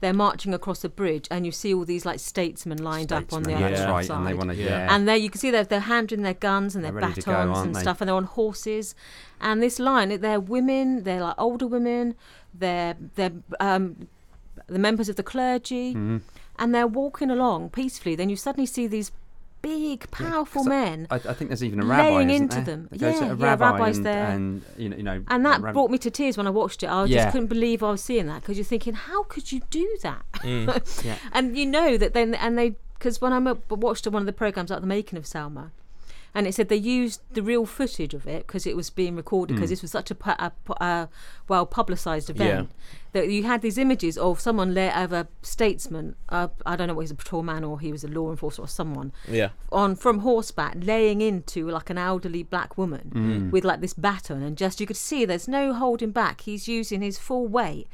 they're 0.01 0.13
marching 0.13 0.53
across 0.53 0.85
a 0.85 0.89
bridge 0.91 1.27
and 1.31 1.47
you 1.47 1.53
see 1.53 1.73
all 1.73 1.85
these 1.87 2.05
like 2.05 2.21
statesmen 2.21 2.77
lined 2.83 3.13
up 3.13 3.33
on 3.33 3.43
the 3.45 3.51
Statesmen, 3.51 3.55
other 3.65 3.71
that's 3.71 3.81
Yeah. 3.81 3.91
right, 3.91 4.05
side. 4.07 4.17
and 4.19 4.27
they 4.27 4.35
want 4.35 4.51
to 4.51 4.57
Yeah. 4.57 4.65
yeah. 4.69 4.95
And 4.95 5.09
there 5.09 5.17
you 5.17 5.31
can 5.31 5.41
see 5.41 5.51
they're, 5.51 5.65
they're 5.65 5.81
handing 5.81 6.21
their 6.23 6.35
guns 6.35 6.75
and 6.77 6.85
their 6.85 6.93
They're 6.93 7.01
ready 7.01 7.21
to 7.23 7.27
batons 7.31 7.57
go, 7.57 7.63
and 7.63 7.75
they? 7.75 7.81
stuff, 7.81 8.01
and 8.03 8.09
they're 8.09 8.15
on 8.17 8.25
horses. 8.25 8.95
And 9.41 9.63
this 9.63 9.79
line, 9.79 10.21
they're 10.21 10.39
women, 10.39 11.05
they're 11.05 11.23
like 11.23 11.35
older 11.39 11.67
women, 11.67 12.15
they're 12.53 12.95
they're 13.15 13.33
um, 13.59 14.09
the 14.67 14.79
members 14.79 15.09
of 15.09 15.17
the 15.17 15.23
clergy, 15.23 15.95
Mhm. 15.95 16.21
and 16.59 16.75
they're 16.75 16.87
walking 16.87 17.31
along 17.31 17.71
peacefully. 17.71 18.15
Then 18.17 18.29
you 18.29 18.37
suddenly 18.37 18.67
see 18.67 18.87
these 18.87 19.13
big, 19.67 20.11
powerful 20.11 20.63
I- 20.67 20.69
men, 20.69 21.07
I, 21.11 21.17
I 21.17 21.33
think 21.35 21.51
there's 21.51 21.65
even 21.65 21.81
a 21.81 21.85
rabbi 21.85 22.11
laying 22.17 22.31
into 22.31 22.57
there? 22.57 22.65
them. 22.65 22.89
Yeah, 22.93 23.09
a 23.09 23.13
yeah, 23.37 23.47
rabbi 23.51 23.71
rabbi's 23.73 23.97
and, 23.99 24.07
there. 24.07 24.27
and 24.27 24.63
you 24.77 24.89
know, 24.89 24.97
you 24.97 25.03
know, 25.03 25.23
and 25.29 25.45
that 25.47 25.61
rab- 25.61 25.75
brought 25.75 25.91
me 25.91 25.99
to 25.99 26.11
tears 26.11 26.37
when 26.37 26.47
I 26.47 26.51
watched 26.51 26.83
it. 26.83 26.87
I 26.87 27.05
Yeah. 27.05 27.25
just 27.25 27.33
couldn't 27.33 27.49
believe 27.49 27.83
I 27.83 27.91
was 27.91 28.03
seeing 28.03 28.27
that 28.27 28.43
because 28.43 28.57
you're 28.57 28.65
thinking, 28.65 28.95
how 28.95 29.25
could 29.25 29.51
you 29.53 29.61
do 29.71 29.87
that? 30.03 30.25
Mm. 30.43 31.05
Yeah. 31.05 31.17
and 31.33 31.57
you 31.57 31.67
know 31.67 31.97
that 31.97 32.13
then, 32.15 32.35
and 32.35 32.57
they, 32.59 32.77
because 32.95 33.21
when 33.21 33.33
I 33.33 33.39
watched 33.71 34.07
one 34.07 34.23
of 34.23 34.27
the 34.27 34.33
programs 34.33 34.71
like 34.71 34.81
the 34.81 34.87
making 34.87 35.19
of 35.19 35.27
Selma, 35.27 35.73
and 36.37 36.47
it 36.47 36.55
said 36.55 36.69
they 36.69 36.77
used 37.01 37.21
the 37.33 37.43
real 37.43 37.65
footage 37.67 38.15
of 38.15 38.27
it 38.27 38.47
because 38.47 38.67
it 38.67 38.77
was 38.77 38.91
being 38.91 39.17
recorded 39.17 39.55
because 39.55 39.69
Mm. 39.71 39.75
this 39.75 39.83
was 39.83 39.91
such 39.91 40.11
a, 40.11 40.15
pu- 40.15 40.31
a, 40.47 40.53
a 40.81 41.09
well 41.49 41.67
publicised 41.67 42.29
event 42.31 42.71
that 43.13 43.29
you 43.31 43.43
had 43.45 43.63
these 43.63 43.79
images 43.79 44.19
of 44.19 44.39
someone 44.41 44.75
there 44.75 44.95
of 44.95 45.13
a 45.13 45.27
statesman. 45.43 46.15
Uh, 46.29 46.49
I 46.67 46.77
don't 46.77 46.89
know 46.89 46.95
what 46.95 47.03
he's 47.03 47.11
a 47.11 47.15
patrolman 47.15 47.65
or 47.65 47.81
he 47.81 47.91
was 47.91 48.05
a 48.05 48.09
law 48.09 48.31
enforcer 48.31 48.61
or 48.63 48.69
someone 48.69 49.13
Yeah. 49.27 49.51
on 49.73 49.97
from 49.97 50.19
horseback 50.21 50.77
laying 50.81 51.21
into 51.23 51.69
like 51.71 51.89
an 51.91 51.99
elderly 51.99 52.43
black 52.43 52.77
woman 52.77 53.11
Mm. 53.15 53.51
with 53.51 53.65
like 53.65 53.81
this 53.81 53.95
baton 53.95 54.43
and 54.43 54.57
just 54.59 54.81
you 54.81 54.87
could 54.87 54.97
see 55.09 55.25
there's 55.25 55.49
no 55.49 55.73
holding 55.73 56.11
back 56.11 56.43
he's 56.43 56.69
using 56.69 57.01
his 57.03 57.19
full 57.19 57.47
weight 57.49 57.87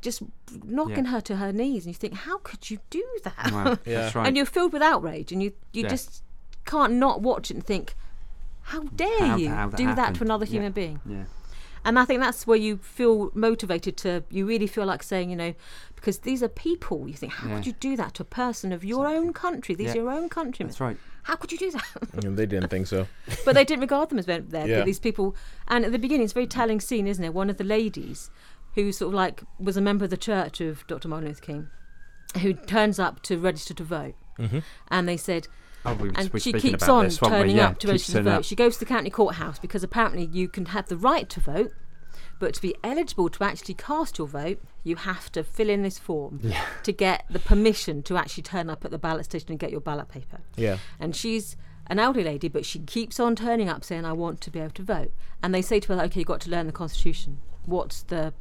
just 0.00 0.22
knocking 0.64 1.04
Yeah. 1.04 1.10
her 1.10 1.20
to 1.22 1.36
her 1.36 1.52
knees 1.52 1.84
and 1.84 1.94
you 1.94 1.98
think 1.98 2.14
how 2.14 2.38
could 2.38 2.70
you 2.70 2.78
do 2.90 3.04
that 3.24 3.50
Wow, 3.52 3.78
Yeah. 3.84 4.02
that's 4.02 4.14
right. 4.14 4.26
and 4.28 4.36
you're 4.36 4.46
filled 4.46 4.72
with 4.72 4.82
outrage 4.82 5.32
and 5.32 5.42
you 5.42 5.52
you 5.72 5.82
Yeah. 5.82 5.88
just 5.90 6.22
can't 6.70 6.94
not 6.94 7.16
watch 7.30 7.50
it 7.50 7.54
and 7.58 7.66
think 7.72 7.86
how 8.72 8.82
dare 9.02 9.26
How- 9.26 9.36
you 9.36 9.48
how 9.48 9.68
that 9.68 9.76
do 9.76 9.86
that 10.00 10.14
to 10.16 10.22
another 10.28 10.44
Yeah. 10.46 10.52
human 10.56 10.72
being 10.72 11.00
yeah. 11.06 11.24
and 11.84 11.98
I 11.98 12.04
think 12.04 12.20
that's 12.20 12.46
where 12.46 12.58
you 12.66 12.76
feel 12.98 13.30
motivated 13.34 13.94
to, 14.04 14.22
you 14.30 14.42
really 14.52 14.66
feel 14.66 14.84
like 14.92 15.02
saying, 15.02 15.30
you 15.32 15.36
know, 15.42 15.54
because 15.96 16.18
these 16.28 16.42
are 16.42 16.48
people. 16.68 17.08
You 17.08 17.14
think, 17.14 17.32
how 17.32 17.48
Yeah. 17.48 17.54
could 17.56 17.66
you 17.70 17.72
do 17.88 17.96
that 17.96 18.12
to 18.16 18.22
a 18.22 18.30
person 18.44 18.70
of 18.76 18.84
your 18.84 19.04
own 19.16 19.32
country? 19.32 19.74
These 19.74 19.86
Yeah. 19.86 19.92
are 19.92 20.02
your 20.04 20.10
own 20.18 20.28
countrymen. 20.28 20.68
That's 20.70 20.80
right. 20.88 20.98
How 21.28 21.36
could 21.36 21.50
you 21.52 21.58
do 21.66 21.70
that? 21.76 21.84
And 22.24 22.36
they 22.38 22.44
didn't 22.46 22.68
think 22.68 22.86
so. 22.86 23.06
but 23.46 23.54
they 23.54 23.64
didn't 23.64 23.80
regard 23.88 24.10
them 24.10 24.18
as 24.18 24.26
there. 24.26 24.44
Yeah. 24.68 24.84
These 24.84 25.00
people, 25.00 25.34
and 25.68 25.84
at 25.86 25.92
the 25.92 25.98
beginning, 25.98 26.24
it's 26.24 26.32
a 26.34 26.40
very 26.40 26.46
telling 26.46 26.80
scene, 26.80 27.06
isn't 27.12 27.24
it? 27.24 27.32
One 27.42 27.48
of 27.50 27.56
the 27.56 27.64
ladies, 27.78 28.30
who 28.74 28.92
sort 28.92 29.08
of 29.08 29.14
like 29.14 29.42
was 29.58 29.76
a 29.78 29.80
member 29.80 30.04
of 30.04 30.10
the 30.10 30.16
church 30.30 30.60
of 30.60 30.86
Dr. 30.86 31.08
Martin 31.08 31.28
Luther 31.28 31.40
King, 31.50 31.68
who 32.42 32.52
turns 32.52 32.98
up 32.98 33.22
to 33.22 33.38
register 33.38 33.72
to 33.74 33.84
vote, 33.84 34.14
hmm 34.36 34.58
and 34.88 35.08
they 35.08 35.16
said, 35.16 35.48
Oh, 35.84 35.94
we, 35.94 36.10
and 36.14 36.30
she 36.42 36.52
keeps 36.52 36.82
about 36.84 36.90
on 36.94 37.04
this, 37.04 37.16
turning 37.18 37.56
Yeah, 37.56 37.68
up 37.68 37.78
to 37.78 37.88
register 37.88 38.18
to 38.18 38.22
vote. 38.22 38.30
up. 38.30 38.44
She 38.44 38.54
goes 38.54 38.74
to 38.74 38.80
the 38.80 38.86
county 38.86 39.08
courthouse 39.10 39.58
because 39.58 39.82
apparently 39.82 40.26
you 40.30 40.46
can 40.48 40.66
have 40.66 40.88
the 40.88 40.96
right 40.96 41.28
to 41.30 41.40
vote, 41.40 41.72
but 42.38 42.52
to 42.54 42.60
be 42.62 42.74
eligible 42.84 43.28
to 43.30 43.44
actually 43.44 43.74
cast 43.74 44.18
your 44.18 44.26
vote, 44.26 44.60
you 44.84 44.96
have 44.96 45.32
to 45.32 45.42
fill 45.42 45.70
in 45.70 45.82
this 45.82 45.98
form 45.98 46.40
Yeah. 46.42 46.62
to 46.82 46.92
get 46.92 47.24
the 47.30 47.38
permission 47.38 48.02
to 48.04 48.16
actually 48.18 48.42
turn 48.42 48.68
up 48.68 48.84
at 48.84 48.90
the 48.90 48.98
ballot 48.98 49.24
station 49.24 49.50
and 49.50 49.58
get 49.58 49.70
your 49.70 49.80
ballot 49.80 50.08
paper. 50.08 50.40
Yeah. 50.56 50.78
And 50.98 51.16
she's 51.16 51.56
an 51.86 51.98
elderly 51.98 52.24
lady, 52.24 52.48
but 52.48 52.64
she 52.66 52.78
keeps 52.80 53.18
on 53.18 53.34
turning 53.34 53.68
up 53.68 53.82
saying, 53.82 54.04
I 54.04 54.12
want 54.12 54.40
to 54.42 54.50
be 54.50 54.58
able 54.60 54.70
to 54.72 54.82
vote. 54.82 55.12
And 55.42 55.54
they 55.54 55.62
say 55.62 55.80
to 55.80 55.96
her, 55.96 56.02
okay, 56.04 56.20
you've 56.20 56.26
got 56.28 56.40
to 56.42 56.50
learn 56.50 56.66
the 56.66 56.72
Constitution. 56.72 57.40
What's 57.64 58.02
the 58.04 58.32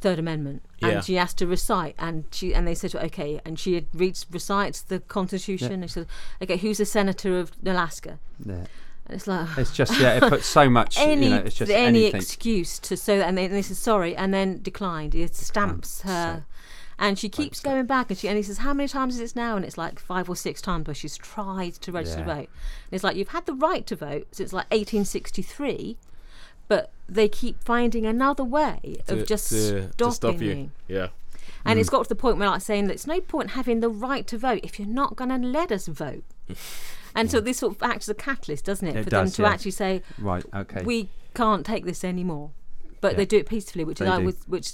Third 0.00 0.18
Amendment? 0.18 0.62
Yeah. 0.78 0.88
And 0.88 1.04
she 1.04 1.14
has 1.14 1.34
to 1.34 1.46
recite. 1.46 1.94
And 1.98 2.24
she 2.30 2.54
and 2.54 2.66
they 2.66 2.74
said 2.74 2.92
her, 2.92 3.00
okay. 3.00 3.40
And 3.44 3.58
she 3.58 3.86
reads, 3.92 4.26
recites 4.30 4.82
the 4.82 5.00
Constitution. 5.00 5.68
Yeah. 5.68 5.74
And 5.74 5.84
she 5.84 5.94
said, 5.94 6.06
okay, 6.42 6.56
who's 6.56 6.78
the 6.78 6.86
senator 6.86 7.38
of 7.38 7.52
Alaska? 7.64 8.18
Yeah. 8.44 8.66
And 9.06 9.16
it's 9.16 9.26
like 9.26 9.48
It's 9.56 9.72
just 9.72 9.98
yeah, 9.98 10.16
it 10.16 10.22
puts 10.28 10.46
so 10.46 10.68
much. 10.68 10.98
any 10.98 11.24
you 11.26 11.30
know, 11.30 11.42
it's 11.44 11.56
just 11.56 11.72
any 11.72 12.04
anything. 12.04 12.20
excuse 12.20 12.78
to 12.80 12.96
so 12.96 13.14
and 13.14 13.38
then 13.38 13.50
this 13.50 13.70
is 13.70 13.78
sorry 13.78 14.14
and 14.14 14.32
then 14.34 14.60
declined. 14.62 15.14
It 15.14 15.34
stamps 15.34 16.02
oh, 16.04 16.08
so- 16.08 16.12
her. 16.12 16.44
And 17.00 17.16
she 17.16 17.28
keeps 17.28 17.60
going 17.60 17.86
back, 17.86 18.10
and 18.10 18.18
she 18.18 18.26
and 18.26 18.36
he 18.36 18.42
says, 18.42 18.58
"How 18.58 18.74
many 18.74 18.88
times 18.88 19.14
is 19.14 19.20
this 19.20 19.36
now?" 19.36 19.54
And 19.54 19.64
it's 19.64 19.78
like 19.78 20.00
five 20.00 20.28
or 20.28 20.34
six 20.34 20.60
times 20.60 20.88
where 20.88 20.96
she's 20.96 21.16
tried 21.16 21.74
to 21.74 21.92
register 21.92 22.18
to 22.18 22.24
vote. 22.24 22.34
And 22.36 22.48
it's 22.90 23.04
like 23.04 23.14
you've 23.14 23.28
had 23.28 23.46
the 23.46 23.54
right 23.54 23.86
to 23.86 23.94
vote 23.94 24.26
since 24.32 24.52
like 24.52 24.68
1863, 24.72 25.96
but 26.68 26.90
they 27.08 27.28
keep 27.28 27.62
finding 27.64 28.04
another 28.06 28.44
way 28.44 28.98
To- 29.06 29.20
of 29.20 29.26
just 29.26 29.48
to- 29.50 29.90
stopping 29.92 29.92
to 29.96 30.12
stop 30.12 30.40
you. 30.40 30.48
you. 30.50 30.70
Yeah. 30.88 31.08
And 31.64 31.76
Mm. 31.76 31.80
it's 31.80 31.90
got 31.90 32.04
to 32.04 32.08
the 32.08 32.14
point 32.14 32.38
where 32.38 32.48
like 32.48 32.62
saying 32.62 32.86
that 32.86 32.94
it's 32.94 33.06
no 33.06 33.20
point 33.20 33.50
having 33.50 33.80
the 33.80 33.88
right 33.90 34.26
to 34.28 34.38
vote 34.38 34.60
if 34.62 34.78
you're 34.78 34.88
not 34.88 35.16
going 35.16 35.30
to 35.30 35.38
let 35.38 35.72
us 35.72 35.86
vote. 35.88 36.24
and 37.14 37.30
so 37.30 37.40
this 37.40 37.58
sort 37.58 37.74
of 37.74 37.82
acts 37.82 38.04
as 38.06 38.10
a 38.10 38.14
catalyst, 38.14 38.64
doesn't 38.64 38.86
it, 38.86 38.96
It 38.96 39.04
for 39.04 39.10
does, 39.10 39.32
them 39.32 39.36
to 39.36 39.48
yeah. 39.48 39.54
actually 39.54 39.70
say 39.72 40.02
Right. 40.18 40.44
Okay. 40.54 40.82
we 40.84 41.08
can't 41.34 41.66
take 41.66 41.84
this 41.84 42.04
anymore. 42.04 42.50
But 43.00 43.12
Yeah. 43.12 43.16
they 43.18 43.26
do 43.26 43.36
it 43.38 43.46
peacefully, 43.48 43.84
which 43.84 43.98
They 43.98 44.06
like, 44.06 44.20
do. 44.20 44.26
which, 44.26 44.36
which 44.46 44.72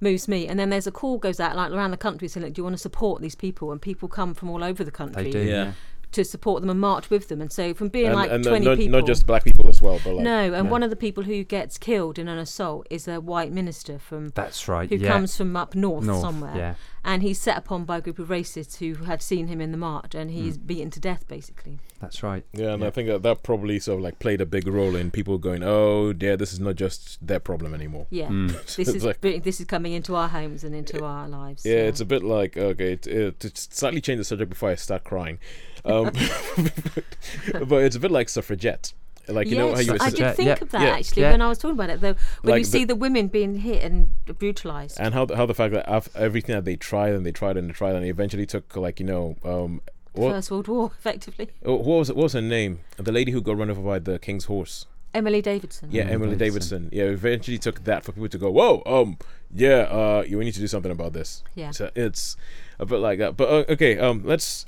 moves 0.00 0.26
me. 0.28 0.46
And 0.48 0.58
then 0.58 0.70
there's 0.70 0.86
a 0.86 0.92
call 0.92 1.18
goes 1.18 1.38
out 1.40 1.54
like 1.56 1.70
around 1.72 1.90
the 1.92 1.96
country 1.96 2.28
saying, 2.28 2.44
"Look, 2.44 2.54
do 2.54 2.60
you 2.60 2.64
want 2.64 2.74
to 2.74 2.78
support 2.82 3.22
these 3.22 3.34
people?" 3.36 3.70
And 3.72 3.80
people 3.80 4.08
come 4.08 4.34
from 4.34 4.50
all 4.50 4.62
over 4.64 4.82
the 4.84 4.90
country 4.90 5.24
they 5.24 5.30
do. 5.30 5.42
Yeah. 5.42 5.72
Yeah. 6.12 6.22
to 6.22 6.24
support 6.24 6.60
them 6.60 6.70
and 6.70 6.80
march 6.80 7.10
with 7.10 7.28
them. 7.28 7.40
And 7.40 7.50
so 7.52 7.74
from 7.74 7.88
being 7.88 8.06
and 8.06 8.16
like 8.16 8.30
and 8.30 8.46
uh, 8.46 8.50
20 8.50 8.64
not, 8.64 8.76
people, 8.78 9.00
not 9.00 9.06
just 9.06 9.26
black 9.26 9.44
people 9.44 9.68
as 9.68 9.80
well, 9.82 10.00
but 10.04 10.14
like 10.14 10.24
no. 10.24 10.54
And 10.54 10.70
one 10.70 10.82
of 10.82 10.90
the 10.90 10.96
people 10.96 11.24
who 11.24 11.44
gets 11.44 11.78
killed 11.78 12.18
in 12.18 12.28
an 12.28 12.38
assault 12.38 12.86
is 12.90 13.08
a 13.08 13.20
white 13.20 13.52
minister 13.52 13.98
from 13.98 14.30
That's 14.34 14.68
right. 14.68 14.88
who 14.88 14.96
yeah. 14.96 15.08
comes 15.08 15.36
from 15.36 15.56
up 15.56 15.74
north, 15.74 16.04
North, 16.04 16.20
somewhere. 16.20 16.56
yeah. 16.56 16.74
And 17.04 17.22
he's 17.22 17.40
set 17.40 17.58
upon 17.58 17.84
by 17.84 17.96
a 17.98 18.00
group 18.00 18.20
of 18.20 18.28
racists 18.28 18.76
who 18.78 19.04
had 19.04 19.20
seen 19.22 19.48
him 19.48 19.60
in 19.60 19.72
the 19.72 19.76
march, 19.76 20.14
and 20.14 20.30
he's 20.30 20.56
Mm. 20.56 20.66
beaten 20.68 20.90
to 20.90 21.00
death 21.00 21.26
basically. 21.26 21.80
That's 22.00 22.22
right. 22.22 22.44
Yeah, 22.52 22.72
and 22.74 22.82
Yeah. 22.82 22.88
I 22.88 22.90
think 22.90 23.08
that, 23.08 23.22
that 23.24 23.42
probably 23.42 23.80
sort 23.80 23.98
of 23.98 24.04
like 24.04 24.20
played 24.20 24.40
a 24.40 24.46
big 24.46 24.68
role 24.68 24.94
in 24.94 25.10
people 25.10 25.36
going, 25.38 25.62
"Oh, 25.64 26.12
dear, 26.12 26.36
this 26.36 26.52
is 26.52 26.60
not 26.60 26.76
just 26.76 27.18
their 27.26 27.40
problem 27.40 27.74
anymore." 27.74 28.06
Yeah, 28.10 28.28
Mm. 28.30 28.52
this 28.76 28.88
is 28.88 29.04
like- 29.04 29.20
this 29.20 29.58
is 29.60 29.66
coming 29.66 29.92
into 29.94 30.14
our 30.14 30.28
homes 30.28 30.62
and 30.62 30.74
into 30.76 31.04
our 31.04 31.28
lives. 31.28 31.64
Yeah, 31.66 31.86
it's 31.90 32.00
a 32.00 32.04
bit 32.04 32.22
like 32.22 32.56
okay, 32.56 32.92
it, 32.92 33.06
it, 33.08 33.40
to 33.40 33.50
slightly 33.54 34.00
change 34.00 34.18
the 34.18 34.24
subject 34.24 34.50
before 34.50 34.70
I 34.70 34.76
start 34.76 35.02
crying, 35.02 35.38
um, 35.84 36.04
but 37.66 37.82
it's 37.82 37.96
a 37.96 38.00
bit 38.00 38.10
like 38.10 38.28
suffragette. 38.28 38.92
Like 39.28 39.46
you 39.48 39.56
know 39.56 39.72
how 39.74 39.80
you 39.80 39.92
were 39.92 39.98
I 40.02 40.06
s- 40.06 40.12
did 40.12 40.20
Yeah, 40.20 40.32
think 40.32 40.46
yeah, 40.48 40.58
of 40.60 40.70
that 40.70 40.82
yeah, 40.82 40.88
actually 40.96 41.22
yeah. 41.22 41.30
when 41.32 41.42
I 41.42 41.48
was 41.48 41.58
talking 41.58 41.76
about 41.76 41.90
it. 41.90 42.00
Though 42.00 42.14
when 42.42 42.52
Like 42.52 42.58
you 42.60 42.64
see 42.64 42.84
the 42.84 42.96
women 42.96 43.28
being 43.28 43.56
hit 43.60 43.82
and 43.84 44.12
brutalized, 44.38 44.98
and 45.00 45.14
how 45.14 45.24
the, 45.24 45.36
how 45.36 45.46
the 45.46 45.54
fact 45.54 45.72
that 45.74 45.84
af- 45.86 46.14
everything 46.16 46.54
that 46.54 46.64
they 46.64 46.76
tried 46.76 47.14
and 47.14 47.24
they 47.24 47.32
tried 47.32 47.56
and 47.56 47.68
they 47.68 47.72
tried 47.72 47.94
and 47.94 48.04
they 48.04 48.08
eventually 48.10 48.46
took 48.46 48.74
like 48.76 48.98
you 49.00 49.06
know 49.06 49.36
um 49.44 49.80
what 50.12 50.32
First 50.32 50.50
World 50.50 50.68
War, 50.68 50.90
effectively. 50.98 51.48
oh, 51.64 51.76
what 51.76 51.98
was 51.98 52.08
what 52.08 52.16
was 52.24 52.32
her 52.34 52.40
name? 52.42 52.80
The 52.96 53.12
lady 53.12 53.32
who 53.32 53.40
got 53.40 53.56
run 53.56 53.70
over 53.70 53.80
by 53.80 53.98
the 53.98 54.18
king's 54.18 54.44
horse. 54.46 54.86
Emily 55.14 55.42
Davidson. 55.42 55.90
Yeah, 55.92 56.02
Emily 56.04 56.14
Emily 56.14 56.36
Davidson. 56.36 56.84
Davidson. 56.88 56.98
Yeah, 56.98 57.12
eventually 57.12 57.58
took 57.58 57.84
that 57.84 58.02
for 58.02 58.12
people 58.12 58.30
to 58.30 58.38
go, 58.38 58.50
whoa, 58.50 58.82
um, 58.86 59.18
yeah, 59.54 59.80
uh, 59.90 60.24
you 60.26 60.38
we 60.38 60.44
need 60.46 60.54
to 60.54 60.60
do 60.60 60.66
something 60.66 60.90
about 60.90 61.12
this. 61.12 61.42
Yeah. 61.54 61.70
So 61.70 61.90
it's 61.94 62.36
a 62.78 62.86
bit 62.86 62.96
like 62.96 63.18
that. 63.18 63.36
But 63.36 63.48
uh, 63.50 63.72
okay, 63.72 63.98
um, 63.98 64.22
let's 64.24 64.64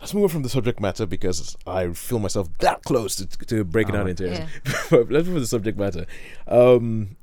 let's 0.00 0.14
move 0.14 0.24
on 0.24 0.28
from 0.30 0.42
the 0.42 0.48
subject 0.48 0.80
matter 0.80 1.06
because 1.06 1.56
I 1.66 1.88
feel 1.92 2.18
myself 2.18 2.48
that 2.58 2.82
close 2.84 3.16
to, 3.16 3.26
to 3.26 3.64
breaking 3.64 3.94
Oh, 3.96 4.00
out 4.00 4.08
into 4.08 4.26
it. 4.26 4.32
Yeah. 4.32 4.72
but 4.90 5.10
let's 5.10 5.26
move 5.26 5.36
to 5.36 5.40
the 5.40 5.46
subject 5.46 5.78
matter. 5.78 6.06
Um, 6.48 7.16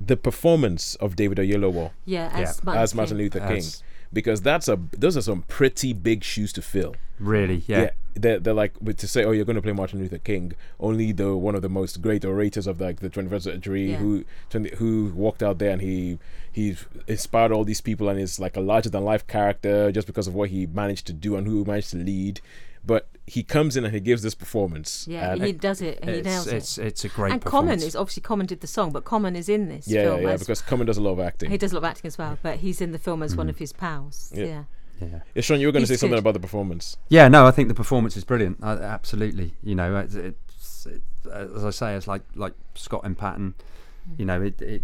the 0.00 0.16
performance 0.16 0.94
of 0.96 1.14
David 1.16 1.38
Oyelowo 1.38 1.90
Yeah, 2.06 2.30
Yeah, 2.38 2.48
as 2.48 2.64
Martin, 2.64 2.82
as 2.82 2.94
Martin. 2.94 3.18
Luther 3.18 3.40
King, 3.40 3.58
As- 3.58 3.82
because 4.12 4.42
that's 4.42 4.68
a 4.68 4.78
those 4.92 5.16
are 5.16 5.22
some 5.22 5.42
pretty 5.42 5.92
big 5.92 6.24
shoes 6.24 6.52
to 6.54 6.62
fill. 6.62 6.94
Really. 7.18 7.62
Yeah. 7.66 7.90
they're, 8.14 8.38
they're 8.40 8.54
like 8.54 8.72
but 8.80 8.96
to 8.98 9.06
say, 9.06 9.24
oh, 9.24 9.30
you're 9.30 9.44
going 9.44 9.56
to 9.56 9.62
play 9.62 9.72
Martin 9.72 10.00
Luther 10.00 10.18
King, 10.18 10.52
only 10.80 11.12
the 11.12 11.36
one 11.36 11.54
of 11.54 11.62
the 11.62 11.68
most 11.68 12.00
great 12.00 12.24
orators 12.24 12.66
of 12.66 12.80
like 12.80 13.00
the 13.00 13.10
21st 13.10 13.42
century 13.42 13.90
Yeah. 13.90 13.96
who 13.98 14.24
who 14.78 15.12
walked 15.14 15.42
out 15.42 15.58
there 15.58 15.70
and 15.70 15.82
he 15.82 16.18
he 16.50 16.76
inspired 17.06 17.52
all 17.52 17.64
these 17.64 17.80
people 17.80 18.08
and 18.08 18.18
is 18.18 18.40
like 18.40 18.56
a 18.56 18.60
larger 18.60 18.88
than 18.90 19.04
life 19.04 19.26
character 19.26 19.92
just 19.92 20.06
because 20.06 20.26
of 20.26 20.34
what 20.34 20.48
he 20.50 20.66
managed 20.66 21.06
to 21.08 21.12
do 21.12 21.36
and 21.36 21.46
who 21.46 21.58
he 21.58 21.64
managed 21.64 21.90
to 21.90 21.98
lead. 21.98 22.40
But 22.84 23.08
he 23.26 23.42
comes 23.42 23.76
in 23.76 23.84
and 23.84 23.92
he 23.94 24.00
gives 24.00 24.22
this 24.22 24.34
performance. 24.34 25.06
Yeah, 25.08 25.32
and 25.32 25.44
he 25.44 25.52
does 25.52 25.80
it 25.82 25.98
and 26.00 26.10
he 26.10 26.16
It's 26.16 26.26
nails 26.26 26.46
it's 26.48 26.78
it. 26.78 26.86
it's 26.86 27.04
a 27.04 27.08
great. 27.08 27.32
And 27.32 27.44
Common 27.44 27.80
is 27.82 27.94
obviously 27.94 28.22
Common 28.22 28.46
did 28.46 28.60
the 28.60 28.66
song, 28.66 28.90
but 28.90 29.04
Common 29.04 29.36
is 29.36 29.48
in 29.48 29.68
this 29.68 29.86
yeah, 29.86 30.00
yeah, 30.02 30.08
film. 30.08 30.22
yeah, 30.22 30.28
as- 30.30 30.40
because 30.40 30.62
Common 30.62 30.86
does 30.86 30.96
a 30.96 31.02
lot 31.02 31.12
of 31.12 31.20
acting. 31.20 31.50
he 31.50 31.58
does 31.58 31.72
a 31.72 31.74
lot 31.74 31.80
of 31.80 31.84
acting 31.84 32.06
as 32.08 32.16
well, 32.18 32.38
but 32.42 32.58
he's 32.58 32.80
in 32.80 32.92
the 32.92 32.98
film 32.98 33.22
as 33.22 33.36
one 33.36 33.46
Mhm. 33.46 33.50
of 33.50 33.58
his 33.58 33.72
pals. 33.72 34.32
Yeah. 34.34 34.44
Yeah. 34.44 34.64
Yeah. 35.00 35.20
Yeah, 35.34 35.40
Sean, 35.42 35.60
you 35.60 35.66
were 35.66 35.72
going 35.72 35.82
to 35.82 35.86
say 35.86 35.94
He's 35.94 36.00
something 36.00 36.18
about 36.18 36.34
the 36.34 36.40
performance. 36.40 36.96
Yeah, 37.08 37.28
no, 37.28 37.46
I 37.46 37.50
think 37.52 37.68
the 37.68 37.74
performance 37.74 38.18
is 38.18 38.24
brilliant. 38.24 38.58
Uh, 38.62 38.78
absolutely, 38.82 39.54
you 39.62 39.74
know, 39.74 39.96
it's, 39.96 40.14
it's 40.14 40.86
it, 40.86 41.02
as 41.32 41.64
I 41.64 41.70
say, 41.70 41.94
it's 41.94 42.06
like 42.06 42.22
like 42.34 42.52
Scott 42.74 43.02
and 43.04 43.16
Patton. 43.16 43.54
You 44.18 44.24
know, 44.26 44.42
it 44.42 44.60
it. 44.60 44.82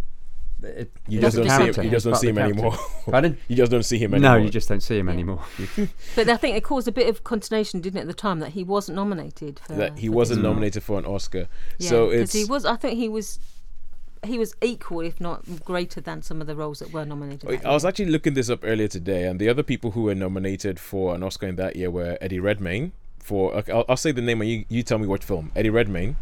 It 0.63 0.91
You 1.09 1.21
just 1.21 1.37
don't 1.37 1.49
see 1.51 1.81
him. 1.81 1.85
You 1.85 1.91
just 1.91 2.05
don't 2.07 2.17
see 2.17 2.29
him 2.29 2.39
anymore. 2.39 2.75
Pardon? 3.05 3.37
you 3.49 3.57
just 3.57 3.71
don't 3.71 3.83
see 3.85 3.99
him 3.99 4.15
anymore. 4.15 4.39
No, 4.39 4.45
you 4.45 4.51
just 4.51 4.69
don't 4.69 4.83
see 4.83 4.99
him 4.99 5.09
Yeah. 5.09 5.13
anymore. 5.15 5.43
But 6.17 6.29
I 6.29 6.37
think 6.37 6.57
it 6.57 6.63
caused 6.65 6.89
a 6.89 6.93
bit 6.93 7.09
of 7.09 7.25
consternation, 7.25 7.81
didn't 7.81 7.99
it, 7.99 8.03
at 8.03 8.07
the 8.07 8.15
time 8.15 8.41
that 8.41 8.51
he 8.53 8.65
wasn't 8.65 8.97
nominated 8.97 9.61
for 9.67 9.75
that 9.75 9.99
he 9.99 10.07
for 10.09 10.15
wasn't 10.15 10.39
this 10.39 10.45
role. 10.45 10.53
nominated 10.55 10.83
for 10.83 10.99
an 10.99 11.05
Oscar. 11.07 11.49
Yeah, 11.79 11.89
so 11.91 12.07
'cause 12.11 12.15
it's 12.21 12.33
he 12.33 12.45
was. 12.45 12.65
I 12.65 12.77
think 12.77 12.97
he 12.99 13.09
was. 13.09 13.39
He 14.25 14.39
was 14.39 14.57
equal, 14.63 15.01
if 15.03 15.21
not 15.21 15.45
greater, 15.65 16.01
than 16.01 16.23
some 16.23 16.41
of 16.41 16.47
the 16.49 16.57
roles 16.57 16.79
that 16.81 16.91
were 16.93 17.05
nominated. 17.05 17.49
that 17.49 17.67
I 17.67 17.71
was 17.73 17.85
year. 17.85 17.89
actually 17.91 18.07
looking 18.07 18.35
this 18.35 18.49
up 18.51 18.61
earlier 18.65 18.89
today, 18.89 19.25
and 19.25 19.39
the 19.39 19.49
other 19.49 19.63
people 19.63 19.91
who 19.93 20.03
were 20.05 20.15
nominated 20.17 20.81
for 20.81 21.15
an 21.15 21.23
Oscar 21.23 21.47
in 21.47 21.57
that 21.57 21.77
year 21.77 21.91
were 21.91 22.17
Eddie 22.21 22.41
Redmayne 22.41 22.93
for. 23.21 23.53
Okay, 23.55 23.71
I'll, 23.71 23.85
I'll 23.91 23.97
say 23.97 24.11
the 24.13 24.23
name, 24.23 24.41
and 24.41 24.51
you, 24.51 24.65
you 24.69 24.83
tell 24.83 24.99
me 24.99 25.07
what 25.07 25.23
film. 25.23 25.53
Eddie 25.55 25.71
Redmayne, 25.71 26.17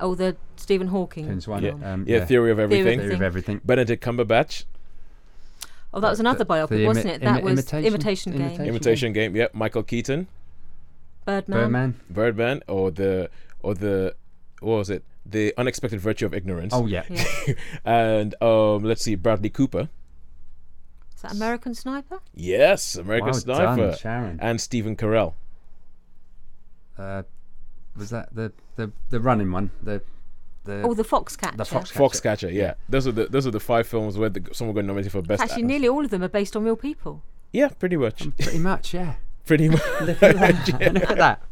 Oh, 0.00 0.14
the 0.14 0.36
Stephen 0.56 0.88
Hawking. 0.88 1.26
Pins 1.26 1.46
one. 1.46 1.62
film. 1.62 1.84
Um, 1.84 2.04
yeah, 2.08 2.24
Theory 2.24 2.24
of 2.24 2.28
Theory 2.28 2.50
of 2.52 2.58
Everything. 2.60 3.00
Theory 3.00 3.14
of 3.14 3.22
everything. 3.22 3.60
Benedict 3.64 4.02
Cumberbatch, 4.04 4.64
Oh, 5.92 5.98
that 6.00 6.08
was 6.10 6.20
another 6.20 6.44
biopic, 6.44 6.68
the 6.68 6.74
imi- 6.76 6.86
wasn't 6.86 7.06
it? 7.06 7.20
That 7.22 7.40
imi- 7.40 7.44
was 7.44 7.52
imitation- 7.52 7.84
Imitation, 7.84 8.32
Game. 8.32 8.40
imitation- 8.42 8.66
Imitation 8.68 9.12
Game. 9.12 9.36
Yeah, 9.36 9.48
Michael 9.52 9.82
Keaton, 9.82 10.28
Birdman. 11.24 11.58
Birdman. 11.60 12.00
Birdman, 12.08 12.62
or 12.68 12.90
the 12.92 13.28
or 13.62 13.74
the 13.74 14.14
what 14.60 14.76
was 14.76 14.90
it? 14.90 15.02
The 15.26 15.52
Unexpected 15.58 16.00
Virtue 16.00 16.26
of 16.26 16.32
Ignorance. 16.34 16.72
Oh 16.72 16.86
yeah. 16.86 17.02
Yeah. 17.10 17.54
and 17.84 18.34
um, 18.42 18.84
let's 18.84 19.02
see, 19.02 19.16
Bradley 19.16 19.50
Cooper. 19.50 19.88
Is 21.16 21.22
that 21.22 21.32
American 21.32 21.74
Sniper? 21.74 22.20
Yes, 22.34 22.94
American 22.96 23.26
well 23.32 23.40
Sniper, 23.40 23.76
done, 23.88 23.96
Sharon. 23.98 24.38
and 24.40 24.60
Stephen 24.60 24.96
Carell. 24.96 25.34
Uh, 26.96 27.24
was 27.96 28.10
that 28.10 28.34
the 28.34 28.52
the 28.76 28.92
the 29.10 29.20
running 29.20 29.50
one? 29.52 29.70
The 29.82 30.02
the 30.64 30.82
Oh, 30.82 30.94
the 30.94 31.04
Foxcatcher. 31.04 31.56
the 31.56 31.64
Foxcatcher. 31.64 31.92
Foxcatcher. 31.94 32.52
Yeah, 32.52 32.74
those 32.88 33.06
are 33.06 33.12
the 33.12 33.26
those 33.26 33.46
are 33.46 33.50
the 33.50 33.60
five 33.60 33.86
films 33.86 34.18
where 34.18 34.28
the, 34.28 34.46
someone 34.52 34.74
got 34.74 34.84
nominated 34.84 35.12
for 35.12 35.22
best. 35.22 35.42
Actually, 35.42 35.62
actor. 35.62 35.66
nearly 35.66 35.88
all 35.88 36.04
of 36.04 36.10
them 36.10 36.22
are 36.22 36.28
based 36.28 36.56
on 36.56 36.64
real 36.64 36.76
people. 36.76 37.22
Yeah, 37.52 37.68
pretty 37.68 37.96
much. 37.96 38.28
Pretty 38.38 38.58
much, 38.58 38.94
yeah. 38.94 39.14
Pretty 39.46 39.68
much. 39.68 39.82
Look 40.02 40.22
at 40.22 40.36
that. 40.36 40.92
Look 40.94 41.10
at 41.10 41.16
that. 41.18 41.42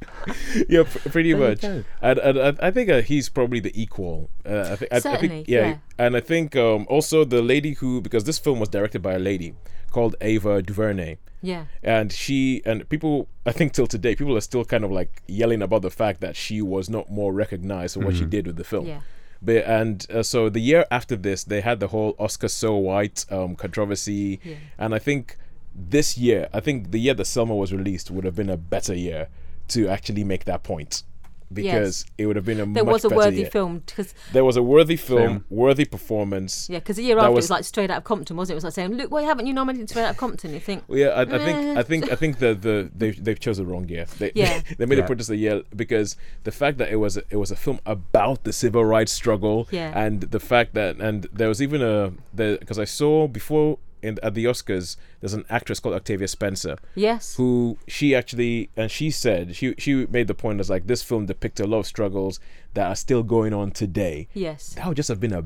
yeah, 0.68 0.84
pr- 0.84 1.08
pretty 1.08 1.32
There 1.32 1.48
much. 1.48 1.64
And, 1.64 1.84
and, 2.18 2.38
and 2.38 2.58
I 2.60 2.70
think 2.70 2.90
uh, 2.90 3.00
he's 3.02 3.28
probably 3.28 3.58
the 3.58 3.72
equal. 3.80 4.30
Uh, 4.46 4.68
I, 4.72 4.76
think, 4.76 4.92
I, 4.92 4.96
I 4.96 4.98
Certainly, 5.00 5.28
think, 5.28 5.48
yeah, 5.48 5.66
yeah. 5.66 5.76
And 5.98 6.16
I 6.16 6.20
think 6.20 6.54
um, 6.54 6.86
also 6.88 7.24
the 7.24 7.42
lady 7.42 7.72
who, 7.72 8.00
because 8.00 8.22
this 8.22 8.38
film 8.38 8.60
was 8.60 8.68
directed 8.68 9.02
by 9.02 9.14
a 9.14 9.18
lady 9.18 9.54
called 9.90 10.16
Ava 10.20 10.62
DuVernay, 10.62 11.16
Yeah. 11.42 11.64
and 11.82 12.12
she 12.12 12.62
and 12.64 12.88
people, 12.88 13.28
I 13.46 13.52
think 13.52 13.72
till 13.72 13.86
today, 13.86 14.14
people 14.14 14.36
are 14.36 14.40
still 14.42 14.64
kind 14.64 14.84
of 14.84 14.90
like 14.90 15.22
yelling 15.26 15.62
about 15.62 15.82
the 15.82 15.90
fact 15.90 16.20
that 16.20 16.36
she 16.36 16.60
was 16.62 16.88
not 16.90 17.10
more 17.10 17.32
recognized 17.32 17.94
for 17.94 18.00
what 18.00 18.16
she 18.16 18.24
Mhm. 18.24 18.30
did 18.30 18.46
with 18.46 18.56
the 18.56 18.64
film. 18.64 18.86
Yeah. 18.86 19.00
But, 19.40 19.64
and 19.66 20.04
uh, 20.10 20.22
so 20.24 20.48
the 20.48 20.60
year 20.60 20.84
after 20.90 21.14
this, 21.14 21.44
they 21.44 21.60
had 21.60 21.78
the 21.78 21.88
whole 21.88 22.16
Oscar 22.18 22.48
so 22.48 22.74
white 22.76 23.24
um, 23.30 23.54
controversy, 23.54 24.40
Yeah. 24.44 24.54
and 24.78 24.94
I 24.94 24.98
think 24.98 25.36
this 25.74 26.18
year, 26.18 26.48
I 26.52 26.58
think 26.60 26.90
the 26.90 26.98
year 26.98 27.14
that 27.14 27.24
Selma 27.26 27.54
was 27.54 27.72
released 27.72 28.10
would 28.10 28.24
have 28.24 28.34
been 28.34 28.50
a 28.50 28.56
better 28.56 28.94
year 28.94 29.28
to 29.68 29.86
actually 29.88 30.24
make 30.24 30.44
that 30.46 30.64
point, 30.64 31.04
because 31.52 32.04
it 32.18 32.26
would 32.26 32.36
have 32.36 32.44
been 32.44 32.60
a 32.60 32.66
There 32.66 32.84
much 32.84 32.92
was 32.92 33.04
a 33.04 33.08
better 33.08 33.18
worthy 33.18 33.36
year. 33.38 33.50
film 33.50 33.82
because 33.86 34.14
There 34.32 34.44
was 34.44 34.56
a 34.56 34.62
worthy 34.62 34.96
film, 34.96 35.18
Film. 35.20 35.44
worthy 35.50 35.84
performance. 35.84 36.68
yeah, 36.70 36.78
because 36.78 36.98
a 36.98 37.02
year 37.02 37.14
That 37.16 37.22
after 37.22 37.30
was- 37.32 37.44
it 37.44 37.46
was 37.46 37.50
like 37.50 37.64
Straight 37.64 37.90
Out 37.90 37.98
of 37.98 38.04
Compton, 38.04 38.36
wasn't 38.36 38.52
it? 38.52 38.54
It 38.54 38.56
was 38.56 38.64
like 38.64 38.72
saying, 38.74 38.94
"Look, 38.94 39.10
why 39.10 39.22
haven't 39.22 39.46
you 39.46 39.52
nominated 39.54 39.88
Straight 39.90 40.04
Out 40.04 40.10
of 40.10 40.16
Compton?" 40.16 40.52
You 40.52 40.60
think, 40.60 40.84
Well, 40.88 40.98
yeah, 40.98 41.08
I, 41.08 41.22
I 41.22 41.38
think. 41.38 41.78
I 41.78 41.82
think 41.82 42.12
I 42.12 42.14
think 42.14 42.38
the 42.38 42.54
the 42.54 42.90
they've 42.96 43.22
they've 43.24 43.40
chosen 43.40 43.64
the 43.66 43.72
wrong 43.72 43.88
year. 43.88 44.06
They, 44.18 44.32
Yeah. 44.34 44.60
they 44.76 44.86
made 44.86 44.98
Yeah. 44.98 45.04
it 45.04 45.08
put 45.08 45.18
this 45.18 45.30
year 45.30 45.62
because 45.74 46.16
the 46.44 46.52
fact 46.52 46.78
that 46.78 46.90
it 46.90 46.96
was 46.96 47.16
a, 47.16 47.22
it 47.30 47.36
was 47.36 47.50
a 47.50 47.56
film 47.56 47.80
about 47.86 48.44
the 48.44 48.52
civil 48.52 48.84
rights 48.84 49.12
struggle, 49.12 49.68
Yeah. 49.70 49.92
and 49.98 50.20
the 50.22 50.40
fact 50.40 50.74
that 50.74 50.96
and 51.00 51.26
there 51.32 51.48
was 51.48 51.60
even 51.62 51.82
a 51.82 52.12
the 52.34 52.58
because 52.60 52.78
I 52.78 52.84
saw 52.84 53.26
before 53.26 53.78
in 54.02 54.18
at 54.22 54.34
the 54.34 54.44
Oscars 54.44 54.96
there's 55.20 55.34
an 55.34 55.44
actress 55.50 55.80
called 55.80 55.94
Octavia 55.94 56.28
Spencer. 56.28 56.76
Yes, 56.94 57.36
who 57.36 57.78
she 57.86 58.14
actually 58.14 58.70
and 58.76 58.90
she 58.90 59.10
said 59.10 59.54
she 59.56 59.74
she 59.78 60.06
made 60.06 60.26
the 60.26 60.34
point 60.34 60.60
as 60.60 60.70
like 60.70 60.86
this 60.86 61.02
film 61.02 61.26
depicted 61.26 61.66
a 61.66 61.68
lot 61.68 61.80
of 61.80 61.86
struggles 61.86 62.40
that 62.74 62.86
are 62.86 62.96
still 62.96 63.22
going 63.22 63.52
on 63.54 63.70
today. 63.70 64.28
yes, 64.34 64.74
That 64.74 64.86
would 64.86 64.96
just 64.96 65.08
have 65.08 65.20
been 65.20 65.32
a 65.32 65.44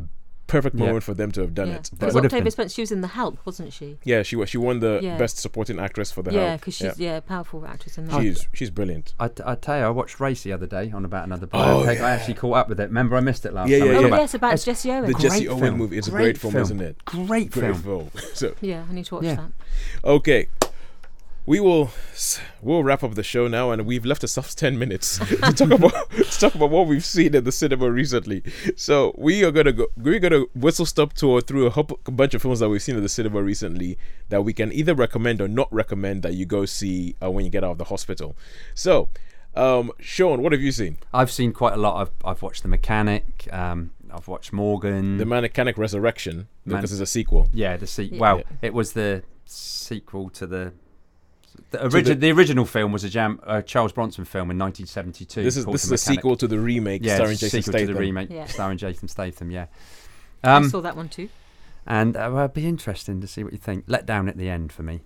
perfect 0.53 0.77
Yeah. 0.77 0.87
moment 0.87 1.03
for 1.05 1.15
them 1.15 1.33
to 1.33 1.41
have 1.41 1.55
done 1.55 1.69
yeah. 1.69 1.75
it. 1.75 1.91
Because 1.91 1.99
But 1.99 2.15
would 2.15 2.25
have 2.25 2.33
Octavia 2.33 2.45
been. 2.45 2.51
Spencer, 2.53 2.75
she 2.75 2.83
was 2.83 2.93
in 2.93 3.01
The 3.01 3.09
Help, 3.09 3.39
wasn't 3.45 3.73
she? 3.73 3.99
yeah, 4.05 4.23
she 4.23 4.37
was. 4.37 4.49
she 4.51 4.59
won 4.59 4.81
the 4.81 5.01
Yeah. 5.03 5.17
best 5.19 5.39
supporting 5.39 5.79
actress 5.81 6.11
for 6.13 6.23
the 6.23 6.31
help. 6.31 6.43
yeah, 6.43 6.57
because 6.57 6.75
she's 6.77 6.99
yeah. 6.99 7.17
a 7.17 7.21
powerful 7.21 7.67
actress 7.67 7.99
in 7.99 8.07
that. 8.07 8.21
she's 8.21 8.47
she's 8.53 8.71
brilliant. 8.71 9.15
I, 9.19 9.31
I 9.45 9.55
tell 9.57 9.79
you, 9.79 9.85
I 9.85 9.91
watched 9.91 10.21
Race 10.21 10.43
the 10.43 10.53
other 10.53 10.67
day 10.67 10.91
on 10.95 11.05
about 11.05 11.25
another 11.27 11.49
Oh, 11.53 11.59
biopic. 11.87 11.97
yeah. 11.97 12.07
I 12.07 12.11
actually 12.11 12.35
caught 12.35 12.57
up 12.57 12.69
with 12.69 12.79
it. 12.81 12.85
Remember, 12.85 13.17
I 13.17 13.21
missed 13.21 13.45
it 13.47 13.53
last 13.55 13.69
Yeah, 13.71 13.79
time. 13.81 13.89
yeah, 13.89 13.93
I 13.95 13.97
oh 13.97 14.01
yeah. 14.03 14.09
got 14.11 14.21
yes, 14.21 14.35
about 14.35 14.49
It's- 14.55 14.65
Jesse 14.65 14.91
Owens. 14.93 15.07
The 15.15 15.21
Jesse 15.23 15.39
Great 15.45 15.49
Owen 15.49 15.61
film. 15.63 15.79
movie. 15.79 15.99
It's 15.99 16.09
a 16.09 16.11
Great 16.11 16.23
great 16.25 16.39
film, 16.39 16.53
film. 16.53 16.63
isn't 16.63 16.81
it? 16.81 17.05
Great 17.05 17.51
Great 17.51 17.77
film. 17.77 17.83
film. 17.83 18.11
so 18.35 18.55
yeah, 18.61 18.85
I 18.89 18.93
need 18.93 19.07
to 19.07 19.15
watch 19.17 19.25
that. 19.25 19.51
okay. 20.05 20.49
We 21.45 21.59
will 21.59 21.91
we'll 22.61 22.85
wrap 22.85 23.03
up 23.03 23.15
the 23.17 23.25
show 23.25 23.49
now, 23.49 23.73
and 23.73 23.85
we've 23.85 24.05
left 24.05 24.23
ourselves 24.23 24.55
ten 24.65 24.79
minutes 24.79 25.19
to 25.27 25.37
talk 25.53 25.71
about 25.73 26.11
to 26.13 26.39
talk 26.39 26.55
about 26.55 26.71
what 26.71 26.87
we've 26.87 27.05
seen 27.05 27.35
in 27.35 27.43
the 27.43 27.51
cinema 27.51 27.91
recently. 27.91 28.45
So 28.77 29.13
we 29.19 29.43
are 29.45 29.51
gonna 29.51 29.73
go. 29.73 29.89
We're 29.97 30.21
gonna 30.21 30.45
whistle 30.55 30.87
stop 30.87 31.15
tour 31.15 31.41
through 31.41 31.67
a, 31.67 31.71
whole, 31.71 31.85
bunch 32.05 32.35
of 32.35 32.43
films 32.43 32.61
that 32.61 32.69
we've 32.69 32.81
seen 32.83 32.97
in 32.97 33.03
the 33.03 33.09
cinema 33.09 33.43
recently 33.43 33.99
that 34.29 34.43
we 34.43 34.53
can 34.53 34.73
either 34.73 34.95
recommend 34.95 35.41
or 35.41 35.49
not 35.49 35.73
recommend 35.73 36.23
that 36.23 36.35
you 36.35 36.47
go 36.47 36.65
see 36.65 37.17
uh, 37.21 37.29
when 37.31 37.45
you 37.45 37.51
get 37.51 37.65
out 37.65 37.73
of 37.73 37.79
the 37.79 37.85
hospital. 37.85 38.37
So, 38.75 39.09
um, 39.57 39.91
Sean, 39.99 40.43
what 40.43 40.53
have 40.53 40.61
you 40.63 40.71
seen? 40.71 40.99
I've 41.13 41.33
seen 41.33 41.53
quite 41.53 41.75
a 41.75 41.77
lot. 41.77 42.01
I've, 42.03 42.13
I've 42.25 42.43
watched 42.43 42.63
The 42.63 42.69
Mechanic. 42.69 43.49
Um, 43.53 43.91
I've 44.13 44.29
watched 44.29 44.53
Morgan. 44.53 45.17
The 45.19 45.27
Mechanic 45.27 45.77
Resurrection 45.77 46.47
Man- 46.65 46.77
because 46.79 46.93
it's 46.93 47.01
a 47.01 47.07
sequel. 47.07 47.49
yeah, 47.53 47.77
the 47.77 47.87
se- 47.89 48.05
Yeah. 48.13 48.21
Well, 48.21 48.37
Yeah. 48.39 48.45
it 48.63 48.75
was 48.75 48.93
the 48.93 49.25
sequel 49.45 50.31
to 50.31 50.47
the. 50.47 50.73
The, 51.73 51.79
the- 51.79 51.85
origi- 51.89 52.21
the, 52.21 52.31
original 52.33 52.65
film 52.67 52.93
was 52.93 53.03
a 53.05 53.09
Jam, 53.09 53.41
uh, 53.45 53.63
Charles 53.63 53.93
Bronson 53.93 54.25
film 54.25 54.51
in 54.51 54.59
1972. 54.59 55.43
This 55.43 55.57
is 55.57 55.67
this 55.67 55.83
is 55.85 55.89
The 55.89 55.95
a 55.95 55.99
sequel 55.99 56.37
to 56.37 56.47
the 56.47 56.59
remake 56.61 57.03
Yeah, 57.05 57.17
starring 57.17 57.33
it's 57.33 57.43
a 57.43 57.47
Jason 57.47 57.63
sequel 57.63 57.81
to 57.87 57.93
the 57.93 57.99
remake 57.99 58.31
Yeah. 58.31 58.47
starring 58.47 58.79
Jason 58.79 59.09
Statham. 59.09 59.51
Yeah. 59.51 59.67
I 60.45 60.57
Um, 60.57 60.69
saw 60.69 60.81
that 60.81 60.97
one 60.97 61.09
too. 61.09 61.29
and 61.87 62.17
uh, 62.17 62.31
well, 62.33 62.45
it'd 62.45 62.55
be 62.55 62.67
interesting 62.67 63.21
to 63.21 63.27
see 63.27 63.43
what 63.43 63.53
you 63.53 63.59
think. 63.59 63.85
Let 63.89 64.07
down 64.07 64.29
at 64.29 64.37
the 64.37 64.49
end 64.49 64.73
for 64.73 64.83
me. 64.83 65.01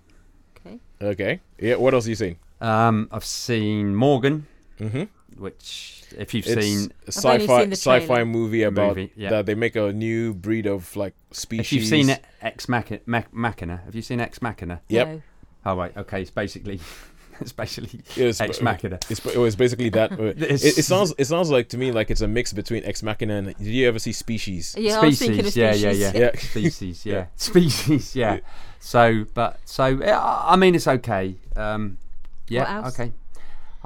Okay. 0.59 0.79
Okay. 1.01 1.41
Yeah. 1.59 1.75
What 1.75 1.93
else 1.93 2.05
have 2.05 2.09
you 2.09 2.15
seen? 2.15 2.37
Um, 2.61 3.07
I've 3.11 3.25
seen 3.25 3.95
Morgan, 3.95 4.45
Mm-hmm. 4.79 5.03
which 5.41 6.03
if 6.17 6.33
you've 6.33 6.47
It's 6.47 6.65
seen, 6.65 6.91
a 7.07 7.11
sci-fi 7.11 7.63
seen 7.63 7.71
sci-fi 7.73 8.23
movie 8.23 8.63
about 8.63 8.89
Movie, 8.97 9.11
yeah. 9.15 9.29
that 9.31 9.45
they 9.45 9.55
make 9.55 9.75
a 9.75 9.91
new 9.93 10.33
breed 10.33 10.65
of 10.67 10.95
like 10.95 11.13
species. 11.31 11.65
if 11.67 11.73
you've 11.73 11.85
seen 11.85 12.15
Ex 12.41 12.67
Machina, 12.69 12.99
Machina, 13.31 13.81
have 13.85 13.95
you 13.95 14.01
seen 14.01 14.19
Ex 14.19 14.41
Machina? 14.41 14.81
Yep. 14.89 15.07
No. 15.07 15.21
Oh 15.67 15.75
right, 15.75 15.95
okay. 15.97 16.21
It's 16.21 16.31
basically, 16.31 16.79
it's 17.41 17.51
basically 17.51 17.99
It's, 18.15 18.39
Ex 18.39 18.61
Machina. 18.61 18.99
It's, 19.09 19.25
it 19.25 19.35
was 19.37 19.57
basically 19.57 19.89
that. 19.89 20.13
uh, 20.13 20.23
it, 20.37 20.63
it 20.63 20.85
sounds 20.85 21.13
it 21.17 21.25
sounds 21.25 21.49
like 21.49 21.67
to 21.69 21.77
me 21.77 21.91
like 21.91 22.09
it's 22.09 22.21
a 22.21 22.27
mix 22.27 22.53
between 22.53 22.85
Ex 22.85 23.03
Machina 23.03 23.35
and. 23.35 23.47
Did 23.57 23.67
you 23.67 23.85
ever 23.89 23.99
see 23.99 24.13
Species? 24.13 24.75
Yeah, 24.77 25.01
I 25.01 25.05
was 25.07 25.19
thinking 25.19 25.45
of 25.45 25.53
yeah, 25.55 25.73
species. 25.73 25.99
yeah, 25.99 26.11
yeah, 26.13 26.19
Yeah. 26.19 26.39
species, 26.39 27.05
yeah, 27.05 27.13
Yeah. 27.13 27.25
species, 27.35 28.15
yeah. 28.15 28.33
Yeah. 28.35 28.39
So, 28.79 29.25
but 29.33 29.59
so 29.65 29.83
I 30.05 30.55
mean, 30.55 30.73
it's 30.73 30.87
okay. 30.87 31.35
Um, 31.57 31.97
yeah, 32.47 32.61
What 32.61 32.85
else? 32.85 32.99
okay. 32.99 33.11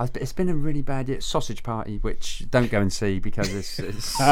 I've, 0.02 0.10
it's 0.16 0.34
been 0.34 0.50
a 0.50 0.56
really 0.56 0.82
bad 0.82 1.10
year. 1.10 1.22
Sausage 1.22 1.62
Party, 1.62 1.98
which 2.00 2.46
don't 2.50 2.72
go 2.72 2.82
and 2.82 2.92
see 2.92 3.20
because 3.20 3.54
it's, 3.54 3.78
it's 3.80 4.20
you 4.20 4.26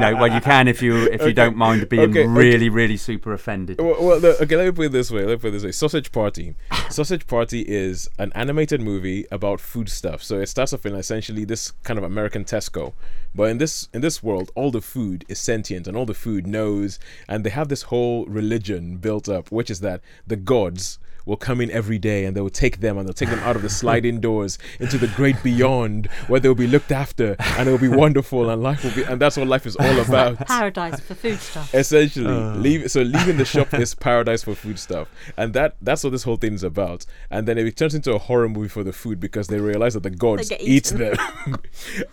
know, 0.00 0.16
well, 0.18 0.32
you 0.32 0.40
can 0.40 0.66
if 0.66 0.82
you 0.82 1.04
if 1.04 1.20
you 1.20 1.26
Okay. 1.26 1.32
don't 1.32 1.56
mind 1.56 1.88
being 1.88 2.10
Okay, 2.10 2.20
okay. 2.20 2.26
really, 2.28 2.68
really 2.68 2.96
super 2.96 3.32
offended. 3.32 3.78
Well, 3.80 4.02
well 4.04 4.24
okay, 4.26 4.56
let 4.56 4.66
me 4.66 4.72
put 4.72 4.86
it 4.86 4.92
this 4.92 5.10
way. 5.10 5.20
Let 5.20 5.28
me 5.30 5.36
put 5.36 5.48
it 5.48 5.50
this 5.52 5.64
way. 5.64 5.72
Sausage 5.72 6.10
Party. 6.10 6.56
Sausage 6.90 7.26
Party 7.26 7.60
is 7.62 8.08
an 8.18 8.32
animated 8.34 8.80
movie 8.80 9.26
about 9.30 9.60
food 9.60 9.88
stuff. 9.88 10.22
So 10.22 10.40
it 10.40 10.46
starts 10.48 10.72
off 10.72 10.84
in 10.84 10.94
essentially 10.94 11.44
this 11.44 11.70
kind 11.84 11.98
of 11.98 12.04
American 12.04 12.44
Tesco, 12.44 12.92
but 13.34 13.44
in 13.44 13.58
this 13.58 13.88
in 13.94 14.00
this 14.00 14.22
world, 14.24 14.50
all 14.56 14.72
the 14.72 14.80
food 14.80 15.24
is 15.28 15.38
sentient 15.38 15.86
and 15.86 15.96
all 15.96 16.06
the 16.06 16.14
food 16.14 16.46
knows, 16.48 16.98
and 17.28 17.44
they 17.44 17.50
have 17.50 17.68
this 17.68 17.82
whole 17.82 18.26
religion 18.26 18.96
built 18.96 19.28
up, 19.28 19.52
which 19.52 19.70
is 19.70 19.80
that 19.80 20.00
the 20.26 20.36
gods 20.36 20.98
will 21.26 21.36
come 21.36 21.60
in 21.60 21.70
every 21.70 21.98
day 21.98 22.24
and 22.24 22.34
they 22.36 22.40
will 22.40 22.48
take 22.48 22.80
them 22.80 22.96
and 22.96 23.06
they'll 23.06 23.12
take 23.12 23.28
them 23.28 23.40
out 23.40 23.56
of 23.56 23.62
the 23.62 23.68
sliding 23.68 24.20
doors 24.20 24.58
into 24.80 24.96
the 24.96 25.08
great 25.08 25.36
beyond 25.42 26.06
where 26.28 26.40
they'll 26.40 26.54
be 26.54 26.66
looked 26.66 26.92
after 26.92 27.36
and 27.38 27.68
it'll 27.68 27.78
be 27.78 27.88
wonderful 27.88 28.48
and 28.48 28.62
life 28.62 28.82
will 28.84 28.92
be 28.92 29.02
and 29.02 29.20
that's 29.20 29.36
what 29.36 29.46
life 29.46 29.66
is 29.66 29.76
all 29.76 29.98
about. 30.00 30.38
Paradise 30.46 31.00
for 31.00 31.14
food 31.14 31.38
stuff. 31.38 31.74
essentially 31.74 32.26
Uh. 32.26 32.54
leave 32.56 32.90
so 32.90 33.02
leaving 33.02 33.36
the 33.36 33.44
shop 33.44 33.74
is 33.84 33.94
paradise 33.94 34.42
for 34.44 34.54
food 34.54 34.78
stuff. 34.78 35.08
And 35.36 35.52
that 35.54 35.76
that's 35.82 36.02
what 36.04 36.10
this 36.10 36.22
whole 36.22 36.36
thing 36.36 36.54
is 36.54 36.62
about. 36.62 37.04
And 37.30 37.46
then 37.46 37.58
it 37.58 37.76
turns 37.76 37.94
into 37.94 38.14
a 38.14 38.18
horror 38.18 38.48
movie 38.48 38.68
for 38.68 38.84
the 38.84 38.92
food 38.92 39.18
because 39.20 39.48
they 39.48 39.58
realize 39.60 39.94
that 39.94 40.04
the 40.04 40.10
gods 40.10 40.48
get 40.48 40.60
eat 40.62 40.84
them. 40.84 41.16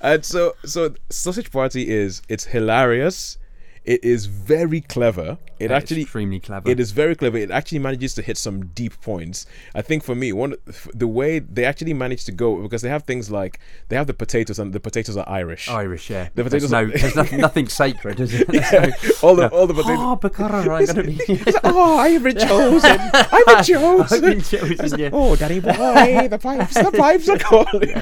And 0.02 0.26
so 0.26 0.56
so 0.65 0.95
sausage 1.10 1.52
party 1.52 1.90
is 1.90 2.22
it's 2.27 2.45
hilarious 2.45 3.38
it 3.86 4.04
is 4.04 4.28
very 4.28 4.80
clever 4.82 5.38
it 5.60 5.70
Yeah, 5.70 5.78
actually 5.78 6.02
extremely 6.02 6.40
clever. 6.40 6.70
it 6.70 6.80
is 6.80 6.92
very 6.92 7.16
clever. 7.16 7.38
It 7.38 7.52
actually 7.52 7.80
manages 7.80 8.14
to 8.16 8.22
hit 8.22 8.38
some 8.38 8.68
deep 8.68 9.00
points. 9.02 9.46
I 9.76 9.82
think 9.82 10.04
for 10.04 10.16
me, 10.16 10.34
one 10.34 10.56
the 10.94 11.08
way 11.08 11.40
they 11.40 11.64
actually 11.64 11.94
manage 11.94 12.26
to 12.26 12.32
go 12.32 12.62
because 12.62 12.82
they 12.82 12.90
have 12.90 13.04
things 13.04 13.30
like 13.32 13.60
they 13.90 13.96
have 13.96 14.08
the 14.08 14.14
potatoes 14.14 14.60
and 14.60 14.74
the 14.74 14.80
potatoes 14.80 15.16
are 15.16 15.28
Irish. 15.30 15.70
Irish, 15.70 16.10
yeah. 16.10 16.30
The 16.36 16.44
there's 16.44 16.64
potatoes 16.70 16.72
no, 16.72 16.86
there's 16.88 17.16
nothing, 17.16 17.40
nothing 17.40 17.68
sacred, 17.70 18.20
is 18.20 18.34
it? 18.34 18.48
Yeah, 18.54 18.88
no- 18.88 19.12
all 19.22 19.36
the 19.36 19.50
all 19.50 19.68
the 19.68 19.74
potatoes. 19.74 20.00
Ah, 20.00 20.12
oh, 20.12 20.16
because 20.18 20.90
I'm 20.90 20.96
gonna 20.96 21.04
be. 21.04 21.44
oh, 21.64 21.98
I've 21.98 22.24
been 22.24 22.38
chosen. 22.38 23.00
I've 23.14 23.66
chosen. 23.72 24.42
Chosen, 24.42 25.00
yeah. 25.00 25.10
Oh, 25.14 25.36
Danny 25.36 25.60
boy, 25.60 26.28
the 26.30 26.40
pipes, 26.42 26.74
the 26.74 26.92
pipes 26.92 27.30
are 27.30 27.38
calling. 27.38 28.02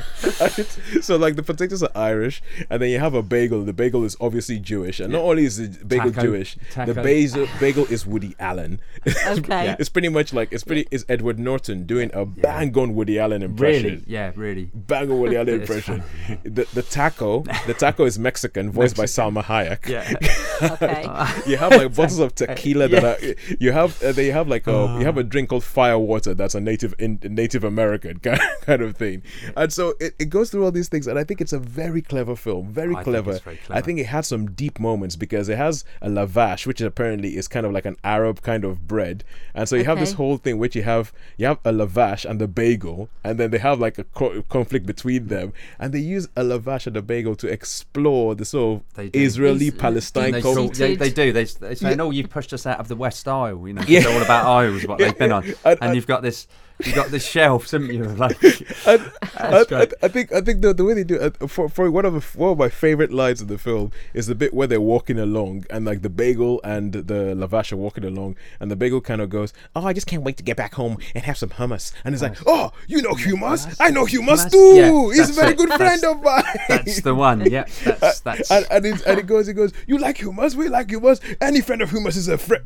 so, 1.01 1.17
like, 1.17 1.35
the 1.35 1.43
potatoes 1.43 1.83
are 1.83 1.91
Irish, 1.95 2.41
and 2.69 2.81
then 2.81 2.89
you 2.89 2.99
have 2.99 3.13
a 3.13 3.21
bagel. 3.23 3.63
The 3.63 3.73
bagel 3.73 4.03
is 4.03 4.15
obviously 4.19 4.59
Jewish, 4.59 4.99
and 4.99 5.11
not 5.13 5.21
only 5.23 5.45
is 5.45 5.57
the 5.57 5.70
bagel 5.87 6.11
Taco. 6.11 6.21
Jewish, 6.21 6.55
the 6.55 6.85
Taco. 6.93 7.03
bagel 7.03 7.47
bagel 7.59 7.85
is 7.85 8.05
Woody 8.05 8.35
Allen. 8.39 8.79
Okay. 9.31 9.65
Yeah. 9.65 9.75
It's 9.79 9.89
pretty 9.89 10.09
much 10.09 10.33
like 10.33 10.51
it's 10.51 10.63
pretty. 10.63 10.87
It's 10.91 11.05
Edward 11.07 11.39
Norton 11.39 11.85
doing 11.85 12.11
a 12.13 12.25
bang 12.25 12.77
on 12.77 12.95
Woody 12.95 13.17
Allen 13.19 13.41
impression. 13.43 13.83
Really? 13.83 14.03
Yeah, 14.07 14.31
really. 14.35 14.69
Bang 14.73 15.09
on 15.11 15.19
Woody 15.19 15.37
Allen 15.37 15.61
impression. 15.61 16.03
The 16.43 16.67
the 16.73 16.81
taco, 16.81 17.43
the 17.67 17.73
taco 17.73 18.05
is 18.05 18.19
Mexican, 18.19 18.71
voiced 18.71 18.97
by 18.97 19.05
Salma 19.05 19.43
Hayek. 19.43 19.87
Yeah. 19.87 20.11
Okay. 20.61 21.01
You 21.47 21.57
have 21.57 21.71
like 21.71 21.95
bottles 21.95 22.19
of 22.19 22.35
tequila 22.35 22.87
that 22.89 23.03
are. 23.03 23.17
You 23.59 23.71
have 23.71 24.01
uh, 24.03 24.11
they 24.11 24.27
have 24.27 24.47
like 24.47 24.67
a 24.67 24.95
you 24.99 25.05
have 25.05 25.17
a 25.17 25.23
drink 25.23 25.49
called 25.49 25.63
fire 25.63 25.97
water 25.97 26.35
that's 26.35 26.53
a 26.53 26.59
native 26.61 26.93
in 26.99 27.19
Native 27.23 27.63
American 27.63 28.19
kind 28.19 28.39
kind 28.61 28.81
of 28.83 28.95
thing, 28.95 29.23
and 29.57 29.73
so 29.73 29.95
it, 29.99 30.13
it 30.19 30.25
goes 30.29 30.51
through 30.51 30.63
all 30.63 30.71
these 30.71 30.87
things, 30.87 31.07
and 31.07 31.17
I 31.17 31.23
think 31.23 31.41
it's 31.41 31.53
a 31.53 31.57
very 31.59 32.03
clever 32.03 32.35
film, 32.35 32.71
very 32.71 32.91
I 32.91 32.97
think 33.03 33.05
clever. 33.05 33.31
it's 33.31 33.39
very 33.39 33.59
I 33.71 33.81
think 33.81 33.97
it 33.99 34.05
had 34.05 34.23
some 34.25 34.51
deep 34.51 34.79
moments 34.79 35.15
because 35.15 35.49
it 35.49 35.57
has 35.61 35.75
a 36.01 36.09
lavash, 36.09 36.65
which 36.67 36.81
apparently 36.81 37.31
is 37.39 37.47
kind 37.47 37.65
of 37.65 37.71
like 37.71 37.85
an 37.85 37.97
Arab 38.03 38.41
kind 38.41 38.63
of 38.65 38.73
bread, 38.87 39.23
and 39.53 39.67
so 39.69 39.75
you 39.75 39.85
have 39.91 39.99
this 39.99 40.13
whole 40.13 40.37
thing 40.37 40.57
which 40.57 40.75
you 40.75 40.83
have 40.83 41.13
you 41.37 41.45
have 41.51 41.59
a 41.65 41.71
lavash 41.71 42.23
and 42.29 42.39
the 42.43 42.47
bagel, 42.47 43.09
and 43.23 43.33
then 43.39 43.49
they 43.51 43.57
have 43.69 43.79
like 43.79 43.97
a 43.97 44.03
co- 44.19 44.41
conflict 44.49 44.85
between 44.85 45.27
them, 45.27 45.53
and 45.79 45.93
they 45.93 45.99
use 45.99 46.25
a 46.35 46.43
lavash 46.43 46.87
and 46.87 46.95
a 46.97 47.01
bagel 47.01 47.35
to 47.35 47.47
explore 47.47 48.35
the 48.35 48.45
sort 48.45 48.81
of. 48.97 49.09
Israeli 49.13 49.71
Palestine 49.71 50.31
they, 50.31 50.39
Deep 50.39 50.43
culture. 50.43 50.61
call, 50.61 50.69
they, 50.69 50.95
they 50.95 51.09
do. 51.09 51.31
They, 51.31 51.43
they 51.45 51.75
say, 51.75 51.95
"No, 51.95 52.07
oh, 52.07 52.11
you've 52.11 52.29
pushed 52.29 52.53
us 52.53 52.65
out 52.65 52.79
of 52.79 52.87
the 52.87 52.95
West 52.95 53.27
Aisle." 53.27 53.67
You 53.67 53.73
know, 53.73 53.83
Yeah. 53.87 53.99
it's 53.99 54.07
all 54.07 54.21
about 54.21 54.45
aisles, 54.45 54.85
what 54.87 54.97
they've 54.99 55.17
been 55.17 55.31
on, 55.37 55.43
And- 55.65 55.79
and 55.81 55.95
you've 55.95 56.07
got 56.07 56.21
this, 56.21 56.47
you've 56.85 56.95
got 56.95 57.11
the 57.11 57.19
shelves, 57.19 57.71
haven't 57.71 57.93
you? 57.93 58.03
Like, 58.21 58.41
and, 58.85 59.11
I, 59.37 59.65
I. 59.71 59.87
I 60.03 60.07
think 60.07 60.31
I 60.31 60.41
think 60.41 60.61
the, 60.61 60.73
the 60.73 60.83
way 60.83 60.93
they 60.93 61.03
do 61.03 61.15
it 61.15 61.35
uh, 61.41 61.47
for, 61.47 61.69
for 61.69 61.89
one 61.89 62.05
of 62.05 62.13
the, 62.13 62.37
one 62.37 62.51
of 62.51 62.57
my 62.57 62.69
favorite 62.69 63.11
lines 63.11 63.41
in 63.41 63.47
the 63.47 63.57
film 63.57 63.91
is 64.13 64.27
the 64.27 64.35
bit 64.35 64.53
where 64.53 64.67
they're 64.67 64.81
walking 64.81 65.17
along 65.19 65.65
and 65.69 65.85
like 65.85 66.01
the 66.01 66.09
bagel 66.09 66.59
and 66.63 66.93
the 66.93 67.33
lavash 67.35 67.71
are 67.71 67.77
walking 67.77 68.03
along 68.03 68.35
and 68.59 68.69
the 68.69 68.75
bagel 68.75 69.01
kind 69.01 69.21
of 69.21 69.29
goes 69.29 69.53
oh 69.75 69.85
I 69.85 69.93
just 69.93 70.07
can't 70.07 70.23
wait 70.23 70.37
to 70.37 70.43
get 70.43 70.57
back 70.57 70.73
home 70.75 70.97
and 71.15 71.23
have 71.23 71.37
some 71.37 71.49
hummus 71.49 71.93
and 72.03 72.13
it's 72.13 72.21
like 72.21 72.37
oh 72.45 72.71
you 72.87 73.01
know 73.01 73.11
hummus 73.13 73.75
I 73.79 73.89
know 73.89 74.05
hummus 74.05 74.51
too 74.51 74.75
Yeah, 74.75 75.13
he's 75.15 75.29
a 75.29 75.33
very 75.33 75.51
it. 75.53 75.57
good 75.57 75.69
friend 75.69 76.01
That's- 76.01 76.03
of 76.03 76.21
mine 76.23 76.43
that's 76.69 77.01
the 77.01 77.15
one. 77.15 77.49
Yeah, 77.49 77.65
that's 77.83 78.19
that's. 78.21 78.51
and, 78.51 78.65
and, 78.69 78.85
and 78.85 79.19
it 79.19 79.25
goes 79.27 79.47
it 79.47 79.53
goes 79.53 79.71
you 79.87 79.97
like 79.97 80.17
hummus 80.19 80.55
we 80.55 80.69
like 80.69 80.87
hummus 80.89 81.19
any 81.41 81.61
friend 81.61 81.81
of 81.81 81.89
hummus 81.91 82.17
is 82.17 82.27
a 82.27 82.37
friend 82.37 82.63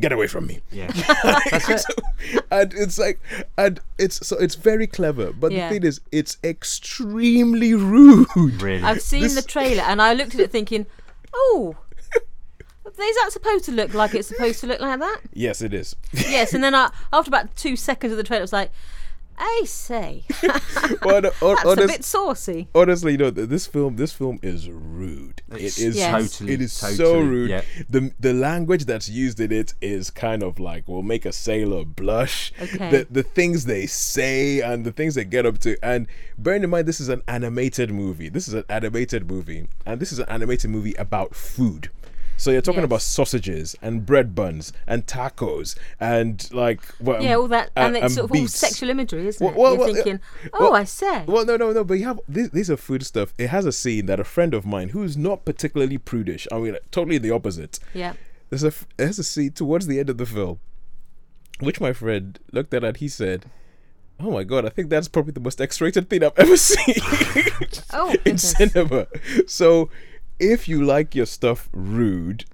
get 0.00 0.10
away 0.12 0.26
from 0.26 0.46
me 0.46 0.60
yeah, 0.70 0.86
that's 1.50 1.68
it. 1.68 2.44
and 2.50 2.72
it's 2.74 2.96
like 2.98 3.20
and 3.58 3.78
it's 3.98 4.26
so 4.26 4.36
it's 4.38 4.54
very 4.54 4.86
clever 4.86 5.32
but 5.32 5.52
Yeah. 5.52 5.68
the 5.68 5.74
thing 5.74 5.86
is 5.86 6.00
it's 6.10 6.38
extremely 6.42 7.74
rude 7.74 8.26
Really. 8.62 8.82
I've 8.82 9.02
seen 9.02 9.22
This- 9.22 9.34
the 9.34 9.42
trailer 9.42 9.82
and 9.82 10.00
I 10.00 10.14
looked 10.14 10.34
at 10.34 10.40
it 10.40 10.50
thinking, 10.50 10.86
oh, 11.34 11.76
is 12.86 13.16
that 13.16 13.28
supposed 13.32 13.64
to 13.66 13.72
look 13.72 13.94
like 13.94 14.14
it's 14.14 14.28
supposed 14.28 14.60
to 14.60 14.66
look 14.66 14.80
like 14.80 14.98
that? 15.00 15.20
yes 15.34 15.60
it 15.60 15.74
is 15.74 15.94
Yes. 16.12 16.54
And 16.54 16.62
then 16.64 16.74
I, 16.74 16.90
after 17.12 17.28
about 17.28 17.54
two 17.56 17.76
seconds 17.76 18.12
of 18.12 18.16
the 18.16 18.22
trailer, 18.24 18.40
it 18.40 18.44
was 18.44 18.52
like, 18.52 18.70
I 19.38 19.62
say, 19.66 20.24
Hon- 21.02 21.24
hon- 21.40 21.56
that's 21.64 21.80
a 21.82 21.86
bit 21.86 22.04
saucy. 22.04 22.68
honestly 22.74 23.12
you 23.12 23.18
know 23.18 23.30
this 23.30 23.66
film 23.66 23.96
this 23.96 24.12
film 24.12 24.38
is 24.42 24.68
rude 24.70 25.42
It's 25.52 25.78
it 25.78 25.86
is 25.88 25.96
Yes. 25.96 26.32
totally, 26.38 26.52
it 26.54 26.60
is 26.60 26.72
so 26.72 27.18
rude 27.20 27.50
Yeah. 27.50 27.62
the 27.88 28.12
the 28.20 28.32
language 28.32 28.84
that's 28.84 29.08
used 29.08 29.40
in 29.40 29.50
it 29.50 29.74
is 29.80 30.10
kind 30.10 30.42
of 30.42 30.58
like 30.60 30.86
will 30.86 31.02
make 31.02 31.24
a 31.24 31.32
sailor 31.32 31.84
blush 31.84 32.52
Okay. 32.60 32.90
the 32.90 33.06
the 33.10 33.22
things 33.22 33.64
they 33.64 33.86
say 33.86 34.60
and 34.60 34.84
the 34.84 34.92
things 34.92 35.14
they 35.14 35.24
get 35.24 35.46
up 35.46 35.58
to 35.60 35.76
and 35.82 36.06
bearing 36.38 36.62
in 36.62 36.70
mind 36.70 36.86
this 36.86 37.00
is 37.00 37.08
an 37.08 37.22
animated 37.26 37.90
movie 37.90 38.28
this 38.28 38.46
is 38.48 38.54
an 38.54 38.64
animated 38.68 39.28
movie 39.30 39.66
and 39.86 40.00
this 40.00 40.12
is 40.12 40.18
an 40.18 40.28
animated 40.28 40.70
movie 40.70 40.94
about 40.94 41.34
food 41.34 41.90
So 42.42 42.50
you're 42.50 42.60
talking 42.60 42.80
Yes. 42.80 42.86
about 42.86 43.02
sausages 43.02 43.76
and 43.80 44.04
bread 44.04 44.34
buns 44.34 44.72
and 44.84 45.06
tacos 45.06 45.76
and 46.00 46.52
like 46.52 46.80
well, 46.98 47.22
Yeah, 47.22 47.34
all 47.36 47.46
that, 47.46 47.68
uh, 47.76 47.80
and 47.82 47.96
it's 47.96 48.14
sort 48.16 48.28
of 48.32 48.36
all 48.36 48.48
sexual 48.48 48.90
imagery, 48.90 49.28
isn't 49.28 49.44
Well, 49.44 49.54
it? 49.54 49.58
well, 49.60 49.70
You're 49.74 49.80
well, 49.80 49.90
uh, 49.90 49.94
thinking, 49.94 50.20
oh, 50.54 50.72
I 50.72 50.82
say. 50.82 51.24
Well, 51.28 51.46
no, 51.46 51.56
no, 51.56 51.70
no. 51.72 51.84
But 51.84 52.00
you 52.00 52.04
have 52.06 52.18
these, 52.28 52.50
these 52.50 52.68
are 52.68 52.76
food 52.76 53.06
stuff. 53.06 53.32
It 53.38 53.50
has 53.50 53.64
a 53.64 53.70
scene 53.70 54.06
that 54.06 54.18
a 54.18 54.24
friend 54.24 54.54
of 54.54 54.66
mine 54.66 54.88
who's 54.88 55.16
not 55.16 55.44
particularly 55.44 55.98
prudish. 55.98 56.48
I 56.50 56.58
mean, 56.58 56.76
totally 56.90 57.18
the 57.18 57.30
opposite. 57.30 57.78
yeah. 57.94 58.14
There's 58.50 58.64
a 58.64 58.72
there's 58.96 59.20
a 59.20 59.24
scene 59.24 59.52
towards 59.52 59.86
the 59.86 60.00
end 60.00 60.10
of 60.10 60.18
the 60.18 60.26
film, 60.26 60.58
which 61.60 61.80
my 61.80 61.92
friend 61.92 62.40
looked 62.50 62.74
at 62.74 62.82
and 62.82 62.96
he 62.96 63.06
said, 63.06 63.46
"Oh 64.18 64.32
my 64.32 64.42
god, 64.42 64.66
I 64.66 64.68
think 64.68 64.90
that's 64.90 65.06
probably 65.06 65.32
the 65.32 65.40
most 65.40 65.60
X-rated 65.60 66.10
thing 66.10 66.24
I've 66.24 66.36
ever 66.36 66.56
seen 66.70 66.96
Oh, 67.92 68.14
in 68.24 68.36
cinema." 68.36 69.06
So, 69.46 69.88
if 70.42 70.68
you 70.68 70.82
like 70.84 71.14
your 71.14 71.26
stuff 71.26 71.68
rude, 71.72 72.44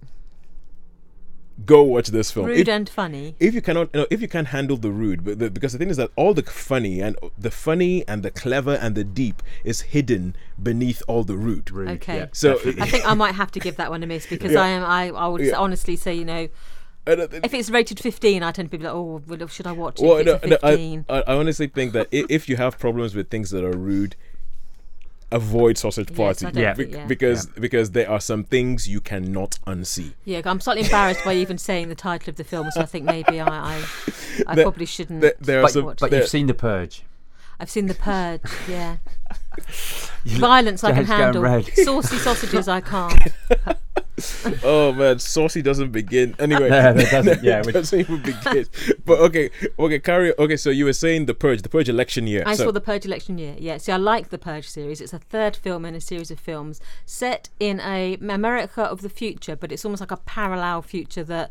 go 1.65 1.83
watch 1.83 2.09
this 2.09 2.31
film. 2.31 2.47
Rude 2.47 2.61
If- 2.61 2.69
and 2.69 2.89
funny. 2.89 3.35
if 3.41 3.53
you 3.55 3.61
cannot 3.61 3.93
no, 3.93 4.07
if 4.11 4.21
you 4.23 4.29
can't 4.29 4.49
handle 4.49 4.77
the 4.77 4.91
rude 4.93 5.25
but 5.25 5.39
the, 5.41 5.51
because 5.51 5.73
the 5.73 5.79
thing 5.79 5.91
is 5.91 5.97
that 5.97 6.11
all 6.15 6.33
the 6.35 6.43
funny 6.43 7.01
and 7.01 7.17
the 7.37 7.51
funny 7.51 8.07
and 8.07 8.23
the 8.23 8.31
clever 8.31 8.75
and 8.75 8.95
the 8.95 9.05
deep 9.05 9.43
is 9.65 9.81
hidden 9.81 10.37
beneath 10.63 11.03
all 11.09 11.25
the 11.25 11.37
rude, 11.37 11.71
Rude, 11.71 11.89
Okay. 11.91 12.17
yeah, 12.19 12.27
so 12.33 12.55
definitely. 12.55 12.83
I 12.83 12.87
think 12.87 13.07
I 13.07 13.15
might 13.15 13.35
have 13.35 13.51
to 13.53 13.61
give 13.61 13.77
that 13.77 13.91
one 13.91 14.03
a 14.03 14.07
miss 14.07 14.27
because 14.35 14.53
Yeah. 14.53 14.61
I 14.63 14.69
am. 14.69 14.85
I, 14.85 15.09
I 15.11 15.27
would 15.27 15.41
Yeah. 15.45 15.57
honestly 15.59 15.97
say, 15.97 16.15
you 16.15 16.25
know, 16.25 16.49
uh, 17.07 17.27
if 17.43 17.55
it's 17.55 17.71
rated 17.71 17.99
15, 17.99 18.43
I 18.43 18.53
tend 18.53 18.71
to 18.71 18.77
be 18.79 18.85
like, 18.85 18.93
oh, 18.93 19.23
well, 19.27 19.47
should 19.49 19.67
I 19.67 19.73
watch 19.73 19.99
it? 19.99 20.05
well, 20.07 20.19
if 20.19 20.27
no, 20.27 20.35
a 20.43 20.47
no, 20.47 20.57
15. 20.59 21.07
I, 21.09 21.15
I 21.15 21.21
I 21.23 21.35
honestly 21.37 21.67
think 21.67 21.93
that 21.95 22.07
if 22.13 22.49
you 22.51 22.57
have 22.57 22.79
problems 22.79 23.15
with 23.15 23.31
things 23.31 23.51
that 23.51 23.65
are 23.65 23.77
rude 23.77 24.15
avoid 25.31 25.77
sausage 25.77 26.15
party 26.15 26.47
I 26.47 26.51
don't 26.51 26.63
Yeah. 26.63 26.75
think- 26.75 26.91
Bec- 26.93 27.01
yeah. 27.01 27.07
because 27.07 27.47
because 27.47 27.91
there 27.91 28.09
are 28.11 28.21
some 28.21 28.45
things 28.45 28.89
you 28.89 29.01
cannot 29.01 29.59
unsee 29.67 30.15
Yeah, 30.25 30.41
I'm 30.45 30.61
slightly 30.61 30.85
embarrassed 30.85 31.25
by 31.25 31.35
even 31.35 31.59
saying 31.59 31.89
the 31.91 31.95
title 31.95 32.31
of 32.31 32.37
the 32.37 32.45
film, 32.45 32.71
so 32.71 32.81
I 32.81 32.87
think 32.87 33.05
maybe 33.05 33.39
I, 33.41 33.47
I, 33.47 33.85
I 34.47 34.55
There- 34.55 34.65
probably 34.65 34.87
shouldn't. 34.87 35.21
there, 35.21 35.35
there 35.41 35.59
are 35.61 35.63
But, 35.65 35.73
some 35.73 35.85
watch 35.85 35.99
but 36.01 36.11
there- 36.11 36.21
you've 36.21 36.31
seen 36.31 36.47
The 36.47 36.55
Purge. 36.55 37.03
I've 37.61 37.69
seen 37.71 37.87
The 37.89 37.95
Purge. 37.95 38.41
Yeah, 38.69 38.97
violence 40.25 40.83
I 40.85 40.93
can 40.93 41.05
handle. 41.05 41.43
Saucy 41.75 42.17
sausages 42.19 42.69
I 42.69 42.81
can't. 42.81 43.21
oh 44.65 44.93
man 44.93 45.19
saucy 45.19 45.63
doesn't 45.63 45.91
begin 45.93 46.35
anyway 46.39 46.69
No, 46.69 46.93
that 46.93 47.11
doesn't- 47.11 47.43
yeah, 47.49 47.61
it 47.61 47.67
which- 47.67 47.75
doesn't 47.75 48.01
even 48.01 48.23
begin 48.23 48.67
but 49.05 49.19
okay 49.21 49.51
okay 49.79 49.99
carry 49.99 50.37
okay 50.39 50.57
so 50.57 50.71
you 50.71 50.85
were 50.85 50.93
saying 50.93 51.27
the 51.27 51.35
purge 51.35 51.63
the 51.63 51.69
purge 51.69 51.89
election 51.89 52.27
year 52.27 52.43
I 52.47 52.55
so, 52.55 52.65
saw 52.65 52.73
the 52.73 52.81
Purge 52.81 53.05
election 53.05 53.39
year. 53.39 53.55
Yeah, 53.59 53.77
see, 53.77 53.93
I 53.93 53.97
like 53.97 54.31
the 54.31 54.39
Purge 54.39 54.69
series. 54.69 55.01
It's 55.01 55.13
a 55.13 55.19
third 55.19 55.55
film 55.57 55.85
in 55.85 55.95
a 55.95 56.01
series 56.01 56.31
of 56.31 56.41
films 56.41 56.81
set 57.05 57.51
in 57.61 57.81
a 57.81 58.15
America 58.21 58.83
of 58.83 59.03
the 59.03 59.09
future, 59.11 59.57
but 59.57 59.71
it's 59.73 59.85
almost 59.85 60.01
like 60.01 60.11
a 60.11 60.17
parallel 60.17 60.83
future 60.83 61.25
that 61.25 61.51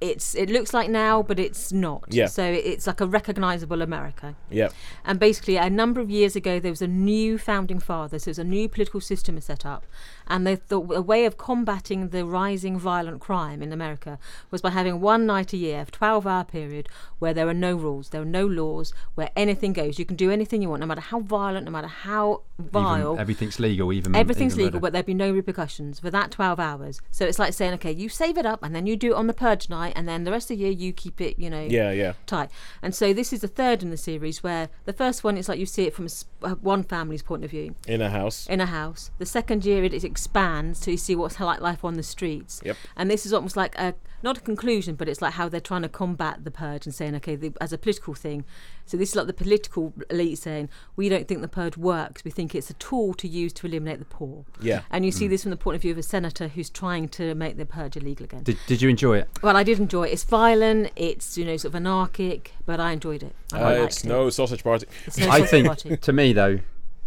it's 0.00 0.34
it 0.34 0.48
looks 0.48 0.72
like 0.72 0.88
now, 0.88 1.22
but 1.22 1.38
it's 1.38 1.72
not. 1.72 2.04
Yeah. 2.08 2.26
So 2.26 2.42
it's 2.42 2.86
like 2.86 3.00
a 3.02 3.06
recognizable 3.06 3.82
America. 3.82 4.34
yeah 4.50 4.70
And 5.04 5.18
basically, 5.20 5.56
a 5.56 5.68
number 5.68 6.00
of 6.00 6.08
years 6.10 6.34
ago, 6.36 6.58
there 6.58 6.72
was 6.72 6.82
a 6.82 6.88
new 6.88 7.36
founding 7.36 7.80
father. 7.80 8.18
So, 8.18 8.26
there's 8.26 8.38
a 8.38 8.44
new 8.44 8.68
political 8.68 9.00
system 9.00 9.38
set 9.40 9.66
up, 9.66 9.84
and 10.30 10.46
they 10.46 10.56
thought 10.56 10.94
a 10.94 11.02
way 11.02 11.26
of 11.26 11.36
combating 11.36 12.08
the 12.08 12.24
rising 12.24 12.78
violent 12.78 13.20
crime 13.20 13.62
in 13.62 13.72
America 13.72 14.18
was 14.50 14.62
by 14.62 14.70
having 14.70 15.00
one 15.00 15.26
night 15.26 15.52
a 15.52 15.56
year, 15.56 15.82
a 15.82 15.86
12-hour 15.86 16.44
period, 16.44 16.88
where 17.18 17.34
there 17.34 17.48
are 17.48 17.54
no 17.54 17.74
rules, 17.74 18.10
there 18.10 18.22
are 18.22 18.24
no 18.24 18.46
laws, 18.46 18.94
where 19.16 19.30
anything 19.36 19.72
goes. 19.72 19.98
You 19.98 20.06
can 20.06 20.16
do 20.16 20.30
anything 20.30 20.62
you 20.62 20.70
want, 20.70 20.80
no 20.80 20.86
matter 20.86 21.00
how 21.00 21.20
violent, 21.20 21.66
no 21.66 21.72
matter 21.72 21.88
how 21.88 22.42
vile. 22.58 23.14
Even, 23.14 23.20
everything's 23.20 23.58
legal, 23.58 23.92
even 23.92 24.14
Everything's 24.14 24.54
even 24.54 24.66
legal, 24.66 24.76
murder. 24.76 24.80
but 24.80 24.92
there'd 24.92 25.06
be 25.06 25.14
no 25.14 25.32
repercussions 25.32 25.98
for 26.00 26.10
that 26.10 26.30
12 26.30 26.60
hours. 26.60 27.00
So 27.10 27.26
it's 27.26 27.38
like 27.38 27.52
saying, 27.52 27.74
okay, 27.74 27.92
you 27.92 28.08
save 28.08 28.38
it 28.38 28.46
up 28.46 28.62
and 28.62 28.74
then 28.74 28.86
you 28.86 28.96
do 28.96 29.12
it 29.12 29.16
on 29.16 29.26
the 29.26 29.34
purge 29.34 29.68
night, 29.68 29.92
and 29.96 30.08
then 30.08 30.24
the 30.24 30.30
rest 30.30 30.50
of 30.50 30.56
the 30.56 30.62
year 30.62 30.70
you 30.72 30.92
keep 30.92 31.20
it, 31.20 31.38
you 31.38 31.50
know, 31.50 31.66
yeah 31.68 31.90
yeah 31.90 32.12
tight. 32.26 32.50
And 32.82 32.94
so 32.94 33.12
this 33.12 33.32
is 33.32 33.40
the 33.40 33.48
third 33.48 33.82
in 33.82 33.90
the 33.90 33.96
series 33.96 34.42
where 34.42 34.68
the 34.84 34.92
first 34.92 35.24
one 35.24 35.36
is 35.36 35.48
like 35.48 35.58
you 35.58 35.66
see 35.66 35.84
it 35.86 35.94
from 35.94 36.04
a 36.04 36.06
s 36.06 36.24
uh, 36.42 36.54
one 36.60 36.82
family's 36.84 37.22
point 37.22 37.44
of 37.44 37.50
view 37.50 37.74
in 37.86 38.00
a 38.00 38.10
house 38.10 38.46
in 38.46 38.60
a 38.60 38.66
house. 38.66 39.10
The 39.18 39.26
second 39.26 39.64
year 39.64 39.84
it, 39.84 39.92
it 39.92 40.04
expands 40.20 40.80
to 40.80 40.90
you 40.90 40.96
see 40.98 41.16
what's 41.16 41.40
like 41.40 41.60
life 41.60 41.84
on 41.84 41.94
the 41.94 42.02
streets. 42.02 42.60
Yep. 42.64 42.76
And 42.96 43.10
this 43.10 43.24
is 43.24 43.32
almost 43.32 43.56
like 43.56 43.74
a 43.78 43.94
not 44.22 44.36
a 44.36 44.40
conclusion, 44.40 44.96
but 44.96 45.08
it's 45.08 45.22
like 45.22 45.32
how 45.34 45.48
they're 45.48 45.60
trying 45.60 45.80
to 45.80 45.88
combat 45.88 46.44
the 46.44 46.50
purge 46.50 46.84
and 46.84 46.94
saying, 46.94 47.14
okay, 47.16 47.36
the, 47.36 47.52
as 47.58 47.72
a 47.72 47.78
political 47.78 48.12
thing. 48.12 48.44
So 48.84 48.98
this 48.98 49.10
is 49.10 49.16
like 49.16 49.26
the 49.26 49.32
political 49.32 49.94
elite 50.10 50.38
saying, 50.38 50.68
we 50.94 51.08
don't 51.08 51.26
think 51.26 51.40
the 51.40 51.48
purge 51.48 51.78
works. 51.78 52.22
We 52.22 52.30
think 52.30 52.54
it's 52.54 52.68
a 52.68 52.74
tool 52.74 53.14
to 53.14 53.26
use 53.26 53.52
to 53.54 53.66
eliminate 53.66 53.98
the 53.98 54.04
poor. 54.04 54.44
yeah 54.60 54.82
And 54.90 55.06
you 55.06 55.12
see 55.12 55.26
this 55.26 55.42
from 55.42 55.50
the 55.50 55.56
point 55.56 55.76
of 55.76 55.82
view 55.82 55.92
of 55.92 55.98
a 55.98 56.02
senator 56.02 56.48
who's 56.48 56.68
trying 56.68 57.08
to 57.10 57.34
make 57.34 57.56
the 57.56 57.64
purge 57.64 57.96
illegal 57.96 58.24
again. 58.24 58.42
Did, 58.42 58.58
did 58.66 58.82
you 58.82 58.90
enjoy 58.90 59.18
it? 59.18 59.28
Well, 59.42 59.56
I 59.56 59.62
did 59.62 59.78
enjoy 59.78 60.04
it. 60.04 60.12
It's 60.12 60.24
violent. 60.24 60.90
It's 60.96 61.38
you 61.38 61.46
know 61.46 61.56
sort 61.56 61.70
of 61.70 61.76
anarchic, 61.76 62.52
but 62.66 62.78
I 62.78 62.92
enjoyed 62.92 63.22
it. 63.22 63.34
I 63.54 63.78
uh, 63.78 63.84
it's 63.84 64.04
it. 64.04 64.08
no 64.08 64.28
sausage 64.28 64.62
party 64.62 64.86
It's 65.06 65.18
no 65.18 65.30
I 65.30 65.46
think, 65.46 66.00
to 66.00 66.12
me 66.12 66.32
though, 66.32 66.58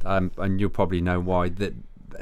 um, 0.03 0.31
and 0.37 0.59
you'll 0.59 0.69
probably 0.69 1.01
know 1.01 1.19
why. 1.19 1.49
That 1.49 1.73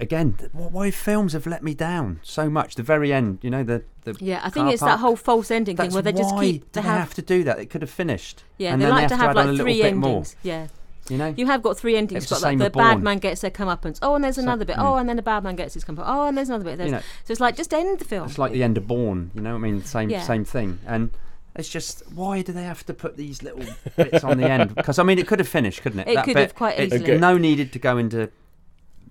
again, 0.01 0.37
why 0.51 0.91
films 0.91 1.33
have 1.33 1.45
let 1.47 1.63
me 1.63 1.73
down 1.73 2.19
so 2.23 2.49
much. 2.49 2.75
The 2.75 2.83
very 2.83 3.13
end, 3.13 3.39
you 3.41 3.49
know, 3.49 3.63
the 3.63 3.83
the 4.03 4.17
Yeah, 4.19 4.41
I 4.43 4.49
think 4.49 4.71
it's 4.71 4.81
park. 4.81 4.93
that 4.93 4.99
whole 4.99 5.15
false 5.15 5.51
ending 5.51 5.75
That's 5.75 5.87
thing 5.89 5.93
where 5.93 6.01
they 6.01 6.11
just 6.11 6.33
why 6.35 6.43
keep 6.45 6.61
do 6.71 6.81
they 6.81 6.81
have, 6.81 6.99
have 6.99 7.13
to 7.13 7.21
do 7.21 7.43
that. 7.45 7.59
It 7.59 7.67
could 7.69 7.81
have 7.83 7.91
finished. 7.91 8.43
yeah 8.57 8.73
and 8.73 8.81
they 8.81 8.85
then 8.85 8.95
like 8.95 9.03
they 9.09 9.15
to 9.15 9.15
have 9.17 9.27
have 9.27 9.35
to 9.35 9.41
add 9.41 9.47
like 9.51 9.59
three 9.61 9.81
bit 9.81 9.95
more. 9.95 10.09
endings. 10.09 10.35
Yeah, 10.43 10.67
You 11.09 11.17
know, 11.17 11.33
you 11.37 11.45
have 11.45 11.61
got 11.61 11.77
three 11.77 11.95
endings. 11.95 12.23
It's 12.23 12.31
You've 12.31 12.39
the 12.39 12.43
got 12.43 12.47
like 12.47 12.51
same 12.53 12.59
the 12.59 12.69
bad 12.71 13.03
man 13.03 13.19
gets 13.19 13.41
their 13.41 13.51
comeuppance. 13.51 13.99
Oh, 14.01 14.15
and 14.15 14.23
there's 14.23 14.37
another 14.37 14.65
bit. 14.65 14.75
mm. 14.77 14.83
Oh, 14.83 14.95
and 14.97 15.07
then 15.07 15.15
the 15.17 15.21
bad 15.21 15.43
man 15.43 15.55
gets 15.55 15.73
his 15.75 15.83
comeuppance. 15.85 16.03
Oh, 16.07 16.27
and 16.27 16.37
there's 16.37 16.49
another 16.49 16.63
bit. 16.65 16.77
There's, 16.77 16.87
You 16.89 16.95
know, 16.97 17.01
so 17.25 17.31
it's 17.31 17.39
like 17.41 17.55
just 17.55 17.73
end 17.73 17.99
the 17.99 18.05
film. 18.05 18.27
it's 18.27 18.37
like 18.37 18.51
the 18.53 18.63
end 18.63 18.77
of 18.77 18.87
Bourne. 18.87 19.31
You 19.35 19.41
know, 19.41 19.51
what 19.51 19.57
I 19.57 19.61
mean, 19.61 19.83
same 19.83 20.09
Yeah. 20.09 20.23
same 20.23 20.45
thing. 20.45 20.79
And 20.87 21.11
it's 21.55 21.69
just 21.69 22.03
why 22.13 22.41
do 22.41 22.53
they 22.53 22.63
have 22.63 22.83
to 22.85 22.93
put 22.93 23.17
these 23.17 23.43
little 23.43 23.65
bits 23.97 24.23
on 24.23 24.37
the 24.37 24.49
end? 24.49 24.73
Because 24.75 24.97
I 24.99 25.03
mean, 25.03 25.19
it 25.19 25.27
could 25.27 25.39
have 25.39 25.47
finished, 25.49 25.81
couldn't 25.83 25.99
it? 25.99 26.07
It 26.07 26.15
That 26.15 26.25
could 26.25 26.33
bit, 26.35 26.41
have 26.41 26.55
quite 26.55 26.79
it- 26.79 26.93
easily. 26.93 27.17
No 27.19 27.37
needed 27.37 27.71
to 27.73 27.79
go 27.79 27.97
into 27.97 28.17
the 28.17 28.23
end 28.23 28.31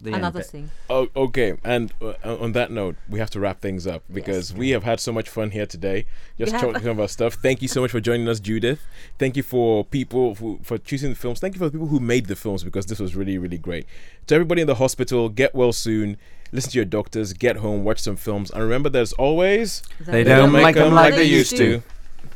Another 0.05 0.43
thing. 0.43 0.71
Oh, 0.89 1.09
okay, 1.15 1.57
and 1.65 1.93
uh, 2.03 2.15
on 2.25 2.53
that 2.53 2.71
note, 2.71 2.97
we 3.09 3.19
have 3.19 3.31
to 3.31 3.41
wrap 3.41 3.61
things 3.61 3.87
up 3.87 4.03
because 4.13 4.53
we 4.53 4.71
have 4.71 4.85
had 4.85 5.01
so 5.01 5.13
much 5.13 5.29
fun 5.29 5.51
here 5.51 5.67
today, 5.67 6.07
just 6.39 6.53
We 6.53 6.59
have. 6.59 6.73
talking 6.73 6.89
about 6.89 7.11
stuff. 7.11 7.35
Thank 7.35 7.63
you 7.63 7.69
so 7.69 7.81
much 7.81 7.91
for 7.91 8.01
joining 8.01 8.29
us, 8.29 8.41
Judith. 8.41 8.81
Thank 9.19 9.37
you 9.37 9.43
for 9.43 9.85
people 9.85 10.35
who, 10.37 10.59
for 10.63 10.79
choosing 10.79 11.11
the 11.11 11.17
films. 11.17 11.41
Thank 11.41 11.55
you 11.55 11.59
for 11.59 11.67
the 11.67 11.73
people 11.73 11.89
who 11.89 12.01
made 12.01 12.27
the 12.27 12.37
films 12.37 12.65
because 12.65 12.87
this 12.87 12.99
was 12.99 13.15
really, 13.15 13.39
really 13.39 13.59
great. 13.59 13.87
To 14.29 14.35
everybody 14.35 14.61
in 14.63 14.67
the 14.67 14.77
hospital, 14.77 15.29
get 15.29 15.55
well 15.55 15.73
soon. 15.73 16.17
Listen 16.53 16.73
to 16.73 16.79
your 16.79 16.85
doctors. 16.85 17.33
Get 17.33 17.57
home. 17.57 17.85
Watch 17.85 18.01
some 18.01 18.17
films, 18.17 18.51
and 18.51 18.63
remember, 18.63 18.89
there's 18.89 19.13
always 19.15 19.83
They 20.01 20.25
don't 20.25 20.53
make 20.53 20.75
them 20.75 20.95
like 20.95 21.15
they 21.15 21.25
used 21.25 21.57
to. 21.57 21.83